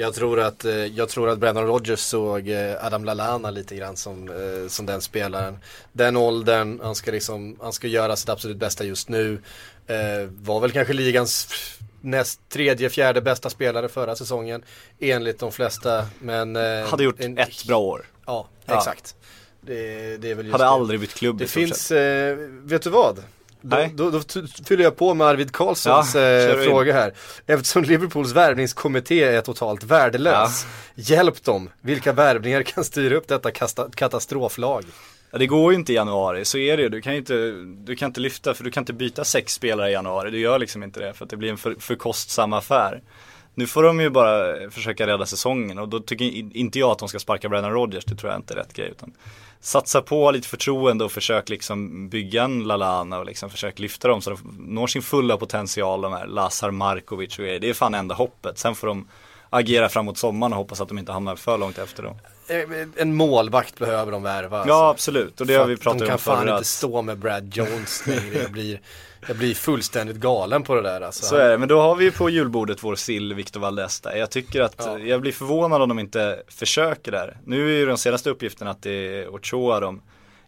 Jag 0.01 0.14
tror 0.14 0.40
att, 0.40 0.64
eh, 0.64 0.74
jag 0.74 1.09
tror 1.09 1.28
att 1.28 1.38
Brennan 1.38 1.66
Rodgers 1.66 2.01
såg 2.01 2.48
eh, 2.48 2.84
Adam 2.84 3.05
Lallana 3.05 3.51
lite 3.51 3.76
grann 3.76 3.96
som, 3.96 4.28
eh, 4.28 4.68
som 4.68 4.86
den 4.86 5.01
spelaren. 5.01 5.59
Den 5.92 6.16
åldern, 6.16 6.80
han 6.82 6.94
ska 6.94 7.11
liksom, 7.11 7.57
han 7.61 7.72
ska 7.72 7.86
göra 7.86 8.16
sitt 8.16 8.28
absolut 8.28 8.57
bästa 8.57 8.84
just 8.84 9.09
nu. 9.09 9.42
Var 10.28 10.61
väl 10.61 10.70
kanske 10.72 10.92
ligans 10.94 11.48
näst 12.01 12.40
tredje, 12.48 12.90
fjärde 12.90 13.20
bästa 13.20 13.51
spelare 13.51 13.88
förra 13.88 14.16
säsongen. 14.16 14.62
Enligt 15.01 15.38
de 15.38 15.53
flesta, 15.53 16.07
men 16.20 16.57
Hade 16.57 17.05
gjort 17.05 17.20
en- 17.20 17.38
ett 17.38 17.64
bra 17.66 17.78
år. 17.78 18.07
Ja, 18.26 18.48
Ja. 18.66 18.78
exakt. 18.78 19.14
Det, 19.61 20.16
det 20.16 20.28
just 20.28 20.53
Hade 20.53 20.64
det. 20.64 20.68
aldrig 20.68 21.01
bytt 21.01 21.14
klubb 21.14 21.38
Det 21.38 21.46
finns, 21.46 21.90
eh, 21.90 22.36
vet 22.64 22.82
du 22.82 22.90
vad? 22.90 23.22
Då, 23.62 23.76
Nej. 23.76 23.92
då, 23.94 24.11
då 24.11 24.20
fyller 24.64 24.84
jag 24.84 24.96
på 24.96 25.14
med 25.14 25.26
Arvid 25.26 25.52
Karlssons 25.52 26.14
Ja, 26.14 26.20
eh, 26.20 26.56
fråga 26.56 26.92
här. 26.92 27.12
Eftersom 27.46 27.82
Liverpools 27.82 28.32
värvningskommitté 28.32 29.22
är 29.24 29.40
totalt 29.40 29.84
värdelös. 29.84 30.66
Hjälp 30.94 31.44
dem. 31.44 31.70
Vilka 31.80 32.12
värvningar 32.12 32.62
kan 32.62 32.84
styra 32.84 33.16
upp 33.16 33.28
detta 33.28 33.50
katastroflag? 33.94 34.84
Ja, 35.30 35.38
det 35.38 35.46
går 35.46 35.72
ju 35.72 35.78
inte 35.78 35.92
i 35.92 35.94
januari, 35.96 36.44
så 36.44 36.58
är 36.58 36.76
det 36.76 36.82
ju. 36.82 36.88
Du 36.88 37.00
kan 37.00 37.14
inte, 37.14 37.34
du 37.84 37.96
kan 37.96 38.06
inte 38.06 38.20
lyfta, 38.20 38.54
för 38.54 38.64
du 38.64 38.70
kan 38.70 38.80
inte 38.82 38.92
byta 38.92 39.24
sex 39.24 39.52
spelare 39.54 39.88
i 39.90 39.92
januari. 39.92 40.30
Du 40.30 40.38
gör 40.38 40.58
liksom 40.58 40.82
inte 40.82 41.00
det, 41.00 41.12
för 41.12 41.24
att 41.24 41.30
det 41.30 41.36
blir 41.36 41.50
en 41.50 41.58
för, 41.58 41.74
för 41.78 41.94
kostsam 41.94 42.52
affär. 42.52 43.02
Nu 43.54 43.66
får 43.66 43.82
de 43.82 44.00
ju 44.00 44.11
bara 44.11 44.70
försöka 44.70 45.06
rädda 45.06 45.26
säsongen 45.26 45.78
och 45.78 45.88
då 45.88 46.00
tycker 46.00 46.24
in- 46.24 46.52
inte 46.54 46.78
jag 46.78 46.90
att 46.90 46.98
de 46.98 47.08
ska 47.08 47.18
sparka 47.18 47.48
Brennan 47.48 47.72
Rodgers, 47.72 48.04
det 48.04 48.14
tror 48.16 48.32
jag 48.32 48.38
inte 48.38 48.54
är 48.54 48.58
rätt 48.58 48.74
grej. 48.74 48.88
Utan 48.90 49.12
satsa 49.61 50.02
på 50.02 50.30
lite 50.30 50.48
förtroende 50.48 51.04
och 51.04 51.12
försök 51.12 51.48
liksom 51.48 52.08
bygga 52.08 52.42
en 52.44 52.64
Lalana 52.64 53.18
och 53.18 53.26
liksom 53.26 53.50
försök 53.50 53.78
lyfta 53.78 54.08
dem 54.08 54.22
så 54.22 54.30
de 54.30 54.38
når 54.58 54.86
sin 54.86 55.02
fulla 55.02 55.36
potential, 55.36 56.00
de 56.00 56.12
här 56.12 56.26
Lazar 56.26 56.70
Markovic 56.70 57.38
och 57.38 57.44
grejer. 57.44 57.61
Det 57.61 57.68
är 57.70 57.74
fan 57.74 57.94
enda 57.94 58.14
hoppet. 58.14 58.58
Sen 58.58 58.74
får 58.74 58.86
de 58.86 59.08
agera 59.50 59.88
framåt 59.88 60.18
sommaren 60.18 60.52
och 60.52 60.58
hoppas 60.58 60.80
att 60.80 60.88
de 60.88 60.98
inte 60.98 61.12
hamnar 61.12 61.36
för 61.36 61.58
långt 61.58 61.78
efter 61.78 62.02
då. 62.02 62.16
Eh, 62.54 62.86
En 62.96 63.14
målvakt 63.14 63.78
behöver 63.78 64.12
de 64.12 64.22
värva. 64.22 64.56
alltså. 64.58 64.68
Ja 64.68 64.88
absolut, 64.90 65.40
och 65.40 65.46
det 65.46 65.54
har 65.54 65.66
vi 65.66 65.76
pratat 65.76 65.98
De 65.98 66.04
om 66.04 66.08
kan 66.11 66.18
fan 66.18 66.48
inte 66.48 66.64
stå 66.64 67.02
med 67.02 67.18
Brad 67.18 67.56
Jones 67.56 68.06
längre. 68.06 68.38
Jag 68.42 68.52
blir, 68.52 68.80
jag 69.29 69.37
blir 69.37 69.55
fullständigt 69.55 70.16
galen 70.16 70.62
på 70.62 70.75
det 70.75 70.83
där 70.83 71.01
alltså. 71.01 71.25
Så 71.25 71.37
är 71.37 71.49
det, 71.51 71.59
men 71.59 71.68
då 71.68 71.81
har 71.81 71.97
vi 71.97 72.05
ju 72.05 72.12
på 72.12 72.31
julbordet 72.31 72.83
vår 72.85 72.95
sill 72.95 73.35
Victor 73.35 73.61
Valdez 73.61 74.01
där. 74.01 74.16
Jag 74.16 74.31
tycker 74.31 74.61
att, 74.61 74.75
Ja. 74.79 74.99
jag 74.99 75.21
blir 75.21 75.33
förvånad 75.33 75.83
om 75.83 75.89
de 75.89 75.99
inte 75.99 76.43
försöker 76.49 77.12
där. 77.12 77.37
Nu 77.45 77.75
är 77.75 77.79
ju 77.79 77.87
den 77.87 77.99
senaste 77.99 78.31
uppgiften 78.31 78.68
att 78.68 78.83
det 78.83 78.91
är 78.91 79.29
Ochoa 79.29 79.81
de 79.81 80.03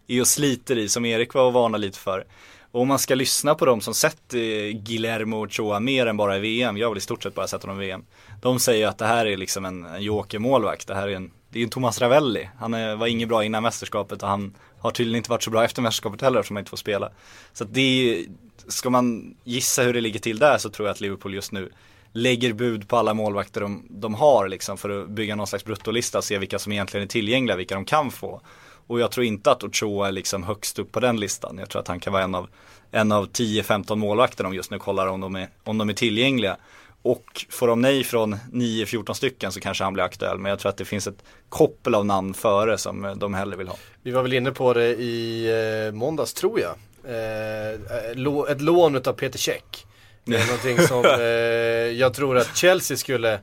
är 0.07 0.21
och 0.21 0.27
sliter 0.27 0.77
i, 0.77 0.89
som 0.89 1.05
Erik 1.05 1.33
var 1.33 1.43
och 1.43 1.53
varnade 1.53 1.81
lite 1.81 1.99
för. 1.99 2.25
Och 2.71 2.81
om 2.81 2.87
man 2.87 2.99
ska 2.99 3.15
lyssna 3.15 3.55
på 3.55 3.65
dem 3.65 3.81
som 3.81 3.93
sett 3.93 4.33
eh, 4.33 4.39
Guillermo 4.73 5.45
Ochoa 5.45 5.79
mer 5.79 6.05
än 6.05 6.17
bara 6.17 6.37
i 6.37 6.39
VM, 6.39 6.77
jag 6.77 6.87
har 6.87 6.91
väl 6.91 6.97
i 6.97 7.01
stort 7.01 7.23
sett 7.23 7.35
bara 7.35 7.47
sett 7.47 7.61
honom 7.63 7.81
i 7.81 7.85
VM. 7.85 8.05
De 8.41 8.59
säger 8.59 8.87
att 8.87 8.97
det 8.97 9.05
här 9.05 9.25
är 9.25 9.37
liksom 9.37 9.65
en, 9.65 9.85
en 9.85 10.03
jokermålvakt, 10.03 10.87
det 10.87 10.95
här 10.95 11.07
är 11.07 11.15
en 11.15 11.31
det 11.49 11.59
är 11.59 11.63
ju 11.63 11.69
Thomas 11.69 12.01
Ravelli. 12.01 12.49
Han 12.59 12.73
är, 12.73 12.95
var 12.95 13.07
inget 13.07 13.29
bra 13.29 13.43
innan 13.43 13.63
mästerskapet 13.63 14.23
och 14.23 14.29
han 14.29 14.55
har 14.79 14.91
tydligen 14.91 15.17
inte 15.17 15.29
varit 15.29 15.43
så 15.43 15.49
bra 15.51 15.63
efter 15.63 15.81
mästerskapet 15.81 16.21
heller 16.21 16.39
eftersom 16.39 16.55
han 16.55 16.61
inte 16.61 16.69
får 16.69 16.77
spela. 16.77 17.09
Så 17.53 17.63
att 17.63 17.73
det 17.73 17.81
är, 17.81 18.25
ska 18.67 18.89
man 18.89 19.35
gissa 19.43 19.81
hur 19.83 19.93
det 19.93 20.01
ligger 20.01 20.19
till 20.19 20.39
där 20.39 20.57
så 20.57 20.69
tror 20.69 20.87
jag 20.87 20.93
att 20.93 21.01
Liverpool 21.01 21.33
just 21.33 21.51
nu 21.51 21.69
lägger 22.11 22.53
bud 22.53 22.87
på 22.87 22.97
alla 22.97 23.13
målvakter 23.13 23.61
de, 23.61 23.85
de 23.89 24.13
har 24.13 24.47
liksom 24.47 24.77
för 24.77 25.01
att 25.01 25.09
bygga 25.09 25.35
någon 25.35 25.47
slags 25.47 25.65
bruttolista 25.65 26.17
och 26.17 26.23
se 26.23 26.37
vilka 26.37 26.59
som 26.59 26.71
egentligen 26.71 27.03
är 27.03 27.07
tillgängliga, 27.07 27.57
vilka 27.57 27.75
de 27.75 27.85
kan 27.85 28.11
få. 28.11 28.41
Och 28.87 28.99
jag 28.99 29.11
tror 29.11 29.25
inte 29.25 29.51
att 29.51 29.63
Ochoa 29.63 30.07
är 30.07 30.11
liksom 30.11 30.43
högst 30.43 30.79
upp 30.79 30.91
på 30.91 30.99
den 30.99 31.19
listan. 31.19 31.57
Jag 31.57 31.69
tror 31.69 31.81
att 31.81 31.87
han 31.87 31.99
kan 31.99 32.13
vara 32.13 32.23
en 32.23 32.35
av, 32.35 32.49
en 32.91 33.11
av 33.11 33.29
10-15 33.29 33.95
målvakter 33.95 34.43
de 34.43 34.53
just 34.53 34.71
nu 34.71 34.79
kollar 34.79 35.07
om 35.07 35.21
de, 35.21 35.35
är, 35.35 35.49
om 35.63 35.77
de 35.77 35.89
är 35.89 35.93
tillgängliga. 35.93 36.57
Och 37.01 37.45
får 37.49 37.67
de 37.67 37.81
nej 37.81 38.03
från 38.03 38.35
9-14 38.35 39.13
stycken 39.13 39.51
så 39.51 39.59
kanske 39.59 39.83
han 39.83 39.93
blir 39.93 40.03
aktuell. 40.03 40.37
Men 40.37 40.49
jag 40.49 40.59
tror 40.59 40.69
att 40.69 40.77
det 40.77 40.85
finns 40.85 41.07
ett 41.07 41.23
koppel 41.49 41.95
av 41.95 42.05
namn 42.05 42.33
före 42.33 42.77
som 42.77 43.13
de 43.17 43.33
hellre 43.33 43.57
vill 43.57 43.67
ha. 43.67 43.75
Vi 44.01 44.11
var 44.11 44.21
väl 44.21 44.33
inne 44.33 44.51
på 44.51 44.73
det 44.73 44.87
i 44.87 45.45
eh, 45.87 45.93
måndags 45.93 46.33
tror 46.33 46.59
jag. 46.59 46.75
Eh, 47.07 48.51
ett 48.51 48.61
lån 48.61 48.95
utav 48.95 49.13
Peter 49.13 49.39
Käck. 49.39 49.85
Det 50.25 50.35
är 50.35 50.45
någonting 50.45 50.87
som 50.87 51.05
eh, 51.19 51.21
jag 51.99 52.13
tror 52.13 52.37
att 52.37 52.57
Chelsea 52.57 52.97
skulle 52.97 53.39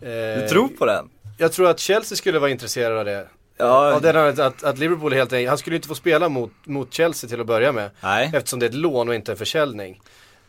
Du 0.00 0.48
tror 0.48 0.68
på 0.68 0.86
den? 0.86 1.10
Jag 1.38 1.52
tror 1.52 1.70
att 1.70 1.78
Chelsea 1.78 2.16
skulle 2.16 2.38
vara 2.38 2.50
intresserade 2.50 2.98
av 2.98 3.04
det. 3.04 3.26
Ja. 3.60 3.94
Av 3.94 4.02
den 4.02 4.40
att, 4.40 4.64
att 4.64 4.78
Liverpool 4.78 5.12
helt 5.12 5.32
enkelt, 5.32 5.48
han 5.48 5.58
skulle 5.58 5.76
inte 5.76 5.88
få 5.88 5.94
spela 5.94 6.28
mot, 6.28 6.52
mot 6.64 6.94
Chelsea 6.94 7.30
till 7.30 7.40
att 7.40 7.46
börja 7.46 7.72
med. 7.72 7.90
Nej. 8.00 8.30
Eftersom 8.34 8.58
det 8.58 8.66
är 8.66 8.70
ett 8.70 8.74
lån 8.74 9.08
och 9.08 9.14
inte 9.14 9.32
en 9.32 9.38
försäljning. 9.38 10.00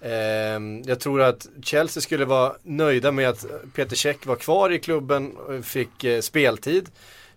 Ehm, 0.01 0.81
jag 0.85 0.99
tror 0.99 1.21
att 1.21 1.47
Chelsea 1.63 2.01
skulle 2.01 2.25
vara 2.25 2.53
nöjda 2.63 3.11
med 3.11 3.29
att 3.29 3.45
Peter 3.75 3.95
Cech 3.95 4.25
var 4.25 4.35
kvar 4.35 4.69
i 4.69 4.79
klubben 4.79 5.37
och 5.37 5.65
fick 5.65 6.03
eh, 6.03 6.21
speltid. 6.21 6.89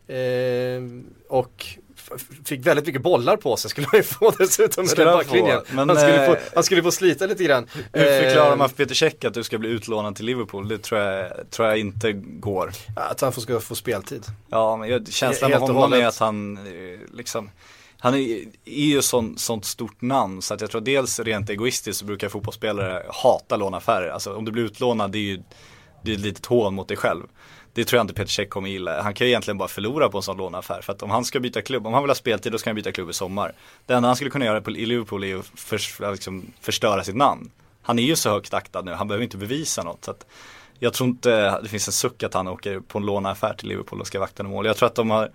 Ehm, 0.09 1.07
och 1.29 1.67
fick 2.45 2.67
väldigt 2.67 2.87
mycket 2.87 3.03
bollar 3.03 3.37
på 3.37 3.57
sig 3.57 3.71
skulle 3.71 3.87
han 3.87 3.99
ju 4.01 4.05
få 4.05 4.31
dessutom 4.31 4.83
med 4.83 4.91
Skulle 4.91 5.05
den 5.05 5.15
han 5.15 5.25
få, 5.25 5.31
backlinjen. 5.31 5.61
men, 5.71 5.89
han, 5.89 5.99
skulle 5.99 6.27
eh, 6.27 6.31
få, 6.33 6.37
han 6.55 6.65
skulle 6.65 6.83
få 6.83 6.91
slita 6.91 7.27
lite 7.27 7.45
grann. 7.45 7.67
Hur 7.93 8.23
förklarar 8.23 8.57
man 8.57 8.69
för 8.69 8.77
Peter 8.77 8.95
Cech 8.95 9.25
att 9.25 9.35
du 9.35 9.43
ska 9.43 9.59
bli 9.59 9.69
utlånad 9.69 10.17
till 10.17 10.27
Liverpool? 10.27 10.69
Det 10.69 10.79
tror 10.79 11.01
jag, 11.01 11.51
tror 11.51 11.69
jag 11.69 11.79
inte 11.79 12.13
går. 12.13 12.73
Att 12.97 13.21
han 13.21 13.33
får, 13.33 13.43
ska 13.43 13.61
få 13.61 13.75
speltid. 13.75 14.25
Ja, 14.49 14.77
men 14.77 14.89
jag, 14.89 15.13
känslan 15.13 15.51
med 15.51 15.61
honom 15.61 15.93
är 15.93 16.07
att 16.07 16.19
han 16.19 16.57
eh, 16.57 16.99
liksom 17.13 17.51
han 17.99 18.15
är, 18.15 18.19
är 18.65 18.85
ju 18.85 19.03
sån, 19.03 19.39
sånt 19.39 19.65
stort 19.65 20.03
namn 20.03 20.43
så 20.43 20.55
att 20.55 20.61
jag 20.61 20.71
tror 20.71 20.81
dels 20.81 21.21
rent 21.21 21.51
egoistiskt 21.51 21.99
så 21.99 22.05
brukar 22.05 22.29
fotbollsspelare 22.29 23.03
hata 23.09 23.57
lånaffärer. 23.57 24.09
Alltså 24.09 24.35
om 24.35 24.45
du 24.45 24.53
blir 24.53 24.65
utlånad 24.65 25.13
det 25.13 25.19
är 25.19 25.23
ju 25.23 25.43
det 26.03 26.11
är 26.11 26.15
ett 26.15 26.21
litet 26.21 26.47
hån 26.47 26.75
mot 26.75 26.89
dig 26.89 26.97
själv. 26.97 27.23
Det 27.75 27.85
tror 27.85 27.99
jag 27.99 28.05
inte 28.05 28.15
Peter 28.15 28.31
Cech 28.31 28.49
kommer 28.49 28.69
gilla. 28.69 29.03
Han 29.03 29.15
kan 29.15 29.27
ju 29.27 29.31
egentligen 29.31 29.59
bara 29.59 29.69
förlora 29.69 30.09
på 30.09 30.19
en 30.19 30.23
sån 30.23 30.37
låneaffär. 30.37 30.81
För 30.83 30.93
att 30.93 31.03
om 31.03 31.11
han 31.11 31.25
ska 31.25 31.41
byta 31.41 31.63
klubb, 31.63 31.87
om 31.87 31.93
han 31.93 32.03
vill 32.03 32.11
ha 32.11 32.15
speltid 32.15 32.53
då 32.53 32.59
ska 32.59 32.71
han 32.71 32.77
byta 32.77 32.93
klubb 32.93 33.11
i 33.11 33.13
sommar. 33.13 33.53
Det 33.87 33.95
enda 33.95 34.09
han 34.09 34.17
skulle 34.17 34.31
kunna 34.31 34.45
göra 34.45 34.71
i 34.71 34.87
Liverpool 34.87 35.25
är 35.25 35.29
ju 35.29 35.39
att 35.39 36.13
liksom, 36.13 36.53
förstöra 36.61 37.05
sitt 37.05 37.17
namn. 37.17 37.51
Han 37.83 37.99
är 37.99 38.03
ju 38.03 38.17
så 38.17 38.31
högt 38.31 38.55
aktad 38.55 38.83
nu, 38.83 38.93
han 38.93 39.09
behöver 39.09 39.25
inte 39.25 39.37
bevisa 39.37 39.83
något. 39.83 40.05
Så 40.05 40.11
att 40.11 40.27
jag 40.79 40.93
tror 40.93 41.09
inte 41.09 41.61
det 41.61 41.69
finns 41.69 41.89
en 41.89 41.93
suck 41.93 42.23
att 42.23 42.35
han 42.35 42.49
åker 42.49 42.81
på 42.81 42.99
en 42.99 43.07
låneaffär 43.07 43.55
till 43.55 43.69
Liverpool 43.69 44.01
och 44.01 44.07
ska 44.07 44.21
vakta 44.21 44.43
några 44.43 44.55
mål. 44.55 44.67
Jag 44.67 44.77
tror 44.77 44.87
att 44.87 44.95
de 44.95 45.11
har, 45.11 45.31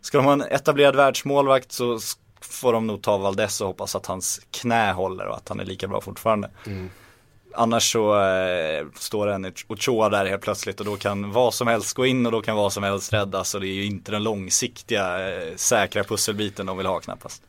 ska 0.00 0.18
de 0.18 0.24
ha 0.24 0.32
en 0.32 0.42
etablerad 0.42 0.96
världsmålvakt 0.96 1.72
så 1.72 1.98
får 2.40 2.72
de 2.72 2.86
nog 2.86 3.02
ta 3.02 3.18
Valdes 3.18 3.60
och 3.60 3.66
hoppas 3.66 3.96
att 3.96 4.06
hans 4.06 4.40
knä 4.50 4.92
håller 4.92 5.26
och 5.26 5.36
att 5.36 5.48
han 5.48 5.60
är 5.60 5.64
lika 5.64 5.88
bra 5.88 6.00
fortfarande. 6.00 6.50
Mm. 6.66 6.90
Annars 7.54 7.92
så 7.92 8.20
eh, 8.20 8.86
står 8.94 9.26
det 9.26 9.34
en 9.34 9.52
Ochoa 9.68 10.08
där 10.08 10.26
helt 10.26 10.42
plötsligt 10.42 10.80
och 10.80 10.86
då 10.86 10.96
kan 10.96 11.32
vad 11.32 11.54
som 11.54 11.66
helst 11.66 11.94
gå 11.94 12.06
in 12.06 12.26
och 12.26 12.32
då 12.32 12.42
kan 12.42 12.56
vad 12.56 12.72
som 12.72 12.82
helst 12.82 13.12
räddas 13.12 13.54
och 13.54 13.60
det 13.60 13.66
är 13.66 13.74
ju 13.74 13.86
inte 13.86 14.12
den 14.12 14.22
långsiktiga 14.22 15.30
eh, 15.30 15.56
säkra 15.56 16.04
pusselbiten 16.04 16.66
de 16.66 16.76
vill 16.76 16.86
ha 16.86 17.00
knappast. 17.00 17.42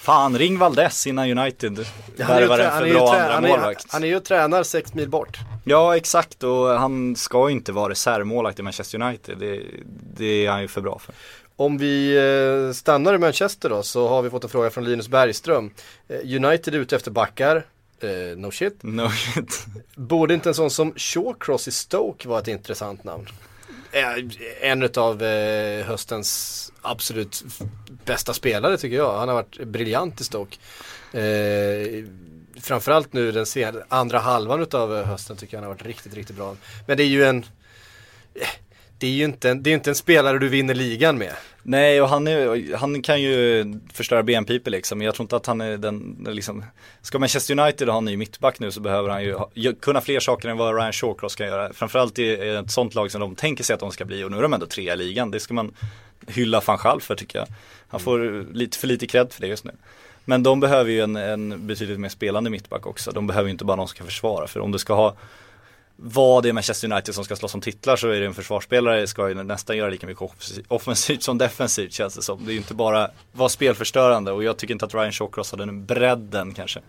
Fan, 0.00 0.38
ring 0.38 0.58
Valdes 0.58 1.06
innan 1.06 1.38
United 1.38 1.86
värvar 2.16 2.58
en 2.58 2.70
han 2.70 2.78
för 2.78 2.82
är 2.82 2.86
ju 2.86 2.94
bra 2.94 3.14
andra 3.14 3.40
målvakt. 3.40 3.86
Han 3.88 4.04
är 4.04 4.08
ju 4.08 4.20
tränar 4.20 4.62
sex 4.62 4.94
mil 4.94 5.08
bort. 5.08 5.38
Ja 5.64 5.96
exakt 5.96 6.44
och 6.44 6.68
han 6.68 7.16
ska 7.16 7.48
ju 7.48 7.54
inte 7.54 7.72
vara 7.72 7.90
reservmålvakt 7.90 8.58
i 8.58 8.62
Manchester 8.62 9.02
United. 9.02 9.38
Det, 9.38 9.62
det 10.16 10.46
är 10.46 10.50
han 10.50 10.62
ju 10.62 10.68
för 10.68 10.80
bra 10.80 10.98
för. 10.98 11.14
Om 11.56 11.78
vi 11.78 12.16
eh, 12.16 12.72
stannar 12.72 13.14
i 13.14 13.18
Manchester 13.18 13.68
då 13.68 13.82
så 13.82 14.08
har 14.08 14.22
vi 14.22 14.30
fått 14.30 14.44
en 14.44 14.50
fråga 14.50 14.70
från 14.70 14.84
Linus 14.84 15.08
Bergström. 15.08 15.70
Eh, 16.08 16.44
United 16.44 16.74
är 16.74 16.78
ute 16.78 16.96
efter 16.96 17.10
backar. 17.10 17.66
Eh, 18.04 18.36
no 18.36 18.50
shit. 18.50 18.82
No 18.82 19.10
shit. 19.10 19.66
Borde 19.94 20.34
inte 20.34 20.48
en 20.50 20.54
sån 20.54 20.70
som 20.70 20.94
Shawcross 20.96 21.68
i 21.68 21.70
Stoke 21.70 22.28
vara 22.28 22.40
ett 22.40 22.48
intressant 22.48 23.04
namn? 23.04 23.26
Eh, 23.92 24.70
En 24.70 24.82
utav 24.82 25.22
eh, 25.22 25.84
höstens 25.86 26.72
absolut 26.82 27.44
bästa 28.04 28.34
spelare 28.34 28.76
tycker 28.78 28.96
jag. 28.96 29.18
Han 29.18 29.28
har 29.28 29.34
varit 29.34 29.64
briljant 29.66 30.20
i 30.20 30.24
Stoke. 30.24 30.56
Eh, 31.18 32.04
framförallt 32.60 33.12
nu 33.12 33.32
den 33.32 33.46
andra 33.88 34.18
halvan 34.18 34.60
eh, 34.72 35.04
hösten 35.04 35.36
tycker 35.36 35.56
jag 35.56 35.60
han 35.62 35.68
har 35.68 35.74
varit 35.74 35.86
riktigt, 35.86 36.14
riktigt 36.14 36.36
bra. 36.36 36.56
Men 36.86 36.96
det 36.96 37.02
är 37.02 37.06
ju 37.08 37.24
en 37.24 37.44
det 39.00 39.06
är 39.06 39.10
ju 39.10 39.24
inte 39.24 39.50
en, 39.50 39.62
det 39.62 39.70
är 39.70 39.74
inte 39.74 39.90
en 39.90 39.94
spelare 39.94 40.38
du 40.38 40.48
vinner 40.48 40.74
ligan 40.74 41.18
med. 41.18 41.32
Nej 41.62 42.02
och 42.02 42.08
han, 42.08 42.26
är, 42.26 42.76
han 42.76 43.02
kan 43.02 43.22
ju 43.22 43.64
förstöra 43.92 44.22
benpipor 44.22 44.70
liksom. 44.70 44.98
Men 44.98 45.04
jag 45.04 45.14
tror 45.14 45.24
inte 45.24 45.36
att 45.36 45.46
han 45.46 45.60
är 45.60 45.76
den, 45.76 46.26
liksom 46.28 46.64
Ska 47.02 47.18
Manchester 47.18 47.58
United 47.58 47.88
ha 47.88 47.98
en 47.98 48.04
ny 48.04 48.16
mittback 48.16 48.60
nu 48.60 48.70
så 48.70 48.80
behöver 48.80 49.08
han 49.08 49.24
ju 49.24 49.34
ha, 49.34 49.50
kunna 49.80 50.00
fler 50.00 50.20
saker 50.20 50.48
än 50.48 50.56
vad 50.56 50.76
Ryan 50.76 50.92
Shawcross 50.92 51.36
kan 51.36 51.46
göra. 51.46 51.72
Framförallt 51.72 52.18
i 52.18 52.32
ett 52.32 52.70
sånt 52.70 52.94
lag 52.94 53.10
som 53.10 53.20
de 53.20 53.34
tänker 53.34 53.64
sig 53.64 53.74
att 53.74 53.80
de 53.80 53.90
ska 53.90 54.04
bli 54.04 54.24
och 54.24 54.30
nu 54.30 54.38
är 54.38 54.42
de 54.42 54.54
ändå 54.54 54.66
trea 54.66 54.94
i 54.94 54.96
ligan. 54.96 55.30
Det 55.30 55.40
ska 55.40 55.54
man 55.54 55.74
hylla 56.26 56.62
van 56.66 56.78
Gaal 56.82 57.00
för 57.00 57.14
tycker 57.14 57.38
jag. 57.38 57.48
Han 57.88 58.00
får 58.00 58.46
lite 58.54 58.78
för 58.78 58.86
lite 58.86 59.06
cred 59.06 59.32
för 59.32 59.40
det 59.40 59.46
just 59.46 59.64
nu. 59.64 59.72
Men 60.24 60.42
de 60.42 60.60
behöver 60.60 60.90
ju 60.90 61.00
en, 61.00 61.16
en 61.16 61.66
betydligt 61.66 62.00
mer 62.00 62.08
spelande 62.08 62.50
mittback 62.50 62.86
också. 62.86 63.10
De 63.10 63.26
behöver 63.26 63.48
ju 63.48 63.52
inte 63.52 63.64
bara 63.64 63.76
någon 63.76 63.88
som 63.88 63.96
kan 63.96 64.06
försvara. 64.06 64.46
För 64.46 64.60
om 64.60 64.72
du 64.72 64.78
ska 64.78 64.94
ha 64.94 65.16
vad 66.02 66.42
det 66.42 66.48
är 66.48 66.52
Manchester 66.52 66.92
United 66.92 67.14
som 67.14 67.24
ska 67.24 67.36
slåss 67.36 67.54
om 67.54 67.60
titlar 67.60 67.96
så 67.96 68.08
är 68.08 68.20
det 68.20 68.26
en 68.26 68.34
försvarsspelare 68.34 69.06
ska 69.06 69.28
ju 69.28 69.34
nästan 69.34 69.76
göra 69.76 69.90
lika 69.90 70.06
mycket 70.06 70.30
offensivt 70.68 71.22
som 71.22 71.38
defensivt 71.38 71.92
känns 71.92 72.14
det 72.14 72.22
som. 72.22 72.44
Det 72.44 72.50
är 72.50 72.52
ju 72.52 72.58
inte 72.58 72.74
bara 72.74 73.10
vara 73.32 73.48
spelförstörande 73.48 74.32
och 74.32 74.44
jag 74.44 74.56
tycker 74.56 74.74
inte 74.74 74.84
att 74.84 74.94
Ryan 74.94 75.12
Shawcross 75.12 75.50
har 75.50 75.58
den 75.58 75.86
bredden 75.86 76.54
kanske. 76.54 76.80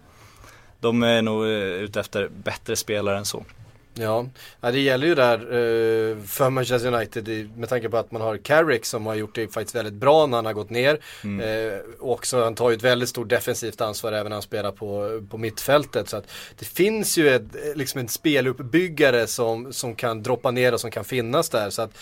De 0.79 1.03
är 1.03 1.21
nog 1.21 1.43
eh, 1.43 1.49
ute 1.51 1.99
efter 1.99 2.27
bättre 2.27 2.75
spelare 2.75 3.17
än 3.17 3.25
så. 3.25 3.45
Ja, 3.93 4.25
det 4.61 4.79
gäller 4.79 5.07
ju 5.07 5.15
där 5.15 5.39
eh, 5.39 6.17
för 6.23 6.49
Manchester 6.49 6.93
United 6.93 7.57
med 7.57 7.69
tanke 7.69 7.89
på 7.89 7.97
att 7.97 8.11
man 8.11 8.21
har 8.21 8.37
Carrick 8.37 8.85
som 8.85 9.05
har 9.05 9.15
gjort 9.15 9.35
det 9.35 9.53
faktiskt 9.53 9.75
väldigt 9.75 9.93
bra 9.93 10.25
när 10.25 10.37
han 10.37 10.45
har 10.45 10.53
gått 10.53 10.69
ner. 10.69 10.99
Eh, 11.23 11.79
och 11.99 12.11
också 12.11 12.43
han 12.43 12.55
tar 12.55 12.69
ju 12.69 12.75
ett 12.75 12.83
väldigt 12.83 13.09
stort 13.09 13.29
defensivt 13.29 13.81
ansvar 13.81 14.11
även 14.11 14.29
när 14.29 14.35
han 14.35 14.41
spelar 14.41 14.71
på, 14.71 15.21
på 15.29 15.37
mittfältet. 15.37 16.09
Så 16.09 16.17
att 16.17 16.31
det 16.59 16.65
finns 16.65 17.17
ju 17.17 17.29
ett, 17.29 17.55
eh, 17.55 17.75
liksom 17.75 17.99
en 17.99 18.07
speluppbyggare 18.07 19.27
som, 19.27 19.73
som 19.73 19.95
kan 19.95 20.23
droppa 20.23 20.51
ner 20.51 20.73
och 20.73 20.81
som 20.81 20.91
kan 20.91 21.03
finnas 21.03 21.49
där. 21.49 21.69
Så 21.69 21.81
att 21.81 21.97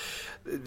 eh, 0.45 0.59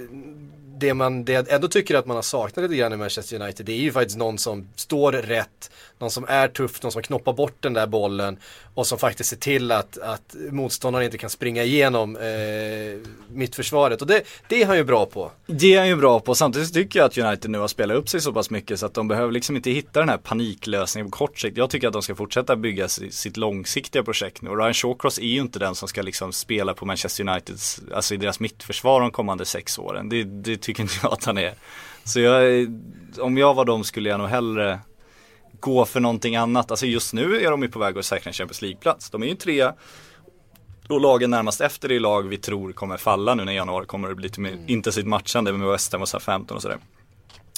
det 0.78 0.94
man 0.94 1.24
det 1.24 1.32
jag 1.32 1.52
ändå 1.52 1.68
tycker 1.68 1.94
att 1.94 2.06
man 2.06 2.16
har 2.16 2.22
saknat 2.22 2.62
lite 2.62 2.76
grann 2.76 2.92
i 2.92 2.96
Manchester 2.96 3.42
United 3.42 3.66
det 3.66 3.72
är 3.72 3.76
ju 3.76 3.92
faktiskt 3.92 4.18
någon 4.18 4.38
som 4.38 4.68
står 4.74 5.12
rätt, 5.12 5.70
någon 5.98 6.10
som 6.10 6.24
är 6.28 6.48
tuff, 6.48 6.82
någon 6.82 6.92
som 6.92 7.02
knoppar 7.02 7.32
bort 7.32 7.56
den 7.60 7.72
där 7.72 7.86
bollen 7.86 8.38
och 8.74 8.86
som 8.86 8.98
faktiskt 8.98 9.30
ser 9.30 9.36
till 9.36 9.72
att, 9.72 9.98
att 9.98 10.36
motståndaren 10.50 11.04
inte 11.04 11.18
kan 11.18 11.30
springa 11.30 11.64
igenom 11.64 12.16
eh, 12.16 13.08
mittförsvaret 13.28 14.00
och 14.00 14.06
det, 14.06 14.22
det 14.48 14.62
är 14.62 14.66
han 14.66 14.76
ju 14.76 14.84
bra 14.84 15.06
på. 15.06 15.30
Det 15.46 15.74
är 15.74 15.78
han 15.78 15.88
ju 15.88 15.96
bra 15.96 16.20
på, 16.20 16.34
samtidigt 16.34 16.74
tycker 16.74 16.98
jag 16.98 17.06
att 17.06 17.18
United 17.18 17.50
nu 17.50 17.58
har 17.58 17.68
spelat 17.68 17.96
upp 17.96 18.08
sig 18.08 18.20
så 18.20 18.32
pass 18.32 18.50
mycket 18.50 18.80
så 18.80 18.86
att 18.86 18.94
de 18.94 19.08
behöver 19.08 19.32
liksom 19.32 19.56
inte 19.56 19.70
hitta 19.70 20.00
den 20.00 20.08
här 20.08 20.16
paniklösningen 20.16 21.10
på 21.10 21.16
kort 21.16 21.38
sikt. 21.38 21.56
Jag 21.56 21.70
tycker 21.70 21.86
att 21.86 21.92
de 21.92 22.02
ska 22.02 22.14
fortsätta 22.14 22.56
bygga 22.56 22.88
sitt 22.88 23.36
långsiktiga 23.36 24.02
projekt 24.02 24.42
nu. 24.42 24.50
Och 24.50 24.58
Ryan 24.58 24.74
Shawcross 24.74 25.18
är 25.18 25.22
ju 25.22 25.40
inte 25.40 25.58
den 25.58 25.74
som 25.74 25.88
ska 25.88 26.02
liksom 26.02 26.32
spela 26.32 26.74
på 26.74 26.86
Manchester 26.86 27.28
Uniteds, 27.28 27.80
alltså 27.94 28.14
i 28.14 28.16
deras 28.16 28.40
mittförsvar 28.40 29.00
de 29.00 29.10
kommande 29.10 29.44
sex 29.44 29.78
åren. 29.78 30.08
Det, 30.08 30.24
det 30.24 30.56
tycker 30.56 30.82
inte 30.82 30.94
jag 31.02 31.12
att 31.12 31.24
han 31.24 31.38
är. 31.38 31.54
Så 32.04 32.20
jag, 32.20 32.66
om 33.18 33.38
jag 33.38 33.54
var 33.54 33.64
dem 33.64 33.84
skulle 33.84 34.08
jag 34.08 34.20
nog 34.20 34.28
hellre 34.28 34.80
gå 35.62 35.84
för 35.84 36.00
någonting 36.00 36.36
annat. 36.36 36.70
Alltså 36.70 36.86
just 36.86 37.12
nu 37.12 37.40
är 37.40 37.50
de 37.50 37.62
ju 37.62 37.68
på 37.68 37.78
väg 37.78 37.98
att 37.98 38.04
säkra 38.04 38.28
en 38.28 38.34
Champions 38.34 38.62
League-plats. 38.62 39.10
De 39.10 39.22
är 39.22 39.26
ju 39.26 39.34
trea 39.34 39.74
och 40.88 41.00
lagen 41.00 41.30
närmast 41.30 41.60
efter 41.60 41.92
är 41.92 42.00
lag 42.00 42.22
vi 42.22 42.38
tror 42.38 42.72
kommer 42.72 42.96
falla 42.96 43.34
nu 43.34 43.44
när 43.44 43.52
januari 43.52 43.86
kommer 43.86 44.08
det 44.08 44.14
bli 44.14 44.22
lite 44.22 44.40
mer 44.40 44.64
intensivt 44.66 45.06
matchande 45.06 45.52
med 45.52 45.68
West 45.68 45.92
Ham 45.92 46.02
och 46.02 46.08
Southampton 46.08 46.56
och 46.56 46.62
sådär. 46.62 46.78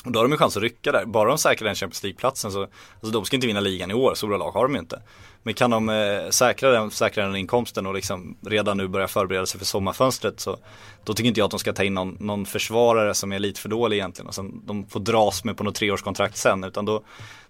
Och 0.05 0.13
då 0.13 0.19
har 0.19 0.25
de 0.25 0.33
ju 0.33 0.39
chans 0.39 0.57
att 0.57 0.63
rycka 0.63 0.93
där. 0.93 1.05
Bara 1.05 1.29
de 1.29 1.39
säkrar 1.39 1.67
den 1.67 1.75
Champions 1.75 2.03
League-platsen 2.03 2.53
så, 2.53 2.63
alltså 2.63 3.11
de 3.13 3.25
ska 3.25 3.37
inte 3.37 3.47
vinna 3.47 3.61
ligan 3.61 3.91
i 3.91 3.95
år, 3.95 4.15
så 4.15 4.27
bra 4.27 4.37
lag 4.37 4.51
har 4.51 4.63
de 4.63 4.75
ju 4.75 4.81
inte. 4.81 5.03
Men 5.43 5.55
kan 5.55 5.71
de 5.71 5.89
eh, 5.89 6.31
säkra, 6.31 6.71
den, 6.71 6.91
säkra 6.91 7.27
den 7.27 7.37
inkomsten 7.37 7.87
och 7.87 7.95
liksom 7.95 8.37
redan 8.47 8.77
nu 8.77 8.89
börja 8.89 9.09
förbereda 9.09 9.47
sig 9.47 9.59
för 9.59 9.67
sommarfönstret 9.67 10.41
så 10.41 10.57
då 11.05 11.15
tycker 11.15 11.29
inte 11.29 11.41
jag 11.41 11.45
att 11.45 11.51
de 11.51 11.61
ska 11.61 11.73
ta 11.73 11.85
in 11.85 11.95
någon, 11.95 12.17
någon 12.21 12.47
försvarare 12.47 13.15
som 13.15 13.33
är 13.33 13.39
lite 13.39 13.61
för 13.61 13.69
dålig 13.69 13.97
egentligen 13.97 14.29
och 14.29 14.35
sen 14.35 14.67
de 14.67 14.87
får 14.87 15.01
dras 15.01 15.45
med 15.45 15.57
på 15.57 15.65
något 15.65 15.75
treårskontrakt 15.75 16.37
sen 16.37 16.65
utan 16.65 16.85
då, 16.85 17.03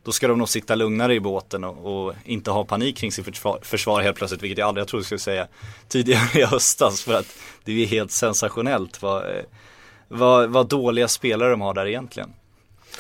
då 0.05 0.13
ska 0.13 0.29
de 0.29 0.39
nog 0.39 0.49
sitta 0.49 0.75
lugnare 0.75 1.15
i 1.15 1.21
båten 1.21 1.65
och, 1.65 2.07
och 2.07 2.15
inte 2.25 2.51
ha 2.51 2.65
panik 2.65 2.97
kring 2.97 3.13
sin 3.13 3.25
försvar, 3.25 3.59
försvar 3.63 4.03
helt 4.03 4.17
plötsligt 4.17 4.43
vilket 4.43 4.59
jag 4.59 4.69
aldrig 4.69 4.81
jag 4.83 4.89
trodde 4.89 5.01
jag 5.01 5.07
skulle 5.07 5.19
säga 5.19 5.47
tidigare 5.89 6.29
i 6.41 6.45
höstas 6.45 7.03
för 7.03 7.15
att 7.15 7.37
det 7.65 7.73
är 7.73 7.77
ju 7.77 7.87
helt 7.87 8.11
sensationellt 8.11 9.03
vad, 9.03 9.23
eh, 9.23 9.45
vad, 10.09 10.51
vad 10.51 10.69
dåliga 10.69 11.09
spelare 11.09 11.51
de 11.51 11.61
har 11.61 11.75
där 11.75 11.87
egentligen. 11.87 12.33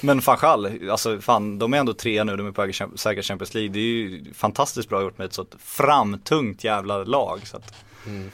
Men 0.01 0.23
Fanchal, 0.23 0.91
alltså 0.91 1.21
fan 1.21 1.59
de 1.59 1.75
är 1.75 1.79
ändå 1.79 1.93
tre 1.93 2.25
nu, 2.25 2.37
de 2.37 2.47
är 2.47 2.53
på 2.53 2.63
väg 2.63 2.71
att 2.71 2.75
kämpa- 2.75 2.97
säkra 2.97 3.23
Champions 3.23 3.55
League. 3.55 3.71
Det 3.73 3.79
är 3.79 3.83
ju 3.83 4.25
fantastiskt 4.35 4.89
bra 4.89 5.03
gjort 5.03 5.19
med 5.19 5.25
ett 5.25 5.33
sånt 5.33 5.55
framtungt 5.59 6.65
jävla 6.65 7.05
lag. 7.05 7.41
Så 7.45 7.57
att, 7.57 7.75
Men 8.05 8.33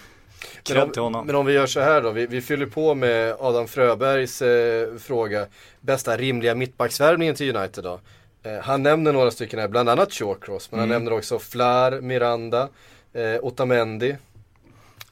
cred 0.63 0.93
till 0.93 1.03
om, 1.03 1.27
men 1.27 1.37
om 1.37 1.47
vi 1.47 1.53
gör 1.53 1.67
så 1.67 1.81
här 1.81 2.03
då, 2.03 2.11
vi, 2.11 2.27
vi 2.27 2.41
fyller 2.41 2.67
på 2.67 2.95
med 2.95 3.37
Adam 3.41 3.69
Fröbergs 3.69 4.43
eh, 4.43 4.97
fråga. 4.99 5.47
Bästa 5.81 6.17
rimliga 6.17 6.55
mittbacksvärvningen 6.55 7.35
till 7.35 7.57
United 7.57 7.85
då? 7.85 8.01
Eh, 8.43 8.53
han 8.63 8.83
nämner 8.83 9.13
några 9.13 9.31
stycken 9.31 9.59
här, 9.59 9.69
bland 9.69 9.89
annat 9.89 10.13
Shawcross, 10.13 10.71
men 10.71 10.81
han 10.81 10.89
Mm. 10.91 11.03
nämner 11.03 11.19
också 11.19 11.39
Flar, 11.39 12.01
Miranda, 12.01 12.69
eh, 13.13 13.23
Otamendi. 13.43 14.17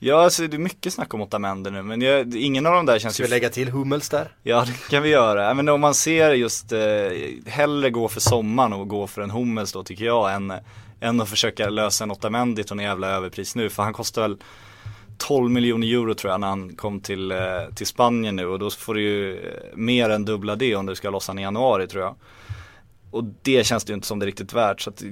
Ja, 0.00 0.22
alltså 0.24 0.46
det 0.46 0.56
är 0.56 0.58
mycket 0.58 0.92
snack 0.92 1.14
om 1.14 1.20
Otamendi 1.22 1.70
nu, 1.70 1.82
men 1.82 2.00
jag, 2.02 2.34
ingen 2.34 2.66
av 2.66 2.72
dem 2.74 2.86
där 2.86 2.98
känns 2.98 3.14
Ska 3.14 3.22
vi 3.24 3.28
lägga 3.30 3.48
till 3.48 3.68
Hummels 3.70 4.08
där? 4.08 4.32
Ja 4.42 4.64
det 4.66 4.90
kan 4.90 5.02
vi 5.02 5.08
göra, 5.08 5.54
men 5.54 5.68
om 5.68 5.80
man 5.80 5.94
ser 5.94 6.30
just 6.34 6.72
eh, 6.72 6.78
hellre 7.46 7.90
gå 7.90 8.08
för 8.08 8.20
sommaren 8.20 8.72
och 8.72 8.88
gå 8.88 9.06
för 9.06 9.22
en 9.22 9.30
Hummels 9.30 9.72
då 9.72 9.82
tycker 9.84 10.04
jag 10.04 10.32
än, 10.34 10.52
än 11.00 11.20
att 11.20 11.28
försöka 11.28 11.68
lösa 11.68 12.04
en 12.04 12.10
Otamendi 12.10 12.64
till 12.64 12.72
en 12.72 12.84
jävla 12.84 13.08
överpris 13.08 13.54
nu 13.56 13.68
för 13.70 13.82
han 13.82 13.92
kostar 13.92 14.22
väl 14.22 14.36
12 15.18 15.50
miljoner 15.50 15.86
euro 15.86 16.14
tror 16.14 16.30
jag 16.32 16.40
när 16.40 16.48
han 16.48 16.74
kom 16.76 17.00
till, 17.00 17.30
eh, 17.32 17.38
till 17.74 17.86
Spanien 17.86 18.36
nu 18.36 18.46
och 18.46 18.58
då 18.58 18.70
får 18.70 18.94
du 18.94 19.00
ju 19.02 19.36
eh, 19.36 19.42
mer 19.74 20.10
än 20.10 20.24
dubbla 20.24 20.56
det 20.56 20.76
om 20.76 20.86
du 20.86 20.94
ska 20.94 21.10
lossa 21.10 21.30
han 21.32 21.38
i 21.38 21.42
januari 21.42 21.86
tror 21.86 22.02
jag. 22.04 22.14
Och 23.10 23.24
det 23.42 23.64
känns 23.66 23.84
det 23.84 23.90
ju 23.90 23.94
inte 23.94 24.06
som 24.06 24.18
det 24.18 24.24
är 24.24 24.26
riktigt 24.26 24.52
värt 24.52 24.80
så 24.80 24.90
att 24.90 25.02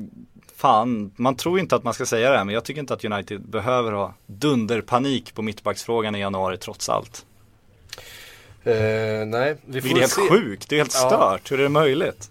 fan, 0.57 1.11
man 1.16 1.36
tror 1.36 1.59
inte 1.59 1.76
att 1.76 1.84
man 1.84 1.94
ska 1.94 2.07
säga 2.07 2.30
det 2.30 2.36
här 2.38 2.44
men 2.44 2.55
jag 2.55 2.64
tycker 2.64 2.80
inte 2.80 2.94
att 2.94 3.05
United 3.05 3.49
behöver 3.49 3.92
ha 3.92 4.14
dunderpanik 4.26 5.34
på 5.34 5.42
mittbacksfrågan 5.42 6.14
i 6.14 6.18
januari 6.20 6.57
trots 6.59 6.88
allt. 6.88 7.26
Eh, 8.64 9.26
nej, 9.26 9.57
vi 9.66 9.80
får 9.80 9.88
Vilket 9.88 9.97
är 9.97 10.01
helt 10.01 10.12
se. 10.12 10.20
sjukt, 10.30 10.68
det 10.68 10.76
är 10.76 10.78
helt 10.78 10.94
Ja. 11.03 11.09
stört. 11.09 11.53
Hur 11.53 11.59
är 11.59 11.62
det 11.62 11.68
möjligt? 11.68 12.30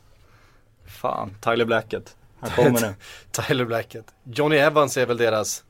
Fan, 0.88 1.36
Tyler 1.42 1.66
Blackett. 1.66 2.16
Han 2.40 2.50
kommer 2.52 2.82
nu. 2.88 2.94
Tyler 3.32 3.66
Blackett. 3.66 4.06
Johnny 4.24 4.56
Evans 4.58 4.98
är 4.98 5.06
väl 5.06 5.18
deras, 5.18 5.64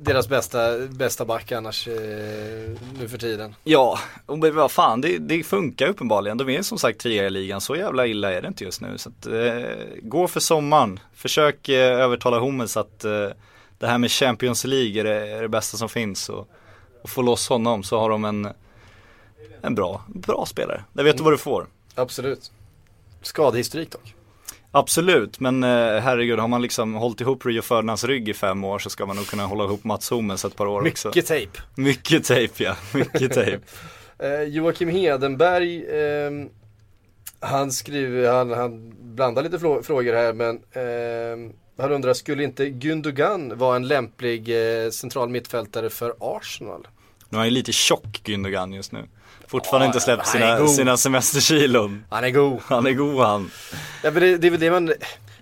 deras 0.00 0.28
bästa, 0.28 0.78
bästa 0.78 1.24
back 1.24 1.52
annars 1.52 1.88
eh, 1.88 1.94
nu 2.98 3.08
för 3.08 3.18
tiden. 3.18 3.54
Ja, 3.64 3.98
och 4.26 4.38
vad 4.38 4.70
fan, 4.70 5.00
det, 5.00 5.18
det 5.18 5.42
funkar 5.42 5.88
uppenbarligen. 5.88 6.38
De 6.38 6.48
är 6.48 6.62
som 6.62 6.78
sagt 6.78 7.00
trea 7.00 7.26
i 7.26 7.30
ligan, 7.30 7.60
så 7.60 7.76
jävla 7.76 8.06
illa 8.06 8.32
är 8.32 8.42
det 8.42 8.48
inte 8.48 8.64
just 8.64 8.80
nu. 8.80 8.98
Så 8.98 9.08
att, 9.08 9.26
eh, 9.26 9.62
gå 10.02 10.28
för 10.28 10.40
sommaren. 10.40 11.00
Försök 11.14 11.68
eh, 11.68 12.00
övertala 12.00 12.38
Hummels 12.38 12.76
att 12.76 13.04
eh, 13.04 13.28
det 13.78 13.86
här 13.86 13.98
med 13.98 14.10
Champions 14.10 14.64
League 14.64 15.00
är 15.00 15.04
det, 15.04 15.28
är 15.28 15.42
det 15.42 15.48
bästa 15.48 15.76
som 15.76 15.88
finns. 15.88 16.28
Och, 16.28 16.48
och 17.02 17.10
få 17.10 17.22
loss 17.22 17.48
honom 17.48 17.82
så 17.82 17.98
har 17.98 18.10
de 18.10 18.24
en, 18.24 18.48
en 19.60 19.74
bra, 19.74 20.04
bra 20.08 20.46
spelare. 20.46 20.84
Där 20.92 21.04
vet 21.04 21.16
du 21.16 21.22
vad 21.22 21.32
du 21.32 21.38
får. 21.38 21.66
Absolut. 21.94 22.50
Skadehistorik 23.22 23.90
dock. 23.90 24.14
Absolut, 24.72 25.40
men 25.40 25.64
eh, 25.64 26.00
herregud 26.00 26.38
har 26.38 26.48
man 26.48 26.62
liksom 26.62 26.94
hållit 26.94 27.20
ihop 27.20 27.46
Rio 27.46 27.62
Ferdinands 27.62 28.04
rygg 28.04 28.28
i 28.28 28.34
fem 28.34 28.64
år 28.64 28.78
så 28.78 28.90
ska 28.90 29.06
man 29.06 29.16
nog 29.16 29.26
kunna 29.26 29.46
hålla 29.46 29.64
ihop 29.64 29.84
Mats 29.84 30.12
Hummels 30.12 30.44
ett 30.44 30.56
par 30.56 30.66
år 30.66 30.88
också. 30.88 31.08
Mycket 31.08 31.26
tejp. 31.26 31.58
Mycket 31.74 32.24
tejp 32.24 32.64
ja, 32.64 32.76
mycket 32.94 33.32
tejp. 33.32 33.64
Eh, 34.18 34.42
Joakim 34.42 34.88
Hedenberg, 34.88 35.84
ehm, 35.90 36.48
han 37.40 37.72
skriver, 37.72 38.32
han, 38.32 38.50
han 38.50 38.92
blandar 39.14 39.42
lite 39.42 39.58
frå- 39.58 39.82
frågor 39.82 40.12
här 40.14 40.32
men 40.32 40.60
ehm, 40.72 41.52
han 41.78 41.92
undrar, 41.92 42.14
skulle 42.14 42.44
inte 42.44 42.66
Gündogan 42.70 43.58
vara 43.58 43.76
en 43.76 43.88
lämplig 43.88 44.48
eh, 44.84 44.90
central 44.90 45.28
mittfältare 45.28 45.90
för 45.90 46.14
Arsenal? 46.20 46.88
Nu 47.28 47.36
är 47.36 47.38
han 47.38 47.46
ju 47.46 47.54
lite 47.54 47.72
tjock 47.72 48.20
Gündogan 48.24 48.74
just 48.74 48.92
nu. 48.92 49.04
Fortfarande 49.50 49.84
Ja, 49.84 49.88
inte 49.88 50.00
släppt 50.00 50.26
sina, 50.26 50.66
sina 50.66 50.96
semesterkilon. 50.96 52.04
Han 52.10 52.24
är 52.24 52.30
god. 52.30 52.60
Han 52.64 52.86
är 52.86 52.92
god 52.92 53.20
han. 53.26 53.50
Ja, 54.02 54.10
men 54.10 54.22
det, 54.22 54.36
det 54.36 54.46
är 54.46 54.50
väl 54.50 54.60
det 54.60 54.70
man, 54.70 54.92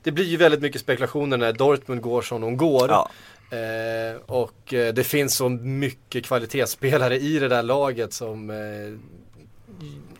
det 0.02 0.12
blir 0.12 0.24
ju 0.24 0.36
väldigt 0.36 0.60
mycket 0.60 0.80
spekulationer 0.80 1.36
när 1.36 1.52
Dortmund 1.52 2.00
går 2.00 2.22
som 2.22 2.40
de 2.40 2.56
går. 2.56 2.88
Ja. 2.90 3.10
Eh, 3.50 4.16
och 4.26 4.74
eh, 4.74 4.94
det 4.94 5.04
finns 5.04 5.34
så 5.36 5.48
mycket 5.48 6.24
kvalitetsspelare 6.24 7.18
i 7.18 7.38
det 7.38 7.48
där 7.48 7.62
laget 7.62 8.12
som 8.12 8.50
eh, 8.50 8.56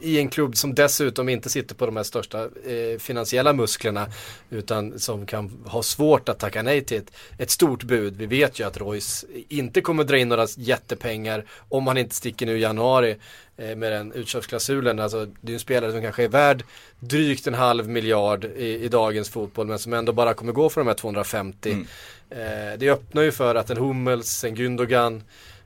i 0.01 0.19
en 0.19 0.29
klubb 0.29 0.57
som 0.57 0.75
dessutom 0.75 1.29
inte 1.29 1.51
sitter 1.51 1.75
på 1.75 1.87
de 1.87 1.97
här 1.97 2.03
största 2.03 2.43
eh, 2.45 2.99
finansiella 2.99 3.53
musklerna 3.53 4.07
utan 4.51 4.99
som 4.99 5.27
kan 5.27 5.65
ha 5.67 5.83
svårt 5.83 6.29
att 6.29 6.39
tacka 6.39 6.63
nej 6.63 6.85
till 6.85 6.97
ett, 6.97 7.13
ett 7.39 7.51
stort 7.51 7.83
bud. 7.83 8.17
Vi 8.17 8.27
vet 8.27 8.61
ju 8.61 8.67
att 8.67 8.77
Royce 8.77 9.27
inte 9.49 9.81
kommer 9.81 10.05
dra 10.05 10.19
in 10.19 10.29
några 10.29 10.47
jättepengar 10.57 11.45
om 11.69 11.87
han 11.87 11.99
inte 11.99 12.15
sticker 12.15 12.47
nu 12.47 12.59
i 12.59 12.61
januari 12.61 13.17
eh, 13.57 13.77
med 13.77 13.93
den 13.93 14.13
utköpsklausulen. 14.13 14.99
Alltså, 14.99 15.27
det 15.41 15.53
är 15.53 15.55
en 15.55 15.61
spelare 15.61 15.93
som 15.93 16.03
kanske 16.03 16.25
är 16.25 16.29
värd 16.29 16.65
drygt 17.01 17.47
en 17.47 17.55
halv 17.55 17.89
miljard 17.89 18.45
i, 18.45 18.85
i 18.85 18.89
dagens 18.89 19.29
fotboll 19.31 19.67
men 19.67 19.79
som 19.79 19.93
ändå 19.93 20.13
bara 20.13 20.35
kommer 20.35 20.53
gå 20.53 20.69
för 20.69 20.81
de 20.81 20.87
här 20.87 20.95
250. 20.95 21.71
Mm. 21.71 21.87
Eh, 22.31 22.79
det 22.79 22.91
öppnar 22.91 23.23
ju 23.23 23.33
för 23.33 23.55
att 23.55 23.71
en 23.71 23.77
Hummels, 23.77 24.45
en 24.45 24.57
Gündogan 24.57 25.23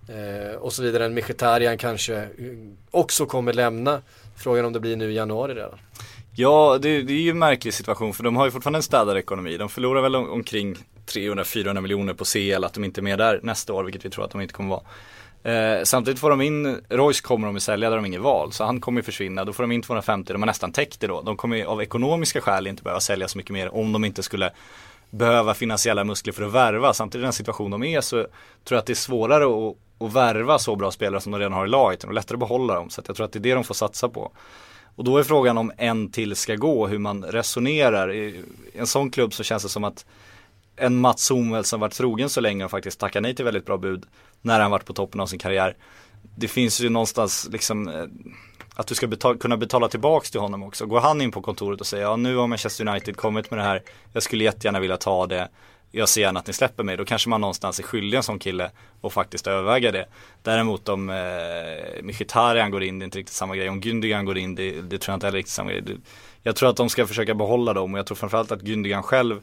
eh, 0.08 0.56
och 0.56 0.72
så 0.72 0.82
vidare, 0.82 1.04
en 1.04 1.14
Mkhitaryan 1.14 1.78
kanske 1.78 2.16
eh, 2.16 2.26
också 2.90 3.26
kommer 3.26 3.52
lämna. 3.52 4.02
Frågan 4.42 4.64
om 4.64 4.72
det 4.72 4.80
blir 4.80 4.96
nu 4.96 5.10
i 5.12 5.14
januari 5.14 5.54
redan. 5.54 5.78
Ja, 6.34 6.78
det, 6.82 7.02
det 7.02 7.12
är 7.12 7.20
ju 7.20 7.30
en 7.30 7.38
märklig 7.38 7.74
situation 7.74 8.14
för 8.14 8.24
de 8.24 8.36
har 8.36 8.44
ju 8.44 8.50
fortfarande 8.50 8.78
en 8.78 8.82
städad 8.82 9.18
ekonomi. 9.18 9.56
De 9.56 9.68
förlorar 9.68 10.02
väl 10.02 10.16
om, 10.16 10.30
omkring 10.30 10.76
300-400 11.06 11.80
miljoner 11.80 12.14
på 12.14 12.24
CL 12.24 12.64
att 12.64 12.74
de 12.74 12.84
inte 12.84 13.00
är 13.00 13.02
med 13.02 13.18
där 13.18 13.40
nästa 13.42 13.72
år, 13.72 13.84
vilket 13.84 14.04
vi 14.04 14.10
tror 14.10 14.24
att 14.24 14.30
de 14.30 14.40
inte 14.40 14.54
kommer 14.54 14.70
vara. 14.70 14.82
Eh, 15.44 15.84
samtidigt 15.84 16.20
får 16.20 16.30
de 16.30 16.40
in, 16.40 16.80
Royce 16.88 17.20
kommer 17.20 17.46
de 17.46 17.56
att 17.56 17.62
sälja, 17.62 17.90
där 17.90 17.96
de 17.96 18.00
har 18.00 18.06
inget 18.06 18.20
val, 18.20 18.52
så 18.52 18.64
han 18.64 18.80
kommer 18.80 18.98
ju 18.98 19.02
försvinna. 19.02 19.44
Då 19.44 19.52
får 19.52 19.62
de 19.62 19.72
in 19.72 19.82
250, 19.82 20.32
de 20.32 20.42
har 20.42 20.46
nästan 20.46 20.72
täckt 20.72 21.00
det 21.00 21.06
då. 21.06 21.22
De 21.22 21.36
kommer 21.36 21.56
ju 21.56 21.64
av 21.64 21.82
ekonomiska 21.82 22.40
skäl 22.40 22.66
inte 22.66 22.82
behöva 22.82 23.00
sälja 23.00 23.28
så 23.28 23.38
mycket 23.38 23.52
mer 23.52 23.74
om 23.74 23.92
de 23.92 24.04
inte 24.04 24.22
skulle 24.22 24.50
behöva 25.12 25.54
finansiella 25.54 26.04
muskler 26.04 26.32
för 26.32 26.42
att 26.42 26.52
värva. 26.52 26.94
Samtidigt 26.94 27.22
i 27.22 27.24
den 27.24 27.32
situation 27.32 27.70
de 27.70 27.82
är 27.82 28.00
så 28.00 28.16
tror 28.16 28.28
jag 28.76 28.78
att 28.78 28.86
det 28.86 28.92
är 28.92 28.94
svårare 28.94 29.44
att, 29.44 29.76
att 29.98 30.12
värva 30.12 30.58
så 30.58 30.76
bra 30.76 30.90
spelare 30.90 31.20
som 31.20 31.32
de 31.32 31.38
redan 31.38 31.52
har 31.52 31.66
i 31.66 31.68
laget 31.68 32.04
och 32.04 32.12
lättare 32.12 32.36
att 32.36 32.40
behålla 32.40 32.74
dem. 32.74 32.90
Så 32.90 33.00
att 33.00 33.08
jag 33.08 33.16
tror 33.16 33.26
att 33.26 33.32
det 33.32 33.38
är 33.38 33.40
det 33.40 33.54
de 33.54 33.64
får 33.64 33.74
satsa 33.74 34.08
på. 34.08 34.32
Och 34.96 35.04
då 35.04 35.18
är 35.18 35.22
frågan 35.22 35.58
om 35.58 35.72
en 35.78 36.10
till 36.10 36.36
ska 36.36 36.54
gå, 36.54 36.86
hur 36.86 36.98
man 36.98 37.24
resonerar. 37.24 38.12
I 38.12 38.44
en 38.74 38.86
sån 38.86 39.10
klubb 39.10 39.34
så 39.34 39.42
känns 39.42 39.62
det 39.62 39.68
som 39.68 39.84
att 39.84 40.06
en 40.76 40.96
Mats 40.96 41.30
Hummels 41.30 41.68
som 41.68 41.80
varit 41.80 41.92
trogen 41.92 42.28
så 42.28 42.40
länge 42.40 42.64
och 42.64 42.70
faktiskt 42.70 43.00
tackar 43.00 43.20
nej 43.20 43.34
till 43.34 43.44
väldigt 43.44 43.66
bra 43.66 43.76
bud 43.76 44.04
när 44.40 44.60
han 44.60 44.70
varit 44.70 44.84
på 44.84 44.92
toppen 44.92 45.20
av 45.20 45.26
sin 45.26 45.38
karriär. 45.38 45.76
Det 46.36 46.48
finns 46.48 46.80
ju 46.80 46.88
någonstans 46.88 47.48
liksom 47.52 47.88
eh, 47.88 48.04
att 48.74 48.86
du 48.86 48.94
ska 48.94 49.06
betala, 49.06 49.38
kunna 49.38 49.56
betala 49.56 49.88
tillbaks 49.88 50.30
till 50.30 50.40
honom 50.40 50.62
också. 50.62 50.86
Går 50.86 51.00
han 51.00 51.20
in 51.20 51.30
på 51.30 51.42
kontoret 51.42 51.80
och 51.80 51.86
säger 51.86 52.04
ja 52.04 52.16
nu 52.16 52.36
har 52.36 52.46
Manchester 52.46 52.88
United 52.88 53.16
kommit 53.16 53.50
med 53.50 53.58
det 53.60 53.64
här, 53.64 53.82
jag 54.12 54.22
skulle 54.22 54.44
jättegärna 54.44 54.80
vilja 54.80 54.96
ta 54.96 55.26
det, 55.26 55.48
jag 55.94 56.08
ser 56.08 56.20
gärna 56.20 56.40
att 56.40 56.46
ni 56.46 56.52
släpper 56.52 56.82
mig, 56.82 56.96
då 56.96 57.04
kanske 57.04 57.28
man 57.28 57.40
någonstans 57.40 57.78
är 57.78 57.82
skyldig 57.82 58.16
en 58.16 58.22
sån 58.22 58.38
kille 58.38 58.70
och 59.00 59.12
faktiskt 59.12 59.46
överväga 59.46 59.92
det. 59.92 60.06
Däremot 60.42 60.88
om 60.88 61.10
eh, 61.10 62.02
Mkhitaryan 62.02 62.70
går 62.70 62.82
in, 62.82 62.98
det 62.98 63.02
är 63.02 63.04
inte 63.04 63.18
riktigt 63.18 63.36
samma 63.36 63.56
grej. 63.56 63.68
Om 63.68 63.80
Gündogan 63.80 64.24
går 64.24 64.38
in, 64.38 64.54
det, 64.54 64.80
det 64.80 64.98
tror 64.98 65.12
jag 65.12 65.16
inte 65.16 65.26
heller 65.26 65.36
är 65.36 65.40
riktigt 65.40 65.54
samma 65.54 65.70
grej. 65.70 65.82
Det, 65.82 65.96
jag 66.42 66.56
tror 66.56 66.70
att 66.70 66.76
de 66.76 66.88
ska 66.88 67.06
försöka 67.06 67.34
behålla 67.34 67.72
dem 67.72 67.92
och 67.92 67.98
jag 67.98 68.06
tror 68.06 68.16
framförallt 68.16 68.52
att 68.52 68.62
Gündogan 68.62 69.02
själv 69.02 69.40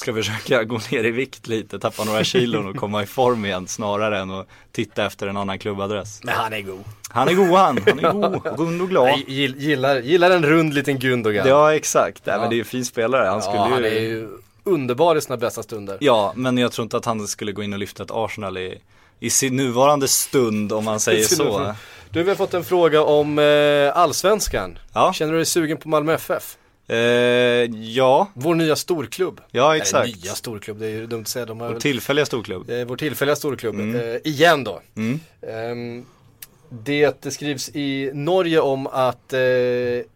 ska 0.00 0.14
försöka 0.14 0.64
gå 0.64 0.80
ner 0.90 1.04
i 1.04 1.10
vikt 1.10 1.46
lite, 1.48 1.78
tappa 1.78 2.04
några 2.04 2.24
kilon 2.24 2.66
och 2.68 2.76
komma 2.76 3.02
i 3.02 3.06
form 3.06 3.44
igen 3.44 3.68
snarare 3.68 4.18
än 4.18 4.30
att 4.30 4.46
titta 4.72 5.06
efter 5.06 5.26
en 5.26 5.36
annan 5.36 5.58
klubbadress. 5.58 6.20
Men 6.24 6.34
han 6.34 6.52
är 6.52 6.60
god. 6.60 6.84
Han 7.08 7.28
är 7.28 7.32
god 7.34 7.46
han, 7.48 7.78
han 7.88 7.98
är 7.98 8.12
god, 8.12 8.58
rund 8.58 8.82
och 8.82 8.88
glad. 8.88 9.08
Jag 9.08 9.18
gill- 9.18 9.58
gillar, 9.58 10.00
gillar 10.00 10.30
en 10.30 10.44
rund 10.46 10.74
liten 10.74 10.98
Gündogan. 10.98 11.48
Ja 11.48 11.74
exakt, 11.74 12.22
ja. 12.24 12.38
Men 12.40 12.50
det 12.50 12.56
är 12.56 12.58
en 12.58 12.64
fin 12.64 12.84
spelare. 12.84 13.26
Han 13.28 13.42
skulle 13.42 13.56
ja, 13.56 13.68
han 13.68 13.84
är 13.84 13.88
ju 14.00 14.28
underbar 14.64 15.16
i 15.16 15.20
sina 15.20 15.36
bästa 15.36 15.62
stunder. 15.62 15.96
Ja, 16.00 16.32
men 16.36 16.58
jag 16.58 16.72
tror 16.72 16.82
inte 16.82 16.96
att 16.96 17.04
han 17.04 17.28
skulle 17.28 17.52
gå 17.52 17.62
in 17.62 17.72
och 17.72 17.78
lyfta 17.78 18.02
ett 18.02 18.10
Arsenal 18.12 18.58
i, 18.58 18.78
i 19.20 19.30
sin 19.30 19.56
nuvarande 19.56 20.08
stund 20.08 20.72
om 20.72 20.84
man 20.84 21.00
säger 21.00 21.24
så. 21.24 21.74
Du, 22.10 22.22
vi 22.22 22.28
har 22.28 22.36
fått 22.36 22.54
en 22.54 22.64
fråga 22.64 23.02
om 23.02 23.38
eh, 23.38 23.96
Allsvenskan. 23.96 24.78
Ja. 24.92 25.12
Känner 25.12 25.32
du 25.32 25.38
dig 25.38 25.46
sugen 25.46 25.76
på 25.76 25.88
Malmö 25.88 26.14
FF? 26.14 26.56
Eh, 26.90 26.96
ja, 27.80 28.30
Vår 28.34 28.54
nya 28.54 28.76
storklubb. 28.76 29.40
ja 29.50 29.76
exakt. 29.76 30.04
Eller 30.08 30.16
nya 30.24 30.34
storklubb, 30.34 30.78
det 30.78 30.86
är 30.86 30.90
ju 30.90 31.06
dumt 31.06 31.20
att 31.22 31.28
säga. 31.28 31.46
De 31.46 31.60
har 31.60 31.66
Vår 31.66 31.72
väl, 31.74 31.82
tillfälliga 31.82 32.26
storklubb. 32.26 32.70
eh, 32.70 32.84
vår 32.84 32.96
tillfälliga 32.96 33.36
storklubb. 33.36 33.74
Mm. 33.74 33.96
Eh, 34.14 34.16
igen 34.24 34.64
då. 34.64 34.80
Mm. 34.96 36.04
Det, 36.72 37.22
det 37.22 37.30
skrivs 37.30 37.68
i 37.74 38.10
Norge 38.14 38.60
om 38.60 38.86
att 38.86 39.32
eh, 39.32 39.40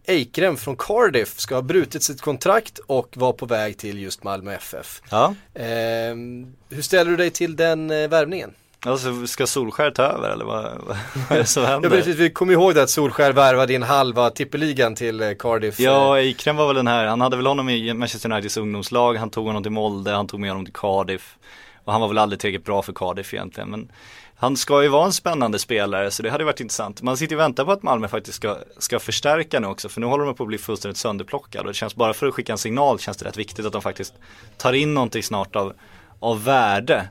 Eikrem 0.06 0.56
från 0.56 0.76
Cardiff 0.76 1.38
ska 1.38 1.54
ha 1.54 1.62
brutit 1.62 2.02
sitt 2.02 2.20
kontrakt 2.20 2.78
och 2.86 3.08
var 3.16 3.32
på 3.32 3.46
väg 3.46 3.78
till 3.78 4.00
just 4.02 4.24
Malmö 4.24 4.54
FF. 4.54 5.02
Ja, 5.10 5.34
Ehm, 5.54 6.52
hur 6.70 6.82
ställer 6.82 7.10
du 7.10 7.16
dig 7.16 7.30
till 7.30 7.56
den 7.56 7.90
eh, 7.90 8.08
värvningen? 8.08 8.54
Alltså 8.86 9.26
ska 9.26 9.46
Solskär 9.46 9.90
ta 9.90 10.02
över 10.02 10.30
eller 10.30 10.44
vad, 10.44 10.62
vad 10.86 10.96
är 11.30 11.36
det 11.38 11.46
som 11.46 11.62
Ja, 11.62 11.68
händer? 11.68 11.90
precis, 11.90 12.16
vi 12.16 12.30
kommer 12.30 12.52
ihåg 12.52 12.74
det 12.74 12.82
att 12.82 12.90
Solskär 12.90 13.32
värvade 13.32 13.74
in 13.74 13.82
halva 13.82 14.30
tippeligan 14.30 14.94
till 14.94 15.22
eh, 15.22 15.30
Cardiff. 15.38 15.80
Ja, 15.80 16.18
Eikrem 16.18 16.56
var 16.56 16.66
väl 16.66 16.76
den 16.76 16.86
här, 16.86 17.06
han 17.06 17.20
hade 17.20 17.36
väl 17.36 17.46
honom 17.46 17.68
i 17.68 17.94
Manchester 17.94 18.32
Uniteds 18.32 18.56
ungdomslag, 18.56 19.14
han 19.14 19.30
tog 19.30 19.46
honom 19.46 19.62
till 19.62 19.72
Molde, 19.72 20.10
han 20.10 20.26
tog 20.26 20.40
med 20.40 20.50
honom 20.50 20.64
till 20.64 20.74
Cardiff. 20.74 21.36
Och 21.84 21.92
han 21.92 22.00
var 22.00 22.08
väl 22.08 22.18
aldrig 22.18 22.40
tillräckligt 22.40 22.64
bra 22.66 22.82
för 22.82 22.92
Cardiff 22.92 23.34
egentligen, 23.34 23.70
men 23.70 23.92
han 24.36 24.56
ska 24.56 24.82
ju 24.82 24.88
vara 24.88 25.04
en 25.04 25.12
spännande 25.12 25.58
spelare 25.58 26.10
så 26.10 26.22
det 26.22 26.30
hade 26.30 26.44
varit 26.44 26.60
intressant. 26.60 27.02
Man 27.02 27.16
sitter 27.16 27.36
och 27.36 27.40
väntar 27.40 27.64
på 27.64 27.72
att 27.72 27.82
Malmö 27.82 28.08
faktiskt 28.08 28.36
ska, 28.36 28.56
ska 28.78 28.98
förstärka 28.98 29.60
nu 29.60 29.66
också 29.66 29.88
för 29.88 30.00
nu 30.00 30.06
håller 30.06 30.24
de 30.24 30.34
på 30.34 30.42
att 30.42 30.48
bli 30.48 30.58
fullständigt 30.58 30.98
sönderplockade 30.98 31.60
och 31.60 31.66
det 31.66 31.74
känns 31.74 31.94
bara 31.94 32.14
för 32.14 32.26
att 32.26 32.34
skicka 32.34 32.52
en 32.52 32.58
signal 32.58 32.98
känns 32.98 33.16
det 33.16 33.24
rätt 33.28 33.36
viktigt 33.36 33.66
att 33.66 33.72
de 33.72 33.82
faktiskt 33.82 34.14
tar 34.58 34.72
in 34.72 34.94
någonting 34.94 35.22
snart 35.22 35.56
av, 35.56 35.72
av 36.20 36.44
värde. 36.44 37.08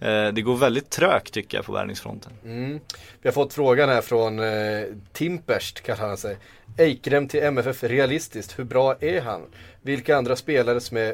Eh, 0.00 0.28
det 0.32 0.42
går 0.42 0.56
väldigt 0.56 0.90
trögt 0.90 1.32
tycker 1.32 1.58
jag 1.58 1.64
på 1.64 1.72
värvningsfronten. 1.72 2.32
Mm. 2.44 2.80
Vi 3.22 3.28
har 3.28 3.32
fått 3.32 3.54
frågan 3.54 3.88
här 3.88 4.00
från 4.00 4.38
eh, 4.38 4.84
Timperst 5.12 5.80
kallar 5.80 6.08
han 6.08 6.16
sig. 6.16 6.36
Eikrem 6.76 7.28
till 7.28 7.42
MFF 7.42 7.82
realistiskt, 7.82 8.58
hur 8.58 8.64
bra 8.64 8.96
är 9.00 9.20
han? 9.20 9.42
Vilka 9.82 10.16
andra 10.16 10.36
spelare 10.36 10.80
som 10.80 10.96
är 10.96 11.08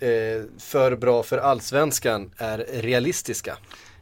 eh, 0.00 0.42
för 0.58 0.96
bra 0.96 1.22
för 1.22 1.38
allsvenskan 1.38 2.30
är 2.36 2.58
realistiska? 2.72 3.56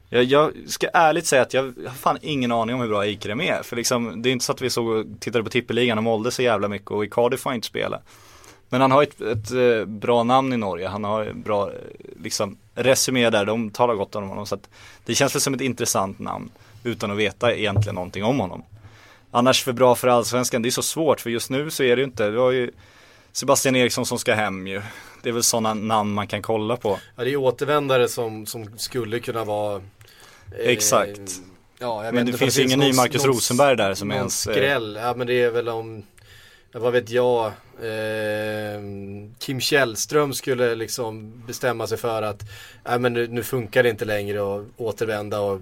Jag, 0.09 0.25
jag 0.25 0.53
ska 0.67 0.89
ärligt 0.93 1.27
säga 1.27 1.43
att 1.43 1.55
jag 1.55 1.63
har 1.63 1.95
fan 1.95 2.19
ingen 2.23 2.53
aning 2.53 2.75
om 2.75 2.81
hur 2.81 2.89
bra 2.89 3.05
Eikrem 3.05 3.41
är. 3.41 3.63
För 3.63 3.77
liksom, 3.77 4.23
det 4.23 4.29
är 4.29 4.33
inte 4.33 4.45
så 4.45 4.53
att 4.53 4.63
vi 4.63 4.71
såg 4.71 5.21
tittade 5.21 5.45
på 5.45 5.51
tippeligan 5.51 5.99
och 5.99 6.05
Molde 6.05 6.31
så 6.31 6.43
jävla 6.43 6.69
mycket 6.69 6.91
och 6.91 7.05
i 7.05 7.09
Cardiff 7.11 7.41
får 7.41 7.51
han 7.51 7.55
inte 7.55 7.67
spela. 7.67 8.01
Men 8.69 8.81
han 8.81 8.91
har 8.91 9.03
ett, 9.03 9.21
ett, 9.21 9.51
eh, 9.51 9.85
bra 9.85 10.23
namn 10.23 10.53
i 10.53 10.57
Norge, 10.57 10.89
han 10.89 11.05
har 11.05 11.33
bra 11.33 11.71
eh, 11.71 11.77
liksom, 12.23 12.57
resumé 12.75 13.31
där, 13.31 13.45
de 13.45 13.71
talar 13.71 13.95
gott 13.95 14.15
om 14.15 14.29
honom. 14.29 14.47
Så 14.47 14.55
att 14.55 14.69
det 15.05 15.15
känns 15.15 15.35
väl 15.35 15.41
som 15.41 15.55
ett 15.55 15.61
intressant 15.61 16.19
namn 16.19 16.51
utan 16.85 17.11
att 17.11 17.17
veta 17.17 17.55
egentligen 17.55 17.95
någonting 17.95 18.25
om 18.25 18.39
honom. 18.41 18.65
Annars 19.31 19.63
för 19.63 19.73
bra 19.73 19.95
för 19.95 20.09
allsvenskan, 20.09 20.63
det 20.63 20.69
är 20.69 20.71
så 20.71 20.83
svårt 20.83 21.21
för 21.21 21.31
just 21.31 21.51
nu 21.51 21.71
så 21.71 21.83
är 21.83 21.97
det 21.97 22.01
ju 22.01 22.07
inte, 22.07 22.31
vi 22.31 22.39
har 22.39 22.51
ju 22.51 22.71
Sebastian 23.33 23.77
Eriksson 23.77 24.07
som 24.07 24.19
ska 24.19 24.35
hem 24.35 24.67
ju. 24.67 24.83
Det 25.23 25.29
är 25.29 25.33
väl 25.33 25.43
sådana 25.43 25.75
namn 25.75 26.15
man 26.15 26.27
kan 26.27 26.43
kolla 26.43 26.77
på. 26.77 26.99
Ja, 27.17 27.25
det 27.25 27.33
är 27.33 27.37
återvändare 27.37 28.09
som, 28.09 28.47
som 28.47 28.79
skulle 28.79 29.21
kunna 29.21 29.45
vara 29.45 29.77
eh, 29.77 29.83
Exakt. 30.59 31.41
Ja, 31.79 32.11
men 32.13 32.27
det 32.27 32.33
finns 32.33 32.59
ju 32.59 32.63
ingen 32.63 32.79
ny 32.79 32.93
Marcus 32.93 33.25
Rosenberg 33.25 33.77
där 33.77 33.95
som 33.95 34.11
är 34.11 34.15
ens... 34.15 34.47
Eh, 34.47 34.53
skräll, 34.53 34.99
ja 35.03 35.15
men 35.15 35.27
det 35.27 35.43
är 35.43 35.51
väl 35.51 35.69
om 35.69 36.03
vad 36.81 36.93
vet 36.93 37.11
jag, 37.11 37.47
eh, 37.83 38.81
Kim 39.39 39.61
Källström 39.61 40.33
skulle 40.33 40.75
liksom 40.75 41.43
bestämma 41.47 41.87
sig 41.87 41.99
för 41.99 42.23
att 42.23 42.43
äh, 42.89 42.99
men 42.99 43.13
nu, 43.13 43.29
nu 43.29 43.43
funkar 43.43 43.83
det 43.83 43.91
inte 43.91 44.05
längre 44.05 44.57
att 44.57 44.65
återvända 44.77 45.41
och 45.41 45.61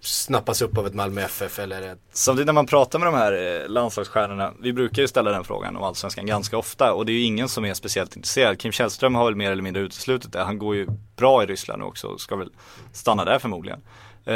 snappas 0.00 0.62
upp 0.62 0.78
av 0.78 0.86
ett 0.86 0.94
Malmö 0.94 1.20
FF 1.22 1.58
eller 1.58 1.82
ett... 1.82 1.98
Samtidigt 2.12 2.46
när 2.46 2.52
man 2.52 2.66
pratar 2.66 2.98
med 2.98 3.08
de 3.08 3.14
här 3.14 3.62
eh, 3.62 3.68
landslagsstjärnorna, 3.68 4.52
vi 4.60 4.72
brukar 4.72 5.02
ju 5.02 5.08
ställa 5.08 5.30
den 5.30 5.44
frågan 5.44 5.76
om 5.76 5.82
allsvenskan 5.82 6.26
ganska 6.26 6.58
ofta 6.58 6.92
och 6.92 7.06
det 7.06 7.12
är 7.12 7.14
ju 7.14 7.22
ingen 7.22 7.48
som 7.48 7.64
är 7.64 7.74
speciellt 7.74 8.16
intresserad. 8.16 8.58
Kim 8.58 8.72
Källström 8.72 9.14
har 9.14 9.24
väl 9.24 9.36
mer 9.36 9.50
eller 9.50 9.62
mindre 9.62 9.82
uteslutit 9.82 10.32
det, 10.32 10.42
han 10.42 10.58
går 10.58 10.76
ju 10.76 10.86
bra 11.16 11.42
i 11.42 11.46
Ryssland 11.46 11.82
nu 11.82 11.86
också 11.86 12.06
och 12.06 12.20
ska 12.20 12.36
väl 12.36 12.50
stanna 12.92 13.24
där 13.24 13.38
förmodligen. 13.38 13.80
Eh, 14.24 14.34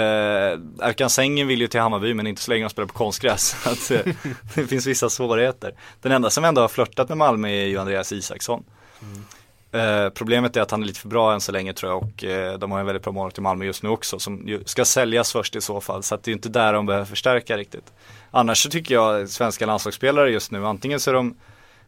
Erkan 0.81 1.11
Sängen 1.11 1.49
vill 1.49 1.61
ju 1.61 1.69
till 1.69 1.81
Hammarby 1.81 2.15
men 2.15 2.27
inte 2.27 2.43
så 2.43 2.51
länge 2.51 2.65
de 2.65 2.71
spelar 2.71 2.87
på 2.87 2.95
konstgräs. 2.95 3.57
Att, 3.67 3.91
eh, 3.91 4.15
det 4.55 4.67
finns 4.67 4.87
vissa 4.87 5.11
svårigheter. 5.11 5.75
Den 6.03 6.13
enda 6.13 6.31
som 6.31 6.45
ändå 6.45 6.61
har 6.61 6.69
flörtat 6.69 7.09
med 7.09 7.19
Malmö 7.19 7.49
är 7.49 7.67
ju 7.67 7.79
Andreas 7.79 8.13
Isaksson. 8.13 8.65
Mm. 9.03 9.25
Eh, 9.73 10.11
problemet 10.11 10.57
är 10.57 10.61
att 10.61 10.71
han 10.71 10.83
är 10.83 10.87
lite 10.87 11.01
för 11.01 11.09
bra 11.09 11.35
än 11.35 11.41
så 11.41 11.53
länge 11.53 11.73
tror 11.73 11.93
jag 11.93 12.03
och 12.03 12.25
eh, 12.25 12.59
de 12.59 12.73
har 12.73 12.81
en 12.81 12.87
väldigt 12.87 13.03
bra 13.03 13.13
målvakt 13.13 13.39
i 13.39 13.41
Malmö 13.41 13.65
just 13.65 13.83
nu 13.83 13.89
också 13.89 14.19
som 14.19 14.49
ju 14.49 14.65
ska 14.65 14.85
säljas 14.85 15.33
först 15.33 15.57
i 15.57 15.61
så 15.61 15.81
fall. 15.81 16.03
Så 16.03 16.15
att 16.15 16.23
det 16.23 16.31
är 16.31 16.33
inte 16.33 16.49
där 16.49 16.73
de 16.73 16.87
behöver 16.87 17.07
förstärka 17.07 17.57
riktigt. 17.57 17.93
Annars 18.31 18.63
så 18.63 18.71
tycker 18.71 18.95
jag 18.95 19.29
svenska 19.29 19.67
landslagsspelare 19.67 20.31
just 20.31 20.51
nu, 20.51 20.67
antingen 20.67 21.01
så 21.01 21.11
är 21.11 21.15
de 21.15 21.37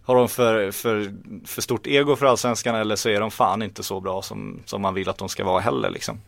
har 0.08 0.16
de 0.16 0.28
för, 0.28 0.70
för, 0.70 1.12
för 1.46 1.62
stort 1.62 1.86
ego 1.86 2.16
för 2.16 2.26
allsvenskan 2.26 2.74
eller 2.74 2.96
så 2.96 3.08
är 3.08 3.20
de 3.20 3.30
fan 3.30 3.62
inte 3.62 3.82
så 3.82 4.00
bra 4.00 4.22
som, 4.22 4.62
som 4.64 4.82
man 4.82 4.94
vill 4.94 5.08
att 5.08 5.18
de 5.18 5.28
ska 5.28 5.44
vara 5.44 5.60
heller 5.60 5.90
liksom. 5.90 6.20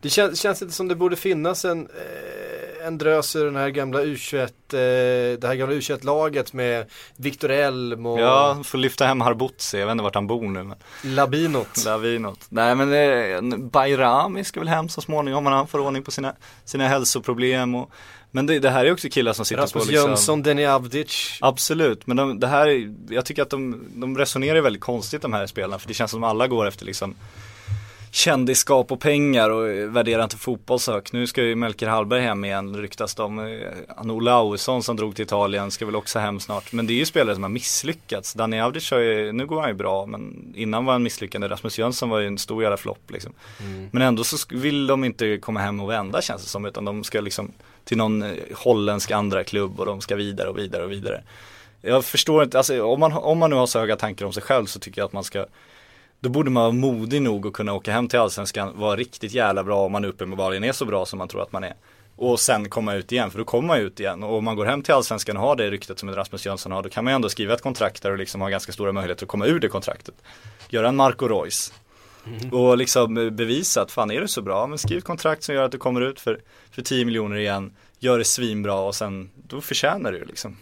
Det 0.00 0.08
känns, 0.08 0.40
känns 0.40 0.62
inte 0.62 0.74
som 0.74 0.88
det 0.88 0.94
borde 0.94 1.16
finnas 1.16 1.64
en, 1.64 1.86
eh, 1.86 2.86
en 2.86 2.98
drös 2.98 3.36
ur 3.36 3.44
den 3.44 3.56
här 3.56 3.68
gamla 3.68 4.00
U21, 4.00 4.42
eh, 4.42 5.38
det 5.38 5.46
här 5.46 5.54
gamla 5.54 5.74
U21-laget 5.74 6.52
med 6.52 6.90
Viktor 7.16 7.50
Elm 7.50 8.06
och 8.06 8.20
Ja, 8.20 8.62
får 8.64 8.78
lyfta 8.78 9.06
hem 9.06 9.20
Harbutsi, 9.20 9.78
jag 9.78 9.86
vet 9.86 9.92
inte 9.92 10.04
vart 10.04 10.14
han 10.14 10.26
bor 10.26 10.42
nu 10.42 10.62
men 10.62 10.76
Labinot 11.02 11.84
Labinot 11.84 12.46
Nej 12.48 12.74
men 12.74 12.92
eh, 12.92 13.58
Bayrami 13.58 14.44
ska 14.44 14.60
väl 14.60 14.68
hem 14.68 14.88
så 14.88 15.00
småningom 15.00 15.46
om 15.46 15.52
han 15.52 15.66
får 15.66 15.78
ordning 15.78 16.02
på 16.02 16.10
sina, 16.10 16.34
sina 16.64 16.88
hälsoproblem 16.88 17.74
och 17.74 17.90
men 18.30 18.46
det, 18.46 18.58
det, 18.58 18.70
här 18.70 18.84
är 18.84 18.92
också 18.92 19.08
killar 19.08 19.32
som 19.32 19.44
sitter 19.44 19.62
Rasmus 19.62 19.84
på 19.84 19.90
liksom 19.90 20.10
Jönsson, 20.10 20.42
Denny 20.42 20.64
Avdic. 20.64 21.38
Absolut, 21.40 22.06
men 22.06 22.16
de, 22.16 22.40
det 22.40 22.46
här, 22.46 22.92
jag 23.08 23.24
tycker 23.24 23.42
att 23.42 23.50
de, 23.50 23.84
de 23.94 24.18
resonerar 24.18 24.60
väldigt 24.60 24.82
konstigt 24.82 25.22
de 25.22 25.32
här 25.32 25.46
spelarna 25.46 25.78
för 25.78 25.88
det 25.88 25.94
känns 25.94 26.10
som 26.10 26.24
att 26.24 26.30
alla 26.30 26.48
går 26.48 26.68
efter 26.68 26.86
liksom 26.86 27.14
kändisskap 28.10 28.92
och 28.92 29.00
pengar 29.00 29.50
och 29.50 29.96
värderar 29.96 30.24
inte 30.24 30.36
fotboll 30.36 30.80
så 30.80 30.92
högt. 30.92 31.12
Nu 31.12 31.26
ska 31.26 31.42
ju 31.42 31.54
Melker 31.54 31.88
Hallberg 31.88 32.22
hem 32.22 32.44
igen 32.44 32.76
ryktas 32.76 33.14
det 33.14 33.22
om. 33.22 33.60
Han 33.96 34.10
Olausson 34.10 34.82
som 34.82 34.96
drog 34.96 35.16
till 35.16 35.24
Italien 35.24 35.70
ska 35.70 35.86
väl 35.86 35.96
också 35.96 36.18
hem 36.18 36.40
snart. 36.40 36.72
Men 36.72 36.86
det 36.86 36.92
är 36.92 36.98
ju 36.98 37.06
spelare 37.06 37.34
som 37.34 37.42
har 37.42 37.50
misslyckats. 37.50 38.34
Danny 38.34 38.60
Avdic 38.60 38.90
har 38.90 38.98
ju, 38.98 39.32
nu 39.32 39.46
går 39.46 39.60
han 39.60 39.70
ju 39.70 39.74
bra 39.74 40.06
men 40.06 40.52
innan 40.56 40.84
var 40.84 40.92
han 40.92 41.02
misslyckande. 41.02 41.48
Rasmus 41.48 41.78
Jönsson 41.78 42.08
var 42.08 42.18
ju 42.18 42.26
en 42.26 42.38
stor 42.38 42.62
jävla 42.62 42.76
flopp 42.76 43.10
liksom. 43.10 43.32
Mm. 43.60 43.88
Men 43.92 44.02
ändå 44.02 44.24
så 44.24 44.36
vill 44.50 44.86
de 44.86 45.04
inte 45.04 45.38
komma 45.38 45.60
hem 45.60 45.80
och 45.80 45.90
vända 45.90 46.22
känns 46.22 46.42
det 46.42 46.48
som 46.48 46.66
utan 46.66 46.84
de 46.84 47.04
ska 47.04 47.20
liksom 47.20 47.52
till 47.84 47.96
någon 47.96 48.22
eh, 48.22 48.30
holländsk 48.54 49.10
andra 49.10 49.44
klubb 49.44 49.80
och 49.80 49.86
de 49.86 50.00
ska 50.00 50.16
vidare 50.16 50.48
och 50.48 50.58
vidare 50.58 50.84
och 50.84 50.92
vidare. 50.92 51.22
Jag 51.82 52.04
förstår 52.04 52.42
inte, 52.42 52.58
alltså 52.58 52.82
om 52.82 53.00
man, 53.00 53.12
om 53.12 53.38
man 53.38 53.50
nu 53.50 53.56
har 53.56 53.66
så 53.66 53.78
höga 53.78 53.96
tankar 53.96 54.26
om 54.26 54.32
sig 54.32 54.42
själv 54.42 54.66
så 54.66 54.78
tycker 54.78 55.00
jag 55.00 55.06
att 55.06 55.12
man 55.12 55.24
ska 55.24 55.46
då 56.20 56.28
borde 56.28 56.50
man 56.50 56.62
vara 56.62 56.72
modig 56.72 57.22
nog 57.22 57.46
att 57.46 57.52
kunna 57.52 57.72
åka 57.72 57.92
hem 57.92 58.08
till 58.08 58.18
allsvenskan, 58.18 58.78
vara 58.78 58.96
riktigt 58.96 59.32
jävla 59.32 59.64
bra 59.64 59.84
om 59.84 59.92
man 59.92 60.04
uppenbarligen 60.04 60.64
är 60.64 60.72
så 60.72 60.84
bra 60.84 61.06
som 61.06 61.18
man 61.18 61.28
tror 61.28 61.42
att 61.42 61.52
man 61.52 61.64
är. 61.64 61.74
Och 62.16 62.40
sen 62.40 62.68
komma 62.68 62.94
ut 62.94 63.12
igen, 63.12 63.30
för 63.30 63.38
då 63.38 63.44
kommer 63.44 63.68
man 63.68 63.78
ut 63.78 64.00
igen. 64.00 64.22
Och 64.22 64.38
om 64.38 64.44
man 64.44 64.56
går 64.56 64.64
hem 64.64 64.82
till 64.82 64.94
allsvenskan 64.94 65.36
och 65.36 65.42
har 65.42 65.56
det 65.56 65.70
ryktet 65.70 65.98
som 65.98 66.14
Rasmus 66.14 66.46
Jönsson 66.46 66.72
har, 66.72 66.82
då 66.82 66.88
kan 66.88 67.04
man 67.04 67.12
ju 67.12 67.14
ändå 67.14 67.28
skriva 67.28 67.54
ett 67.54 67.62
kontrakt 67.62 68.02
där 68.02 68.10
och 68.10 68.18
liksom 68.18 68.40
ha 68.40 68.48
ganska 68.48 68.72
stora 68.72 68.92
möjligheter 68.92 69.24
att 69.24 69.28
komma 69.28 69.46
ur 69.46 69.60
det 69.60 69.68
kontraktet. 69.68 70.14
Göra 70.68 70.88
en 70.88 70.96
Marco 70.96 71.28
Reus. 71.28 71.72
Mm. 72.26 72.52
Och 72.52 72.76
liksom 72.76 73.14
bevisa 73.14 73.82
att 73.82 73.92
fan 73.92 74.10
är 74.10 74.20
du 74.20 74.28
så 74.28 74.42
bra, 74.42 74.66
men 74.66 74.78
skriv 74.78 74.98
ett 74.98 75.04
kontrakt 75.04 75.42
som 75.42 75.54
gör 75.54 75.62
att 75.62 75.72
du 75.72 75.78
kommer 75.78 76.00
ut 76.00 76.20
för, 76.20 76.40
för 76.70 76.82
10 76.82 77.04
miljoner 77.04 77.36
igen, 77.36 77.72
gör 77.98 78.18
det 78.18 78.24
svinbra 78.24 78.74
och 78.74 78.94
sen, 78.94 79.30
då 79.34 79.60
förtjänar 79.60 80.12
du 80.12 80.24
liksom. 80.24 80.56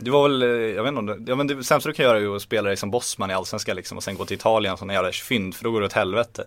Det 0.00 0.10
var 0.10 0.28
väl, 0.28 0.42
eh, 0.42 0.48
jag 0.48 0.82
vet 0.82 0.88
inte 0.88 0.98
om 0.98 1.06
det, 1.06 1.18
ja 1.26 1.36
men 1.36 1.46
det 1.46 1.64
sämsta 1.64 1.88
du 1.88 1.94
kan 1.94 2.04
göra 2.04 2.20
är 2.20 2.36
att 2.36 2.42
spela 2.42 2.68
dig 2.68 2.76
som 2.76 2.90
bossman 2.90 3.30
i 3.30 3.34
Allsvenskan 3.34 3.76
liksom 3.76 3.96
och 3.96 4.04
sen 4.04 4.16
gå 4.16 4.24
till 4.24 4.36
Italien 4.36 4.76
som 4.76 4.90
en 4.90 4.94
jävla 4.94 5.12
fynd 5.12 5.54
för 5.54 5.64
då 5.64 5.70
går 5.70 5.80
det 5.80 5.86
åt 5.86 5.92
helvete. 5.92 6.44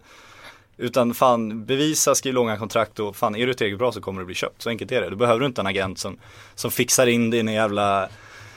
Utan 0.78 1.14
fan, 1.14 1.66
bevisa, 1.66 2.16
skriv 2.16 2.34
långa 2.34 2.58
kontrakt 2.58 3.00
och 3.00 3.16
fan 3.16 3.36
är 3.36 3.48
du 3.48 3.54
tillräckligt 3.54 3.80
bra 3.80 3.92
så 3.92 4.02
kommer 4.02 4.22
du 4.22 4.26
bli 4.26 4.36
köpt. 4.36 4.62
Så 4.62 4.70
enkelt 4.70 4.92
är 4.92 5.02
det. 5.02 5.10
Då 5.10 5.16
behöver 5.16 5.40
du 5.40 5.46
inte 5.46 5.62
en 5.62 5.68
agent 5.68 6.00
som, 6.00 6.18
som 6.56 6.72
fixar 6.72 7.08
in 7.08 7.30
dig 7.30 7.40
i 7.40 7.54
jävla 7.54 8.10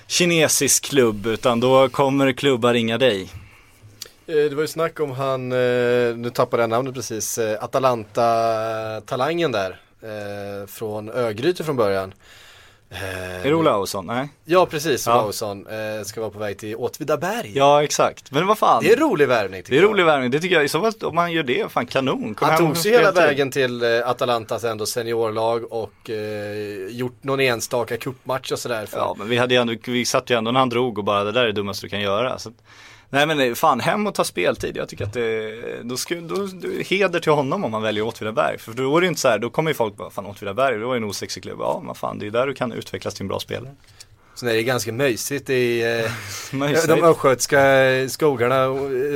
kinesisk 0.07 0.85
klubb 0.85 1.27
utan 1.27 1.61
då 1.61 1.89
kommer 1.89 2.33
klubbar 2.33 2.73
ringa 2.73 2.99
dig. 2.99 3.23
Eh, 4.27 4.35
det 4.35 4.55
var 4.55 4.63
ju 4.63 4.69
snack 4.69 5.01
om 5.01 5.11
han, 5.11 5.53
eh, 5.53 5.59
nu 6.17 6.31
tappade 6.35 6.63
jag 6.63 6.71
namnet 6.71 6.95
precis, 6.95 7.39
Atalanta-talangen 7.39 9.53
där. 9.53 9.81
Från 10.67 11.09
Örgryte 11.09 11.65
från 11.65 11.77
början. 11.77 12.15
Eh, 12.91 13.47
är 13.47 13.49
det 13.49 13.55
Olausson? 13.55 14.07
Nej? 14.07 14.29
Ja 14.45 14.67
precis, 14.67 15.07
ja. 15.07 15.23
Olausson 15.23 15.67
eh, 15.67 16.05
ska 16.05 16.21
vara 16.21 16.31
på 16.31 16.39
väg 16.39 16.59
till 16.59 16.77
Åtvidaberg. 16.77 17.53
Ja 17.55 17.83
exakt, 17.83 18.31
men 18.31 18.47
vad 18.47 18.59
fan. 18.59 18.83
Det 18.83 18.93
är 18.93 18.97
rolig 18.97 19.29
värvning 19.29 19.63
Det 19.69 19.77
är 19.77 19.83
jag. 19.83 19.91
rolig 19.91 20.05
värvning, 20.05 20.31
det 20.31 20.41
tycker 20.41 20.55
jag. 20.55 20.65
I 20.65 20.69
så 20.69 20.81
fall 20.81 20.93
om 21.09 21.15
man 21.15 21.33
gör 21.33 21.43
det, 21.43 21.73
fan 21.73 21.87
kanon. 21.87 22.35
Kom 22.35 22.49
Han 22.49 22.59
tog 22.59 22.77
sig 22.77 22.93
hela 22.93 23.13
vägen 23.13 23.51
till 23.51 23.83
eh, 23.83 24.09
Atalantas 24.11 24.65
ändå 24.65 24.87
seniorlag 24.87 25.73
och 25.73 26.11
eh, 26.11 26.87
gjort 26.89 27.25
någon 27.25 27.41
enstaka 27.41 27.97
cupmatch 27.97 28.53
och 28.53 28.59
sådär. 28.59 28.87
För... 28.87 28.99
Ja 28.99 29.15
men 29.19 29.29
vi 29.29 29.37
hade 29.37 29.55
ändå, 29.57 29.75
vi 29.87 30.05
satt 30.05 30.31
ju 30.31 30.39
ändå 30.39 30.51
när 30.51 30.61
han 30.61 30.69
drog 30.69 30.99
och 30.99 31.05
bara 31.05 31.25
det 31.25 31.33
där 31.33 31.43
är 31.43 31.47
det 31.47 31.53
dummaste 31.53 31.87
du 31.87 31.91
kan 31.91 32.01
göra. 32.01 32.39
Så 32.39 32.51
Nej 33.15 33.27
men 33.27 33.41
eh, 33.41 33.55
fan 33.55 33.81
hem 33.81 34.07
och 34.07 34.15
ta 34.15 34.25
speltid. 34.25 34.77
Jag 34.77 34.89
tycker 34.89 35.05
att 35.05 35.13
det, 35.13 35.83
då 35.83 35.97
skulle, 35.97 36.21
då, 36.21 36.35
då, 36.53 36.69
heder 36.69 37.21
till 37.21 37.33
honom 37.33 37.65
om 37.65 37.71
man 37.71 37.83
väljer 37.83 38.05
Åtvidaberg. 38.05 38.59
För 38.59 38.73
då 38.73 38.97
är 38.97 39.01
det 39.01 39.07
inte 39.07 39.21
så 39.21 39.29
här, 39.29 39.39
då 39.39 39.51
kommer 39.51 39.71
ju 39.71 39.75
folk 39.75 39.97
bara, 39.97 40.11
fan 40.11 40.27
Åtvidaberg, 40.27 40.79
det 40.79 40.85
var 40.85 40.95
ju 40.95 40.99
en 40.99 41.05
osexig 41.05 41.43
klubb. 41.43 41.59
Ja 41.61 41.83
men 41.87 41.95
fan, 41.95 42.19
det 42.19 42.27
är 42.27 42.31
där 42.31 42.47
du 42.47 42.55
kan 42.55 42.73
utvecklas 42.73 43.15
till 43.15 43.23
en 43.23 43.29
bra 43.29 43.41
spelare. 43.41 43.75
Så 44.35 44.47
är 44.47 44.55
det 44.55 44.63
ganska 44.63 44.93
mysigt 44.93 45.51
i 45.51 45.83
eh, 46.53 46.59
de 46.89 47.03
östgötska 47.03 47.61
skogarna 48.09 48.67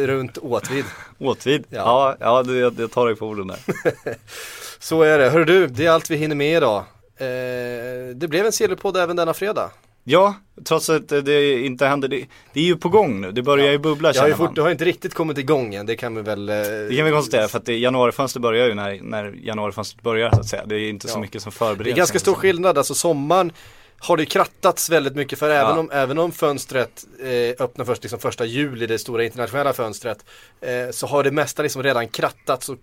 runt 0.07 0.39
Åtvid. 0.39 0.85
Åtvid, 1.19 1.65
ja, 1.69 2.17
ja, 2.21 2.27
ja 2.27 2.43
det, 2.43 2.59
jag 2.59 2.91
tar 2.91 3.07
dig 3.07 3.17
på 3.17 3.27
orden 3.27 3.47
där. 3.47 3.59
så 4.79 5.03
är 5.03 5.19
det. 5.19 5.31
Hör 5.31 5.45
du, 5.45 5.67
det 5.67 5.87
är 5.87 5.91
allt 5.91 6.11
vi 6.11 6.17
hinner 6.17 6.37
med 6.37 6.57
idag. 6.57 6.79
Eh, 7.17 8.15
det 8.15 8.29
blev 8.29 8.47
en 8.47 8.53
silverpodd 8.53 8.97
även 8.97 9.17
denna 9.17 9.35
fredag. 9.35 9.71
Ja, 10.11 10.35
trots 10.65 10.91
att 10.91 11.09
det 11.09 11.61
inte 11.61 11.87
händer. 11.87 12.09
Det, 12.09 12.27
det 12.53 12.61
är 12.61 12.65
ju 12.65 12.77
på 12.77 12.89
gång 12.89 13.21
nu, 13.21 13.33
det 13.33 13.43
börjar 13.43 13.67
ja. 13.67 13.73
ju 13.73 13.79
bubbla 13.79 14.13
känner 14.13 14.37
man. 14.37 14.55
Det 14.55 14.63
har 14.63 14.71
inte 14.71 14.85
riktigt 14.85 15.15
kommit 15.15 15.39
igång 15.39 15.75
än, 15.75 15.87
det 15.87 15.97
kan 15.97 16.15
vi 16.15 16.23
väl 16.23 16.49
eh... 16.49 16.55
Det 16.55 16.97
kan 16.97 17.07
vi 17.07 17.13
konstatera 17.13 17.49
för 17.49 17.59
att 17.59 17.69
januarifönstret 17.69 18.43
börjar 18.43 18.67
ju 18.67 18.75
när, 18.75 19.01
när 19.03 19.35
januarifönstret 19.43 20.03
börjar 20.03 20.31
så 20.31 20.41
att 20.41 20.47
säga. 20.47 20.67
Det 20.67 20.75
är 20.75 20.89
inte 20.89 21.09
ja. 21.09 21.15
så 21.15 21.21
mycket 21.21 21.43
som 21.43 21.53
förbereds. 21.53 21.85
Det 21.85 21.91
är 21.91 21.97
ganska 21.97 22.19
stor 22.19 22.35
skillnad, 22.35 22.79
alltså 22.79 22.95
sommaren 22.95 23.53
har 24.01 24.17
det 24.17 24.25
krattats 24.25 24.91
väldigt 24.91 25.15
mycket 25.15 25.39
för 25.39 25.51
även, 25.51 25.75
ja. 25.75 25.79
om, 25.79 25.91
även 25.93 26.19
om 26.19 26.33
fönstret 26.33 27.05
eh, 27.23 27.65
öppnar 27.65 27.85
först 27.85 28.03
liksom 28.03 28.19
första 28.19 28.45
juli, 28.45 28.87
det 28.87 28.99
stora 28.99 29.25
internationella 29.25 29.73
fönstret, 29.73 30.25
eh, 30.61 30.91
så 30.91 31.07
har 31.07 31.25
det 31.25 31.31
mesta 31.31 31.63
liksom 31.63 31.83
redan 31.83 32.09
krattats 32.09 32.69
och 32.69 32.77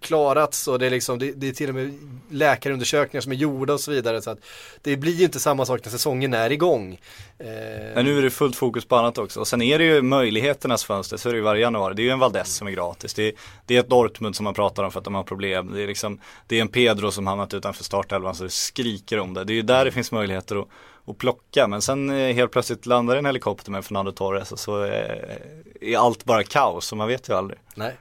klarats 0.00 0.68
och 0.68 0.78
det 0.78 0.86
är 0.86 0.90
liksom, 0.90 1.18
det, 1.18 1.32
det 1.32 1.48
är 1.48 1.52
till 1.52 1.68
och 1.68 1.74
med 1.74 1.98
läkarundersökningar 2.30 3.20
som 3.20 3.32
är 3.32 3.36
gjorda 3.36 3.72
och 3.72 3.80
så 3.80 3.90
vidare. 3.90 4.22
Så 4.22 4.30
att 4.30 4.38
det 4.82 4.96
blir 4.96 5.12
ju 5.12 5.24
inte 5.24 5.40
samma 5.40 5.66
sak 5.66 5.80
när 5.84 5.90
säsongen 5.90 6.34
är 6.34 6.52
igång. 6.52 7.00
Eh, 7.38 7.46
Men 7.94 8.04
nu 8.04 8.18
är 8.18 8.22
det 8.22 8.30
fullt 8.30 8.56
fokus 8.56 8.84
på 8.84 8.96
annat 8.96 9.18
också. 9.18 9.40
Och 9.40 9.48
sen 9.48 9.62
är 9.62 9.78
det 9.78 9.84
ju 9.84 10.02
möjligheternas 10.02 10.84
fönster, 10.84 11.16
så 11.16 11.28
är 11.28 11.32
det 11.32 11.36
ju 11.36 11.42
varje 11.44 11.62
januari. 11.62 11.94
Det 11.94 12.02
är 12.02 12.04
ju 12.04 12.10
en 12.10 12.18
Valdes 12.18 12.54
som 12.54 12.66
är 12.66 12.72
gratis. 12.72 13.14
Det 13.14 13.22
är, 13.28 13.32
det 13.66 13.76
är 13.76 13.80
ett 13.80 13.88
Dortmund 13.88 14.36
som 14.36 14.44
man 14.44 14.54
pratar 14.54 14.82
om 14.84 14.90
för 14.92 14.98
att 14.98 15.04
de 15.04 15.14
har 15.14 15.22
problem. 15.22 15.72
Det 15.74 15.82
är, 15.82 15.86
liksom, 15.86 16.20
det 16.46 16.56
är 16.56 16.60
en 16.60 16.68
Pedro 16.68 17.10
som 17.10 17.26
hamnat 17.26 17.54
utanför 17.54 17.84
startelvan 17.84 18.34
så 18.34 18.44
det 18.44 18.50
skriker 18.50 19.18
om 19.18 19.34
det. 19.34 19.44
Det 19.44 19.52
är 19.52 19.54
ju 19.54 19.62
där 19.62 19.84
det 19.84 19.92
finns 19.92 20.12
möjligheter 20.12 20.56
att, 20.56 20.68
att 21.06 21.18
plocka. 21.18 21.68
Men 21.68 21.82
sen 21.82 22.10
eh, 22.10 22.34
helt 22.34 22.52
plötsligt 22.52 22.86
landar 22.86 23.16
en 23.16 23.26
helikopter 23.26 23.70
med 23.70 23.84
Fernando 23.84 24.12
Torres 24.12 24.52
och 24.52 24.58
så 24.60 24.76
är, 24.82 25.38
är 25.80 25.96
allt 25.98 26.24
bara 26.24 26.42
kaos 26.44 26.92
och 26.92 26.98
man 26.98 27.08
vet 27.08 27.28
ju 27.28 27.34
aldrig. 27.34 27.58
nej. 27.74 27.96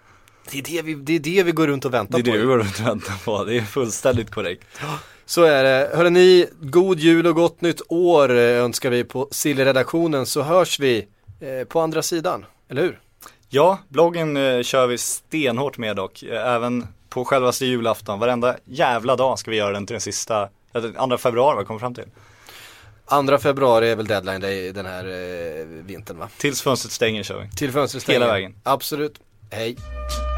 Det 0.52 0.58
är 0.60 0.64
det, 0.64 0.82
vi, 0.82 0.94
det 0.96 1.16
är 1.16 1.20
det 1.20 1.44
vi 1.44 1.52
går 1.52 1.68
runt 1.68 1.86
och 1.86 1.92
Det 1.92 1.98
väntar 1.98 2.20
är 2.20 2.24
på. 2.24 2.32
det 2.32 2.38
vi 2.38 2.46
går 2.46 2.58
runt 2.58 2.80
och 2.80 2.88
väntar 2.88 3.26
på. 3.26 3.44
Det 3.44 3.58
är 3.58 3.62
fullständigt 3.62 4.32
korrekt. 4.32 4.64
Så 5.26 5.44
är 5.44 5.64
det. 5.64 5.90
Hörrni, 5.94 6.10
ni, 6.10 6.48
god 6.62 7.00
jul 7.00 7.28
och 7.28 7.36
gott 7.36 7.62
nytt 7.62 7.82
år 7.88 8.30
eh, 8.32 8.38
önskar 8.38 8.90
vi 8.90 9.04
på 9.04 9.28
Silly-redaktionen 9.32 10.26
så 10.26 10.42
hörs 10.42 10.80
vi 10.80 11.08
eh, 11.40 11.68
på 11.68 11.80
andra 11.80 12.02
sidan, 12.02 12.46
eller 12.70 12.82
hur? 12.82 13.00
Ja, 13.50 13.80
bloggen 13.90 14.38
eh, 14.38 14.62
kör 14.64 14.88
vi 14.88 14.98
stenhårt 14.98 15.78
med 15.78 15.96
dock. 15.96 16.24
Även 16.24 16.88
på 17.10 17.26
självaste 17.26 17.66
julafton. 17.66 18.20
Varenda 18.20 18.56
jävla 18.66 19.16
dag 19.16 19.40
ska 19.40 19.52
vi 19.52 19.58
göra 19.58 19.72
den 19.74 19.86
till 19.86 19.94
den 19.94 20.02
sista, 20.02 20.50
andra 20.98 21.18
februari 21.18 21.56
vad 21.56 21.68
kommer 21.68 21.80
fram 21.80 21.96
till? 21.96 22.06
Andra 23.06 23.40
februari 23.40 23.90
är 23.90 23.96
väl 23.96 24.06
deadline 24.08 24.42
day 24.42 24.72
den 24.72 24.86
här 24.86 25.06
eh, 25.06 25.66
vintern 25.66 26.18
va? 26.18 26.30
Tills 26.38 26.62
fönstret 26.62 26.92
stänger 26.92 27.24
kör 27.24 27.40
vi. 27.40 27.58
Till 27.58 27.72
fönstret 27.72 28.04
stänger. 28.04 28.20
Hela 28.20 28.34
vägen. 28.34 28.56
Absolut. 28.64 29.20
Hej. 29.52 29.78